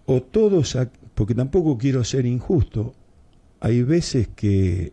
o 0.05 0.21
todos, 0.21 0.77
porque 1.15 1.33
tampoco 1.33 1.79
quiero 1.79 2.03
ser 2.03 2.27
injusto, 2.27 2.93
hay 3.63 3.81
veces 3.81 4.27
que, 4.35 4.91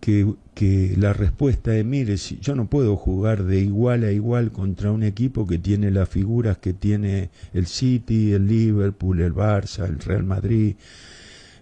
que, 0.00 0.94
la 0.96 1.12
respuesta 1.12 1.76
es, 1.76 1.84
mire, 1.84 2.16
si 2.16 2.38
yo 2.38 2.54
no 2.54 2.70
puedo 2.70 2.96
jugar 2.96 3.44
de 3.44 3.60
igual 3.60 4.02
a 4.02 4.12
igual 4.12 4.50
contra 4.50 4.90
un 4.92 5.02
equipo 5.02 5.46
que 5.46 5.58
tiene 5.58 5.90
las 5.90 6.08
figuras 6.08 6.56
que 6.56 6.72
tiene 6.72 7.28
el 7.52 7.66
City, 7.66 8.32
el 8.32 8.46
Liverpool, 8.46 9.20
el 9.20 9.34
Barça, 9.34 9.86
el 9.86 9.98
Real 9.98 10.24
Madrid, 10.24 10.76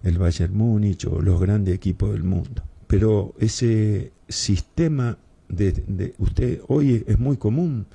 el 0.05 0.19
Bayern 0.19 0.57
Múnich 0.57 1.05
o 1.07 1.21
los 1.21 1.41
grandes 1.41 1.75
equipos 1.75 2.13
del 2.13 2.23
mundo. 2.23 2.63
Pero 2.87 3.35
ese 3.41 4.13
sistema 4.29 5.19
de, 5.49 5.73
de- 5.73 6.15
usted 6.19 6.61
hoy 6.69 7.03
es 7.09 7.19
muy 7.19 7.39
común 7.39 7.87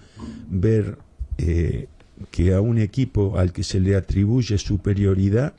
ver 0.50 0.98
eh, 1.38 1.88
que 2.32 2.54
a 2.54 2.60
un 2.60 2.80
equipo 2.80 3.38
al 3.38 3.54
que 3.54 3.64
se 3.64 3.80
le 3.80 3.96
atribuye 3.96 4.58
superioridad 4.58 5.54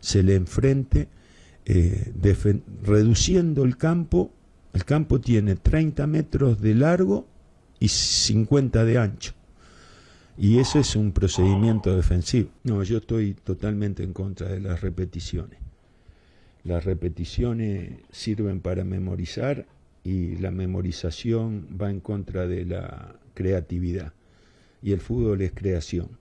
se 0.00 0.22
le 0.22 0.34
enfrente 0.34 1.08
eh, 1.64 2.12
reduciendo 2.82 3.64
el 3.64 3.76
campo. 3.76 4.32
El 4.72 4.84
campo 4.84 5.20
tiene 5.20 5.56
30 5.56 6.06
metros 6.06 6.60
de 6.60 6.74
largo 6.74 7.26
y 7.78 7.88
50 7.88 8.84
de 8.84 8.98
ancho. 8.98 9.34
Y 10.36 10.58
eso 10.58 10.78
es 10.78 10.96
un 10.96 11.12
procedimiento 11.12 11.94
defensivo. 11.94 12.50
No, 12.64 12.82
yo 12.82 12.98
estoy 12.98 13.34
totalmente 13.34 14.02
en 14.02 14.12
contra 14.12 14.48
de 14.48 14.60
las 14.60 14.80
repeticiones. 14.80 15.58
Las 16.64 16.84
repeticiones 16.84 18.00
sirven 18.10 18.60
para 18.60 18.84
memorizar 18.84 19.66
y 20.02 20.36
la 20.36 20.50
memorización 20.50 21.68
va 21.80 21.90
en 21.90 22.00
contra 22.00 22.46
de 22.46 22.64
la 22.64 23.16
creatividad. 23.34 24.12
Y 24.82 24.92
el 24.92 25.00
fútbol 25.00 25.42
es 25.42 25.52
creación. 25.52 26.18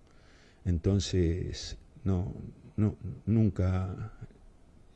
Entonces, 0.65 1.77
no, 2.03 2.33
no 2.79 2.95
nunca 3.25 4.11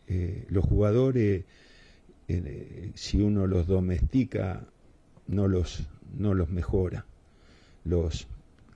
eh, 0.07 0.45
los 0.49 0.65
jugadores, 0.65 1.43
eh, 2.27 2.91
si 2.95 3.21
uno 3.21 3.47
los 3.47 3.67
domestica, 3.67 4.65
no 5.27 5.47
los, 5.47 5.87
no 6.17 6.33
los 6.33 6.49
mejora, 6.49 7.05
los, 7.85 8.27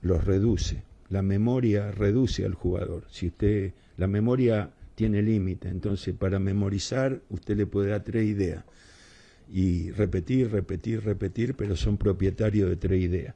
los 0.02 0.24
reduce. 0.24 0.82
La 1.08 1.22
memoria 1.22 1.90
reduce 1.90 2.44
al 2.44 2.54
jugador. 2.54 3.04
Si 3.10 3.28
usted, 3.28 3.72
la 3.96 4.06
memoria 4.06 4.70
tiene 4.94 5.22
límite, 5.22 5.68
entonces 5.68 6.14
para 6.14 6.38
memorizar 6.38 7.20
usted 7.30 7.56
le 7.56 7.66
puede 7.66 7.90
dar 7.90 8.04
tres 8.04 8.26
ideas 8.26 8.64
y 9.50 9.90
repetir, 9.92 10.50
repetir, 10.50 11.02
repetir, 11.04 11.54
pero 11.54 11.76
son 11.76 11.96
propietarios 11.96 12.68
de 12.68 12.76
tres 12.76 13.02
ideas. 13.02 13.34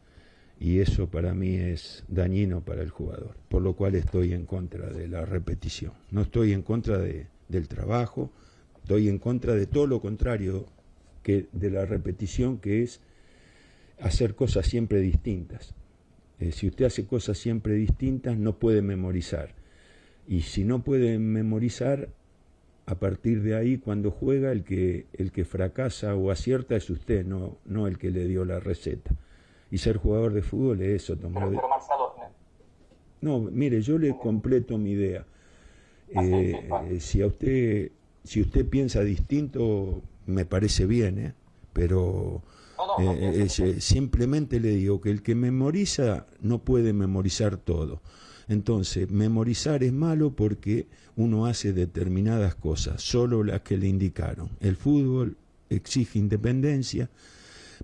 Y 0.62 0.78
eso 0.78 1.08
para 1.08 1.34
mí 1.34 1.56
es 1.56 2.04
dañino 2.06 2.60
para 2.60 2.82
el 2.82 2.90
jugador, 2.90 3.34
por 3.48 3.62
lo 3.62 3.74
cual 3.74 3.96
estoy 3.96 4.32
en 4.32 4.46
contra 4.46 4.90
de 4.90 5.08
la 5.08 5.24
repetición. 5.24 5.90
No 6.12 6.20
estoy 6.20 6.52
en 6.52 6.62
contra 6.62 6.98
de, 6.98 7.26
del 7.48 7.66
trabajo, 7.66 8.30
estoy 8.80 9.08
en 9.08 9.18
contra 9.18 9.56
de 9.56 9.66
todo 9.66 9.88
lo 9.88 10.00
contrario 10.00 10.66
que 11.24 11.46
de 11.50 11.68
la 11.68 11.84
repetición, 11.84 12.58
que 12.58 12.84
es 12.84 13.00
hacer 14.00 14.36
cosas 14.36 14.66
siempre 14.66 15.00
distintas. 15.00 15.74
Eh, 16.38 16.52
si 16.52 16.68
usted 16.68 16.84
hace 16.84 17.06
cosas 17.06 17.38
siempre 17.38 17.74
distintas, 17.74 18.38
no 18.38 18.60
puede 18.60 18.82
memorizar. 18.82 19.56
Y 20.28 20.42
si 20.42 20.62
no 20.62 20.84
puede 20.84 21.18
memorizar, 21.18 22.08
a 22.86 23.00
partir 23.00 23.42
de 23.42 23.56
ahí, 23.56 23.78
cuando 23.78 24.12
juega, 24.12 24.52
el 24.52 24.62
que, 24.62 25.06
el 25.14 25.32
que 25.32 25.44
fracasa 25.44 26.14
o 26.14 26.30
acierta 26.30 26.76
es 26.76 26.88
usted, 26.88 27.26
no, 27.26 27.58
no 27.64 27.88
el 27.88 27.98
que 27.98 28.12
le 28.12 28.28
dio 28.28 28.44
la 28.44 28.60
receta. 28.60 29.12
Y 29.72 29.78
ser 29.78 29.96
jugador 29.96 30.34
de 30.34 30.42
fútbol 30.42 30.82
es 30.82 31.02
eso, 31.02 31.16
tomar 31.16 31.50
de- 31.50 31.56
No, 33.22 33.40
mire, 33.40 33.80
yo 33.80 33.98
le 33.98 34.16
completo 34.18 34.76
mi 34.76 34.90
idea. 34.92 35.24
Eh, 36.10 36.68
eh, 36.90 37.00
si 37.00 37.22
a 37.22 37.26
usted, 37.26 37.90
si 38.22 38.42
usted 38.42 38.66
piensa 38.68 39.00
distinto, 39.00 40.02
me 40.26 40.44
parece 40.44 40.84
bien, 40.86 41.18
¿eh? 41.18 41.32
pero 41.72 42.42
eh, 42.98 43.42
es, 43.46 43.60
eh, 43.60 43.80
simplemente 43.80 44.60
le 44.60 44.70
digo 44.70 45.00
que 45.00 45.10
el 45.10 45.22
que 45.22 45.34
memoriza 45.34 46.26
no 46.42 46.58
puede 46.58 46.92
memorizar 46.92 47.56
todo. 47.56 48.02
Entonces, 48.48 49.10
memorizar 49.10 49.82
es 49.82 49.92
malo 49.94 50.32
porque 50.32 50.86
uno 51.16 51.46
hace 51.46 51.72
determinadas 51.72 52.54
cosas, 52.56 53.00
solo 53.00 53.42
las 53.42 53.62
que 53.62 53.78
le 53.78 53.86
indicaron. 53.88 54.50
El 54.60 54.76
fútbol 54.76 55.36
exige 55.70 56.18
independencia. 56.18 57.08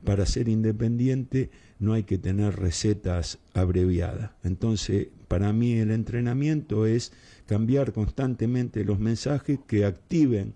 Para 0.04 0.26
ser 0.26 0.48
independiente 0.48 1.50
no 1.78 1.92
hay 1.92 2.04
que 2.04 2.18
tener 2.18 2.56
recetas 2.56 3.38
abreviadas. 3.54 4.30
Entonces, 4.42 5.08
para 5.28 5.52
mí 5.52 5.74
el 5.74 5.90
entrenamiento 5.90 6.86
es 6.86 7.12
cambiar 7.46 7.92
constantemente 7.92 8.84
los 8.84 8.98
mensajes 8.98 9.58
que 9.66 9.84
activen 9.84 10.54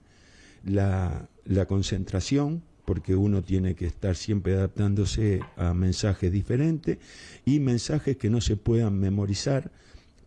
la, 0.64 1.28
concentración, 1.68 2.62
porque 2.84 3.14
uno 3.14 3.42
tiene 3.42 3.74
que 3.74 3.86
estar 3.86 4.16
siempre 4.16 4.54
adaptándose 4.54 5.40
a 5.56 5.74
mensajes 5.74 6.32
diferentes 6.32 6.98
y 7.44 7.60
mensajes 7.60 8.16
que 8.16 8.30
no 8.30 8.40
se 8.40 8.56
puedan 8.56 8.98
memorizar 8.98 9.70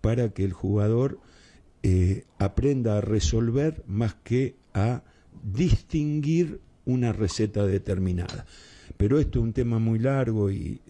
para 0.01 0.30
que 0.30 0.43
el 0.43 0.53
jugador 0.53 1.20
eh, 1.84 2.26
aprenda 2.39 2.97
a 2.97 3.01
resolver 3.01 3.84
más 3.88 4.16
que 4.16 4.55
a 4.74 5.03
distinguir 5.43 6.61
una 6.86 7.11
receta 7.11 7.66
determinada. 7.66 8.45
Pero 8.98 9.20
esto 9.20 9.39
es 9.39 9.43
un 9.43 9.54
tema 9.54 9.80
muy 9.80 10.00
largo 10.00 10.50
y 10.52 10.82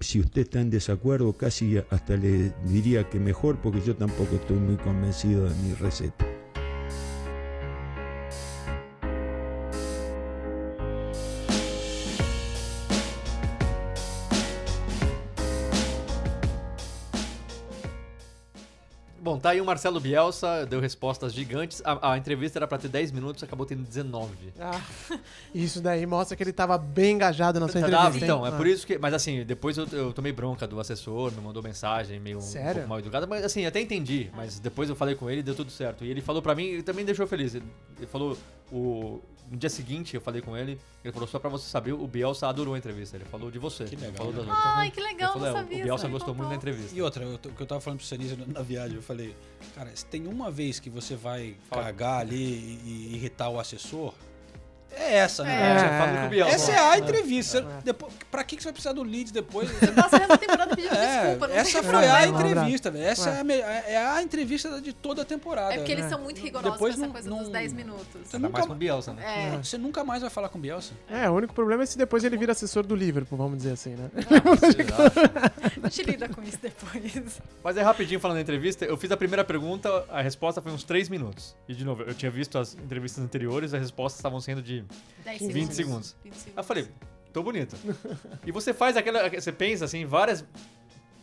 si, 0.00 0.20
usted 0.20 0.42
está 0.42 0.60
en 0.60 0.70
desacuerdo, 0.70 1.32
casi 1.34 1.78
hasta 1.90 2.16
le 2.16 2.52
diría 2.66 3.08
que 3.08 3.20
mejor, 3.20 3.58
porque 3.62 3.80
yo 3.80 3.94
tampoco 3.94 4.36
estoy 4.36 4.58
muy 4.58 4.76
convencido 4.76 5.48
de 5.48 5.54
mi 5.62 5.74
receta. 5.74 6.37
Bom, 19.38 19.40
tá 19.40 19.50
aí 19.50 19.60
o 19.60 19.64
Marcelo 19.64 20.00
Bielsa, 20.00 20.66
deu 20.66 20.80
respostas 20.80 21.32
gigantes. 21.32 21.80
A, 21.84 22.12
a 22.12 22.18
entrevista 22.18 22.58
era 22.58 22.66
pra 22.66 22.76
ter 22.76 22.88
10 22.88 23.12
minutos, 23.12 23.40
acabou 23.44 23.64
tendo 23.64 23.84
19. 23.84 24.52
Ah, 24.60 24.80
isso 25.54 25.80
daí 25.80 26.04
mostra 26.06 26.36
que 26.36 26.42
ele 26.42 26.52
tava 26.52 26.76
bem 26.76 27.14
engajado 27.14 27.60
na 27.60 27.68
sua 27.68 27.80
Tava, 27.80 27.92
entrevista. 27.94 28.18
hein? 28.18 28.24
então, 28.24 28.44
é 28.44 28.48
Ah. 28.50 28.52
por 28.52 28.66
isso 28.66 28.84
que. 28.84 28.98
Mas 28.98 29.14
assim, 29.14 29.44
depois 29.44 29.78
eu, 29.78 29.86
eu 29.92 30.12
tomei 30.12 30.32
bronca 30.32 30.66
do 30.66 30.80
assessor, 30.80 31.30
me 31.30 31.40
mandou 31.40 31.62
mensagem 31.62 32.18
meio 32.18 32.38
um 32.38 32.40
Sério? 32.40 32.74
pouco 32.74 32.88
mal 32.88 32.98
educada, 32.98 33.26
mas 33.28 33.44
assim, 33.44 33.64
até 33.64 33.80
entendi. 33.80 34.28
Mas 34.36 34.58
depois 34.58 34.88
eu 34.90 34.96
falei 34.96 35.14
com 35.14 35.30
ele 35.30 35.38
e 35.40 35.42
deu 35.44 35.54
tudo 35.54 35.70
certo. 35.70 36.04
E 36.04 36.10
ele 36.10 36.20
falou 36.20 36.42
pra 36.42 36.54
mim, 36.56 36.64
e 36.64 36.82
também 36.82 37.04
deixou 37.04 37.26
feliz. 37.26 37.54
Ele, 37.54 37.64
ele 37.96 38.06
falou, 38.08 38.36
o, 38.72 39.20
no 39.50 39.56
dia 39.56 39.70
seguinte 39.70 40.14
eu 40.14 40.20
falei 40.20 40.40
com 40.42 40.56
ele, 40.56 40.78
ele 41.04 41.12
falou 41.12 41.28
só 41.28 41.38
pra 41.38 41.48
você 41.48 41.68
saber, 41.68 41.92
o 41.92 42.06
Bielsa 42.06 42.46
adorou 42.48 42.74
a 42.74 42.78
entrevista. 42.78 43.16
Ele 43.16 43.24
falou 43.24 43.50
de 43.50 43.58
você. 43.58 43.84
Que 43.84 43.96
legal, 43.96 44.14
Falou 44.14 44.32
né? 44.32 44.38
das. 44.40 44.48
Ai, 44.50 44.90
que 44.90 45.00
legal, 45.00 45.32
falou, 45.32 45.48
não 45.48 45.56
é, 45.56 45.60
sabia, 45.60 45.78
O 45.78 45.82
Bielsa 45.82 46.02
sabe? 46.02 46.12
gostou 46.12 46.34
muito 46.34 46.48
da 46.50 46.54
entrevista. 46.56 46.96
E 46.96 47.02
outra, 47.02 47.26
o 47.26 47.38
que 47.38 47.60
eu 47.60 47.66
tava 47.66 47.80
falando 47.80 47.98
pro 47.98 48.06
Senise 48.06 48.36
na, 48.36 48.46
na 48.46 48.62
viagem, 48.62 48.96
eu 48.96 49.02
falei, 49.02 49.34
cara, 49.74 49.90
se 49.94 50.04
tem 50.06 50.26
uma 50.26 50.50
vez 50.50 50.78
que 50.78 50.90
você 50.90 51.14
vai 51.16 51.56
cagar 51.70 52.20
ali 52.20 52.36
e, 52.36 53.10
e 53.10 53.14
irritar 53.16 53.48
o 53.48 53.58
assessor, 53.58 54.14
é 54.90 55.18
essa, 55.18 55.44
né? 55.44 55.52
É. 55.54 55.78
Você 55.78 55.84
É. 55.86 55.98
fala 55.98 56.18
com 56.20 56.26
o 56.26 56.28
Bielsa. 56.30 56.54
Essa 56.54 56.72
é 56.72 56.78
a 56.78 56.98
entrevista. 56.98 57.62
Você- 57.62 57.68
Depois, 57.84 58.12
pra 58.30 58.44
que 58.44 58.56
que 58.56 58.62
você 58.62 58.66
vai 58.68 58.72
precisar 58.72 58.92
do 58.92 59.02
Leeds 59.02 59.32
depois? 59.32 59.68
Nossa, 59.96 60.16
essa 60.16 60.38
temporada 60.38 60.74
pedindo 60.76 60.94
É, 60.94 61.20
desculpa. 61.22 61.48
Não 61.48 61.54
essa 61.56 61.70
foi 61.70 61.82
problema. 61.90 62.14
a 62.16 62.26
entrevista, 62.26 62.90
velho. 62.90 63.04
Essa 63.04 63.30
é 63.30 63.40
a, 63.40 63.44
me- 63.44 63.54
é 63.58 63.96
a 63.96 64.22
entrevista 64.22 64.80
de 64.80 64.92
toda 64.92 65.22
a 65.22 65.24
temporada. 65.24 65.74
É 65.74 65.78
porque 65.78 65.92
eles 65.92 66.04
né? 66.04 66.10
são 66.10 66.20
muito 66.20 66.40
rigorosos 66.40 66.72
Depois 66.72 66.94
com 66.94 67.00
essa 67.00 67.06
não- 67.06 67.12
coisa 67.12 67.30
não- 67.30 67.38
dos 67.38 67.48
10 67.48 67.72
minutos. 67.72 68.06
Você 68.24 68.36
Ainda 68.36 68.48
nunca, 68.48 68.58
mais 68.58 68.66
com 68.66 68.72
o 68.72 68.76
Bielsa, 68.76 69.12
né? 69.12 69.54
É. 69.54 69.58
você 69.62 69.78
nunca 69.78 70.04
mais 70.04 70.20
vai 70.22 70.30
falar 70.30 70.48
com 70.48 70.58
o 70.58 70.60
Bielsa. 70.60 70.92
É, 71.10 71.28
o 71.28 71.32
único 71.34 71.54
problema 71.54 71.82
é 71.82 71.86
se 71.86 71.96
depois 71.98 72.24
ele 72.24 72.36
vira 72.36 72.52
assessor 72.52 72.84
do 72.86 72.94
Liverpool, 72.94 73.38
vamos 73.38 73.58
dizer 73.58 73.72
assim, 73.72 73.90
né? 73.94 74.10
A 75.82 75.88
gente 75.88 76.02
lida 76.10 76.28
com 76.28 76.42
isso 76.42 76.58
depois. 76.60 77.40
Mas 77.62 77.76
é 77.76 77.82
rapidinho 77.82 78.20
falando 78.20 78.36
da 78.36 78.40
entrevista, 78.42 78.84
eu 78.84 78.96
fiz 78.96 79.10
a 79.10 79.16
primeira 79.16 79.44
pergunta, 79.44 80.04
a 80.08 80.20
resposta 80.20 80.60
foi 80.60 80.72
uns 80.72 80.84
3 80.84 81.08
minutos. 81.08 81.54
E 81.68 81.74
de 81.74 81.84
novo, 81.84 82.02
eu 82.02 82.14
tinha 82.14 82.30
visto 82.30 82.58
as 82.58 82.74
entrevistas 82.74 83.22
anteriores, 83.24 83.72
as 83.74 83.80
respostas 83.80 84.18
estavam 84.18 84.40
sendo 84.40 84.62
de 84.62 84.77
10 85.24 85.40
20 85.52 85.72
segundos. 85.72 86.16
20 86.24 86.32
segundos. 86.34 86.46
Aí 86.46 86.52
eu 86.56 86.64
falei, 86.64 86.88
tô 87.32 87.42
bonito. 87.42 87.76
e 88.46 88.52
você 88.52 88.72
faz 88.74 88.96
aquela. 88.96 89.28
Você 89.28 89.52
pensa 89.52 89.84
assim, 89.84 90.04
várias 90.06 90.44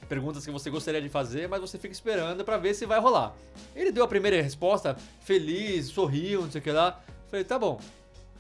perguntas 0.08 0.46
que 0.46 0.52
você 0.52 0.70
gostaria 0.70 1.02
de 1.02 1.10
fazer, 1.10 1.50
mas 1.50 1.62
você 1.62 1.78
fica 1.80 1.92
esperando 1.94 2.44
pra 2.46 2.58
ver 2.58 2.74
se 2.76 2.86
vai 2.86 3.00
rolar. 3.00 3.36
Ele 3.76 3.92
deu 3.92 4.04
a 4.04 4.08
primeira 4.08 4.40
resposta, 4.42 4.96
feliz, 5.22 5.88
sorriu, 5.88 6.42
não 6.42 6.52
sei 6.52 6.60
o 6.62 6.64
que 6.64 6.72
lá. 6.72 7.02
Falei, 7.30 7.44
tá 7.44 7.58
bom. 7.58 7.80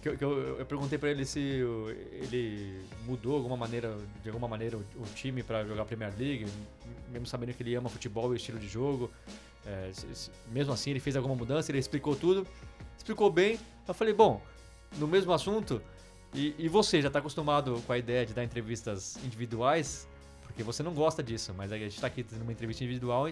Que 0.02 0.10
eu, 0.10 0.18
que 0.18 0.24
eu- 0.24 0.60
eu 0.60 0.66
perguntei 0.68 1.00
pra 1.00 1.10
ele 1.10 1.26
se 1.26 1.40
ele 2.12 2.80
mudou 3.06 3.36
alguma 3.36 3.58
maneira, 3.58 3.98
de 4.22 4.30
alguma 4.30 4.48
maneira 4.48 4.78
o, 4.78 4.82
o 5.02 5.06
time 5.16 5.42
pra 5.42 5.66
jogar 5.66 5.82
a 5.82 5.86
Premier 5.86 6.14
League, 6.16 6.46
mesmo 7.12 7.26
sabendo 7.26 7.54
que 7.56 7.64
ele 7.64 7.74
ama 7.74 7.90
futebol 7.90 8.26
e 8.30 8.34
o 8.34 8.36
estilo 8.36 8.60
de 8.60 8.68
jogo. 8.68 9.10
É, 9.66 9.90
mesmo 10.52 10.72
assim, 10.72 10.92
ele 10.92 11.00
fez 11.00 11.16
alguma 11.16 11.34
mudança, 11.34 11.72
ele 11.72 11.80
explicou 11.80 12.16
tudo, 12.16 12.46
explicou 12.96 13.32
bem. 13.32 13.60
Eu 13.88 13.94
falei, 13.96 14.14
bom, 14.14 14.40
no 14.98 15.08
mesmo 15.08 15.34
assunto, 15.34 15.82
e, 16.34 16.56
e 16.58 16.68
você 16.68 17.02
já 17.02 17.10
tá 17.10 17.20
acostumado 17.20 17.82
com 17.86 17.94
a 17.94 17.98
ideia 17.98 18.26
de 18.26 18.34
dar 18.34 18.44
entrevistas 18.44 19.18
individuais, 19.24 20.08
porque 20.44 20.64
você 20.64 20.84
não 20.84 20.94
gosta 20.94 21.24
disso, 21.24 21.54
mas 21.56 21.72
a 21.72 21.78
gente 21.78 22.00
tá 22.00 22.08
aqui 22.08 22.24
tendo 22.24 22.42
uma 22.42 22.52
entrevista 22.52 22.84
individual, 22.84 23.26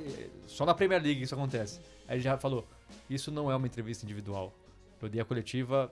só 0.47 0.65
na 0.65 0.73
Premier 0.73 1.01
League 1.01 1.21
isso 1.21 1.33
acontece. 1.33 1.79
Aí 2.07 2.15
ele 2.15 2.23
já 2.23 2.37
falou, 2.37 2.67
isso 3.09 3.31
não 3.31 3.51
é 3.51 3.55
uma 3.55 3.67
entrevista 3.67 4.05
individual. 4.05 4.53
Eu 5.01 5.09
dei 5.09 5.21
a 5.21 5.25
coletiva 5.25 5.91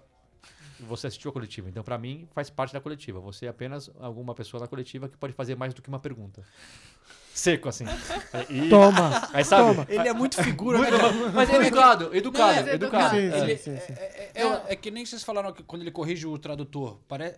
você 0.81 1.07
assistiu 1.07 1.29
a 1.29 1.33
coletiva. 1.33 1.69
Então, 1.69 1.83
pra 1.83 1.97
mim, 1.97 2.27
faz 2.33 2.49
parte 2.49 2.73
da 2.73 2.81
coletiva. 2.81 3.19
Você 3.19 3.45
é 3.45 3.49
apenas 3.49 3.91
alguma 3.99 4.33
pessoa 4.33 4.61
na 4.61 4.67
coletiva 4.67 5.07
que 5.07 5.17
pode 5.17 5.33
fazer 5.33 5.55
mais 5.55 5.73
do 5.73 5.81
que 5.81 5.89
uma 5.89 5.99
pergunta. 5.99 6.43
Seco, 7.33 7.69
assim. 7.69 7.85
E- 8.49 8.69
Toma, 8.69 9.29
Aí, 9.33 9.43
sabe? 9.45 9.73
toma. 9.75 9.87
Ele 9.89 10.07
é 10.07 10.13
muito 10.13 10.41
figura, 10.43 10.77
Muito- 10.77 10.91
né, 10.97 11.03
mas 11.33 11.49
é 11.49 11.55
educado, 11.55 12.15
educado, 12.15 12.61
Não, 12.61 12.67
é 12.69 12.73
educado. 12.75 13.09
Sim, 13.15 13.17
Ele- 13.17 13.57
sim, 13.57 13.77
sim, 13.77 13.85
sim. 13.87 13.93
É, 13.97 14.31
é- 14.43 14.63
é 14.69 14.75
que 14.75 14.91
nem 14.91 15.05
vocês 15.05 15.23
falaram 15.23 15.51
que 15.53 15.63
quando 15.63 15.81
ele 15.81 15.91
corrige 15.91 16.27
o 16.27 16.37
tradutor. 16.37 16.99
Pare... 17.07 17.35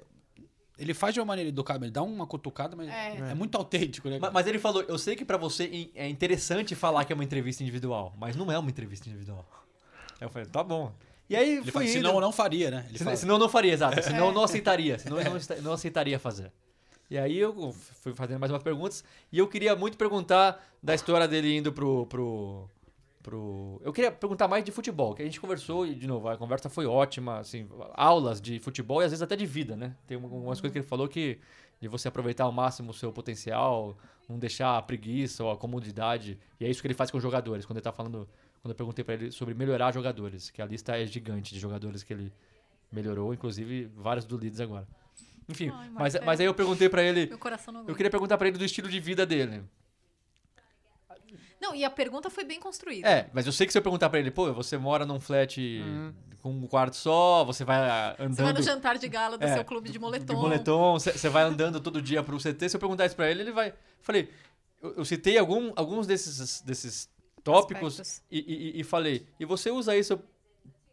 Ele 0.80 0.94
faz 0.96 1.14
de 1.14 1.20
uma 1.20 1.26
maneira 1.28 1.50
educada, 1.50 1.86
ele 1.86 1.92
dá 1.92 2.02
uma 2.02 2.26
cutucada, 2.26 2.76
mas 2.76 2.90
É. 2.90 3.30
é, 3.32 3.34
muito 3.36 3.56
autêntico, 3.56 4.10
né? 4.10 4.18
Ma- 4.18 4.32
Mas 4.32 4.48
ele 4.48 4.58
falou, 4.58 4.82
eu 4.88 4.98
sei 4.98 5.16
que 5.16 5.24
pra 5.24 5.38
você 5.38 5.90
é 5.94 6.08
interessante 6.10 6.74
falar 6.74 7.06
que 7.06 7.14
é 7.14 7.16
uma 7.16 7.24
entrevista 7.24 7.62
individual, 7.62 8.12
mas 8.18 8.36
não 8.36 8.52
é 8.52 8.58
uma 8.58 8.70
entrevista 8.72 9.08
individual. 9.08 9.46
Aí 10.20 10.26
eu 10.26 10.30
falei, 10.30 10.48
tá 10.48 10.64
bom. 10.64 10.92
E 11.30 11.36
aí 11.36 11.58
Ele 11.58 11.72
fala, 11.72 11.86
indo. 11.86 11.94
senão 11.94 12.16
eu 12.16 12.22
não 12.22 12.32
faria, 12.32 12.72
né? 12.72 12.86
Ele 12.90 12.98
Senão, 12.98 13.12
fala. 13.12 13.18
senão 13.18 13.36
eu 13.36 13.40
não 13.40 13.50
faria, 13.50 13.72
exato. 13.74 14.02
Senão 14.04 14.26
eu 14.28 14.32
não 14.34 14.44
aceitaria. 14.44 14.98
Senão 14.98 15.20
eu 15.22 15.26
não, 15.26 15.40
não 15.62 15.74
aceitaria 15.74 16.18
fazer. 16.20 16.52
E 17.10 17.18
aí 17.18 17.38
eu 17.38 17.72
fui 17.74 18.14
fazendo 18.14 18.40
mais 18.40 18.52
umas 18.52 18.64
perguntas. 18.64 19.04
E 19.32 19.38
eu 19.40 19.48
queria 19.48 19.76
muito 19.76 19.98
perguntar 19.98 20.64
da 20.82 20.96
história 20.96 21.28
dele 21.28 21.56
indo 21.58 21.72
pro. 21.72 22.06
pro, 22.08 22.70
pro... 23.22 23.82
Eu 23.84 23.94
queria 23.94 24.12
perguntar 24.12 24.48
mais 24.48 24.64
de 24.64 24.72
futebol, 24.72 25.14
que 25.14 25.22
a 25.22 25.26
gente 25.26 25.40
conversou 25.40 25.86
e, 25.86 25.94
de 25.96 26.08
novo, 26.08 26.28
a 26.28 26.38
conversa 26.38 26.70
foi 26.70 26.86
ótima, 26.86 27.40
assim, 27.40 27.68
aulas 27.94 28.42
de 28.42 28.60
futebol 28.60 29.02
e 29.02 29.06
às 29.06 29.12
vezes 29.12 29.22
até 29.22 29.36
de 29.36 29.46
vida, 29.46 29.76
né? 29.76 29.96
Tem 30.08 30.18
um- 30.18 30.26
umas 30.26 30.60
coisas 30.60 30.72
que 30.74 30.80
ele 30.80 30.88
falou 30.88 31.08
que 31.08 31.40
de 31.80 31.88
você 31.88 32.08
aproveitar 32.08 32.46
ao 32.46 32.52
máximo 32.52 32.92
o 32.92 32.94
seu 32.94 33.12
potencial, 33.12 33.98
não 34.28 34.40
deixar 34.40 34.78
a 34.78 34.82
preguiça 34.82 35.44
ou 35.44 35.52
a 35.52 35.58
comodidade. 35.58 36.40
E 36.60 36.66
é 36.66 36.70
isso 36.70 36.82
que 36.82 36.88
ele 36.88 36.94
faz 36.94 37.12
com 37.12 37.18
os 37.18 37.24
jogadores. 37.24 37.66
Quando 37.66 37.78
ele 37.78 37.84
tá 37.84 37.92
falando, 37.92 38.28
quando 38.62 38.72
eu 38.72 38.76
perguntei 38.76 39.04
pra 39.04 39.16
ele 39.16 39.32
sobre 39.32 39.54
melhorar 39.54 39.94
jogadores, 39.94 40.50
que 40.50 40.62
a 40.62 40.66
lista 40.66 40.98
é 40.98 41.06
gigante 41.06 41.54
de 41.54 41.60
jogadores 41.60 42.02
que 42.02 42.14
ele 42.14 42.32
melhorou, 42.92 43.34
inclusive 43.34 43.86
vários 43.96 44.26
do 44.26 44.38
Leeds 44.38 44.62
agora. 44.62 44.88
Enfim, 45.50 45.72
Ai, 45.74 45.90
mas, 45.90 46.16
mas 46.24 46.40
aí 46.40 46.46
eu 46.46 46.54
perguntei 46.54 46.88
pra 46.90 47.04
ele, 47.04 47.28
Meu 47.28 47.38
coração 47.38 47.74
não 47.74 47.86
eu 47.88 47.96
queria 47.96 48.10
perguntar 48.10 48.38
pra 48.38 48.48
ele 48.48 48.58
do 48.58 48.64
estilo 48.66 48.88
de 48.90 49.00
vida 49.00 49.26
dele. 49.26 49.64
Não, 51.60 51.74
e 51.74 51.86
a 51.86 51.90
pergunta 51.90 52.30
foi 52.30 52.44
bem 52.44 52.60
construída. 52.60 53.08
É, 53.08 53.30
mas 53.34 53.46
eu 53.46 53.52
sei 53.54 53.66
que 53.66 53.72
se 53.72 53.78
eu 53.78 53.82
perguntar 53.82 54.10
pra 54.10 54.20
ele, 54.20 54.30
pô, 54.30 54.52
você 54.54 54.78
mora 54.78 55.06
num 55.06 55.20
flat 55.20 55.58
com 56.42 56.52
um 56.52 56.68
quarto 56.68 56.98
só, 56.98 57.46
você 57.46 57.64
vai 57.64 57.78
ah, 57.78 58.16
andando... 58.20 58.36
Você 58.36 58.44
vai 58.44 58.54
no 58.54 58.62
jantar 58.62 58.98
de 58.98 59.08
gala 59.08 59.38
do 59.38 59.46
É, 59.46 59.54
seu 59.54 59.64
clube 59.64 59.90
de 59.90 59.98
moletom. 59.98 60.36
de 60.36 60.42
moletom, 60.42 61.00
você 61.00 61.30
vai 61.30 61.44
andando 61.44 61.80
todo 61.80 62.02
dia 62.02 62.22
pro 62.22 62.38
CT. 62.38 62.68
Se 62.68 62.76
eu 62.76 62.80
perguntar 62.82 63.06
isso 63.06 63.16
pra 63.16 63.32
ele, 63.32 63.42
ele 63.44 63.54
vai. 63.54 63.74
Falei, 64.02 64.30
eu, 64.82 64.96
eu 64.96 65.06
citei 65.06 65.38
algum, 65.38 65.72
alguns 65.78 66.06
desses, 66.06 66.60
desses 66.62 67.10
tópicos 67.46 68.22
e, 68.30 68.40
e- 68.40 68.82
e 68.82 68.84
falei, 68.84 69.26
e 69.40 69.46
você 69.46 69.72
usa 69.72 69.96
isso 69.96 70.20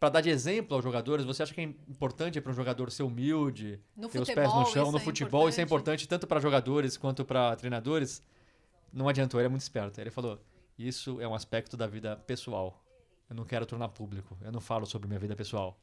pra 0.01 0.09
dar 0.09 0.19
de 0.21 0.31
exemplo 0.31 0.73
aos 0.75 0.83
jogadores? 0.83 1.23
Você 1.23 1.43
acha 1.43 1.53
que 1.53 1.61
é 1.61 1.63
importante 1.63 2.41
para 2.41 2.51
um 2.51 2.55
jogador 2.55 2.89
ser 2.89 3.03
humilde, 3.03 3.79
No 3.95 4.09
ter 4.09 4.19
os 4.19 4.27
pés 4.27 4.39
futebol, 4.47 4.59
no 4.59 4.65
chão, 4.65 4.91
no 4.91 4.97
é 4.97 4.99
futebol? 5.01 5.47
Isso 5.47 5.61
é 5.61 5.63
importante. 5.63 6.05
importante 6.05 6.09
tanto 6.09 6.25
pra 6.25 6.39
jogadores 6.39 6.97
quanto 6.97 7.23
pra 7.23 7.55
treinadores? 7.55 8.19
Não 8.91 9.07
adiantou, 9.07 9.39
ele 9.39 9.45
é 9.45 9.49
muito 9.49 9.61
esperto. 9.61 10.01
Ele 10.01 10.09
falou, 10.09 10.41
isso 10.77 11.21
é 11.21 11.27
um 11.27 11.35
aspecto 11.35 11.77
da 11.77 11.85
vida 11.85 12.15
pessoal. 12.25 12.83
Eu 13.29 13.35
não 13.35 13.45
quero 13.45 13.63
tornar 13.63 13.89
público. 13.89 14.35
Eu 14.41 14.51
não 14.51 14.59
falo 14.59 14.87
sobre 14.87 15.07
minha 15.07 15.19
vida 15.19 15.35
pessoal. 15.35 15.79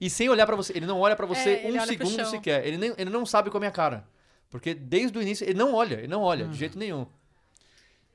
E 0.00 0.08
sem 0.08 0.30
olhar 0.30 0.46
pra 0.46 0.56
você. 0.56 0.72
Ele 0.74 0.86
não 0.86 0.98
olha 0.98 1.14
pra 1.14 1.26
você 1.26 1.60
É, 1.62 1.70
um 1.70 1.80
segundo 1.86 2.24
sequer. 2.24 2.66
Ele, 2.66 2.78
nem, 2.78 2.94
ele 2.96 3.10
não 3.10 3.26
sabe 3.26 3.50
com 3.50 3.58
a 3.58 3.60
minha 3.60 3.70
cara. 3.70 4.08
Porque 4.48 4.72
desde 4.72 5.16
o 5.18 5.20
início, 5.22 5.44
ele 5.44 5.58
não 5.58 5.74
olha. 5.74 5.96
Ele 5.96 6.08
não 6.08 6.22
olha, 6.22 6.46
Uhum. 6.46 6.50
de 6.50 6.56
jeito 6.56 6.78
nenhum. 6.78 7.06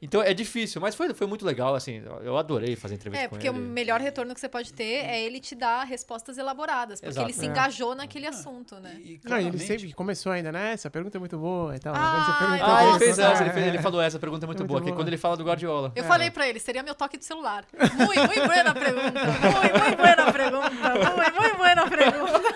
Então 0.02 0.22
é 0.24 0.34
difícil, 0.34 0.82
mas 0.82 0.96
foi, 0.96 1.14
foi 1.14 1.28
muito 1.28 1.46
legal, 1.46 1.76
assim. 1.76 2.02
Eu 2.24 2.36
adorei 2.38 2.76
fazer 2.76 2.96
entrevista 2.96 3.26
É, 3.26 3.28
com 3.28 3.36
porque 3.36 3.48
ele. 3.48 3.58
o 3.58 3.62
melhor 3.62 4.02
retorno 4.02 4.34
que 4.34 4.40
você 4.40 4.50
pode 4.50 4.74
ter 4.74 5.06
é 5.06 5.22
ele 5.22 5.40
te 5.40 5.54
dar 5.54 5.84
respostas 5.84 6.40
elaboradas. 6.40 7.00
Porque 7.00 7.12
Exato. 7.14 7.28
ele 7.28 7.34
se 7.34 7.46
É. 7.46 7.50
engajou 7.50 7.94
naquele 7.94 8.26
assunto, 8.26 8.76
né? 8.80 8.94
Não, 8.96 9.00
e 9.00 9.04
ele 9.10 9.18
claramente- 9.20 9.60
sempre 9.60 9.88
que 9.88 9.94
começou 9.94 10.32
ainda, 10.32 10.52
né? 10.52 10.74
Essa 10.74 10.90
pergunta 10.90 11.18
é 11.18 11.20
muito 11.20 11.38
boa 11.38 11.76
e 11.76 11.80
tal. 11.80 11.94
Ah, 11.96 12.36
perguntou 12.40 12.68
Ah, 12.76 12.84
ele 12.90 12.98
fez 13.00 13.20
essa, 13.20 13.44
é, 13.44 13.46
ele, 13.46 13.54
fez- 13.54 13.68
ele 13.68 13.78
é. 13.78 13.82
falou 13.82 14.02
essa 14.02 14.18
pergunta 14.18 14.46
é 14.46 14.48
muito, 14.48 14.58
É 14.58 14.62
muito 14.64 14.70
boa, 14.70 14.82
que 14.82 14.86
boa. 14.88 14.96
quando 14.98 15.08
ele 15.08 15.18
fala 15.18 15.38
do 15.38 15.44
Guardiola. 15.44 15.92
Eu 15.96 16.04
falei 16.06 16.32
pra 16.32 16.48
ele, 16.48 16.60
seria 16.60 16.82
meu 16.82 16.96
toque 16.96 17.18
de 17.18 17.26
celular. 17.26 17.64
Muito, 17.80 18.26
muito 18.28 18.46
buena 18.48 18.74
pergunta. 18.74 19.20
Muito, 19.22 19.80
muito 19.84 19.98
buena 19.98 20.34
pergunta. 20.34 20.70
Muito, 21.16 21.42
muito 21.42 21.58
buena 21.58 21.88
pergunta. 21.90 22.51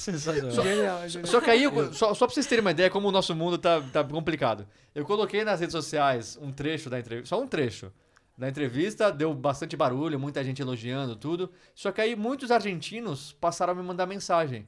Sensacional. 0.00 0.50
Só, 0.50 0.62
Genial, 0.62 1.08
genial. 1.08 1.26
só 1.30 1.40
que 1.40 1.50
aí, 1.50 1.62
eu- 1.64 1.92
só, 1.92 2.14
só 2.14 2.26
pra 2.26 2.34
vocês 2.34 2.46
terem 2.46 2.60
uma 2.62 2.70
ideia 2.70 2.88
como 2.90 3.08
o 3.08 3.12
nosso 3.12 3.34
mundo 3.34 3.58
tá, 3.58 3.80
tá 3.92 4.02
complicado. 4.02 4.66
Eu 4.94 5.04
coloquei 5.04 5.44
nas 5.44 5.60
redes 5.60 5.72
sociais 5.72 6.38
um 6.40 6.50
trecho 6.52 6.88
da 6.88 6.98
entrevista, 6.98 7.28
só 7.34 7.42
um 7.42 7.46
trecho 7.46 7.92
da 8.38 8.48
entrevista, 8.48 9.12
deu 9.12 9.34
bastante 9.34 9.76
barulho, 9.76 10.18
muita 10.18 10.42
gente 10.42 10.62
elogiando 10.62 11.14
tudo. 11.14 11.50
Só 11.74 11.92
que 11.92 12.00
aí 12.00 12.16
muitos 12.16 12.50
argentinos 12.50 13.32
passaram 13.38 13.72
a 13.72 13.76
me 13.76 13.82
mandar 13.82 14.06
mensagem. 14.06 14.66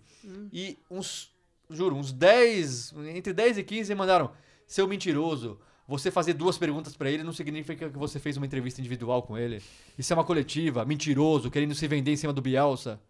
E 0.53 0.78
uns, 0.91 1.30
juro, 1.70 1.97
uns 1.97 2.12
10, 2.12 2.93
entre 3.14 3.33
10 3.33 3.57
e 3.59 3.62
15 3.64 3.95
mandaram: 3.95 4.30
seu 4.66 4.87
mentiroso. 4.87 5.59
Você 5.89 6.11
fazer 6.11 6.35
duas 6.35 6.57
perguntas 6.57 6.95
pra 6.97 7.11
ele 7.11 7.22
não 7.24 7.33
significa 7.33 7.91
que 7.91 7.99
você 7.99 8.18
fez 8.20 8.37
uma 8.37 8.47
entrevista 8.47 8.80
individual 8.80 9.22
com 9.22 9.37
ele. 9.37 9.61
Isso 9.99 10.12
é 10.12 10.16
uma 10.16 10.24
coletiva, 10.24 10.85
mentiroso, 10.85 11.51
querendo 11.51 11.74
se 11.74 11.87
vender 11.89 12.12
em 12.12 12.16
cima 12.16 12.33
do 12.33 12.41
Bielsa. 12.41 13.01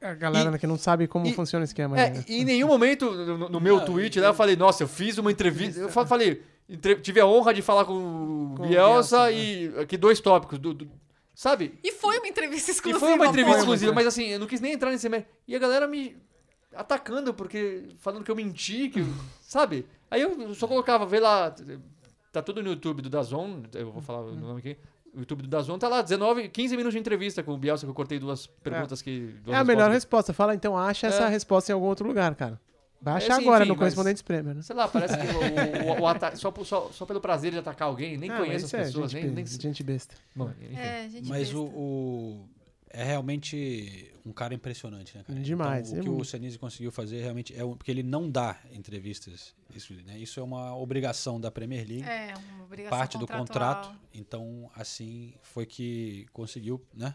A 0.00 0.14
galera 0.14 0.56
que 0.58 0.66
não 0.66 0.78
sabe 0.78 1.08
como 1.08 1.26
e- 1.26 1.32
funciona 1.34 1.62
o 1.62 1.64
esquema. 1.64 1.98
É, 1.98 2.10
né? 2.10 2.24
e 2.28 2.42
em 2.42 2.44
nenhum 2.44 2.68
momento 2.68 3.10
no, 3.10 3.48
no 3.48 3.60
meu 3.60 3.84
tweet 3.84 4.20
lá 4.20 4.28
eu 4.28 4.34
falei, 4.34 4.54
nossa, 4.56 4.82
eu 4.82 4.88
fiz 4.88 5.18
uma 5.18 5.30
entrevista. 5.32 5.80
Eu 5.80 5.88
fa- 5.88 6.06
falei, 6.06 6.42
entre- 6.68 6.96
tive 6.96 7.18
a 7.20 7.26
honra 7.26 7.52
de 7.52 7.62
falar 7.62 7.84
com 7.84 7.94
o 7.94 8.54
Com 8.56 8.62
o 8.64 8.68
Bielsa, 8.68 9.28
Bielsa, 9.28 9.32
e 9.32 9.72
aqui 9.80 9.96
dois 9.96 10.20
tópicos. 10.20 10.58
do- 10.58 10.72
do- 10.74 10.88
sabe? 11.34 11.78
E 11.82 11.90
foi 11.92 12.18
uma 12.18 12.28
entrevista 12.28 12.70
E 12.70 12.74
exclusiva. 12.74 13.00
foi 13.00 13.14
uma 13.14 13.26
entrevista 13.26 13.56
pô. 13.56 13.62
exclusiva, 13.62 13.92
mas 13.92 14.06
assim, 14.06 14.26
eu 14.28 14.38
não 14.38 14.46
quis 14.46 14.60
nem 14.60 14.72
entrar 14.72 14.90
nesse. 14.90 15.08
mérito. 15.08 15.28
E 15.48 15.56
a 15.56 15.58
galera 15.58 15.88
me 15.88 16.16
atacando, 16.74 17.32
porque 17.34 17.84
falando 17.98 18.24
que 18.24 18.30
eu 18.30 18.36
menti, 18.36 18.88
que. 18.90 19.00
eu- 19.00 19.06
sabe? 19.42 19.86
Aí 20.10 20.22
eu 20.22 20.54
só 20.54 20.66
colocava, 20.68 21.04
vê 21.06 21.18
lá. 21.20 21.54
Tá 22.32 22.42
tudo 22.42 22.62
no 22.62 22.68
YouTube 22.70 23.02
do 23.02 23.08
Dazon, 23.10 23.62
eu 23.74 23.90
vou 23.90 24.02
falar 24.02 24.20
o 24.20 24.34
nome 24.36 24.60
aqui. 24.60 24.76
O 25.18 25.22
YouTube 25.22 25.42
do 25.42 25.48
Dazon 25.48 25.76
tá 25.78 25.88
lá, 25.88 26.00
19, 26.00 26.48
15 26.48 26.76
minutos 26.76 26.94
de 26.94 27.00
entrevista 27.00 27.42
com 27.42 27.52
o 27.52 27.58
Bielsa, 27.58 27.84
que 27.84 27.90
eu 27.90 27.94
cortei 27.94 28.20
duas 28.20 28.46
perguntas 28.46 29.02
que. 29.02 29.34
duas 29.42 29.56
É 29.56 29.60
a 29.60 29.64
melhor 29.64 29.90
resposta. 29.90 30.32
Fala, 30.32 30.54
então, 30.54 30.78
acha 30.78 31.08
essa 31.08 31.24
É. 31.24 31.28
resposta 31.28 31.72
em 31.72 31.74
algum 31.74 31.86
outro 31.86 32.06
lugar, 32.06 32.32
cara. 32.36 32.60
Vai 33.02 33.14
É, 33.14 33.16
achar 33.18 33.34
sim, 33.36 33.42
agora 33.42 33.64
enfim, 33.64 33.72
no 33.72 33.76
Correspondentes 33.76 34.22
Prêmio, 34.22 34.54
né? 34.54 34.62
Sei 34.62 34.74
lá, 34.76 34.86
parece 34.86 35.16
que 35.18 35.26
o, 35.26 35.88
o, 35.98 36.00
o 36.02 36.06
ata- 36.06 36.36
só, 36.36 36.52
só, 36.64 36.88
só 36.92 37.04
pelo 37.04 37.20
prazer 37.20 37.50
de 37.52 37.58
atacar 37.58 37.88
alguém, 37.88 38.16
nem 38.16 38.30
Ah, 38.30 38.36
conheço 38.38 38.66
as 38.66 38.74
é 38.74 38.78
pessoas, 38.84 39.10
gente 39.10 39.24
nem, 39.26 39.34
nem... 39.34 39.46
gente 39.46 39.82
besta. 39.82 40.14
Bom, 40.36 40.50
enfim. 40.60 40.76
É, 40.76 41.08
gente 41.08 41.28
Mas 41.28 41.48
besta. 41.48 41.58
o, 41.58 41.62
o- 41.64 42.48
É 42.90 43.04
realmente 43.04 44.12
um 44.24 44.32
cara 44.32 44.54
impressionante, 44.54 45.16
né, 45.16 45.22
cara? 45.26 45.38
Demais, 45.40 45.88
Então, 45.92 45.98
é 45.98 46.00
o 46.00 46.04
que 46.16 46.22
o. 46.22 46.24
Senise 46.24 46.58
conseguiu 46.58 46.90
fazer 46.90 47.20
realmente 47.20 47.54
é 47.54 47.58
porque 47.58 47.90
ele 47.90 48.02
não 48.02 48.30
dá 48.30 48.58
entrevistas. 48.72 49.54
Isso, 49.74 49.92
né? 50.04 50.18
Isso 50.18 50.40
é 50.40 50.42
uma 50.42 50.74
obrigação 50.76 51.40
da 51.40 51.50
Premier 51.50 51.86
League. 51.86 52.02
É, 52.08 52.32
uma 52.54 52.64
obrigação 52.64 52.98
parte 52.98 53.18
do 53.18 53.26
contrato. 53.26 53.94
Então, 54.14 54.70
assim 54.74 55.34
foi 55.42 55.66
que 55.66 56.26
conseguiu, 56.32 56.82
né? 56.94 57.14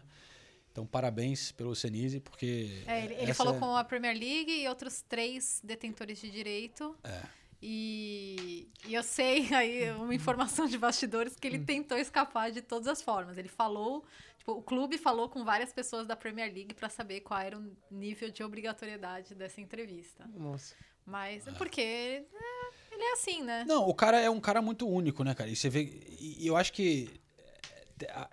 Então, 0.70 0.86
parabéns 0.86 1.52
pelo 1.52 1.74
Senise, 1.74 2.20
porque. 2.20 2.82
É, 2.86 3.04
ele, 3.04 3.14
ele 3.14 3.34
falou 3.34 3.54
é- 3.54 3.58
com 3.58 3.76
a 3.76 3.84
Premier 3.84 4.16
League 4.18 4.50
e 4.52 4.68
outros 4.68 5.02
três 5.08 5.60
detentores 5.64 6.20
de 6.20 6.30
direito. 6.30 6.96
É. 7.04 7.22
E, 7.66 8.68
e 8.86 8.92
eu 8.94 9.02
sei 9.02 9.48
aí 9.54 9.90
uma 9.92 10.14
informação 10.14 10.66
de 10.66 10.76
bastidores 10.76 11.34
que 11.36 11.46
ele 11.46 11.58
Hum. 11.58 11.64
tentou 11.64 11.96
escapar 11.96 12.50
de 12.52 12.60
todas 12.60 12.86
as 12.88 13.00
formas. 13.00 13.38
Ele 13.38 13.48
falou, 13.48 14.04
tipo, 14.44 14.52
o 14.58 14.62
clube 14.62 14.98
falou 14.98 15.28
com 15.28 15.42
várias 15.44 15.72
pessoas 15.72 16.06
da 16.06 16.14
Premier 16.14 16.52
League 16.52 16.74
para 16.74 16.88
saber 16.90 17.20
qual 17.20 17.40
era 17.40 17.58
o 17.58 17.72
nível 17.90 18.30
de 18.30 18.42
obrigatoriedade 18.44 19.34
dessa 19.34 19.60
entrevista. 19.60 20.28
Nossa. 20.36 20.74
Mas 21.06 21.46
é 21.46 21.52
porque 21.52 21.80
é, 21.80 22.24
ele 22.92 23.02
é 23.02 23.12
assim, 23.12 23.42
né? 23.42 23.64
Não, 23.66 23.88
o 23.88 23.94
cara 23.94 24.20
é 24.20 24.28
um 24.30 24.40
cara 24.40 24.60
muito 24.62 24.86
único, 24.88 25.24
né, 25.24 25.34
cara? 25.34 25.50
E 25.50 25.56
você 25.56 25.68
vê. 25.68 26.02
E 26.20 26.46
eu 26.46 26.56
acho 26.56 26.72
que. 26.72 27.10
é, 28.00 28.10
a- 28.10 28.30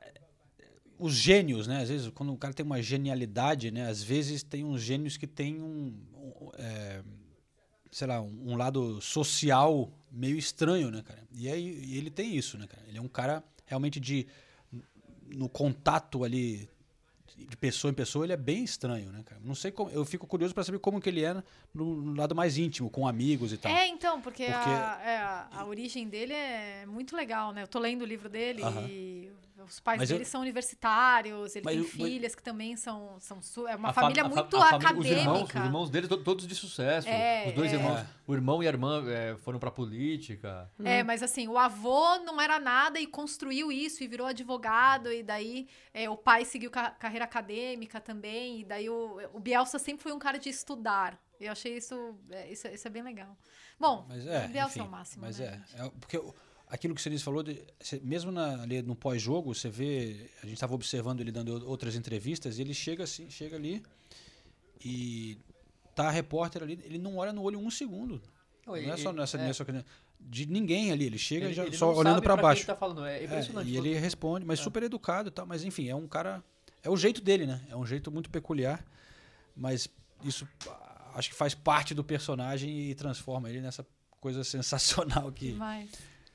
Os 1.00 1.14
gênios, 1.14 1.66
né? 1.68 1.82
Às 1.82 1.90
vezes, 1.90 2.10
quando 2.10 2.32
o 2.34 2.38
cara 2.38 2.54
tem 2.54 2.66
uma 2.66 2.82
genialidade, 2.82 3.72
né? 3.72 3.88
Às 3.90 4.04
vezes 4.04 4.44
tem 4.44 4.64
uns 4.64 4.82
gênios 4.82 5.18
que 5.18 5.28
tem 5.28 5.60
um. 5.62 5.98
um, 6.14 6.52
é, 6.56 7.04
sei 7.92 8.08
lá, 8.08 8.22
um, 8.22 8.52
um 8.52 8.56
lado 8.56 9.02
social 9.02 9.92
meio 10.12 10.38
estranho, 10.38 10.90
né, 10.92 11.02
cara? 11.02 11.24
E 11.34 11.50
aí 11.50 11.84
e 11.86 11.98
ele 11.98 12.10
tem 12.10 12.36
isso, 12.38 12.58
né, 12.58 12.68
cara? 12.68 12.84
Ele 12.88 12.98
é 12.98 13.02
um 13.02 13.08
cara 13.10 13.44
realmente 13.66 14.00
de. 14.00 14.28
No 15.36 15.50
contato 15.50 16.24
ali 16.24 16.70
de 17.38 17.58
pessoa 17.58 17.92
em 17.92 17.94
pessoa, 17.94 18.26
ele 18.26 18.34
é 18.34 18.38
bem 18.38 18.64
estranho, 18.64 19.12
né, 19.12 19.24
cara? 19.26 19.42
Não 19.44 19.56
sei 19.56 19.72
como. 19.72 19.90
Eu 19.90 20.06
fico 20.06 20.28
curioso 20.28 20.54
para 20.54 20.64
saber 20.64 20.80
como 20.80 21.00
que 21.02 21.10
ele 21.10 21.24
é 21.24 21.34
no, 21.74 22.02
no 22.02 22.14
lado 22.16 22.36
mais 22.36 22.58
íntimo, 22.58 22.90
com 22.90 23.08
amigos 23.08 23.54
e 23.54 23.58
tal. 23.58 23.72
É, 23.72 23.88
então, 23.88 24.22
porque, 24.22 24.46
Porque- 24.46 24.70
A, 24.70 25.02
é, 25.04 25.58
a, 25.58 25.66
origem 25.66 26.08
dele 26.08 26.34
é 26.34 26.86
muito 26.86 27.16
legal, 27.16 27.52
né? 27.52 27.64
Eu 27.64 27.68
tô 27.68 27.80
lendo 27.80 28.02
o 28.02 28.06
livro 28.06 28.30
dele 28.30 28.62
Aham. 28.62 28.88
e 28.88 29.32
Os 29.66 29.80
pais 29.80 30.00
Mas 30.00 30.10
eu- 30.10 30.18
dele 30.18 30.26
são 30.30 30.42
universitários, 30.42 31.56
ele 31.56 31.66
Mas 31.66 31.76
tem 31.76 31.84
eu- 31.84 31.90
filhas 31.90 32.36
que 32.36 32.44
também 32.44 32.76
são. 32.76 33.18
são 33.20 33.40
é 33.68 33.76
uma 33.76 33.90
A 33.90 33.94
fa- 33.94 34.02
família 34.02 34.24
muito 34.24 34.58
a 34.58 34.70
acadêmica. 34.70 35.00
Os 35.00 35.06
irmãos, 35.06 35.50
os 35.50 35.56
irmãos 35.56 35.90
dele, 35.90 36.08
to- 36.08 36.18
todos 36.24 36.48
de 36.48 36.56
sucesso. 36.56 37.08
É, 37.08 37.46
os 37.48 37.54
dois 37.54 37.72
é. 37.72 37.76
irmãos, 37.76 38.06
o 38.28 38.34
irmão 38.34 38.62
e 38.64 38.68
a 38.68 38.70
irmã 38.70 39.04
é, 39.10 39.36
foram 39.38 39.60
pra 39.60 39.72
política. 39.72 40.70
É, 40.84 41.04
mas 41.04 41.22
assim, 41.24 41.48
o 41.48 41.58
avô 41.58 42.18
não 42.20 42.40
era 42.42 42.60
nada 42.60 43.00
e 43.00 43.08
construiu 43.08 43.72
isso 43.72 44.04
e 44.04 44.08
virou 44.08 44.28
advogado, 44.28 45.12
e 45.12 45.24
daí 45.24 45.68
é, 45.94 46.10
o 46.10 46.18
pai 46.18 46.46
seguiu 46.46 46.72
ca- 46.72 46.92
carreira 46.92 47.26
acadêmica 47.26 48.00
também, 48.02 48.62
e 48.62 48.64
daí 48.66 48.90
o, 48.90 49.20
o 49.34 49.40
Bielsa 49.40 49.78
sempre 49.80 50.04
foi 50.04 50.12
um 50.12 50.20
cara 50.20 50.38
de 50.38 50.50
estudar. 50.50 51.20
Eu 51.40 51.52
achei 51.52 51.76
isso, 51.78 52.16
é, 52.30 52.52
isso, 52.52 52.68
isso 52.68 52.88
é 52.88 52.92
bem 52.92 53.02
legal. 53.02 53.36
Bom, 53.80 54.06
Mas 54.08 54.28
é, 54.28 54.46
o 54.46 54.50
Bielsa 54.50 54.70
enfim, 54.74 54.80
é 54.80 54.84
o 54.84 54.92
máximo, 54.92 55.24
Mas 55.26 55.40
né? 55.40 55.60
é, 55.76 55.86
é, 55.86 55.90
porque 56.00 56.18
o- 56.18 56.36
aquilo 56.72 56.96
que 56.96 57.02
o 57.02 57.04
Sinise 57.04 57.22
falou, 57.24 57.44
de- 57.44 57.62
cê- 57.80 58.00
mesmo 58.04 58.32
na- 58.32 58.64
ali 58.64 58.82
no 58.82 58.96
pós-jogo, 58.96 59.54
você 59.54 59.70
vê, 59.70 60.30
a 60.42 60.46
gente 60.46 60.56
estava 60.56 60.74
observando 60.74 61.20
ele 61.22 61.32
dando 61.32 61.68
outras 61.70 61.96
entrevistas, 61.96 62.58
e 62.58 62.62
ele 62.62 62.74
chega 62.74 63.04
assim, 63.04 63.30
chega 63.30 63.56
ali 63.58 63.84
e 64.84 65.38
tá 65.96 66.08
a 66.08 66.12
repórter 66.12 66.64
ali, 66.64 66.80
ele 66.84 66.98
não 66.98 67.18
olha 67.18 67.34
no 67.34 67.42
olho 67.44 67.60
um 67.60 67.70
segundo. 67.70 68.22
Não, 68.66 68.74
Não, 68.76 68.94
é 68.94 68.98
só 68.98 69.12
nessa, 69.12 69.38
é. 69.38 69.42
nessa 69.48 69.86
de 70.20 70.46
ninguém 70.46 70.92
ali, 70.92 71.06
ele 71.06 71.18
chega 71.18 71.46
Ele- 71.48 71.54
já 71.54 71.66
ele 71.66 71.76
só 71.76 71.94
olhando 71.94 72.22
para 72.22 72.36
baixo. 72.38 72.66
tá 72.66 72.76
falando, 72.76 73.06
é 73.06 73.24
impressionante. 73.24 73.68
e 73.70 73.76
ele 73.76 73.94
responde, 73.98 74.46
mas 74.46 74.60
super 74.60 74.84
educado 74.84 75.30
e 75.30 75.32
tal, 75.32 75.46
mas 75.46 75.64
enfim, 75.64 75.90
é 75.90 75.96
um 75.96 76.08
cara, 76.08 76.44
é 76.84 76.90
o 76.90 76.96
jeito 76.96 77.22
dele, 77.22 77.46
né? 77.48 77.60
É 77.70 77.76
um 77.76 77.86
jeito 77.86 78.12
muito 78.12 78.30
peculiar, 78.30 78.86
mas 79.56 79.88
isso 80.24 80.48
acho 81.16 81.30
que 81.30 81.36
faz 81.36 81.54
parte 81.56 81.94
do 81.94 82.04
personagem 82.04 82.90
e 82.92 82.96
transforma 82.96 83.50
ele 83.50 83.60
nessa 83.62 83.86
coisa 84.22 84.44
sensacional 84.46 85.32
que 85.32 85.54
Demais. 85.54 85.90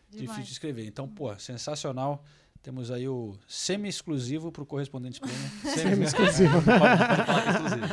Difícil 0.08 0.26
demais. 0.26 0.46
de 0.46 0.52
escrever. 0.52 0.86
Então, 0.86 1.08
pô, 1.08 1.36
sensacional. 1.38 2.24
Temos 2.66 2.90
aí 2.90 3.08
o 3.08 3.38
semi-exclusivo 3.46 4.50
para 4.50 4.64
o 4.64 4.66
correspondente 4.66 5.20
Pleno. 5.20 5.36
Semi-exclusivo. 5.72 6.58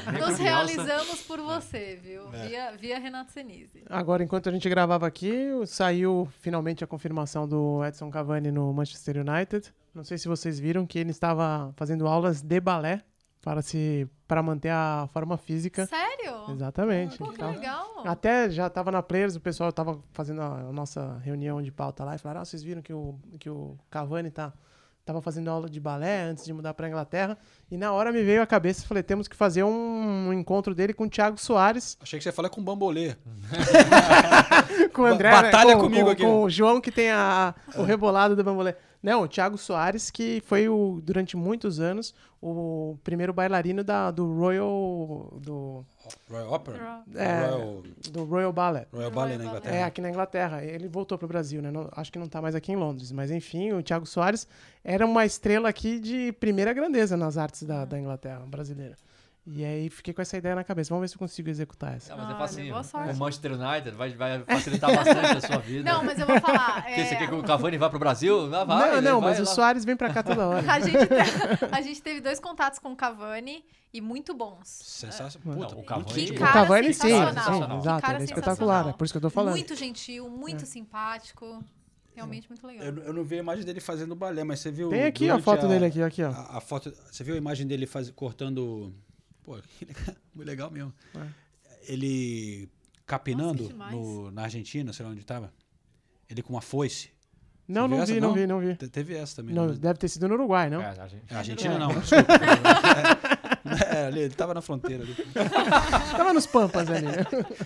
É 0.07 0.19
Nos 0.19 0.39
realizamos 0.39 1.21
por 1.21 1.39
você, 1.41 1.99
viu? 2.01 2.33
É. 2.33 2.47
Via, 2.47 2.71
via 2.71 2.97
Renato 2.97 3.31
Senise. 3.31 3.83
Agora, 3.87 4.23
enquanto 4.23 4.49
a 4.49 4.51
gente 4.51 4.67
gravava 4.67 5.05
aqui, 5.05 5.31
saiu 5.67 6.27
finalmente 6.39 6.83
a 6.83 6.87
confirmação 6.87 7.47
do 7.47 7.85
Edson 7.85 8.09
Cavani 8.09 8.49
no 8.49 8.73
Manchester 8.73 9.17
United. 9.17 9.71
Não 9.93 10.03
sei 10.03 10.17
se 10.17 10.27
vocês 10.27 10.59
viram 10.59 10.87
que 10.87 10.97
ele 10.97 11.11
estava 11.11 11.71
fazendo 11.75 12.07
aulas 12.07 12.41
de 12.41 12.59
balé 12.59 13.03
para 13.43 13.61
se 13.61 14.07
para 14.25 14.41
manter 14.41 14.69
a 14.69 15.07
forma 15.11 15.37
física. 15.37 15.85
Sério? 15.85 16.49
Exatamente. 16.49 17.17
Pô, 17.17 17.25
que 17.25 17.35
Então, 17.35 17.51
legal. 17.51 18.01
Até 18.05 18.49
já 18.49 18.69
tava 18.69 18.89
na 18.89 19.03
Players, 19.03 19.35
o 19.35 19.39
pessoal 19.41 19.71
tava 19.71 19.99
fazendo 20.13 20.41
a, 20.41 20.61
a 20.61 20.71
nossa 20.71 21.19
reunião 21.23 21.61
de 21.61 21.71
pauta 21.71 22.05
lá 22.05 22.15
e 22.15 22.17
falaram: 22.17 22.41
ah, 22.41 22.45
vocês 22.45 22.63
viram 22.63 22.81
que 22.81 22.93
o, 22.93 23.19
que 23.37 23.49
o 23.49 23.77
Cavani 23.91 24.31
tá, 24.31 24.53
tava 25.05 25.21
fazendo 25.21 25.49
aula 25.49 25.69
de 25.69 25.77
balé 25.77 26.23
antes 26.23 26.45
de 26.45 26.53
mudar 26.53 26.73
pra 26.73 26.87
Inglaterra. 26.87 27.37
E 27.69 27.75
na 27.75 27.91
hora 27.91 28.13
me 28.13 28.23
veio 28.23 28.41
a 28.41 28.47
cabeça 28.47 28.85
e 28.85 28.87
falei: 28.87 29.03
temos 29.03 29.27
que 29.27 29.35
fazer 29.35 29.63
um, 29.63 30.31
encontro 30.31 30.73
dele 30.73 30.93
com 30.93 31.03
o 31.03 31.09
Thiago 31.09 31.37
Soares, 31.37 31.97
Achei 32.01 32.17
que 32.17 32.23
você 32.23 32.29
ia 32.29 32.33
falar 32.33 32.49
com 32.49 32.61
o 32.61 32.63
Bambolê. 32.63 33.15
com 34.93 35.01
o 35.01 35.05
André, 35.05 35.29
né, 35.29 35.41
batalha 35.41 35.75
com, 35.75 35.81
comigo 35.81 36.05
com, 36.05 36.11
aqui. 36.11 36.23
com 36.23 36.43
o 36.43 36.49
João 36.49 36.79
que 36.79 36.91
tem 36.91 37.11
a, 37.11 37.53
o 37.75 37.83
rebolado 37.83 38.37
do 38.37 38.43
bambolê. 38.43 38.73
Não, 39.03 39.23
o 39.23 39.27
Thiago 39.27 39.57
Soares, 39.57 40.09
que 40.09 40.41
foi 40.45 40.69
o, 40.69 41.01
durante 41.03 41.35
muitos 41.35 41.81
anos 41.81 42.15
o 42.41 42.97
primeiro 43.03 43.33
bailarino 43.33 43.83
da, 43.83 44.09
do 44.11 44.33
Royal. 44.33 45.37
Do, 45.41 45.85
Royal 46.29 46.53
Opera? 46.53 47.03
é, 47.15 47.39
Royal, 47.47 47.83
do 48.11 48.23
Royal 48.23 48.53
Ballet. 48.53 48.87
Royal 48.93 49.11
Ballet 49.11 49.37
na 49.37 49.45
Inglaterra. 49.45 49.75
É, 49.75 49.83
aqui 49.83 49.99
na 50.01 50.09
Inglaterra. 50.09 50.63
Ele 50.63 50.87
voltou 50.87 51.17
pro 51.17 51.27
Brasil, 51.27 51.61
né? 51.61 51.69
Não- 51.69 51.89
acho 51.91 52.11
que 52.11 52.19
não 52.19 52.27
tá 52.27 52.41
mais 52.41 52.55
aqui 52.55 52.71
em 52.71 52.77
Londres. 52.77 53.11
Mas 53.11 53.29
enfim, 53.29 53.73
o 53.73 53.83
Thiago 53.83 54.05
Soares 54.05 54.47
era 54.83 55.05
uma 55.05 55.25
estrela 55.25 55.67
aqui 55.67 55.99
de 55.99 56.31
primeira 56.33 56.71
grandeza 56.73 57.17
nas 57.17 57.37
artes 57.37 57.63
da, 57.63 57.83
da 57.85 57.99
Inglaterra 57.99 58.43
brasileira. 58.47 58.97
E 59.45 59.65
aí 59.65 59.89
fiquei 59.89 60.13
com 60.13 60.21
essa 60.21 60.37
ideia 60.37 60.55
na 60.55 60.63
cabeça. 60.63 60.89
Vamos 60.89 61.01
ver 61.01 61.07
se 61.09 61.15
eu 61.15 61.19
consigo 61.19 61.49
executar 61.49 61.95
essa. 61.95 62.15
Não, 62.15 62.23
mas 62.23 62.33
é 62.33 62.37
facinho. 62.37 62.71
boa 62.71 62.83
sorte. 62.83 63.13
O 63.13 63.17
Manchester 63.17 63.51
United 63.59 63.91
vai, 63.91 64.09
vai 64.11 64.39
facilitar 64.45 64.95
bastante 64.95 65.37
a 65.37 65.41
sua 65.41 65.57
vida. 65.57 65.91
Não, 65.91 66.01
mas 66.01 66.17
eu 66.17 66.25
vou 66.25 66.39
falar. 66.39 66.83
Porque 66.87 67.01
é, 67.01 67.05
você 67.05 67.15
quer 67.17 67.27
que 67.27 67.35
o 67.35 67.43
Cavani 67.43 67.77
vá 67.77 67.89
pro 67.89 67.99
Brasil? 67.99 68.55
Ah, 68.55 68.63
vai, 68.63 68.91
não, 68.95 69.01
não, 69.01 69.19
vai 69.21 69.31
mas 69.31 69.39
o 69.39 69.43
lá. 69.43 69.53
Soares 69.53 69.83
vem 69.83 69.97
pra 69.97 70.13
cá 70.13 70.23
toda 70.23 70.47
hora. 70.47 70.63
A 70.71 70.79
gente, 70.79 70.97
te- 70.97 71.65
a 71.71 71.81
gente 71.81 72.01
teve 72.01 72.21
dois 72.21 72.39
contatos 72.39 72.79
com 72.79 72.93
o 72.93 72.95
Cavani 72.95 73.65
e 73.93 73.99
muito 73.99 74.33
bons. 74.33 74.65
Sensacional. 74.65 75.59
Não, 75.59 75.67
Puta, 75.67 75.77
o 75.77 75.83
Cavani- 75.83 76.13
Que 76.25 76.31
O 76.31 76.35
O 76.35 76.39
cara 76.39 76.53
Cavani 76.53 76.93
sim, 76.93 77.01
sensacional. 77.01 77.69
sim, 77.71 77.77
exato. 77.79 78.01
cara 78.01 78.13
Ele 78.15 78.21
é 78.23 78.25
espetacular. 78.25 78.87
É 78.89 78.93
por 78.93 79.03
isso 79.03 79.13
que 79.13 79.17
eu 79.17 79.21
tô 79.21 79.29
falando. 79.29 79.55
Muito 79.55 79.75
gentil, 79.75 80.29
muito 80.29 80.65
simpático. 80.65 81.61
Realmente 82.15 82.47
muito 82.47 82.65
legal. 82.65 82.85
Eu, 82.85 82.97
eu 83.05 83.13
não 83.13 83.23
vi 83.25 83.35
a 83.35 83.39
imagem 83.39 83.65
dele 83.65 83.81
fazendo 83.81 84.15
balé, 84.15 84.43
mas 84.45 84.61
você 84.61 84.71
viu. 84.71 84.89
Tem 84.89 85.03
aqui 85.03 85.29
a 85.29 85.37
foto 85.39 85.67
dele 85.67 85.85
aqui, 85.85 86.01
aqui, 86.01 86.23
ó. 86.23 86.29
A, 86.31 86.57
a 86.59 86.61
foto, 86.61 86.93
você 87.11 87.23
viu 87.25 87.33
a 87.33 87.37
imagem 87.37 87.67
dele 87.67 87.85
faz, 87.85 88.09
cortando. 88.11 88.93
Pô, 89.43 89.57
que 89.77 89.85
legal, 89.85 90.15
muito 90.35 90.47
legal 90.47 90.71
mesmo. 90.71 90.93
Ele 91.87 92.69
capinando 93.05 93.69
Nossa, 93.75 93.91
no, 93.91 94.31
na 94.31 94.43
Argentina, 94.43 94.93
sei 94.93 95.05
lá 95.05 95.11
onde 95.11 95.23
tava. 95.25 95.51
Ele 96.29 96.41
com 96.41 96.53
uma 96.53 96.61
foice. 96.61 97.11
Não, 97.67 97.87
não 97.87 98.05
vi, 98.05 98.19
não 98.19 98.33
vi, 98.33 98.45
não 98.47 98.59
vi. 98.59 98.75
Te- 98.75 98.89
Teve 98.89 99.15
essa 99.15 99.37
também. 99.37 99.55
Não, 99.55 99.67
né? 99.67 99.75
deve 99.79 99.97
ter 99.99 100.07
sido 100.09 100.27
no 100.27 100.33
Uruguai, 100.35 100.69
não? 100.69 100.81
É, 100.81 100.89
a 100.99 101.07
gente- 101.07 101.33
A 101.33 101.37
Argentina 101.37 101.77
não, 101.77 101.87
desculpa. 101.99 102.33
É, 103.89 104.07
ali, 104.07 104.19
ele 104.19 104.33
tava 104.33 104.53
na 104.53 104.61
fronteira 104.61 105.03
ali. 105.03 105.15
Tava 106.11 106.33
nos 106.33 106.45
Pampas 106.45 106.89
ali. 106.89 107.05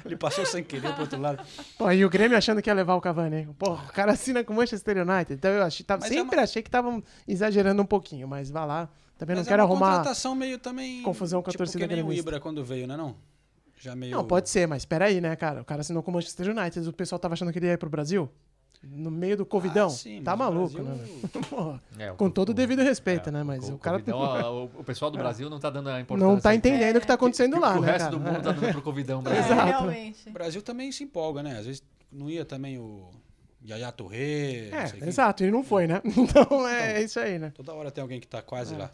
Ele 0.05 0.15
passou 0.15 0.45
sem 0.45 0.63
querer 0.63 0.93
pro 0.93 1.01
outro 1.01 1.19
lado. 1.19 1.43
Pô, 1.77 1.91
e 1.91 2.05
o 2.05 2.09
Grêmio 2.09 2.37
achando 2.37 2.61
que 2.61 2.69
ia 2.69 2.73
levar 2.73 2.93
o 2.93 3.01
Cavani. 3.01 3.35
hein? 3.37 3.49
Pô, 3.57 3.73
o 3.73 3.87
cara 3.87 4.11
assina 4.11 4.43
com 4.43 4.53
o 4.53 4.55
Manchester 4.55 4.97
United. 4.97 5.33
Então 5.33 5.49
eu 5.51 5.63
achei, 5.63 5.83
tava, 5.83 6.05
é 6.05 6.09
sempre 6.09 6.39
achei 6.39 6.61
que 6.61 6.67
estavam 6.69 7.03
exagerando 7.27 7.81
um 7.81 7.85
pouquinho, 7.85 8.27
mas 8.27 8.49
vá 8.51 8.63
lá. 8.63 8.89
Também 9.17 9.35
não 9.35 9.41
Mas 9.41 9.47
quero 9.47 9.61
é 9.61 9.65
uma 9.65 9.71
arrumar. 9.71 9.97
contratação 9.97 10.35
meio 10.35 10.59
também. 10.59 11.01
confusão 11.03 11.41
com 11.41 11.49
a 11.49 11.51
tipo 11.51 11.63
torcida 11.63 11.87
que 11.87 11.95
nem 11.95 12.03
o. 12.03 12.13
Ibra 12.13 12.39
quando 12.39 12.63
veio, 12.63 12.85
né? 12.87 12.95
Não? 12.95 13.15
Já 13.79 13.95
meio. 13.95 14.15
Não, 14.15 14.23
pode 14.25 14.49
ser, 14.49 14.67
mas 14.67 14.85
peraí, 14.85 15.19
né, 15.21 15.35
cara? 15.35 15.61
O 15.61 15.65
cara 15.65 15.81
assinou 15.81 16.01
com 16.03 16.11
o 16.11 16.13
Manchester 16.13 16.49
United. 16.55 16.87
O 16.87 16.93
pessoal 16.93 17.17
tava 17.19 17.33
achando 17.33 17.51
que 17.51 17.59
ele 17.59 17.65
ia 17.67 17.73
ir 17.73 17.77
pro 17.77 17.89
Brasil? 17.89 18.29
No 18.83 19.09
meio 19.09 19.35
do 19.35 19.43
Covidão? 19.45 19.87
Ah, 19.87 19.89
sim, 19.89 20.21
tá 20.21 20.35
mas 20.35 20.47
o 20.49 20.53
maluco, 20.53 20.83
Brasil- 20.83 20.93
né? 21.65 21.79
É, 21.97 22.11
o- 22.11 22.15
com 22.15 22.29
todo 22.29 22.49
o 22.49 22.53
devido 22.53 22.83
respeito, 22.83 23.29
é, 23.29 23.31
né? 23.31 23.41
Mas 23.43 23.67
o, 23.69 23.73
o 23.73 23.77
cara 23.79 23.97
Covidão, 23.97 24.19
o, 24.75 24.81
o 24.81 24.83
pessoal 24.83 25.09
do 25.09 25.17
Brasil 25.17 25.49
não 25.49 25.59
tá 25.59 25.71
dando 25.71 25.89
a 25.89 25.99
importância. 25.99 26.31
não 26.33 26.39
tá 26.39 26.53
entendendo 26.53 26.97
o 26.97 27.01
que 27.01 27.07
tá 27.07 27.15
acontecendo 27.15 27.53
que, 27.55 27.59
lá, 27.59 27.73
que 27.73 27.79
o 27.79 27.81
né, 27.81 27.87
resto 27.91 28.03
cara? 28.05 28.11
do 28.11 28.19
mundo 28.19 28.35
tá 28.43 28.51
dando 28.51 28.71
pro 28.71 28.81
Covidão 28.83 29.23
É. 29.25 29.33
Exato. 29.39 29.65
realmente. 29.65 30.29
O 30.29 30.31
Brasil 30.31 30.61
também 30.61 30.91
se 30.91 31.03
empolga, 31.03 31.41
né? 31.41 31.57
Às 31.57 31.65
vezes 31.65 31.83
não 32.11 32.29
ia 32.29 32.45
também 32.45 32.77
o 32.77 33.09
Yaya 33.67 33.91
Touré. 33.91 34.69
não 34.71 34.87
sei 34.87 35.01
É, 35.01 35.07
exato, 35.07 35.43
e 35.43 35.49
não 35.51 35.63
foi, 35.63 35.87
né? 35.87 35.99
Então 36.15 36.67
é 36.67 37.01
isso 37.01 37.19
aí, 37.19 37.39
né? 37.39 37.51
Toda 37.55 37.73
hora 37.73 37.89
tem 37.89 38.01
alguém 38.03 38.19
que 38.19 38.27
tá 38.27 38.41
quase 38.43 38.75
É. 38.75 38.77
lá. 38.77 38.91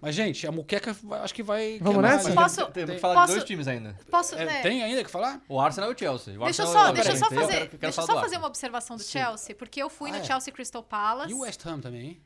Mas, 0.00 0.14
gente, 0.14 0.46
a 0.46 0.52
muqueca 0.52 0.96
acho 1.22 1.34
que 1.34 1.42
vai. 1.42 1.78
Vamos 1.80 1.94
queimar 2.00 2.16
nessa? 2.16 2.32
Posso- 2.32 2.66
Tem, 2.72 2.86
tem 2.86 2.94
que 2.94 3.00
falar 3.00 3.14
posso- 3.14 3.26
de 3.28 3.32
dois 3.34 3.44
times 3.44 3.66
ainda. 3.68 3.98
Posso, 4.10 4.34
É, 4.36 4.44
né? 4.44 4.62
Tem 4.62 4.82
ainda 4.82 5.02
que 5.02 5.10
falar? 5.10 5.40
O 5.48 5.60
Arsenal 5.60 5.90
e 5.90 5.94
o 5.94 5.98
Chelsea. 5.98 6.34
O 6.40 6.44
Deixa 6.44 6.62
eu 6.62 6.66
Arsenal 6.66 6.84
só, 6.84 6.88
eu 6.90 6.94
deixa 6.94 7.10
eu 7.10 7.16
só 7.16 7.24
fazer, 7.26 7.36
quero- 7.36 7.48
quero 7.48 7.78
deixa 7.78 7.86
eu 7.86 7.92
só 7.92 8.06
fazer 8.06 8.18
Arsenal. 8.20 8.40
uma 8.42 8.48
observação 8.48 8.96
do 8.96 9.02
Sim. 9.02 9.10
Chelsea, 9.18 9.54
porque 9.56 9.82
eu 9.82 9.90
fui 9.90 10.10
Ah, 10.10 10.14
no 10.14 10.18
é. 10.20 10.24
Chelsea 10.24 10.52
Crystal 10.52 10.82
Palace. 10.82 11.30
E 11.30 11.34
o 11.34 11.40
West 11.40 11.64
Ham 11.66 11.80
também, 11.80 12.00
hein? 12.02 12.22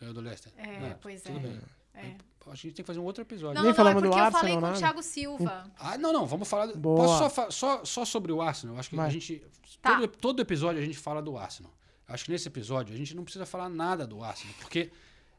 Ganhou 0.00 0.14
do 0.14 0.20
Leicester. 0.20 0.52
É, 0.56 0.78
Não, 0.80 0.96
pois 1.00 1.22
tudo 1.22 1.38
é. 1.38 1.40
bem. 1.40 1.60
É. 1.94 2.00
Acho 2.00 2.16
que 2.44 2.50
a 2.50 2.54
gente 2.54 2.76
tem 2.76 2.82
que 2.82 2.86
fazer 2.86 2.98
um 3.00 3.04
outro 3.04 3.22
episódio. 3.22 3.54
Não, 3.56 3.62
Nem 3.62 3.72
não, 3.74 3.84
não, 3.84 3.90
é 3.90 3.94
do 3.94 4.00
porque 4.00 4.08
eu 4.14 4.18
Arsenal, 4.22 4.40
falei 4.40 4.54
com 4.54 4.58
o 4.58 4.62
nada. 4.62 4.78
Thiago 4.78 5.02
Silva. 5.02 5.70
Ah, 5.78 5.98
não, 5.98 6.12
não, 6.14 6.26
vamos 6.26 6.48
falar. 6.48 6.66
do-. 6.66 6.78
Posso 6.94 7.18
só, 7.18 7.28
fa- 7.30 7.50
só, 7.50 7.84
só 7.84 8.04
sobre 8.04 8.32
o 8.32 8.40
Arsenal? 8.40 8.76
Eu 8.76 8.80
Acho 8.80 8.88
que 8.90 8.96
Vai. 8.96 9.06
a 9.06 9.10
gente. 9.10 9.42
Tá. 9.82 9.96
Todo, 9.96 10.08
todo 10.08 10.40
episódio 10.40 10.80
a 10.80 10.84
gente 10.84 10.96
fala 10.96 11.20
do 11.20 11.36
Arsenal. 11.36 11.72
Acho 12.06 12.24
que 12.24 12.30
nesse 12.30 12.48
episódio 12.48 12.94
a 12.94 12.96
gente 12.96 13.14
não 13.14 13.22
precisa 13.24 13.44
falar 13.44 13.68
nada 13.68 14.06
do 14.06 14.22
Arsenal, 14.24 14.54
porque 14.60 14.90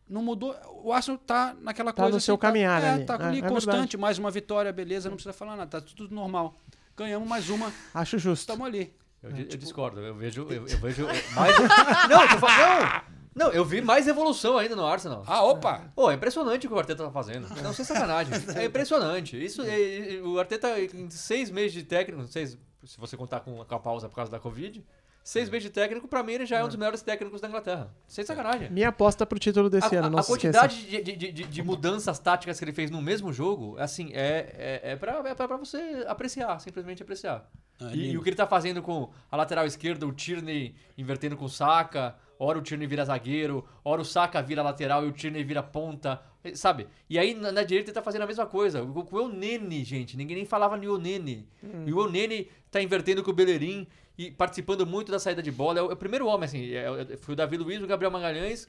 não 0.10 0.24
mudou. 0.24 0.56
O 0.84 0.92
Arsenal 0.92 1.18
tá 1.20 1.56
naquela 1.62 1.94
Tá 1.94 2.04
coisa. 2.04 2.18
no 2.18 2.22
seu 2.22 2.38
caminhar 2.38 2.82
é, 2.84 2.90
ali. 2.90 3.06
Tá 3.06 3.16
É, 3.20 3.24
ali 3.26 3.40
é 3.40 3.48
constante, 3.48 3.96
mais 3.98 4.18
uma 4.18 4.32
vitória, 4.32 4.72
beleza, 4.74 5.10
não 5.10 5.16
precisa 5.16 5.34
falar 5.34 5.56
nada, 5.56 5.80
tá 5.80 5.88
tudo 5.96 6.14
normal. 6.14 6.56
Ganhamos 6.98 7.28
mais 7.30 7.50
uma, 7.50 7.72
Acho 7.94 8.18
justo. 8.18 8.42
estamos 8.42 8.66
ali. 8.68 8.94
Eu, 9.22 9.32
di- 9.32 9.48
eu 9.52 9.58
discordo, 9.58 10.00
eu 10.02 10.16
vejo, 10.16 10.46
eu, 10.50 10.68
eu 10.68 10.78
vejo 10.80 11.06
mais. 11.36 11.56
não, 12.10 12.22
eu 12.22 12.30
tô 12.30 12.38
falando. 12.40 13.04
Não, 13.36 13.46
não, 13.48 13.54
eu 13.54 13.64
vi 13.64 13.80
mais 13.82 14.08
evolução 14.08 14.58
ainda 14.58 14.76
no 14.76 14.86
Arsenal. 14.86 15.24
Ah, 15.28 15.44
opa! 15.44 15.84
Pô, 15.96 16.10
é 16.12 16.16
impressionante 16.16 16.66
o 16.66 16.70
que 16.70 16.76
o 16.76 16.80
Arteta 16.80 17.04
tá 17.06 17.12
fazendo. 17.12 17.48
Não, 17.62 17.72
sem 17.74 17.86
sacanagem. 17.86 18.34
É 18.56 18.66
impressionante. 18.66 19.42
Isso, 19.42 19.62
é- 19.62 20.16
é- 20.16 20.22
o 20.22 20.38
Arteta, 20.40 20.78
em 20.80 21.10
seis 21.10 21.50
meses 21.52 21.72
de 21.72 21.84
técnico, 21.84 22.26
seis, 22.28 22.58
se 22.84 22.98
você 23.00 23.16
contar 23.16 23.42
com 23.42 23.62
a 23.62 23.80
pausa 23.80 24.10
por 24.10 24.16
causa 24.16 24.32
da 24.32 24.40
Covid, 24.40 24.84
seis 25.30 25.50
meses 25.50 25.64
de 25.64 25.70
técnico, 25.70 26.08
pra 26.08 26.24
mim, 26.24 26.34
ele 26.34 26.46
já 26.46 26.58
é 26.58 26.64
um 26.64 26.68
dos 26.68 26.76
melhores 26.76 27.02
técnicos 27.02 27.40
da 27.40 27.48
Inglaterra. 27.48 27.94
Sem 28.08 28.26
sacanagem. 28.26 28.70
Minha 28.72 28.90
aposta 28.90 29.26
pro 29.26 29.38
título 29.38 29.70
desse 29.70 29.96
A, 29.96 30.00
ano, 30.00 30.08
a- 30.08 30.10
não 30.10 30.18
a 30.18 30.22
esqueça. 30.22 30.38
quantidade 30.60 30.86
de, 30.88 31.02
de- 31.16 31.32
de- 31.32 31.44
de- 31.44 31.64
mudanças 31.64 32.18
táticas 32.18 32.58
que 32.58 32.66
ele 32.66 32.74
fez 32.74 32.90
no 32.90 33.02
mesmo 33.02 33.32
jogo, 33.32 33.78
assim, 33.78 34.12
é, 34.14 34.80
é, 34.84 34.92
é, 34.92 34.96
pra, 34.96 35.22
é 35.30 35.36
pra 35.36 35.56
você 35.58 36.04
apreciar, 36.08 36.60
simplesmente 36.60 37.04
apreciar. 37.04 37.48
Ah, 37.80 37.92
E, 37.94 37.96
lindo. 37.98 38.14
e 38.14 38.18
o 38.18 38.22
que 38.24 38.30
ele 38.30 38.36
tá 38.36 38.48
fazendo 38.48 38.82
com 38.82 39.10
a 39.32 39.38
lateral 39.38 39.66
esquerda, 39.66 40.06
o 40.08 40.12
Tierney 40.12 40.76
invertendo 40.98 41.38
com 41.38 41.46
o 41.46 41.50
Saka, 41.50 42.16
ora 42.40 42.58
o 42.58 42.62
Tierney 42.62 42.88
vira 42.88 43.06
zagueiro, 43.06 43.64
ora 43.86 44.02
o 44.02 44.06
Saka 44.06 44.42
vira 44.42 44.62
lateral 44.64 45.06
e 45.06 45.10
o 45.10 45.12
Tierney 45.12 45.44
vira 45.44 45.62
ponta, 45.64 46.22
sabe? 46.54 46.88
E 47.10 47.18
aí 47.20 47.34
na, 47.34 47.52
na 47.52 47.64
direita 47.64 47.90
ele 47.90 47.96
tá 47.96 48.02
fazendo 48.02 48.24
a 48.24 48.28
mesma 48.28 48.46
coisa. 48.46 48.82
Com 48.86 49.04
com 49.06 49.16
o 49.18 49.28
Nene, 49.30 49.84
gente, 49.84 50.16
ninguém 50.18 50.38
nem 50.38 50.46
falava 50.46 50.78
no 50.78 50.98
Nene. 50.98 51.48
E 51.86 51.94
o 51.94 52.10
Nene 52.10 52.50
tá 52.72 52.82
invertendo 52.82 53.24
com 53.24 53.32
o 53.32 53.34
Bellerin 53.34 53.88
e 54.18 54.32
participando 54.32 54.86
muito 54.86 55.12
da 55.12 55.20
saída 55.20 55.42
de 55.42 55.52
bola. 55.52 55.80
É 55.80 55.82
o, 55.84 55.90
é 55.92 55.94
o 55.94 55.98
primeiro 55.98 56.28
homem, 56.28 56.46
assim, 56.46 56.72
é- 56.72 57.14
é- 57.14 57.18
foi 57.18 57.34
o 57.34 57.36
Davi 57.36 57.58
Luiz, 57.58 57.82
o 57.82 57.88
Gabriel 57.88 58.12
Magalhães 58.12 58.68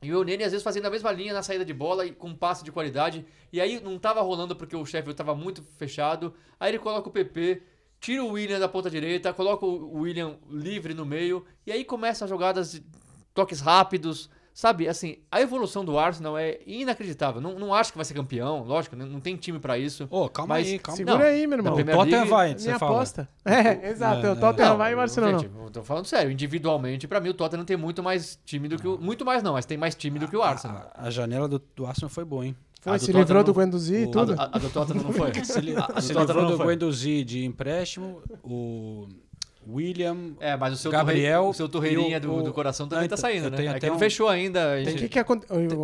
E 0.00 0.14
o 0.14 0.22
Nene 0.22 0.44
às 0.44 0.52
vezes 0.52 0.62
fazendo 0.62 0.86
a 0.86 0.90
mesma 0.90 1.10
linha 1.10 1.32
na 1.34 1.42
saída 1.42 1.64
de 1.64 1.74
bola 1.74 2.06
e 2.06 2.12
com 2.12 2.32
passe 2.34 2.62
de 2.64 2.70
qualidade. 2.70 3.26
E 3.52 3.60
aí 3.60 3.80
não 3.80 3.98
tava 3.98 4.20
rolando 4.20 4.54
porque 4.54 4.76
o 4.76 4.86
Sheffield 4.86 5.16
tava 5.16 5.34
muito 5.34 5.60
fechado. 5.76 6.32
Aí 6.60 6.70
ele 6.70 6.78
coloca 6.78 7.08
o 7.08 7.12
PP, 7.12 7.62
tira 8.00 8.22
o 8.22 8.28
William 8.32 8.60
da 8.60 8.68
ponta 8.68 8.88
direita, 8.88 9.32
coloca 9.32 9.66
o 9.66 9.98
William 10.02 10.36
livre 10.48 10.94
no 10.94 11.04
meio. 11.04 11.44
E 11.66 11.72
aí 11.72 11.84
começa 11.84 12.24
as 12.24 12.30
jogadas 12.30 12.70
de 12.72 12.82
toques 13.34 13.60
rápidos. 13.60 14.30
Sabe, 14.58 14.88
assim, 14.88 15.18
a 15.30 15.40
evolução 15.40 15.84
do 15.84 15.96
Arsenal 15.96 16.36
é 16.36 16.58
inacreditável. 16.66 17.40
Não, 17.40 17.56
não 17.56 17.72
acho 17.72 17.92
que 17.92 17.96
vai 17.96 18.04
ser 18.04 18.12
campeão, 18.12 18.64
lógico, 18.64 18.96
não, 18.96 19.06
não 19.06 19.20
tem 19.20 19.36
time 19.36 19.60
pra 19.60 19.78
isso. 19.78 20.08
Ô, 20.10 20.28
calma 20.28 20.56
mas, 20.56 20.66
aí, 20.66 20.80
calma. 20.80 20.96
Segura 20.96 21.16
não, 21.16 21.24
aí, 21.26 21.46
meu 21.46 21.58
irmão. 21.58 21.74
O 21.74 21.76
Tottenham 21.76 22.02
League- 22.02 22.28
vai, 22.28 22.46
Minha 22.48 22.58
você 22.58 22.76
fala. 22.76 22.92
aposta. 22.96 23.28
É, 23.44 23.88
exato. 23.88 24.26
É, 24.26 24.32
o 24.32 24.36
Tottenham 24.36 24.76
vai 24.76 24.90
e 24.90 24.94
o 24.94 24.96
Barcelona 24.96 25.32
não. 25.34 25.38
Gente, 25.38 25.52
eu 25.56 25.70
tô 25.70 25.84
falando 25.84 26.06
sério, 26.06 26.32
individualmente, 26.32 27.06
pra 27.06 27.20
mim 27.20 27.28
o 27.28 27.34
Tottenham 27.34 27.64
tem 27.64 27.76
muito 27.76 28.02
mais 28.02 28.36
time 28.44 28.66
do 28.66 28.76
que 28.76 28.88
o. 28.88 28.98
Muito 28.98 29.24
mais 29.24 29.44
não, 29.44 29.52
mas 29.52 29.64
tem 29.64 29.78
mais 29.78 29.94
time 29.94 30.18
do 30.18 30.26
que 30.26 30.36
o 30.36 30.42
Arsenal. 30.42 30.90
A, 30.92 31.06
a 31.06 31.10
janela 31.10 31.46
do, 31.46 31.62
do 31.76 31.86
Arsenal 31.86 32.10
foi 32.10 32.24
boa, 32.24 32.44
hein? 32.44 32.56
Foi, 32.80 32.96
A 32.96 32.98
se 32.98 33.12
livrou 33.12 33.44
do 33.44 33.54
Guendouzi 33.54 33.94
e 33.94 34.10
tudo. 34.10 34.34
A, 34.36 34.50
a 34.56 34.58
do 34.58 34.68
Tottenham 34.70 35.04
não 35.04 35.12
foi? 35.12 35.32
Se, 35.44 35.60
li, 35.60 35.76
A 35.76 35.86
do 35.86 36.00
se 36.02 36.12
livrou 36.12 36.42
não 36.42 36.58
do. 36.58 36.64
Guendouzi 36.66 37.22
de 37.22 37.44
empréstimo, 37.44 38.20
o 38.42 39.06
William, 39.70 40.32
É, 40.40 40.56
mas 40.56 40.72
o 40.72 40.76
seu, 40.76 40.90
Gabriel 40.90 41.40
Torre- 41.42 41.50
o 41.50 41.52
seu 41.52 41.68
torreirinha 41.68 42.16
o- 42.16 42.20
do, 42.20 42.42
do 42.44 42.50
o- 42.50 42.52
coração 42.54 42.88
também 42.88 43.02
Não, 43.04 43.08
tá 43.08 43.16
então, 43.16 43.30
saindo, 43.30 43.50
né? 43.50 43.56
tenho 43.58 43.68
É 43.68 43.70
até 43.72 43.80
que 43.80 43.86
não 43.88 43.96
um- 43.96 43.98
fechou 43.98 44.26
ainda. 44.28 44.72
a 44.72 44.76
O 44.76 44.84
gente- 44.84 45.08
que 45.08 45.10
que? 45.10 45.24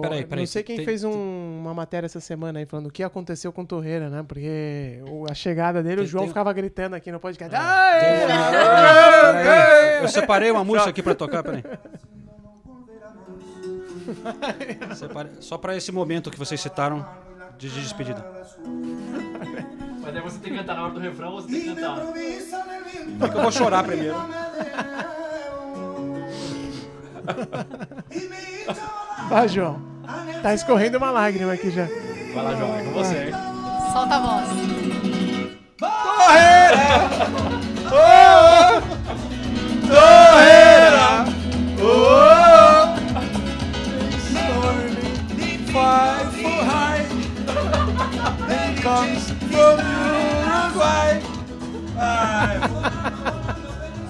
Peraí, 0.01 0.25
peraí, 0.25 0.43
não 0.43 0.47
sei 0.47 0.63
quem 0.63 0.77
tem- 0.77 0.85
fez 0.87 1.05
um- 1.05 1.59
uma 1.61 1.75
matéria 1.75 2.07
essa 2.07 2.19
semana 2.21 2.61
aí 2.61 2.65
falando 2.67 2.87
o 2.87 2.91
que 2.91 3.03
aconteceu 3.03 3.53
com 3.53 3.61
o 3.61 3.67
Torreira, 3.67 4.09
né? 4.09 4.25
Porque 4.27 5.03
o- 5.07 5.27
a 5.31 5.35
chegada 5.35 5.83
dele, 5.83 5.97
o 5.97 6.05
Tem- 6.05 6.07
João 6.07 6.23
tem- 6.25 6.29
ficava 6.29 6.51
gritando 6.55 6.95
aqui 6.97 7.13
no 7.13 7.21
podcast. 7.21 7.55
Tem 7.55 7.61
"Aê! 7.63 8.25
uma- 8.25 9.43
Peraí, 9.43 10.03
Eu 10.03 10.09
separei 10.09 10.51
uma 10.51 10.65
música 10.65 10.89
aqui 10.91 11.03
pra 11.03 11.15
tocar, 11.15 11.43
peraí. 11.43 11.63
Só 15.41 15.59
pra 15.59 15.77
esse 15.77 15.93
momento 15.93 16.31
que 16.31 16.39
vocês 16.39 16.59
citaram 16.61 17.05
de 17.59 17.69
despedida. 17.69 18.25
Mas 20.05 20.17
aí 20.17 20.23
você 20.23 20.39
tem 20.39 20.53
que 20.53 20.59
cantar 20.59 20.77
na 20.77 20.83
hora 20.85 20.93
do 20.93 21.01
refrão, 21.01 21.33
você 21.33 21.49
tem 21.49 21.61
que 21.63 21.75
cantar. 21.75 21.99
É 23.21 23.29
que 23.29 23.37
eu 23.37 23.43
vou 23.43 23.53
chorar 23.53 23.83
primeiro. 23.85 24.15
Vai, 29.29 29.49
João. 29.49 29.81
Tá 30.43 30.53
escorrendo 30.53 30.99
uma 30.99 31.11
lágrima 31.11 31.55
aqui 31.55 31.71
já. 31.71 31.89
Vai 32.35 32.45
lá, 32.45 32.55
João, 32.55 32.79
é 32.79 32.85
com 32.85 32.91
você? 32.91 33.31
Solta 33.93 34.17
a 34.17 34.21
voz. 34.21 34.65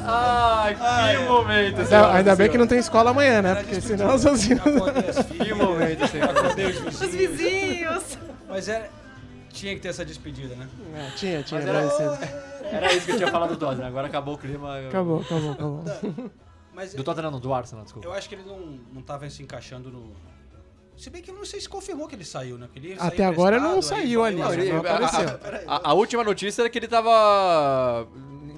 Ai, 0.07 1.17
que 1.17 1.23
momento, 1.25 1.77
Ainda, 1.79 1.85
senhoras 1.87 2.17
ainda 2.17 2.37
bem 2.37 2.51
que 2.51 2.59
não 2.59 2.67
tem 2.67 2.79
escola 2.79 3.11
amanhã, 3.11 3.43
né? 3.43 3.55
Porque 3.57 3.81
senão 3.81 4.15
os 4.15 4.27
assim. 4.27 4.57
Que 4.57 5.55
momento, 5.55 6.07
senhoras 6.09 7.01
Os 7.01 7.09
vizinhos. 7.09 8.19
Mas 8.49 8.69
é, 8.69 8.91
tinha 9.51 9.75
que 9.75 9.81
ter 9.81 9.89
essa 9.89 10.05
despedida, 10.05 10.55
né? 10.55 10.69
É, 10.95 11.11
tinha, 11.17 11.43
tinha. 11.43 11.61
Era-. 11.61 11.81
Era 12.71 12.93
isso 12.93 13.07
que 13.07 13.13
eu 13.13 13.17
tinha 13.17 13.31
falado 13.31 13.51
do 13.51 13.57
Tottenham, 13.57 13.87
agora 13.87 14.07
acabou 14.07 14.35
o 14.35 14.39
clima. 14.39 14.79
Acabou, 14.89 15.21
acabou, 15.21 15.53
acabou. 15.53 15.85
Mas 16.75 16.93
Do 16.93 17.05
Tottenham 17.05 17.31
não, 17.31 17.39
do 17.39 17.55
Arsenal, 17.55 17.85
desculpa. 17.85 18.09
eu 18.09 18.13
acho 18.13 18.29
que 18.29 18.35
ele 18.35 18.43
não, 18.45 18.59
não 18.93 19.01
tava 19.01 19.31
se 19.31 19.43
encaixando 19.43 19.91
no... 19.91 20.13
Se 20.97 21.11
bem 21.11 21.21
que 21.23 21.31
eu 21.31 21.35
não 21.35 21.45
sei 21.45 21.61
se 21.61 21.69
confirmou 21.69 22.07
que 22.09 22.15
ele 22.15 22.25
saiu, 22.25 22.57
né? 22.57 22.69
Ele 22.75 22.95
Até 22.99 23.17
saiu 23.19 23.29
agora 23.31 23.59
não 23.59 23.77
aí 23.77 23.83
saiu 23.83 24.21
vai- 24.21 24.33
ali, 24.33 24.43
vai- 24.43 24.57
né? 24.57 24.63
Ele- 24.63 24.73
não 24.73 24.79
a- 24.79 24.81
apareceu. 24.81 25.41
A, 25.67 25.91
a 25.91 25.93
última 25.95 26.23
notícia 26.25 26.63
era 26.63 26.71
que 26.71 26.79
ele 26.79 26.87
tava 26.89 28.07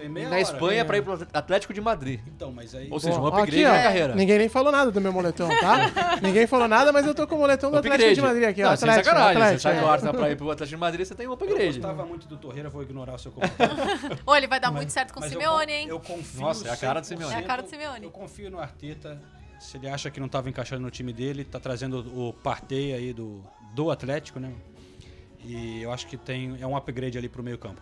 na 0.07 0.29
hora. 0.29 0.41
Espanha 0.41 0.85
pra 0.85 0.99
ir 0.99 1.03
pro 1.03 1.19
Atlético 1.33 1.73
de 1.73 1.81
Madrid. 1.81 2.21
Então, 2.29 2.53
mas 2.53 2.75
aí... 2.75 2.89
Ou 2.91 3.01
seja, 3.01 3.19
um 3.19 3.27
upgrade 3.27 3.57
aqui, 3.57 3.65
ó, 3.65 3.73
na 3.77 3.83
carreira. 3.83 4.15
Ninguém 4.15 4.39
nem 4.39 4.49
falou 4.49 4.71
nada 4.71 4.91
do 4.93 5.01
meu 5.01 5.13
moletom, 5.13 5.49
tá? 5.49 5.91
ninguém 6.23 6.47
falou 6.47 6.69
nada, 6.69 6.93
mas 6.93 7.07
eu 7.07 7.15
tô 7.15 7.27
com 7.27 7.35
o 7.35 7.39
moletom 7.39 7.71
do 7.71 7.79
Atlético 7.79 8.15
de 8.15 8.21
Madrid 8.23 8.45
aqui, 8.49 8.63
ó. 8.63 8.71
Não, 8.71 8.77
sem 8.77 8.89
Atlético, 8.89 9.15
sacanagem. 9.17 9.43
Atlético, 9.43 9.61
você 9.61 9.69
sai 9.69 9.77
é. 9.77 9.81
do 9.81 9.87
Arsenal 9.89 10.15
pra 10.15 10.31
ir 10.31 10.37
pro 10.37 10.51
Atlético 10.51 10.77
de 10.77 10.81
Madrid, 10.81 11.07
você 11.07 11.15
tem 11.15 11.27
um 11.27 11.31
Eu 11.31 11.35
upgrade. 11.35 11.79
gostava 11.81 12.05
muito 12.07 12.29
do 12.29 12.37
Torreira, 12.37 12.69
vou 12.69 12.83
ignorar 12.83 13.15
o 13.15 13.19
seu 13.19 13.33
comentário. 13.33 13.75
Ô, 14.27 14.37
ele 14.37 14.47
vai 14.47 14.61
dar 14.61 14.71
muito 14.71 14.91
certo 14.91 15.13
com 15.13 15.21
o 15.21 15.23
Mas 15.23 15.33
eu 15.33 15.41
Simeone, 15.41 15.67
con- 15.67 15.73
hein? 15.73 15.87
Eu 15.89 16.01
confio 16.01 16.41
Nossa, 16.43 16.69
é 16.69 16.71
a 16.71 16.77
cara 16.77 17.01
do 17.01 17.05
100%. 17.05 17.09
Simeone. 17.09 17.35
É 17.35 17.39
a 17.39 17.43
cara 17.43 17.63
do 17.63 17.69
Simeone. 17.69 18.05
Eu 18.05 18.11
confio 18.11 18.51
no 18.51 18.61
Arteta. 18.61 19.21
Se 19.59 19.77
ele 19.77 19.89
acha 19.89 20.11
que 20.11 20.21
não 20.21 20.27
estava 20.27 20.49
encaixando 20.49 20.83
no 20.83 20.91
time 20.91 21.13
dele, 21.13 21.45
tá 21.45 21.59
trazendo 21.59 21.99
o 22.15 22.33
Partey 22.33 22.93
aí 22.95 23.13
do, 23.13 23.43
do 23.75 23.91
Atlético, 23.91 24.39
né? 24.39 24.53
E 25.45 25.81
eu 25.83 25.93
acho 25.93 26.07
que 26.07 26.17
tem, 26.17 26.57
é 26.61 26.67
um 26.67 26.77
upgrade 26.77 27.17
ali 27.17 27.29
pro 27.29 27.43
meio 27.43 27.59
campo. 27.59 27.81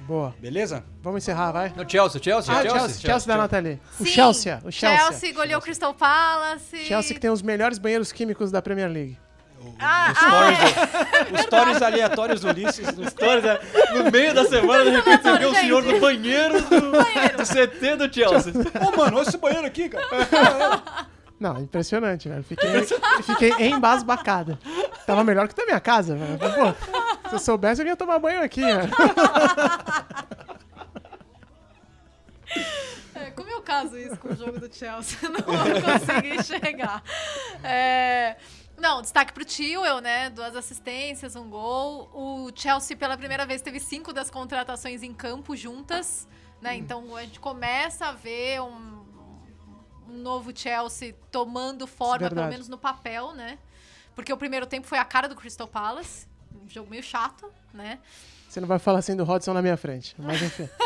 Boa. 0.00 0.34
Beleza? 0.40 0.84
Vamos 1.02 1.22
encerrar, 1.22 1.52
vai? 1.52 1.72
No 1.76 1.88
Chelsea, 1.88 2.20
Chelsea, 2.22 2.52
Ah, 2.52 2.62
Chelsea. 2.62 2.78
Chelsea, 2.80 3.00
Chelsea 3.10 3.28
da 3.28 3.36
Nathalie. 3.40 3.80
O 4.00 4.04
Chelsea, 4.04 4.60
o 4.64 4.70
Chelsea. 4.72 4.98
Chelsea 4.98 5.32
goleou 5.32 5.60
o 5.60 5.62
Crystal 5.62 5.94
Palace. 5.94 6.76
Chelsea 6.84 7.14
que 7.14 7.20
tem 7.20 7.30
os 7.30 7.40
melhores 7.42 7.78
banheiros 7.78 8.10
químicos 8.12 8.50
da 8.50 8.60
Premier 8.60 8.90
League. 8.90 9.16
Ah, 9.78 10.12
Os 10.12 10.18
stories, 10.18 10.58
do- 11.30 11.34
os 11.36 11.40
stories 11.42 11.82
aleatórios 11.82 12.40
do 12.42 12.48
Ulisses. 12.48 12.92
do- 12.92 13.08
Stories, 13.08 13.44
é, 13.44 13.60
no 13.94 14.10
meio 14.10 14.34
da 14.34 14.44
semana, 14.44 14.84
de 14.84 14.90
repente, 14.90 15.22
você 15.22 15.38
vê 15.38 15.46
o 15.46 15.54
senhor 15.54 15.82
do 15.82 15.98
banheiro 16.00 16.60
do, 16.60 16.90
Banheiro. 16.90 17.36
do 17.38 17.46
CT 17.46 17.96
do 17.96 18.12
Chelsea. 18.12 18.52
Ô, 18.86 18.96
mano, 18.96 19.16
olha 19.18 19.26
esse 19.26 19.38
banheiro 19.38 19.66
aqui, 19.66 19.88
cara. 19.88 20.04
Não, 21.38 21.60
impressionante, 21.60 22.28
velho. 22.28 22.42
Fiquei, 22.44 22.70
fiquei 23.22 23.68
embasbacada. 23.68 24.58
Tava 25.06 25.24
melhor 25.24 25.48
que 25.48 25.54
da 25.54 25.64
minha 25.64 25.80
casa, 25.80 26.16
velho. 26.16 26.38
Pô, 26.38 27.28
se 27.28 27.34
eu 27.34 27.38
soubesse, 27.38 27.82
eu 27.82 27.86
ia 27.86 27.96
tomar 27.96 28.18
banho 28.18 28.42
aqui, 28.42 28.60
velho. 28.60 28.90
É, 33.14 33.30
como 33.30 33.48
eu 33.48 33.62
caso 33.62 33.96
isso 33.96 34.16
com 34.16 34.32
o 34.32 34.36
jogo 34.36 34.58
do 34.58 34.72
Chelsea? 34.72 35.18
Não 35.28 35.40
consegui 35.40 36.42
chegar. 36.42 37.02
É, 37.62 38.36
não, 38.76 39.00
destaque 39.00 39.32
pro 39.32 39.44
Tio, 39.44 40.00
né? 40.00 40.30
Duas 40.30 40.56
assistências, 40.56 41.36
um 41.36 41.48
gol. 41.48 42.10
O 42.12 42.50
Chelsea, 42.54 42.96
pela 42.96 43.16
primeira 43.16 43.46
vez, 43.46 43.62
teve 43.62 43.78
cinco 43.78 44.12
das 44.12 44.30
contratações 44.30 45.02
em 45.02 45.12
campo 45.12 45.56
juntas. 45.56 46.28
Né? 46.60 46.76
Então 46.76 47.14
a 47.14 47.22
gente 47.22 47.38
começa 47.38 48.06
a 48.06 48.12
ver 48.12 48.60
um, 48.60 49.03
um 50.14 50.22
novo 50.22 50.52
Chelsea 50.56 51.14
tomando 51.30 51.86
forma, 51.86 52.18
pelo 52.18 52.28
Verdade. 52.30 52.50
menos 52.50 52.68
no 52.68 52.78
papel, 52.78 53.32
né? 53.32 53.58
Porque 54.14 54.32
o 54.32 54.36
primeiro 54.36 54.66
tempo 54.66 54.86
foi 54.86 54.98
a 54.98 55.04
cara 55.04 55.28
do 55.28 55.34
Crystal 55.34 55.66
Palace. 55.68 56.26
Um 56.54 56.68
jogo 56.68 56.88
meio 56.88 57.02
chato, 57.02 57.50
né? 57.72 57.98
Você 58.48 58.60
não 58.60 58.68
vai 58.68 58.78
falar 58.78 59.00
assim 59.00 59.16
do 59.16 59.24
Hodgson 59.24 59.52
na 59.52 59.60
minha 59.60 59.76
frente. 59.76 60.14
Mas 60.18 60.40
enfim. 60.42 60.68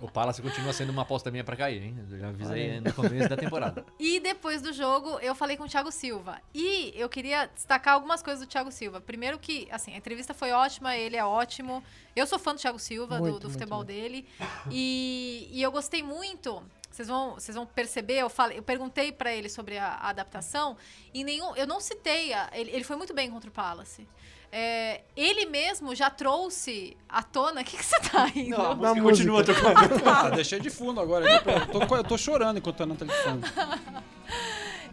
O 0.00 0.10
Palace 0.10 0.42
continua 0.42 0.72
sendo 0.72 0.90
uma 0.90 1.02
aposta 1.02 1.30
minha 1.30 1.44
pra 1.44 1.54
cair, 1.54 1.80
hein? 1.80 1.96
Eu 2.10 2.18
já 2.18 2.28
avisei 2.30 2.80
no 2.80 2.92
começo 2.92 3.28
da 3.28 3.36
temporada. 3.36 3.86
E 4.00 4.18
depois 4.18 4.60
do 4.60 4.72
jogo, 4.72 5.16
eu 5.20 5.32
falei 5.32 5.56
com 5.56 5.62
o 5.62 5.68
Thiago 5.68 5.92
Silva. 5.92 6.40
E 6.52 6.92
eu 6.96 7.08
queria 7.08 7.46
destacar 7.46 7.94
algumas 7.94 8.20
coisas 8.20 8.44
do 8.44 8.48
Thiago 8.50 8.72
Silva. 8.72 9.00
Primeiro 9.00 9.38
que, 9.38 9.68
assim, 9.70 9.94
a 9.94 9.96
entrevista 9.96 10.34
foi 10.34 10.50
ótima, 10.50 10.96
ele 10.96 11.14
é 11.16 11.24
ótimo. 11.24 11.84
Eu 12.16 12.26
sou 12.26 12.36
fã 12.36 12.52
do 12.52 12.58
Thiago 12.60 12.80
Silva, 12.80 13.14
do- 13.18 13.22
Muito, 13.22 13.38
do, 13.38 13.42
muito 13.42 13.52
futebol 13.52 13.78
bom. 13.78 13.84
dele. 13.84 14.26
E, 14.72 15.48
e 15.52 15.62
eu 15.62 15.70
gostei 15.70 16.02
muito. 16.02 16.60
Vocês 16.92 17.08
vão, 17.08 17.34
vocês 17.34 17.54
vão 17.56 17.64
perceber, 17.66 18.18
eu, 18.18 18.28
falei, 18.30 18.58
eu 18.58 18.62
perguntei 18.62 19.10
pra 19.10 19.32
ele 19.34 19.48
sobre 19.48 19.78
a, 19.78 19.86
a 19.88 20.10
adaptação. 20.10 20.76
E 21.14 21.24
nenhum, 21.24 21.56
eu 21.56 21.66
não 21.66 21.80
citei. 21.80 22.32
a- 22.34 22.50
ele, 22.52 22.70
ele 22.70 22.84
foi 22.84 22.96
muito 22.96 23.14
bem 23.14 23.30
contra 23.30 23.48
o 23.48 23.52
Palace. 23.52 24.06
É, 24.54 25.00
ele 25.16 25.46
mesmo 25.46 25.94
já 25.94 26.10
trouxe 26.10 26.94
à 27.08 27.22
tona. 27.22 27.62
O 27.62 27.64
que, 27.64 27.74
que 27.78 27.82
você 27.84 27.98
tá 28.00 28.26
rindo? 28.26 28.50
Não, 28.58 28.72
a 28.72 28.74
Na 28.94 29.00
continua 29.02 29.38
música. 29.40 29.54
tocando. 29.72 30.04
Ah, 30.06 30.28
deixei 30.28 30.60
de 30.60 30.68
fundo 30.68 31.00
agora. 31.00 31.26
Eu 31.26 31.42
tô, 31.42 31.50
eu 31.80 31.86
tô- 31.88 31.96
eu 31.96 32.04
tô 32.04 32.18
chorando 32.18 32.58
enquanto 32.58 32.80
eu 32.80 32.86
não 32.86 32.94
telefone. 32.94 33.40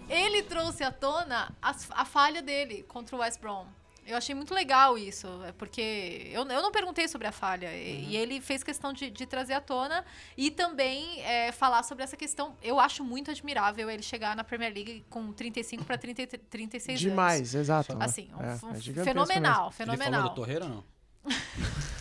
Ele 0.08 0.42
trouxe 0.44 0.84
à 0.84 0.92
tona 0.92 1.52
as- 1.62 1.88
a, 1.92 2.06
falha 2.06 2.42
dele 2.42 2.84
contra 2.88 3.16
o 3.16 3.20
West 3.20 3.40
Brom. 3.40 3.66
Eu 4.10 4.18
achei 4.18 4.34
muito 4.34 4.54
legal 4.54 4.98
isso, 4.98 5.28
é 5.46 5.52
porque 5.52 6.30
eu, 6.32 6.42
eu 6.44 6.62
não 6.62 6.72
perguntei 6.72 7.08
sobre 7.08 7.28
a 7.28 7.32
falha. 7.32 7.72
e- 7.76 8.06
E 8.10 8.18
ele 8.18 8.42
fez 8.42 8.64
questão 8.64 8.92
de, 8.92 9.10
de 9.12 9.26
trazer 9.26 9.54
à 9.54 9.62
tona 9.62 10.04
e 10.36 10.50
também 10.50 11.22
é, 11.22 11.52
falar 11.52 11.84
sobre 11.84 12.04
essa 12.04 12.18
questão. 12.18 12.56
Eu 12.62 12.80
acho 12.80 13.04
muito 13.04 13.30
admirável 13.30 13.90
ele 13.90 14.02
chegar 14.02 14.36
na 14.36 14.44
Premier 14.44 14.74
League 14.74 15.06
com 15.10 15.32
35 15.32 15.86
para 15.86 15.98
36 15.98 16.88
anos. 16.90 17.00
Demais, 17.00 17.54
exato. 17.54 17.96
Assim, 18.00 18.30
um, 18.34 18.42
É, 18.42 18.46
um 18.66 18.72
é 18.72 18.80
gigantesco 18.80 19.04
fenomenal, 19.04 19.68
Ele 19.68 19.76
falou 19.76 19.98
fenomenal. 19.98 20.30
do 20.30 20.36
Torreira 20.36 20.66
ou 20.66 20.70
não? 20.72 20.84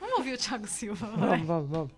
Vamos 0.00 0.16
ouvir 0.18 0.34
o 0.34 0.38
Thiago 0.38 0.66
Silva. 0.66 1.06
mesmo. 1.06 1.26
vai. 1.26 1.38
Vamos, 1.42 1.70
vamos, 1.70 1.90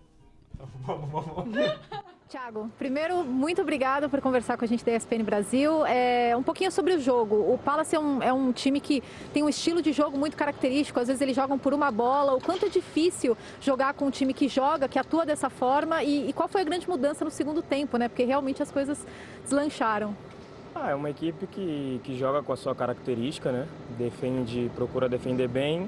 vamos. 1.35 2.12
Tiago, 2.33 2.67
primeiro, 2.79 3.23
muito 3.23 3.61
obrigado 3.61 4.09
por 4.09 4.19
conversar 4.19 4.57
com 4.57 4.65
a 4.65 4.67
gente 4.67 4.83
da 4.83 4.91
ESPN 4.91 5.23
Brasil. 5.23 5.85
É, 5.85 6.35
um 6.35 6.41
pouquinho 6.41 6.71
sobre 6.71 6.95
o 6.95 6.99
jogo. 6.99 7.35
O 7.35 7.59
Palace 7.59 7.95
é 7.95 7.99
um, 7.99 8.23
é 8.23 8.33
um 8.33 8.51
time 8.51 8.79
que 8.79 9.03
tem 9.31 9.43
um 9.43 9.49
estilo 9.49 9.83
de 9.83 9.93
jogo 9.93 10.17
muito 10.17 10.35
característico. 10.35 10.99
Às 10.99 11.09
vezes 11.09 11.21
eles 11.21 11.35
jogam 11.35 11.59
por 11.59 11.75
uma 11.75 11.91
bola. 11.91 12.33
O 12.33 12.41
quanto 12.41 12.65
é 12.65 12.69
difícil 12.69 13.37
jogar 13.61 13.93
com 13.93 14.07
um 14.07 14.09
time 14.09 14.33
que 14.33 14.47
joga, 14.47 14.87
que 14.87 14.97
atua 14.97 15.27
dessa 15.27 15.47
forma. 15.47 16.01
E, 16.01 16.27
e 16.27 16.33
qual 16.33 16.49
foi 16.49 16.61
a 16.61 16.63
grande 16.63 16.89
mudança 16.89 17.23
no 17.23 17.29
segundo 17.29 17.61
tempo, 17.61 17.97
né? 17.97 18.07
Porque 18.09 18.23
realmente 18.23 18.63
as 18.63 18.71
coisas 18.71 19.05
deslancharam. 19.43 20.17
Ah, 20.73 20.89
é 20.89 20.95
uma 20.95 21.11
equipe 21.11 21.45
que, 21.45 22.01
que 22.03 22.17
joga 22.17 22.41
com 22.41 22.51
a 22.51 22.57
sua 22.57 22.73
característica, 22.73 23.51
né? 23.51 23.67
Defende, 23.95 24.71
procura 24.75 25.07
defender 25.07 25.47
bem. 25.47 25.87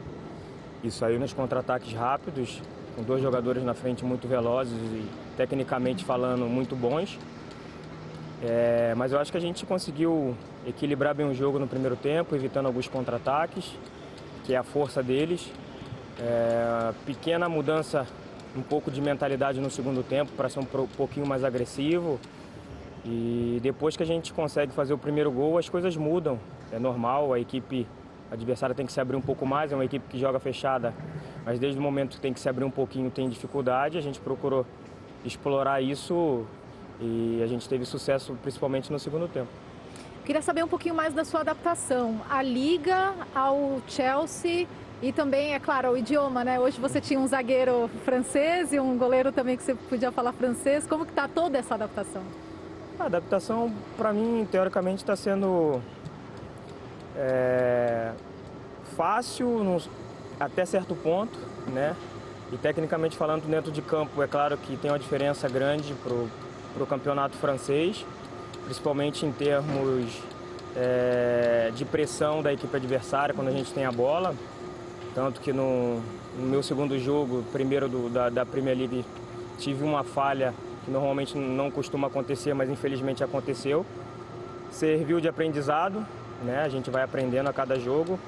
Isso 0.83 1.03
aí 1.03 1.17
nos 1.17 1.33
contra-ataques 1.33 1.91
rápidos, 1.93 2.61
com 2.95 3.03
dois 3.03 3.21
jogadores 3.21 3.63
na 3.63 3.73
frente 3.73 4.05
muito 4.05 4.27
velozes 4.27 4.73
e 4.73 5.05
tecnicamente 5.35 6.05
falando 6.05 6.45
muito 6.45 6.75
bons. 6.75 7.19
É, 8.41 8.93
mas 8.95 9.11
eu 9.11 9.19
acho 9.19 9.31
que 9.31 9.37
a 9.37 9.41
gente 9.41 9.65
conseguiu 9.65 10.35
equilibrar 10.65 11.13
bem 11.13 11.27
o 11.27 11.33
jogo 11.33 11.59
no 11.59 11.67
primeiro 11.67 11.95
tempo, 11.95 12.35
evitando 12.35 12.67
alguns 12.67 12.87
contra-ataques, 12.87 13.75
que 14.43 14.53
é 14.53 14.57
a 14.57 14.63
força 14.63 15.03
deles. 15.03 15.51
É, 16.19 16.93
pequena 17.05 17.49
mudança, 17.49 18.07
um 18.55 18.61
pouco 18.61 18.89
de 18.89 19.01
mentalidade 19.01 19.59
no 19.59 19.69
segundo 19.69 20.01
tempo 20.01 20.31
para 20.37 20.47
ser 20.47 20.59
um 20.59 20.65
pouquinho 20.65 21.25
mais 21.25 21.43
agressivo. 21.43 22.19
E 23.03 23.59
depois 23.61 23.95
que 23.95 24.03
a 24.03 24.05
gente 24.05 24.33
consegue 24.33 24.71
fazer 24.71 24.93
o 24.93 24.97
primeiro 24.97 25.31
gol, 25.31 25.57
as 25.57 25.69
coisas 25.69 25.95
mudam. 25.97 26.39
É 26.71 26.79
normal, 26.79 27.33
a 27.33 27.39
equipe 27.39 27.85
adversária 28.31 28.75
tem 28.75 28.85
que 28.85 28.91
se 28.91 28.99
abrir 28.99 29.15
um 29.15 29.21
pouco 29.21 29.45
mais, 29.45 29.71
é 29.71 29.75
uma 29.75 29.85
equipe 29.85 30.05
que 30.09 30.17
joga 30.17 30.39
fechada, 30.39 30.93
mas 31.45 31.59
desde 31.59 31.79
o 31.79 31.81
momento 31.81 32.15
que 32.15 32.21
tem 32.21 32.33
que 32.33 32.39
se 32.39 32.49
abrir 32.49 32.63
um 32.63 32.71
pouquinho 32.71 33.09
tem 33.11 33.29
dificuldade. 33.29 33.97
A 33.97 34.01
gente 34.01 34.19
procurou 34.19 34.65
explorar 35.23 35.81
isso 35.81 36.45
e 36.99 37.41
a 37.43 37.47
gente 37.47 37.67
teve 37.67 37.85
sucesso 37.85 38.37
principalmente 38.41 38.91
no 38.91 38.99
segundo 38.99 39.27
tempo. 39.27 39.49
Queria 40.25 40.41
saber 40.41 40.63
um 40.63 40.67
pouquinho 40.67 40.95
mais 40.95 41.13
da 41.13 41.23
sua 41.23 41.41
adaptação 41.41 42.19
à 42.29 42.41
Liga, 42.41 43.13
ao 43.33 43.79
Chelsea 43.87 44.67
e 45.01 45.11
também, 45.11 45.53
é 45.53 45.59
claro, 45.59 45.89
ao 45.89 45.97
idioma, 45.97 46.43
né? 46.43 46.59
Hoje 46.59 46.79
você 46.79 46.99
tinha 46.99 47.19
um 47.19 47.27
zagueiro 47.27 47.89
francês 48.03 48.73
e 48.73 48.79
um 48.79 48.97
goleiro 48.97 49.31
também 49.31 49.55
que 49.55 49.61
você 49.61 49.75
podia 49.75 50.11
falar 50.11 50.33
francês. 50.33 50.87
Como 50.87 51.05
que 51.05 51.13
tá 51.13 51.27
toda 51.27 51.59
essa 51.59 51.75
adaptação? 51.75 52.23
A 52.97 53.05
adaptação, 53.05 53.71
para 53.97 54.13
mim, 54.13 54.47
teoricamente, 54.49 55.03
está 55.03 55.15
sendo 55.15 55.81
é, 57.17 58.11
fácil 58.95 59.81
até 60.39 60.65
certo 60.65 60.95
ponto, 60.95 61.37
né? 61.67 61.95
E 62.51 62.57
tecnicamente 62.57 63.17
falando, 63.17 63.47
dentro 63.47 63.71
de 63.71 63.81
campo, 63.81 64.21
é 64.21 64.27
claro 64.27 64.57
que 64.57 64.77
tem 64.77 64.91
uma 64.91 64.99
diferença 64.99 65.47
grande 65.49 65.93
para 66.03 66.83
o 66.83 66.85
campeonato 66.87 67.35
francês, 67.37 68.05
principalmente 68.65 69.25
em 69.25 69.31
termos 69.31 70.21
é, 70.75 71.71
de 71.75 71.83
pressão 71.85 72.41
da 72.43 72.53
equipe 72.53 72.75
adversária 72.75 73.33
quando 73.33 73.47
a 73.47 73.51
gente 73.51 73.73
tem 73.73 73.85
a 73.85 73.91
bola. 73.91 74.35
Tanto 75.15 75.39
que 75.41 75.51
no, 75.53 76.01
no 76.37 76.45
meu 76.47 76.61
segundo 76.61 76.97
jogo, 76.99 77.43
primeiro 77.51 77.87
do- 77.87 78.09
da, 78.09 78.29
da 78.29 78.45
Premier 78.45 78.77
League, 78.77 79.05
tive 79.57 79.83
uma 79.83 80.03
falha 80.03 80.53
que 80.83 80.91
normalmente 80.91 81.37
não 81.37 81.71
costuma 81.71 82.07
acontecer, 82.07 82.53
mas 82.53 82.69
infelizmente 82.69 83.23
aconteceu. 83.23 83.85
Serviu 84.69 85.19
de 85.21 85.27
aprendizado, 85.27 86.05
né? 86.45 86.61
A 86.63 86.69
gente 86.69 86.89
vai 86.89 87.03
aprendendo 87.03 87.49
a 87.49 87.53
cada 87.53 87.77
jogo. 87.79 88.19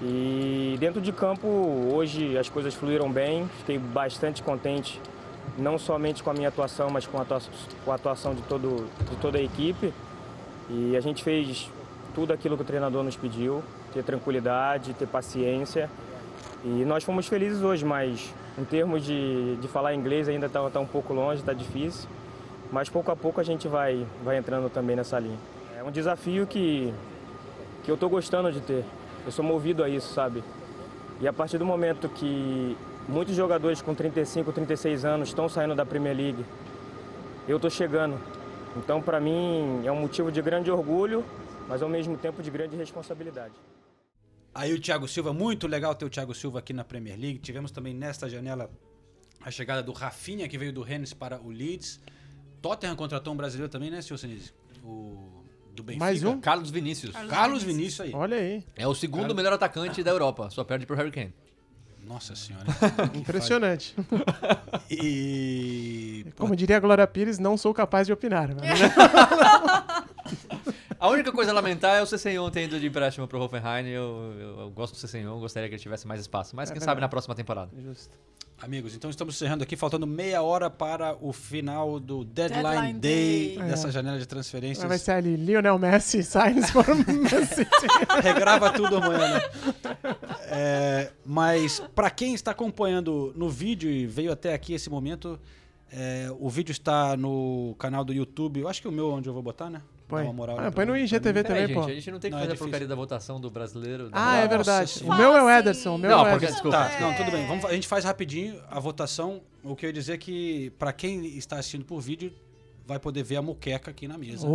E 0.00 0.76
dentro 0.80 1.00
de 1.00 1.12
campo, 1.12 1.46
hoje 1.92 2.36
as 2.36 2.48
coisas 2.48 2.74
fluíram 2.74 3.10
bem, 3.10 3.48
fiquei 3.58 3.78
bastante 3.78 4.42
contente, 4.42 5.00
não 5.58 5.78
somente 5.78 6.22
com 6.22 6.30
a 6.30 6.34
minha 6.34 6.48
atuação, 6.48 6.90
mas 6.90 7.06
com 7.06 7.18
a 7.18 7.22
atua- 7.22 7.40
com 7.84 7.92
a 7.92 7.94
atuação 7.94 8.34
de, 8.34 8.42
todo, 8.42 8.86
de 9.10 9.16
toda 9.16 9.38
a 9.38 9.42
equipe. 9.42 9.92
E 10.68 10.96
a 10.96 11.00
gente 11.00 11.22
fez 11.22 11.70
tudo 12.14 12.32
aquilo 12.32 12.56
que 12.56 12.62
o 12.62 12.66
treinador 12.66 13.02
nos 13.04 13.16
pediu, 13.16 13.62
ter 13.92 14.02
tranquilidade, 14.02 14.94
ter 14.94 15.06
paciência. 15.06 15.90
E 16.64 16.84
nós 16.84 17.04
fomos 17.04 17.26
felizes 17.26 17.62
hoje, 17.62 17.84
mas 17.84 18.32
em 18.58 18.64
termos 18.64 19.04
de, 19.04 19.56
de 19.56 19.68
falar 19.68 19.94
inglês 19.94 20.28
ainda 20.28 20.46
está 20.46 20.68
tá 20.70 20.80
um 20.80 20.86
pouco 20.86 21.12
longe, 21.12 21.40
está 21.40 21.52
difícil. 21.52 22.08
Mas 22.72 22.88
pouco 22.88 23.10
a 23.12 23.16
pouco 23.16 23.40
a 23.40 23.44
gente 23.44 23.68
vai, 23.68 24.06
vai 24.24 24.38
entrando 24.38 24.68
também 24.68 24.96
nessa 24.96 25.18
linha. 25.18 25.38
É 25.78 25.82
um 25.82 25.90
desafio 25.90 26.46
que, 26.46 26.92
que 27.84 27.90
eu 27.90 27.94
estou 27.94 28.08
gostando 28.08 28.50
de 28.50 28.60
ter. 28.60 28.84
Eu 29.24 29.30
sou 29.30 29.44
movido 29.44 29.84
a 29.84 29.88
isso, 29.88 30.12
sabe? 30.12 30.42
E 31.20 31.28
a 31.28 31.32
partir 31.32 31.58
do 31.58 31.64
momento 31.64 32.08
que 32.08 32.76
muitos 33.08 33.36
jogadores 33.36 33.80
com 33.82 33.94
35, 33.94 34.52
36 34.52 35.04
anos 35.04 35.28
estão 35.28 35.48
saindo 35.48 35.74
da 35.74 35.84
Premier 35.84 36.16
League, 36.16 36.44
eu 37.46 37.56
estou 37.56 37.70
chegando. 37.70 38.18
Então, 38.76 39.00
para 39.00 39.20
mim, 39.20 39.82
é 39.84 39.92
um 39.92 40.00
motivo 40.00 40.32
de 40.32 40.42
grande 40.42 40.70
orgulho, 40.70 41.24
mas 41.68 41.82
ao 41.82 41.88
mesmo 41.88 42.16
tempo 42.16 42.42
de 42.42 42.50
grande 42.50 42.76
responsabilidade. 42.76 43.54
Aí 44.54 44.72
o 44.72 44.80
Thiago 44.80 45.06
Silva, 45.06 45.32
muito 45.32 45.66
legal 45.66 45.94
ter 45.94 46.04
o 46.04 46.10
Thiago 46.10 46.34
Silva 46.34 46.60
aqui 46.60 46.72
na 46.72 46.84
Premier 46.84 47.18
League. 47.18 47.38
Tivemos 47.38 47.70
também 47.70 47.92
nesta 47.92 48.28
janela 48.28 48.70
a 49.42 49.50
chegada 49.50 49.82
do 49.82 49.92
Rafinha, 49.92 50.48
que 50.48 50.56
veio 50.56 50.72
do 50.72 50.82
Rennes 50.82 51.12
para 51.12 51.40
o 51.40 51.50
Leeds. 51.50 52.00
Tottenham 52.62 52.96
contratou 52.96 53.32
um 53.32 53.36
brasileiro 53.36 53.70
também, 53.70 53.90
né, 53.90 54.00
senhor 54.00 54.16
Sinise? 54.16 54.52
O 54.82 55.33
do 55.74 55.82
Benfica. 55.82 56.04
Mais 56.04 56.22
um? 56.24 56.40
Carlos 56.40 56.70
Vinícius. 56.70 57.14
Carlos, 57.28 57.62
Vinícius 57.62 58.00
aí. 58.00 58.12
Olha 58.14 58.36
aí. 58.36 58.64
É 58.76 58.86
o 58.86 58.94
segundo 58.94 59.22
Cara- 59.22 59.34
melhor 59.34 59.52
atacante 59.52 60.02
da 60.02 60.10
Europa, 60.10 60.48
só 60.50 60.62
perde 60.64 60.86
pro 60.86 60.96
Harry 60.96 61.10
Kane. 61.10 61.34
Nossa 62.06 62.34
senhora. 62.36 62.66
Impressionante. 63.14 63.94
E. 64.90 66.26
Como 66.36 66.54
diria 66.54 66.76
a 66.76 66.80
Glória 66.80 67.06
Pires, 67.06 67.38
não 67.38 67.56
sou 67.56 67.72
capaz 67.72 68.06
de 68.06 68.12
opinar. 68.12 68.50
mas- 68.54 68.80
A 71.00 71.08
única 71.08 71.30
coisa 71.32 71.50
a 71.50 71.54
lamentar 71.54 71.96
é 71.98 72.02
o 72.02 72.06
Cessenhon 72.06 72.48
ter 72.50 72.64
ido 72.64 72.80
de 72.80 72.86
empréstimo 72.86 73.28
pro 73.28 73.38
Hoffenheim. 73.40 73.88
Eu, 73.88 74.32
eu, 74.38 74.60
eu 74.60 74.70
gosto 74.70 74.94
do 74.94 74.98
Cessenhon, 74.98 75.38
gostaria 75.38 75.68
que 75.68 75.74
ele 75.74 75.82
tivesse 75.82 76.06
mais 76.06 76.20
espaço. 76.20 76.56
Mas 76.56 76.70
É 76.70 76.72
quem 76.72 76.80
verdade. 76.80 76.90
sabe 76.92 77.00
na 77.02 77.08
próxima 77.08 77.34
temporada. 77.34 77.70
Justo. 77.78 78.16
Amigos, 78.64 78.94
então 78.94 79.10
estamos 79.10 79.34
encerrando 79.34 79.62
aqui, 79.62 79.76
faltando 79.76 80.06
meia 80.06 80.40
hora 80.40 80.70
para 80.70 81.14
o 81.20 81.34
final 81.34 82.00
do 82.00 82.24
Deadline, 82.24 82.62
Deadline 82.62 82.98
Day, 82.98 83.56
Day. 83.58 83.68
dessa 83.68 83.88
É. 83.88 83.90
janela 83.90 84.18
de 84.18 84.24
transferências. 84.26 84.88
Vai 84.88 84.96
ser 84.96 85.10
ali, 85.10 85.36
Lionel 85.36 85.78
Messi 85.78 86.22
signs 86.24 86.70
for 86.70 86.86
Messi. 86.96 87.66
Regrava 88.22 88.72
tudo 88.72 88.96
amanhã, 88.96 89.34
né? 89.34 89.42
É, 90.46 91.10
mas 91.26 91.80
para 91.94 92.08
quem 92.08 92.32
está 92.32 92.52
acompanhando 92.52 93.34
no 93.36 93.50
vídeo 93.50 93.90
e 93.90 94.06
veio 94.06 94.32
até 94.32 94.54
aqui 94.54 94.72
esse 94.72 94.88
momento, 94.88 95.38
é, 95.92 96.28
o 96.40 96.48
vídeo 96.48 96.72
está 96.72 97.18
no 97.18 97.76
canal 97.78 98.02
do 98.02 98.14
YouTube. 98.14 98.60
Eu 98.60 98.68
acho 98.68 98.80
que 98.80 98.88
o 98.88 98.92
meu 98.92 99.10
é 99.10 99.14
onde 99.14 99.28
eu 99.28 99.34
vou 99.34 99.42
botar, 99.42 99.68
né? 99.68 99.82
Põe. 100.06 100.22
Dá 100.22 100.28
uma 100.28 100.32
moral 100.34 100.56
Ah, 100.58 100.62
põe 100.70 100.84
pra 100.84 100.86
no. 100.86 100.96
IGTV 100.96 101.32
Peraí, 101.32 101.44
também, 101.44 101.66
gente, 101.66 101.74
pô. 101.74 101.84
a 101.84 101.94
gente 101.94 102.10
não 102.10 102.18
tem 102.20 102.30
que 102.30 102.36
Não, 102.36 102.38
é 102.38 102.42
fazer 102.42 102.50
a 102.50 102.54
difícil. 102.54 102.66
porcaria 102.66 102.88
da 102.88 102.94
votação 102.94 103.40
do 103.40 103.50
brasileiro. 103.50 104.10
da- 104.10 104.32
Ah, 104.32 104.36
é 104.36 104.48
verdade. 104.48 105.02
O 105.02 105.14
meu 105.14 105.32
é 105.32 105.38
o 105.42 105.46
Fala 105.46 105.58
Ederson. 105.58 105.94
O 105.94 105.98
meu 105.98 106.10
Não, 106.10 106.18
é 106.18 106.20
o 106.22 106.24
porque- 106.32 106.36
Ederson. 106.44 106.52
desculpa. 106.54 106.76
Tá, 106.76 107.00
não, 107.00 107.14
tudo 107.14 107.30
bem. 107.30 107.46
Vamos, 107.46 107.62
fa- 107.62 107.68
a 107.68 107.72
gente 107.72 107.88
faz 107.88 108.04
rapidinho 108.04 108.60
a 108.70 108.78
votação. 108.78 109.40
O 109.62 109.74
que 109.74 109.86
eu 109.86 109.88
ia 109.88 109.92
dizer 109.94 110.12
é 110.12 110.18
que, 110.18 110.70
para 110.78 110.92
quem 110.92 111.24
está 111.38 111.56
assistindo 111.58 111.84
por 111.86 112.00
vídeo, 112.00 112.32
vai 112.86 112.98
poder 112.98 113.22
ver 113.22 113.36
a 113.36 113.42
muqueca 113.42 113.90
aqui 113.90 114.06
na 114.06 114.18
mesa. 114.18 114.46
né? 114.46 114.54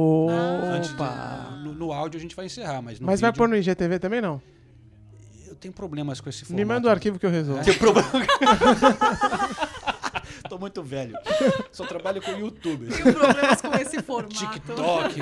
Antes 0.75 0.89
de- 0.89 0.95
Opa! 0.95 1.59
no, 1.63 1.73
no 1.73 1.91
áudio 1.91 2.19
a 2.19 2.21
gente 2.21 2.35
vai 2.35 2.45
encerrar, 2.45 2.81
mas 2.81 2.99
no 2.99 3.07
Mas 3.07 3.19
vai 3.19 3.31
vídeo, 3.31 3.37
pôr 3.39 3.47
no 3.49 3.55
IGTV 3.57 3.97
também, 3.99 4.21
não? 4.21 4.39
eu 5.47 5.55
tenho 5.55 5.73
problemas 5.73 6.21
com 6.21 6.29
esse 6.29 6.45
formato. 6.45 6.55
Me 6.55 6.63
manda 6.63 6.87
o 6.87 6.91
arquivo 6.91 7.17
que 7.19 7.25
eu 7.25 7.29
resolvo. 7.31 7.63
Que 7.63 7.73
problema? 7.73 8.07
Tô 10.49 10.57
muito 10.57 10.81
velho. 10.83 11.15
Só 11.71 11.85
trabalho 11.85 12.21
com 12.21 12.31
YouTube. 12.31 12.87
Tenho 12.87 13.13
problemas 13.13 13.61
com 13.61 13.73
esse 13.75 14.01
formato. 14.01 14.33
TikTok. 14.35 15.19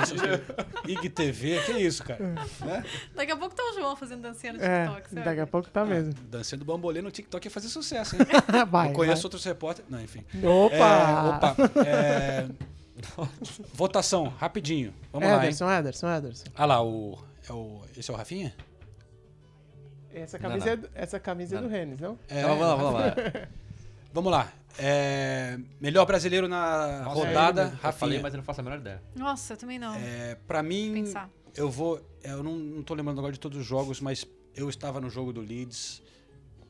IGTV, 0.87 1.61
que 1.65 1.71
isso, 1.73 2.03
cara? 2.03 2.23
Né? 2.61 2.83
Daqui 3.15 3.31
a 3.31 3.37
pouco 3.37 3.53
tá 3.53 3.63
o 3.63 3.73
João 3.73 3.95
fazendo 3.95 4.21
dancinha 4.21 4.53
no 4.53 4.63
É, 4.63 4.85
TikTok. 4.87 5.15
vai 5.15 5.23
daqui 5.25 5.39
a 5.41 5.47
pouco 5.47 5.69
tá 5.69 5.83
mesmo. 5.85 6.13
Dançando 6.29 6.63
bambolê 6.63 7.01
no 7.01 7.11
TikTok 7.11 7.45
ia 7.45 7.51
fazer 7.51 7.67
sucesso, 7.67 8.15
hein? 8.15 8.21
Vai, 8.71 8.89
Eu 8.89 8.93
conheço 8.93 9.21
vai. 9.21 9.25
outros 9.25 9.43
repórteres. 9.43 9.91
Não, 9.91 10.01
enfim. 10.01 10.23
Opa! 10.43 10.75
É, 10.75 11.29
opa. 11.29 11.55
é, 11.85 12.47
votação, 13.73 14.27
rapidinho. 14.39 14.93
Vamos 15.11 15.27
lá, 15.27 15.35
hein? 15.35 15.41
Ederson, 15.43 15.69
Ederson, 15.69 16.09
Ederson. 16.15 16.45
Ah 16.55 16.65
lá, 16.65 16.83
o, 16.83 17.17
é 17.49 17.53
o. 17.53 17.81
Esse 17.95 18.09
é 18.09 18.13
o 18.13 18.17
Rafinha? 18.17 18.53
Essa 20.13 20.37
Não, 20.39 20.49
camisa, 20.49 20.65
não. 20.65 20.73
é, 20.73 20.75
do- 20.77 20.89
essa 20.95 21.19
camisa 21.19 21.55
é 21.57 21.61
Não, 21.61 21.67
do 21.67 21.71
Rennes, 21.71 21.99
não? 21.99 22.17
É, 22.29 22.39
Então, 22.39 22.57
vamos 22.57 22.67
lá, 22.67 22.75
vamos 22.75 22.93
lá. 22.93 23.15
Vamos 24.13 24.31
lá. 24.31 24.51
É, 24.79 25.57
melhor 25.81 26.05
brasileiro 26.05 26.47
na 26.47 27.01
Nossa, 27.03 27.15
rodada, 27.27 27.61
é. 27.61 27.65
Eu 27.65 27.69
falei, 27.93 28.17
Rafinha. 28.17 28.21
mas 28.21 28.33
eu 28.33 28.37
não 28.37 28.43
faço 28.43 28.61
a 28.61 28.63
menor 28.63 28.77
ideia. 28.79 29.01
Nossa, 29.15 29.53
eu 29.53 29.57
também 29.57 29.79
não. 29.79 29.95
É, 29.95 30.37
pra 30.47 30.61
mim, 30.61 30.91
Pensar. 30.93 31.29
eu 31.55 31.69
vou. 31.69 31.99
Eu 32.23 32.43
não, 32.43 32.53
não 32.55 32.83
tô 32.83 32.93
lembrando 32.93 33.17
agora 33.19 33.33
de 33.33 33.39
todos 33.39 33.57
os 33.59 33.65
jogos, 33.65 33.99
mas 34.01 34.25
eu 34.55 34.69
estava 34.69 34.99
no 35.01 35.09
jogo 35.09 35.33
do 35.33 35.41
Leeds 35.41 36.01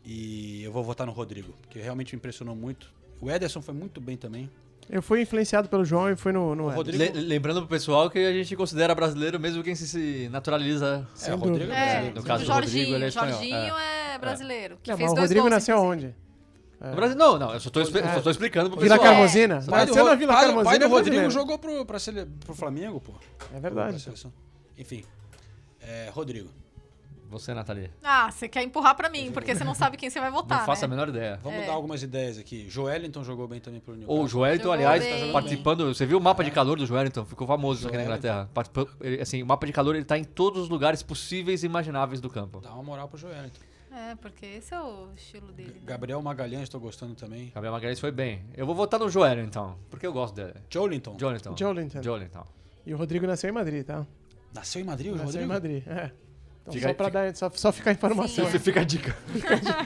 e 0.05 0.63
eu 0.63 0.71
vou 0.71 0.83
votar 0.83 1.05
no 1.05 1.13
Rodrigo, 1.13 1.53
porque 1.61 1.79
realmente 1.79 2.13
me 2.15 2.17
impressionou 2.17 2.55
muito. 2.55 2.89
O 3.19 3.29
Ederson 3.29 3.61
foi 3.61 3.73
muito 3.73 3.99
bem 3.99 4.15
também. 4.15 4.49
Eu 4.89 5.01
fui 5.01 5.21
influenciado 5.21 5.67
pelo 5.67 5.83
João 5.83 6.09
e 6.09 6.15
fui 6.15 6.31
no, 6.31 6.55
no 6.55 6.63
Ederson. 6.71 6.77
Rodrigo- 6.77 7.03
Le- 7.17 7.21
lembrando 7.25 7.59
pro 7.61 7.67
pessoal 7.67 8.09
que 8.09 8.19
a 8.19 8.31
gente 8.31 8.55
considera 8.55 8.95
brasileiro 8.95 9.37
mesmo 9.37 9.61
quem 9.61 9.75
se, 9.75 9.85
se 9.85 10.29
naturaliza. 10.29 11.05
É, 11.25 11.33
o 11.33 11.37
Rodrigo 11.37 11.71
é 11.71 11.75
É, 11.75 11.85
brasileiro. 11.89 12.15
no 12.15 12.23
caso 12.23 12.43
o 12.43 12.45
do 12.47 12.53
Rodrigo, 12.53 12.71
Jorginho, 12.77 12.95
ele 12.95 13.03
é 13.03 13.07
espanhol. 13.09 13.31
Jorginho 13.33 13.55
É. 13.77 14.13
é, 14.15 14.17
brasileiro. 14.17 14.77
Que 14.81 14.91
Não, 14.91 14.97
fez 14.97 15.09
mas 15.09 15.17
o 15.17 15.21
Rodrigo 15.21 15.41
gols, 15.41 15.53
nasceu 15.53 15.77
onde? 15.79 16.15
No 16.79 16.95
Brasil, 16.95 17.17
não, 17.17 17.39
não, 17.39 17.53
eu 17.53 17.59
só 17.59 17.69
tô, 17.71 17.81
expli- 17.81 18.01
É. 18.01 18.13
só 18.13 18.21
tô 18.21 18.29
explicando 18.29 18.69
pro 18.69 18.79
Vila 18.79 18.95
pessoal. 18.97 19.13
Carmozina? 19.13 19.55
Pai 19.67 19.85
do, 19.85 19.89
Nasceu 19.89 20.05
na 20.05 20.15
Vila 20.15 20.33
pai, 20.33 20.45
Carmozina. 20.45 20.69
pai 20.69 20.79
do 20.79 20.85
é 20.85 20.87
Rodrigo 20.87 21.03
brasileiro. 21.15 21.31
jogou 21.31 21.57
pro, 21.57 21.85
pra 21.85 21.97
sele- 21.99 22.27
pro 22.45 22.53
Flamengo, 22.53 22.99
pô. 23.01 23.13
É 23.53 23.59
verdade. 23.59 23.99
seleção. 23.99 24.31
Enfim. 24.77 25.03
É, 25.81 26.09
Rodrigo. 26.13 26.49
Você, 27.29 27.53
Nathalie. 27.53 27.91
Ah, 28.01 28.31
você 28.31 28.47
quer 28.47 28.63
empurrar 28.63 28.95
pra 28.95 29.09
mim, 29.09 29.31
porque 29.33 29.53
você 29.53 29.63
não 29.63 29.73
sabe 29.73 29.97
quem 29.97 30.09
você 30.09 30.17
vai 30.17 30.31
votar, 30.31 30.59
Não 30.59 30.65
faço 30.65 30.81
né? 30.83 30.85
a 30.85 30.87
menor 30.87 31.09
ideia. 31.09 31.37
Vamos 31.43 31.59
É. 31.63 31.65
dar 31.65 31.73
algumas 31.73 32.01
ideias 32.01 32.37
aqui. 32.37 32.69
Joelinton 32.69 33.21
jogou 33.21 33.49
bem 33.49 33.59
também 33.59 33.81
pelo 33.81 33.97
Newcastle. 33.97 34.23
O 34.23 34.27
Joelinton, 34.29 34.71
aliás, 34.71 35.03
bem. 35.03 35.31
participando. 35.33 35.93
Você 35.93 36.05
viu 36.05 36.19
o 36.19 36.21
mapa 36.21 36.41
de 36.41 36.51
calor 36.51 36.77
do 36.77 36.85
Joelinton? 36.85 37.25
Ficou 37.25 37.45
famoso 37.45 37.79
isso 37.79 37.87
aqui 37.89 37.97
na 37.97 38.03
Inglaterra. 38.03 38.49
Participou- 38.53 38.87
ele- 39.01 39.21
assim, 39.21 39.43
o 39.43 39.45
mapa 39.45 39.65
de 39.65 39.73
calor 39.73 39.93
ele 39.95 40.05
tá 40.05 40.17
em 40.17 40.23
todos 40.23 40.61
os 40.63 40.69
lugares 40.69 41.03
possíveis 41.03 41.63
e 41.63 41.65
imagináveis 41.65 42.21
do 42.21 42.29
campo. 42.29 42.61
Dá 42.61 42.71
uma 42.71 42.83
moral 42.83 43.09
pro 43.09 43.17
Joelinton. 43.17 43.59
É, 43.91 44.15
porque 44.15 44.45
esse 44.45 44.73
é 44.73 44.79
o 44.81 45.09
estilo 45.15 45.51
dele. 45.51 45.73
né? 45.73 45.81
Gabriel 45.85 46.21
Magalhães, 46.21 46.69
tô 46.69 46.79
gostando 46.79 47.15
também. 47.15 47.51
Gabriel 47.53 47.73
Magalhães 47.73 47.99
foi 47.99 48.11
bem. 48.11 48.43
Eu 48.55 48.65
vou 48.65 48.75
votar 48.75 48.99
no 48.99 49.09
Joelinton, 49.09 49.47
então, 49.47 49.79
porque 49.89 50.05
eu 50.05 50.13
gosto 50.13 50.35
dele. 50.35 50.53
Joelinton. 50.69 51.15
Joelinton. 51.19 51.55
Joelinton. 51.57 52.03
Joelinton. 52.03 52.45
E 52.85 52.93
o 52.93 52.97
Rodrigo 52.97 53.25
nasceu 53.25 53.49
em 53.49 53.53
Madrid, 53.53 53.85
tá? 53.85 54.05
Nasceu 54.53 54.81
em 54.81 54.85
Madrid, 54.85 55.07
o 55.11 55.15
Nasceu 55.15 55.25
Rodrigo? 55.25 55.43
em 55.45 55.47
Madrid, 55.47 55.87
é. 55.87 56.11
Então, 56.69 56.81
só, 56.81 56.93
pra 56.93 57.09
dar, 57.09 57.35
só, 57.35 57.49
só 57.53 57.71
ficar 57.71 57.91
a 57.91 57.93
informação. 57.93 58.45
Fica, 58.45 58.59
fica 58.59 58.81
a 58.81 58.83
dica. 58.83 59.15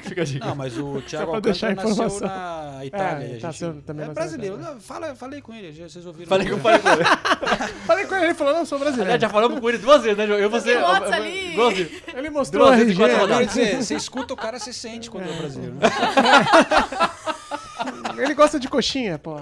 Fica 0.04 0.22
a 0.22 0.26
dica. 0.26 0.46
Não, 0.48 0.56
mas 0.56 0.78
o 0.78 1.00
Thiago 1.02 1.36
Alcântara 1.36 1.72
a 1.72 1.76
nasceu 1.76 1.92
informação. 1.92 2.28
na 2.28 2.86
Itália. 2.86 3.26
É, 3.34 3.38
a 3.38 3.40
tá, 3.42 3.52
gente- 3.52 3.82
também 3.84 4.06
é 4.06 4.10
brasileiro. 4.10 4.58
Não, 4.58 4.80
fala, 4.80 5.14
falei 5.16 5.42
com 5.42 5.54
ele, 5.54 5.72
já- 5.74 5.88
vocês 5.88 6.06
ouviram. 6.06 6.28
Falei 6.28 6.50
com, 6.50 6.58
falei 6.58 6.80
com 6.80 6.90
ele. 6.90 7.04
Falei 7.86 8.06
com 8.06 8.16
ele, 8.16 8.26
ele 8.26 8.34
falou, 8.34 8.54
não, 8.54 8.66
sou 8.66 8.80
brasileiro. 8.80 9.12
Aliás, 9.12 9.22
já 9.22 9.30
falamos 9.30 9.60
com 9.60 9.70
ele 9.70 9.78
duas 9.78 10.02
vezes, 10.02 10.18
né, 10.18 10.26
João? 10.26 10.40
Eu 10.40 10.50
você. 10.50 10.76
Eu- 10.76 11.56
duas 11.56 11.78
vezes. 11.78 12.02
Ele 12.16 12.30
mostrou 12.30 12.66
Duas 12.66 12.80
vezes 12.80 12.98
quatro 12.98 13.18
rodadas. 13.18 13.52
você 13.54 13.96
escuta 13.96 14.34
o 14.34 14.38
cara, 14.38 14.58
você 14.60 14.74
sente 14.74 15.10
quando 15.10 15.30
é, 15.30 15.38
brasileiro. 15.38 15.76
Né? 15.76 15.82
Ele 18.24 18.34
gosta 18.36 18.60
de 18.60 18.68
coxinha, 18.68 19.18
pô. 19.18 19.38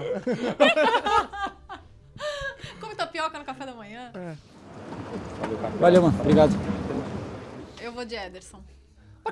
Come 2.80 2.94
tapioca 2.94 3.38
no 3.38 3.44
café 3.44 3.66
da 3.66 3.72
manhã. 3.74 4.10
É. 4.14 4.32
Valeu, 5.78 6.02
mano. 6.02 6.18
Obrigado. 6.20 6.52
Vou 8.00 8.04
de 8.06 8.14
Ederson. 8.16 8.62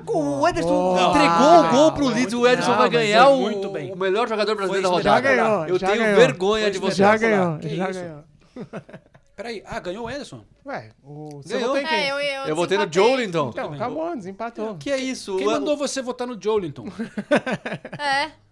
O 0.05 0.47
Ederson 0.47 0.69
Boa. 0.69 1.01
entregou 1.09 1.59
o 1.59 1.69
gol 1.71 1.91
pro 1.91 2.07
Leeds. 2.07 2.33
O 2.35 2.45
Ederson 2.47 2.67
vai 2.75 2.77
Não, 2.77 2.83
mas 2.83 2.91
ganhar 2.91 3.29
o, 3.29 3.37
muito 3.39 3.69
bem. 3.71 3.91
o 3.91 3.97
melhor 3.97 4.27
jogador 4.29 4.55
brasileiro 4.55 4.87
da 4.87 4.93
rodada. 4.93 5.27
Já 5.27 5.35
ganhou, 5.35 5.65
Eu 5.67 5.79
já 5.79 5.87
tenho 5.87 6.03
ganhou. 6.03 6.15
vergonha 6.19 6.69
de 6.69 6.77
Foi 6.79 6.91
você. 6.91 6.97
Já 6.97 7.17
ganhou, 7.17 7.57
Que 7.57 7.75
já 7.75 7.89
isso? 7.89 7.99
ganhou. 7.99 8.23
Peraí, 9.35 9.63
ah, 9.65 9.79
ganhou 9.79 10.05
o 10.05 10.09
Ederson? 10.09 10.43
Ué, 10.67 10.91
o... 11.03 11.41
você 11.41 11.53
Ganhou. 11.55 11.69
votou 11.69 11.81
em 11.81 11.87
quem? 11.87 11.97
É, 11.97 12.11
eu, 12.11 12.19
eu, 12.19 12.45
Eu 12.49 12.55
votei 12.55 12.77
no 12.77 12.85
desempatei. 12.85 13.15
Joelinton. 13.17 13.49
Então, 13.49 13.73
acabou, 13.73 14.15
desempatou. 14.15 14.75
Que 14.75 14.91
é 14.91 14.97
isso? 14.97 15.35
Quem 15.37 15.47
O- 15.47 15.51
mandou 15.51 15.75
você 15.75 15.99
votar 16.01 16.27
no 16.27 16.39
Joelinton? 16.39 16.85
É, 17.97 18.29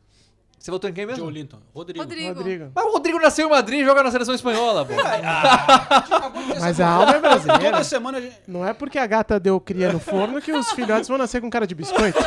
Você 0.59 0.71
votou 0.71 0.89
em 0.89 0.93
quem 0.93 1.05
mesmo? 1.05 1.23
Joelinton. 1.23 1.59
Rodrigo. 1.73 2.03
Rodrigo. 2.03 2.33
Rodrigo. 2.33 2.71
Mas 2.75 2.85
o 2.85 2.91
Rodrigo 2.91 3.19
nasceu 3.19 3.47
em 3.47 3.51
Madrid 3.51 3.81
e 3.81 3.85
joga 3.85 4.03
na 4.03 4.11
seleção 4.11 4.33
espanhola, 4.33 4.85
pô. 4.85 4.93
Mas 6.59 6.81
a 6.81 6.89
alma 6.89 7.15
é 7.15 7.19
brasileira. 7.19 7.71
Toda 7.71 7.83
semana 7.83 8.17
a 8.17 8.21
gente... 8.21 8.35
Não 8.47 8.65
é 8.65 8.73
porque 8.73 8.97
a 8.97 9.05
gata 9.05 9.39
deu 9.39 9.59
cria 9.59 9.93
no 9.93 9.99
forno 9.99 10.41
que 10.41 10.51
os 10.51 10.71
filhotes 10.71 11.07
vão 11.07 11.17
nascer 11.17 11.41
com 11.41 11.49
cara 11.49 11.67
de 11.67 11.75
biscoito. 11.75 12.17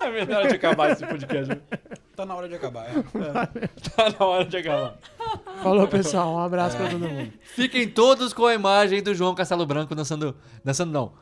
É 0.00 0.10
melhor 0.10 0.48
de 0.48 0.54
acabar 0.54 0.90
esse 0.90 1.06
podcast. 1.06 1.60
Tá 2.16 2.24
na 2.24 2.34
hora 2.34 2.48
de 2.48 2.54
acabar. 2.54 2.86
é. 2.86 3.66
Tá 3.90 4.14
na 4.18 4.26
hora 4.26 4.44
de 4.44 4.56
acabar. 4.56 4.96
Falou, 5.62 5.86
pessoal. 5.86 6.34
Um 6.34 6.38
abraço 6.38 6.76
pra 6.76 6.88
todo 6.88 7.08
mundo. 7.08 7.32
Fiquem 7.42 7.88
todos 7.88 8.32
com 8.32 8.46
a 8.46 8.54
imagem 8.54 9.02
do 9.02 9.14
João 9.14 9.34
Castelo 9.34 9.66
Branco 9.66 9.94
dançando. 9.94 10.34
Dançando 10.64 10.92
não. 10.92 11.12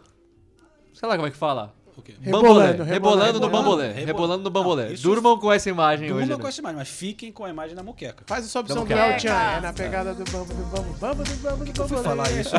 Sei 0.93 1.09
lá 1.09 1.17
como 1.17 1.27
é 1.27 1.31
que 1.31 1.37
fala. 1.37 1.75
O 2.03 2.05
quê? 2.05 2.15
Bambolê. 2.19 2.67
Rebolando, 2.67 2.83
Rebolando 2.83 3.41
no 3.41 3.49
bambolê. 3.49 3.87
Rebolando. 3.87 4.07
Rebolando 4.07 4.43
no 4.43 4.51
bambolê. 4.51 4.95
Durmam 4.95 5.39
com 5.39 5.53
essa 5.53 5.71
imagem 5.71 6.07
hoje. 6.07 6.19
Durma 6.19 6.37
né? 6.37 6.43
com 6.43 6.49
essa 6.49 6.61
imagem, 6.61 6.79
mas 6.79 6.89
fiquem 6.89 7.31
com 7.31 7.45
a 7.45 7.51
imagem 7.51 7.77
da 7.77 7.83
muqueca. 7.83 8.25
Faz 8.27 8.45
a 8.45 8.49
sua 8.49 8.61
opção 8.63 8.85
do 8.85 8.89
Vamos 8.89 9.01
El 9.01 9.13
cá. 9.13 9.19
Chan. 9.19 9.57
É 9.57 9.61
na 9.61 9.73
pegada 9.73 10.13
do 10.13 10.25
bambu, 10.25 10.53
do 10.53 10.65
bambu, 10.65 10.93
bambu, 10.95 11.23
do 11.23 11.37
bambu, 11.37 11.65
do 11.65 11.73
bambu. 11.73 12.03
falar 12.03 12.31
isso. 12.33 12.51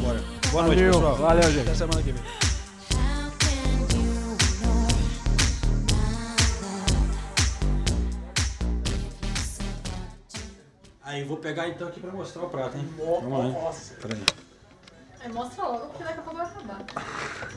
Bora. 0.00 0.22
Boa 0.52 0.62
noite, 0.66 0.82
Valeu. 0.82 0.92
pessoal. 0.92 1.16
Valeu, 1.16 1.50
gente. 1.50 1.60
Até 1.62 1.74
semana 1.74 2.02
que 2.02 2.12
vem. 2.12 2.22
Aí, 11.02 11.24
vou 11.24 11.36
pegar 11.38 11.68
então 11.68 11.88
aqui 11.88 11.98
pra 11.98 12.12
mostrar 12.12 12.44
o 12.44 12.48
prato, 12.48 12.78
hein? 12.78 12.88
Vamos 12.96 13.54
lá. 13.54 13.72
Peraí. 14.00 14.22
É, 15.24 15.28
mostra 15.28 15.64
logo, 15.64 15.86
porque 15.86 16.02
daqui 16.02 16.18
a 16.18 16.22
pouco 16.22 16.36
vai 16.38 16.46
acabar. 16.46 16.78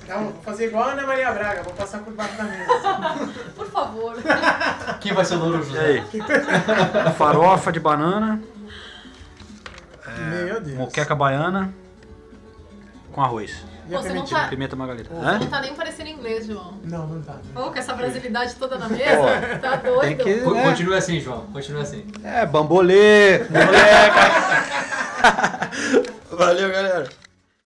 Calma, 0.07 0.31
vou 0.31 0.41
fazer 0.43 0.67
igual 0.67 0.83
a 0.83 0.91
Ana 0.91 1.07
Maria 1.07 1.31
Braga. 1.31 1.63
Vou 1.63 1.73
passar 1.73 1.99
por 1.99 2.13
baixo 2.13 2.35
da 2.37 2.43
mesa. 2.43 2.65
Por 3.55 3.67
favor. 3.71 4.15
Quem 5.01 5.13
vai 5.13 5.25
ser 5.25 5.35
o 5.35 5.39
Louro 5.39 5.63
José? 5.63 6.03
Farofa 7.17 7.71
de 7.71 7.79
banana, 7.79 8.39
Meu 10.29 10.61
Deus. 10.61 10.77
moqueca 10.77 11.15
baiana 11.15 11.73
com 13.11 13.21
arroz. 13.23 13.63
Pô, 13.89 14.01
você 14.01 14.13
não 14.13 14.25
tá, 14.25 14.47
Pimenta 14.47 14.75
margarita. 14.75 15.13
você 15.13 15.25
Hã? 15.25 15.37
não 15.39 15.47
tá 15.47 15.61
nem 15.61 15.75
parecendo 15.75 16.09
inglês, 16.09 16.47
João. 16.47 16.73
Não, 16.83 17.05
não 17.07 17.21
tá. 17.21 17.35
Pô, 17.53 17.69
com 17.71 17.77
essa 17.77 17.93
brasilidade 17.93 18.55
toda 18.55 18.77
na 18.79 18.89
mesa, 18.89 19.59
tá 19.61 19.75
doido. 19.75 20.23
Que. 20.23 20.39
Co- 20.41 20.53
né? 20.55 20.63
Continue 20.63 20.97
assim, 20.97 21.19
João. 21.19 21.45
Continue 21.53 21.81
assim. 21.81 22.05
É, 22.23 22.45
bambolê, 22.47 23.39
moleca. 23.49 24.21
Valeu, 26.35 26.69
galera. 26.71 27.07